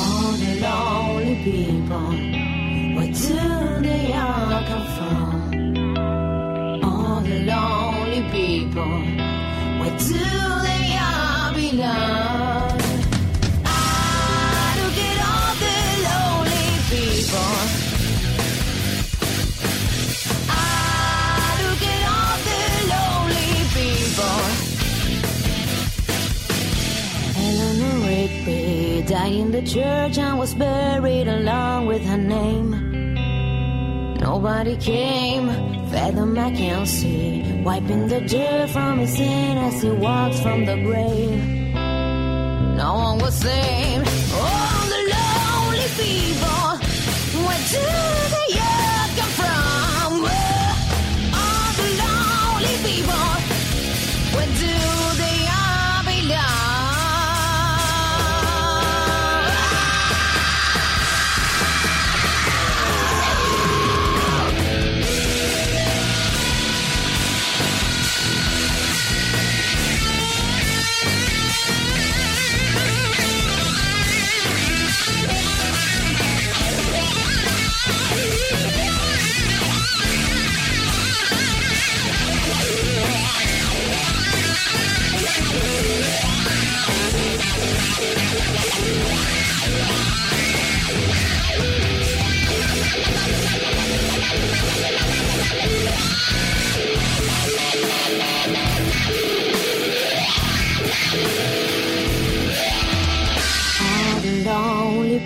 All 0.02 0.32
the 0.44 0.52
lonely 0.66 1.36
people. 1.48 2.10
Where 2.96 3.12
do 3.24 3.42
they 3.88 4.06
all 4.24 4.62
come 4.70 4.88
from? 4.98 5.34
All 6.88 7.20
the 7.22 7.38
lonely 7.52 8.22
people. 8.38 8.96
Where 9.80 9.98
do 10.10 10.24
they 10.68 10.86
all 11.08 11.50
belong? 11.58 12.23
In 29.40 29.52
the 29.52 29.62
church 29.62 30.18
and 30.18 30.38
was 30.38 30.54
buried 30.54 31.28
along 31.28 31.88
with 31.88 32.04
her 32.06 32.18
name. 32.18 32.70
Nobody 34.20 34.78
came, 34.78 35.48
Father 35.92 36.26
Mackenzie, 36.26 37.62
wiping 37.64 38.08
the 38.08 38.22
dirt 38.22 38.70
from 38.70 39.00
his 39.00 39.14
sin 39.16 39.58
as 39.58 39.82
he 39.82 39.90
walks 39.90 40.40
from 40.40 40.66
the 40.66 40.76
grave. 40.76 41.40
no 42.84 42.94
one 43.06 43.18
was 43.20 43.36
saying, 43.36 43.93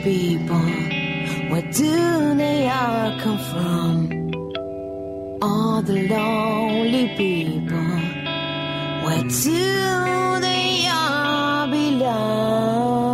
people, 0.04 0.66
where 1.50 1.62
do 1.72 2.36
they 2.36 2.70
all 2.70 3.20
come 3.22 3.40
from? 3.52 4.10
All 5.42 5.82
the 5.82 6.08
lonely 6.08 7.10
people, 7.16 7.78
where 9.06 9.24
do 9.24 10.40
they 10.42 10.88
all 10.92 11.68
belong? 11.70 13.08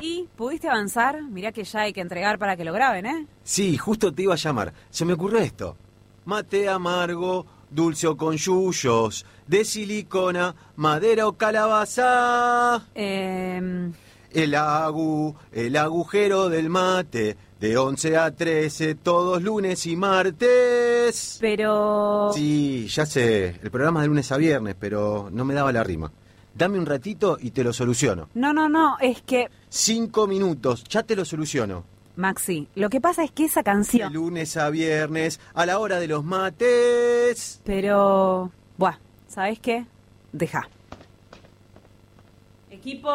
¿Y 0.00 0.28
pudiste 0.36 0.68
avanzar? 0.68 1.22
Mirá 1.22 1.52
que 1.52 1.64
ya 1.64 1.80
hay 1.80 1.92
que 1.92 2.00
entregar 2.00 2.38
para 2.38 2.56
que 2.56 2.64
lo 2.64 2.72
graben, 2.72 3.06
¿eh? 3.06 3.26
Sí, 3.42 3.76
justo 3.76 4.12
te 4.12 4.22
iba 4.22 4.34
a 4.34 4.36
llamar. 4.36 4.72
Se 4.90 5.04
me 5.04 5.12
ocurrió 5.14 5.38
esto. 5.40 5.76
Mate 6.24 6.68
amargo, 6.68 7.46
dulce 7.70 8.06
o 8.06 8.16
con 8.16 8.36
yuyos, 8.36 9.24
de 9.46 9.64
silicona, 9.64 10.54
madera 10.76 11.26
o 11.26 11.32
calabaza. 11.34 12.82
Eh, 12.94 13.90
El 14.32 14.54
agu, 14.54 15.34
el 15.52 15.76
agujero 15.76 16.48
del 16.48 16.68
mate, 16.68 17.36
de 17.60 17.76
11 17.76 18.16
a 18.18 18.30
13, 18.30 18.94
todos 18.96 19.42
lunes 19.42 19.86
y 19.86 19.96
martes. 19.96 21.38
pero... 21.40 22.30
Sí, 22.34 22.86
ya 22.88 23.06
sé, 23.06 23.58
el 23.62 23.70
programa 23.70 24.00
es 24.00 24.04
de 24.04 24.08
lunes 24.08 24.30
a 24.32 24.36
viernes, 24.36 24.76
pero 24.78 25.28
no 25.32 25.44
me 25.44 25.54
daba 25.54 25.72
la 25.72 25.82
rima. 25.82 26.12
Dame 26.54 26.78
un 26.78 26.86
ratito 26.86 27.38
y 27.40 27.50
te 27.52 27.62
lo 27.64 27.72
soluciono. 27.72 28.28
No, 28.34 28.52
no, 28.52 28.68
no, 28.68 28.96
es 29.00 29.22
que... 29.22 29.48
Cinco 29.68 30.26
minutos, 30.26 30.84
ya 30.88 31.02
te 31.02 31.14
lo 31.16 31.24
soluciono. 31.24 31.84
Maxi, 32.18 32.66
lo 32.74 32.90
que 32.90 33.00
pasa 33.00 33.22
es 33.22 33.30
que 33.30 33.44
esa 33.44 33.60
De 33.60 33.64
canción... 33.64 34.12
lunes 34.12 34.56
a 34.56 34.70
viernes, 34.70 35.38
a 35.54 35.64
la 35.66 35.78
hora 35.78 36.00
de 36.00 36.08
los 36.08 36.24
mates. 36.24 37.60
Pero... 37.64 38.50
Buah, 38.76 38.98
¿sabes 39.28 39.60
qué? 39.60 39.86
Deja. 40.32 40.68
Equipo, 42.70 43.08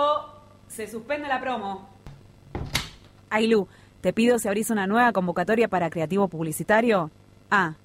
se 0.70 0.88
suspende 0.88 1.28
la 1.28 1.42
promo. 1.42 1.90
Ailú, 3.30 3.68
te 4.00 4.14
pido 4.14 4.40
si 4.40 4.48
abrís 4.48 4.70
una 4.70 4.88
nueva 4.88 5.12
convocatoria 5.12 5.68
para 5.68 5.90
creativo 5.90 6.30
publicitario. 6.30 7.12
Ah, 7.52 7.76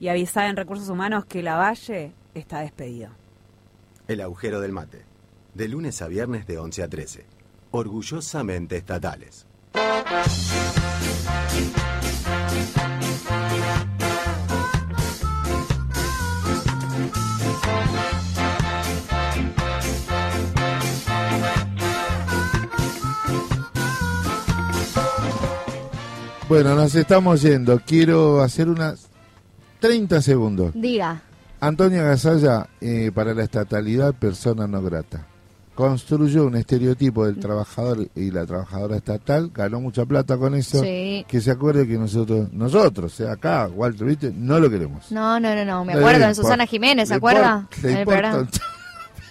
y 0.00 0.08
avisá 0.08 0.48
en 0.48 0.56
Recursos 0.56 0.88
Humanos 0.88 1.26
que 1.26 1.42
Lavalle 1.42 2.12
está 2.34 2.60
despedido. 2.60 3.10
El 4.08 4.22
agujero 4.22 4.58
del 4.60 4.72
mate. 4.72 5.04
De 5.52 5.68
lunes 5.68 6.00
a 6.00 6.08
viernes 6.08 6.46
de 6.46 6.58
11 6.58 6.82
a 6.82 6.88
13. 6.88 7.26
Orgullosamente 7.72 8.78
estatales. 8.78 9.46
Bueno, 26.52 26.74
nos 26.74 26.94
estamos 26.94 27.40
yendo. 27.40 27.80
Quiero 27.80 28.42
hacer 28.42 28.68
unas 28.68 29.08
30 29.80 30.20
segundos. 30.20 30.72
Diga. 30.74 31.22
Antonio 31.60 32.04
Gasalla, 32.04 32.68
eh, 32.78 33.10
para 33.14 33.32
la 33.32 33.44
estatalidad, 33.44 34.12
persona 34.12 34.66
no 34.66 34.82
grata. 34.82 35.31
Construyó 35.74 36.44
un 36.44 36.54
estereotipo 36.56 37.24
del 37.24 37.38
trabajador 37.38 38.06
y 38.14 38.30
la 38.30 38.44
trabajadora 38.44 38.96
estatal, 38.96 39.50
ganó 39.54 39.80
mucha 39.80 40.04
plata 40.04 40.36
con 40.36 40.54
eso. 40.54 40.82
Sí. 40.82 41.24
Que 41.26 41.40
se 41.40 41.50
acuerde 41.50 41.88
que 41.88 41.96
nosotros, 41.96 42.52
nosotros, 42.52 43.12
sea, 43.14 43.32
acá, 43.32 43.68
Walter, 43.74 44.06
¿viste? 44.06 44.32
No 44.36 44.60
lo 44.60 44.68
queremos. 44.68 45.10
No, 45.10 45.40
no, 45.40 45.54
no, 45.54 45.64
no. 45.64 45.84
Me 45.86 45.94
acuerdo 45.94 46.18
le 46.20 46.24
en 46.26 46.34
Susana. 46.34 46.66
Jiménez, 46.66 47.08
¿se 47.08 47.14
Le 47.14 47.18
acuerda? 47.18 47.66
le 47.82 48.00
importa 48.00 48.46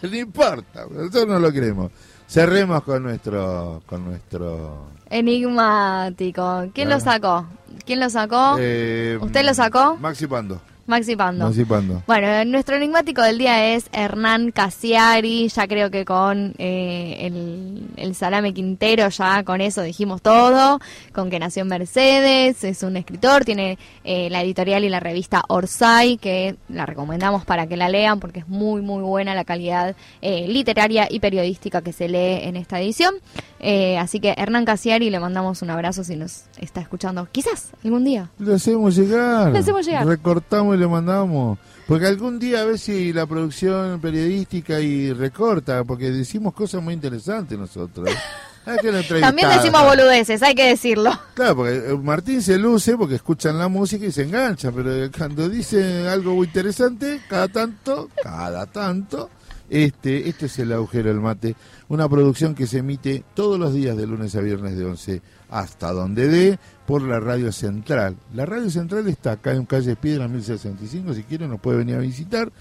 No 0.01 0.09
importa, 0.17 0.85
nosotros 0.89 1.27
no 1.27 1.39
lo 1.39 1.51
queremos. 1.51 1.91
Cerremos 2.27 2.81
con 2.83 3.03
nuestro, 3.03 3.83
con 3.85 4.03
nuestro. 4.05 4.87
Enigmático. 5.09 6.69
¿Quién 6.73 6.89
lo 6.89 6.99
sacó? 6.99 7.45
¿Quién 7.85 7.99
lo 7.99 8.09
sacó? 8.09 8.55
eh, 8.59 9.17
¿Usted 9.21 9.45
lo 9.45 9.53
sacó? 9.53 9.97
Maxi 9.97 10.27
Pando. 10.27 10.59
Maxi 10.87 11.15
Pando. 11.15 11.45
Maxi 11.45 11.65
Pando. 11.65 12.03
Bueno, 12.07 12.43
nuestro 12.45 12.75
enigmático 12.75 13.21
del 13.21 13.37
día 13.37 13.73
es 13.73 13.85
Hernán 13.93 14.51
Casiari, 14.51 15.47
ya 15.47 15.67
creo 15.67 15.91
que 15.91 16.05
con 16.05 16.53
eh, 16.57 17.17
el, 17.21 17.87
el 17.97 18.15
salame 18.15 18.53
Quintero, 18.53 19.07
ya 19.09 19.43
con 19.43 19.61
eso 19.61 19.81
dijimos 19.81 20.21
todo, 20.21 20.79
con 21.13 21.29
que 21.29 21.39
nació 21.39 21.61
en 21.61 21.69
Mercedes, 21.69 22.63
es 22.63 22.83
un 22.83 22.97
escritor, 22.97 23.45
tiene 23.45 23.77
eh, 24.03 24.29
la 24.29 24.41
editorial 24.41 24.83
y 24.83 24.89
la 24.89 24.99
revista 24.99 25.43
Orsay, 25.47 26.17
que 26.17 26.55
la 26.69 26.85
recomendamos 26.85 27.45
para 27.45 27.67
que 27.67 27.77
la 27.77 27.89
lean 27.89 28.19
porque 28.19 28.39
es 28.39 28.47
muy, 28.47 28.81
muy 28.81 29.03
buena 29.03 29.35
la 29.35 29.45
calidad 29.45 29.95
eh, 30.21 30.47
literaria 30.47 31.07
y 31.09 31.19
periodística 31.19 31.81
que 31.81 31.93
se 31.93 32.09
lee 32.09 32.47
en 32.47 32.55
esta 32.55 32.79
edición. 32.79 33.13
Eh, 33.59 33.97
así 33.97 34.19
que 34.19 34.33
Hernán 34.37 34.65
Casiari, 34.65 35.09
le 35.09 35.19
mandamos 35.19 35.61
un 35.61 35.69
abrazo 35.69 36.03
si 36.03 36.15
nos 36.15 36.45
está 36.57 36.81
escuchando, 36.81 37.27
quizás 37.31 37.71
algún 37.83 38.03
día. 38.03 38.29
Le 38.39 38.55
hacemos 38.55 38.95
llegar. 38.95 39.51
Le 39.51 39.59
hacemos 39.59 39.85
llegar. 39.85 40.05
Recortamos 40.07 40.70
y 40.73 40.77
le 40.77 40.87
mandamos. 40.87 41.59
Porque 41.87 42.07
algún 42.07 42.39
día 42.39 42.61
a 42.61 42.65
ver 42.65 42.79
si 42.79 43.11
la 43.11 43.25
producción 43.25 43.99
periodística 43.99 44.79
y 44.79 45.11
recorta, 45.13 45.83
porque 45.83 46.11
decimos 46.11 46.53
cosas 46.53 46.81
muy 46.81 46.93
interesantes 46.93 47.57
nosotros. 47.57 48.09
Lo 48.65 49.19
También 49.19 49.49
decimos 49.49 49.83
boludeces, 49.83 50.43
hay 50.43 50.53
que 50.53 50.67
decirlo. 50.67 51.11
Claro, 51.33 51.55
porque 51.55 51.77
eh, 51.77 51.97
Martín 51.97 52.43
se 52.43 52.59
luce 52.59 52.95
porque 52.95 53.15
escuchan 53.15 53.57
la 53.57 53.67
música 53.67 54.05
y 54.05 54.11
se 54.11 54.21
engancha, 54.21 54.71
pero 54.71 55.09
cuando 55.17 55.49
dice 55.49 56.07
algo 56.07 56.35
muy 56.35 56.45
interesante, 56.45 57.21
cada 57.27 57.47
tanto, 57.47 58.09
cada 58.21 58.67
tanto, 58.67 59.31
este, 59.67 60.29
este 60.29 60.45
es 60.45 60.59
el 60.59 60.73
agujero 60.73 61.09
del 61.09 61.19
mate, 61.19 61.55
una 61.89 62.07
producción 62.07 62.53
que 62.53 62.67
se 62.67 62.79
emite 62.79 63.23
todos 63.33 63.59
los 63.59 63.73
días 63.73 63.97
de 63.97 64.05
lunes 64.05 64.35
a 64.35 64.41
viernes 64.41 64.77
de 64.77 64.85
11 64.85 65.21
hasta 65.51 65.91
donde 65.91 66.27
dé 66.27 66.59
por 66.87 67.03
la 67.03 67.19
radio 67.19 67.51
central. 67.51 68.15
La 68.33 68.45
radio 68.45 68.69
central 68.69 69.07
está 69.07 69.33
acá 69.33 69.53
en 69.53 69.65
calle 69.65 69.95
Piedra 69.95 70.27
1065, 70.27 71.13
si 71.13 71.23
quiere 71.23 71.47
nos 71.47 71.59
puede 71.59 71.77
venir 71.77 71.95
a 71.95 71.99
visitar 71.99 72.51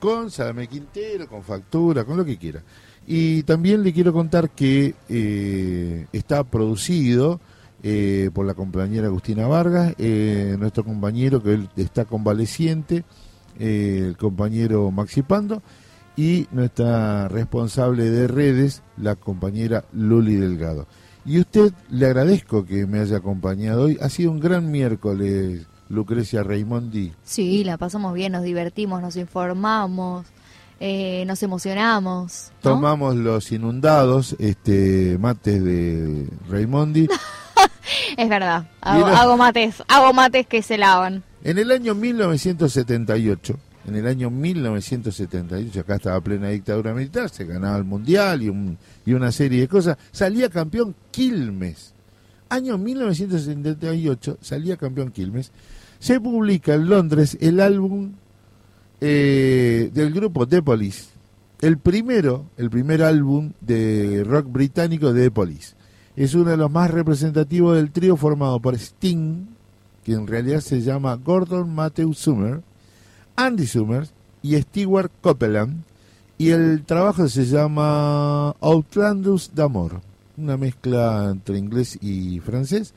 con 0.00 0.30
Salame 0.30 0.68
Quintero, 0.68 1.26
con 1.28 1.42
factura, 1.42 2.04
con 2.04 2.16
lo 2.16 2.24
que 2.24 2.38
quiera. 2.38 2.62
Y 3.06 3.42
también 3.42 3.82
le 3.82 3.92
quiero 3.92 4.12
contar 4.12 4.50
que 4.50 4.94
eh, 5.08 6.06
está 6.12 6.44
producido 6.44 7.40
eh, 7.82 8.30
por 8.32 8.46
la 8.46 8.54
compañera 8.54 9.06
Agustina 9.08 9.46
Vargas, 9.46 9.94
eh, 9.98 10.56
nuestro 10.58 10.84
compañero 10.84 11.42
que 11.42 11.54
él 11.54 11.68
está 11.76 12.04
convaleciente, 12.04 13.04
el 13.58 14.16
compañero 14.16 14.90
Maxi 14.90 15.22
Pando, 15.22 15.62
y 16.16 16.46
nuestra 16.52 17.28
responsable 17.28 18.10
de 18.10 18.28
redes, 18.28 18.82
la 18.96 19.16
compañera 19.16 19.84
Luli 19.92 20.34
Delgado. 20.34 20.86
Y 21.28 21.40
usted 21.40 21.74
le 21.90 22.06
agradezco 22.06 22.64
que 22.64 22.86
me 22.86 23.00
haya 23.00 23.18
acompañado 23.18 23.82
hoy. 23.82 23.98
Ha 24.00 24.08
sido 24.08 24.30
un 24.30 24.40
gran 24.40 24.70
miércoles, 24.70 25.66
Lucrecia 25.90 26.42
Raimondi. 26.42 27.12
Sí, 27.22 27.64
la 27.64 27.76
pasamos 27.76 28.14
bien, 28.14 28.32
nos 28.32 28.44
divertimos, 28.44 29.02
nos 29.02 29.14
informamos, 29.16 30.24
eh, 30.80 31.24
nos 31.26 31.42
emocionamos. 31.42 32.50
¿no? 32.64 32.70
Tomamos 32.70 33.14
los 33.14 33.52
inundados, 33.52 34.36
este 34.38 35.18
mates 35.20 35.62
de 35.62 36.28
Raimondi. 36.48 37.08
Es 38.16 38.28
verdad, 38.28 38.66
hago, 38.80 39.06
hago 39.06 39.36
mates, 39.36 39.82
hago 39.88 40.12
mates 40.12 40.46
que 40.46 40.62
se 40.62 40.76
lavan. 40.76 41.22
En 41.42 41.58
el 41.58 41.70
año 41.70 41.94
1978, 41.94 43.58
en 43.88 43.96
el 43.96 44.06
año 44.06 44.30
1978, 44.30 45.80
acá 45.80 45.96
estaba 45.96 46.20
plena 46.20 46.48
dictadura 46.48 46.92
militar, 46.94 47.28
se 47.30 47.44
ganaba 47.44 47.76
el 47.78 47.84
mundial 47.84 48.42
y, 48.42 48.48
un- 48.48 48.76
y 49.06 49.12
una 49.14 49.32
serie 49.32 49.60
de 49.62 49.68
cosas, 49.68 49.96
salía 50.12 50.48
campeón 50.48 50.94
Quilmes. 51.10 51.94
Año 52.50 52.78
1978 52.78 54.38
salía 54.40 54.76
campeón 54.76 55.10
Quilmes. 55.10 55.50
Se 55.98 56.20
publica 56.20 56.74
en 56.74 56.88
Londres 56.88 57.36
el 57.40 57.60
álbum 57.60 58.12
eh, 59.00 59.90
del 59.92 60.12
grupo 60.12 60.46
The 60.46 60.62
Police. 60.62 61.06
El 61.60 61.78
primero, 61.78 62.46
el 62.56 62.70
primer 62.70 63.02
álbum 63.02 63.52
de 63.60 64.22
rock 64.24 64.46
británico 64.50 65.12
de 65.12 65.24
The 65.24 65.30
Police. 65.30 65.74
Es 66.16 66.34
uno 66.34 66.50
de 66.50 66.56
los 66.56 66.70
más 66.70 66.90
representativos 66.90 67.76
del 67.76 67.90
trío 67.90 68.16
formado 68.16 68.60
por 68.60 68.74
Sting, 68.74 69.46
que 70.04 70.12
en 70.14 70.26
realidad 70.26 70.60
se 70.60 70.80
llama 70.82 71.14
Gordon 71.16 71.74
Matthew 71.74 72.14
Summer, 72.14 72.60
Andy 73.38 73.66
Summers 73.68 74.12
y 74.42 74.60
Stewart 74.60 75.10
Copeland. 75.20 75.84
Y 76.36 76.50
el 76.50 76.84
trabajo 76.84 77.28
se 77.28 77.46
llama 77.46 78.50
Outlandus 78.60 79.52
d'Amor, 79.54 80.00
una 80.36 80.56
mezcla 80.56 81.28
entre 81.30 81.58
inglés 81.58 81.98
y 82.00 82.40
francés. 82.40 82.94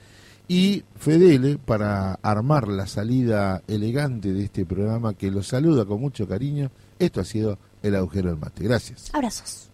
Y 0.47 0.83
Fedele, 0.97 1.57
para 1.57 2.15
armar 2.21 2.67
la 2.67 2.85
salida 2.85 3.61
elegante 3.67 4.33
de 4.33 4.43
este 4.43 4.65
programa 4.65 5.13
que 5.13 5.31
los 5.31 5.47
saluda 5.47 5.85
con 5.85 6.01
mucho 6.01 6.27
cariño, 6.27 6.71
esto 6.99 7.21
ha 7.21 7.25
sido 7.25 7.57
El 7.81 7.95
Agujero 7.95 8.29
del 8.29 8.39
Mate. 8.39 8.63
Gracias. 8.63 9.09
Abrazos. 9.13 9.69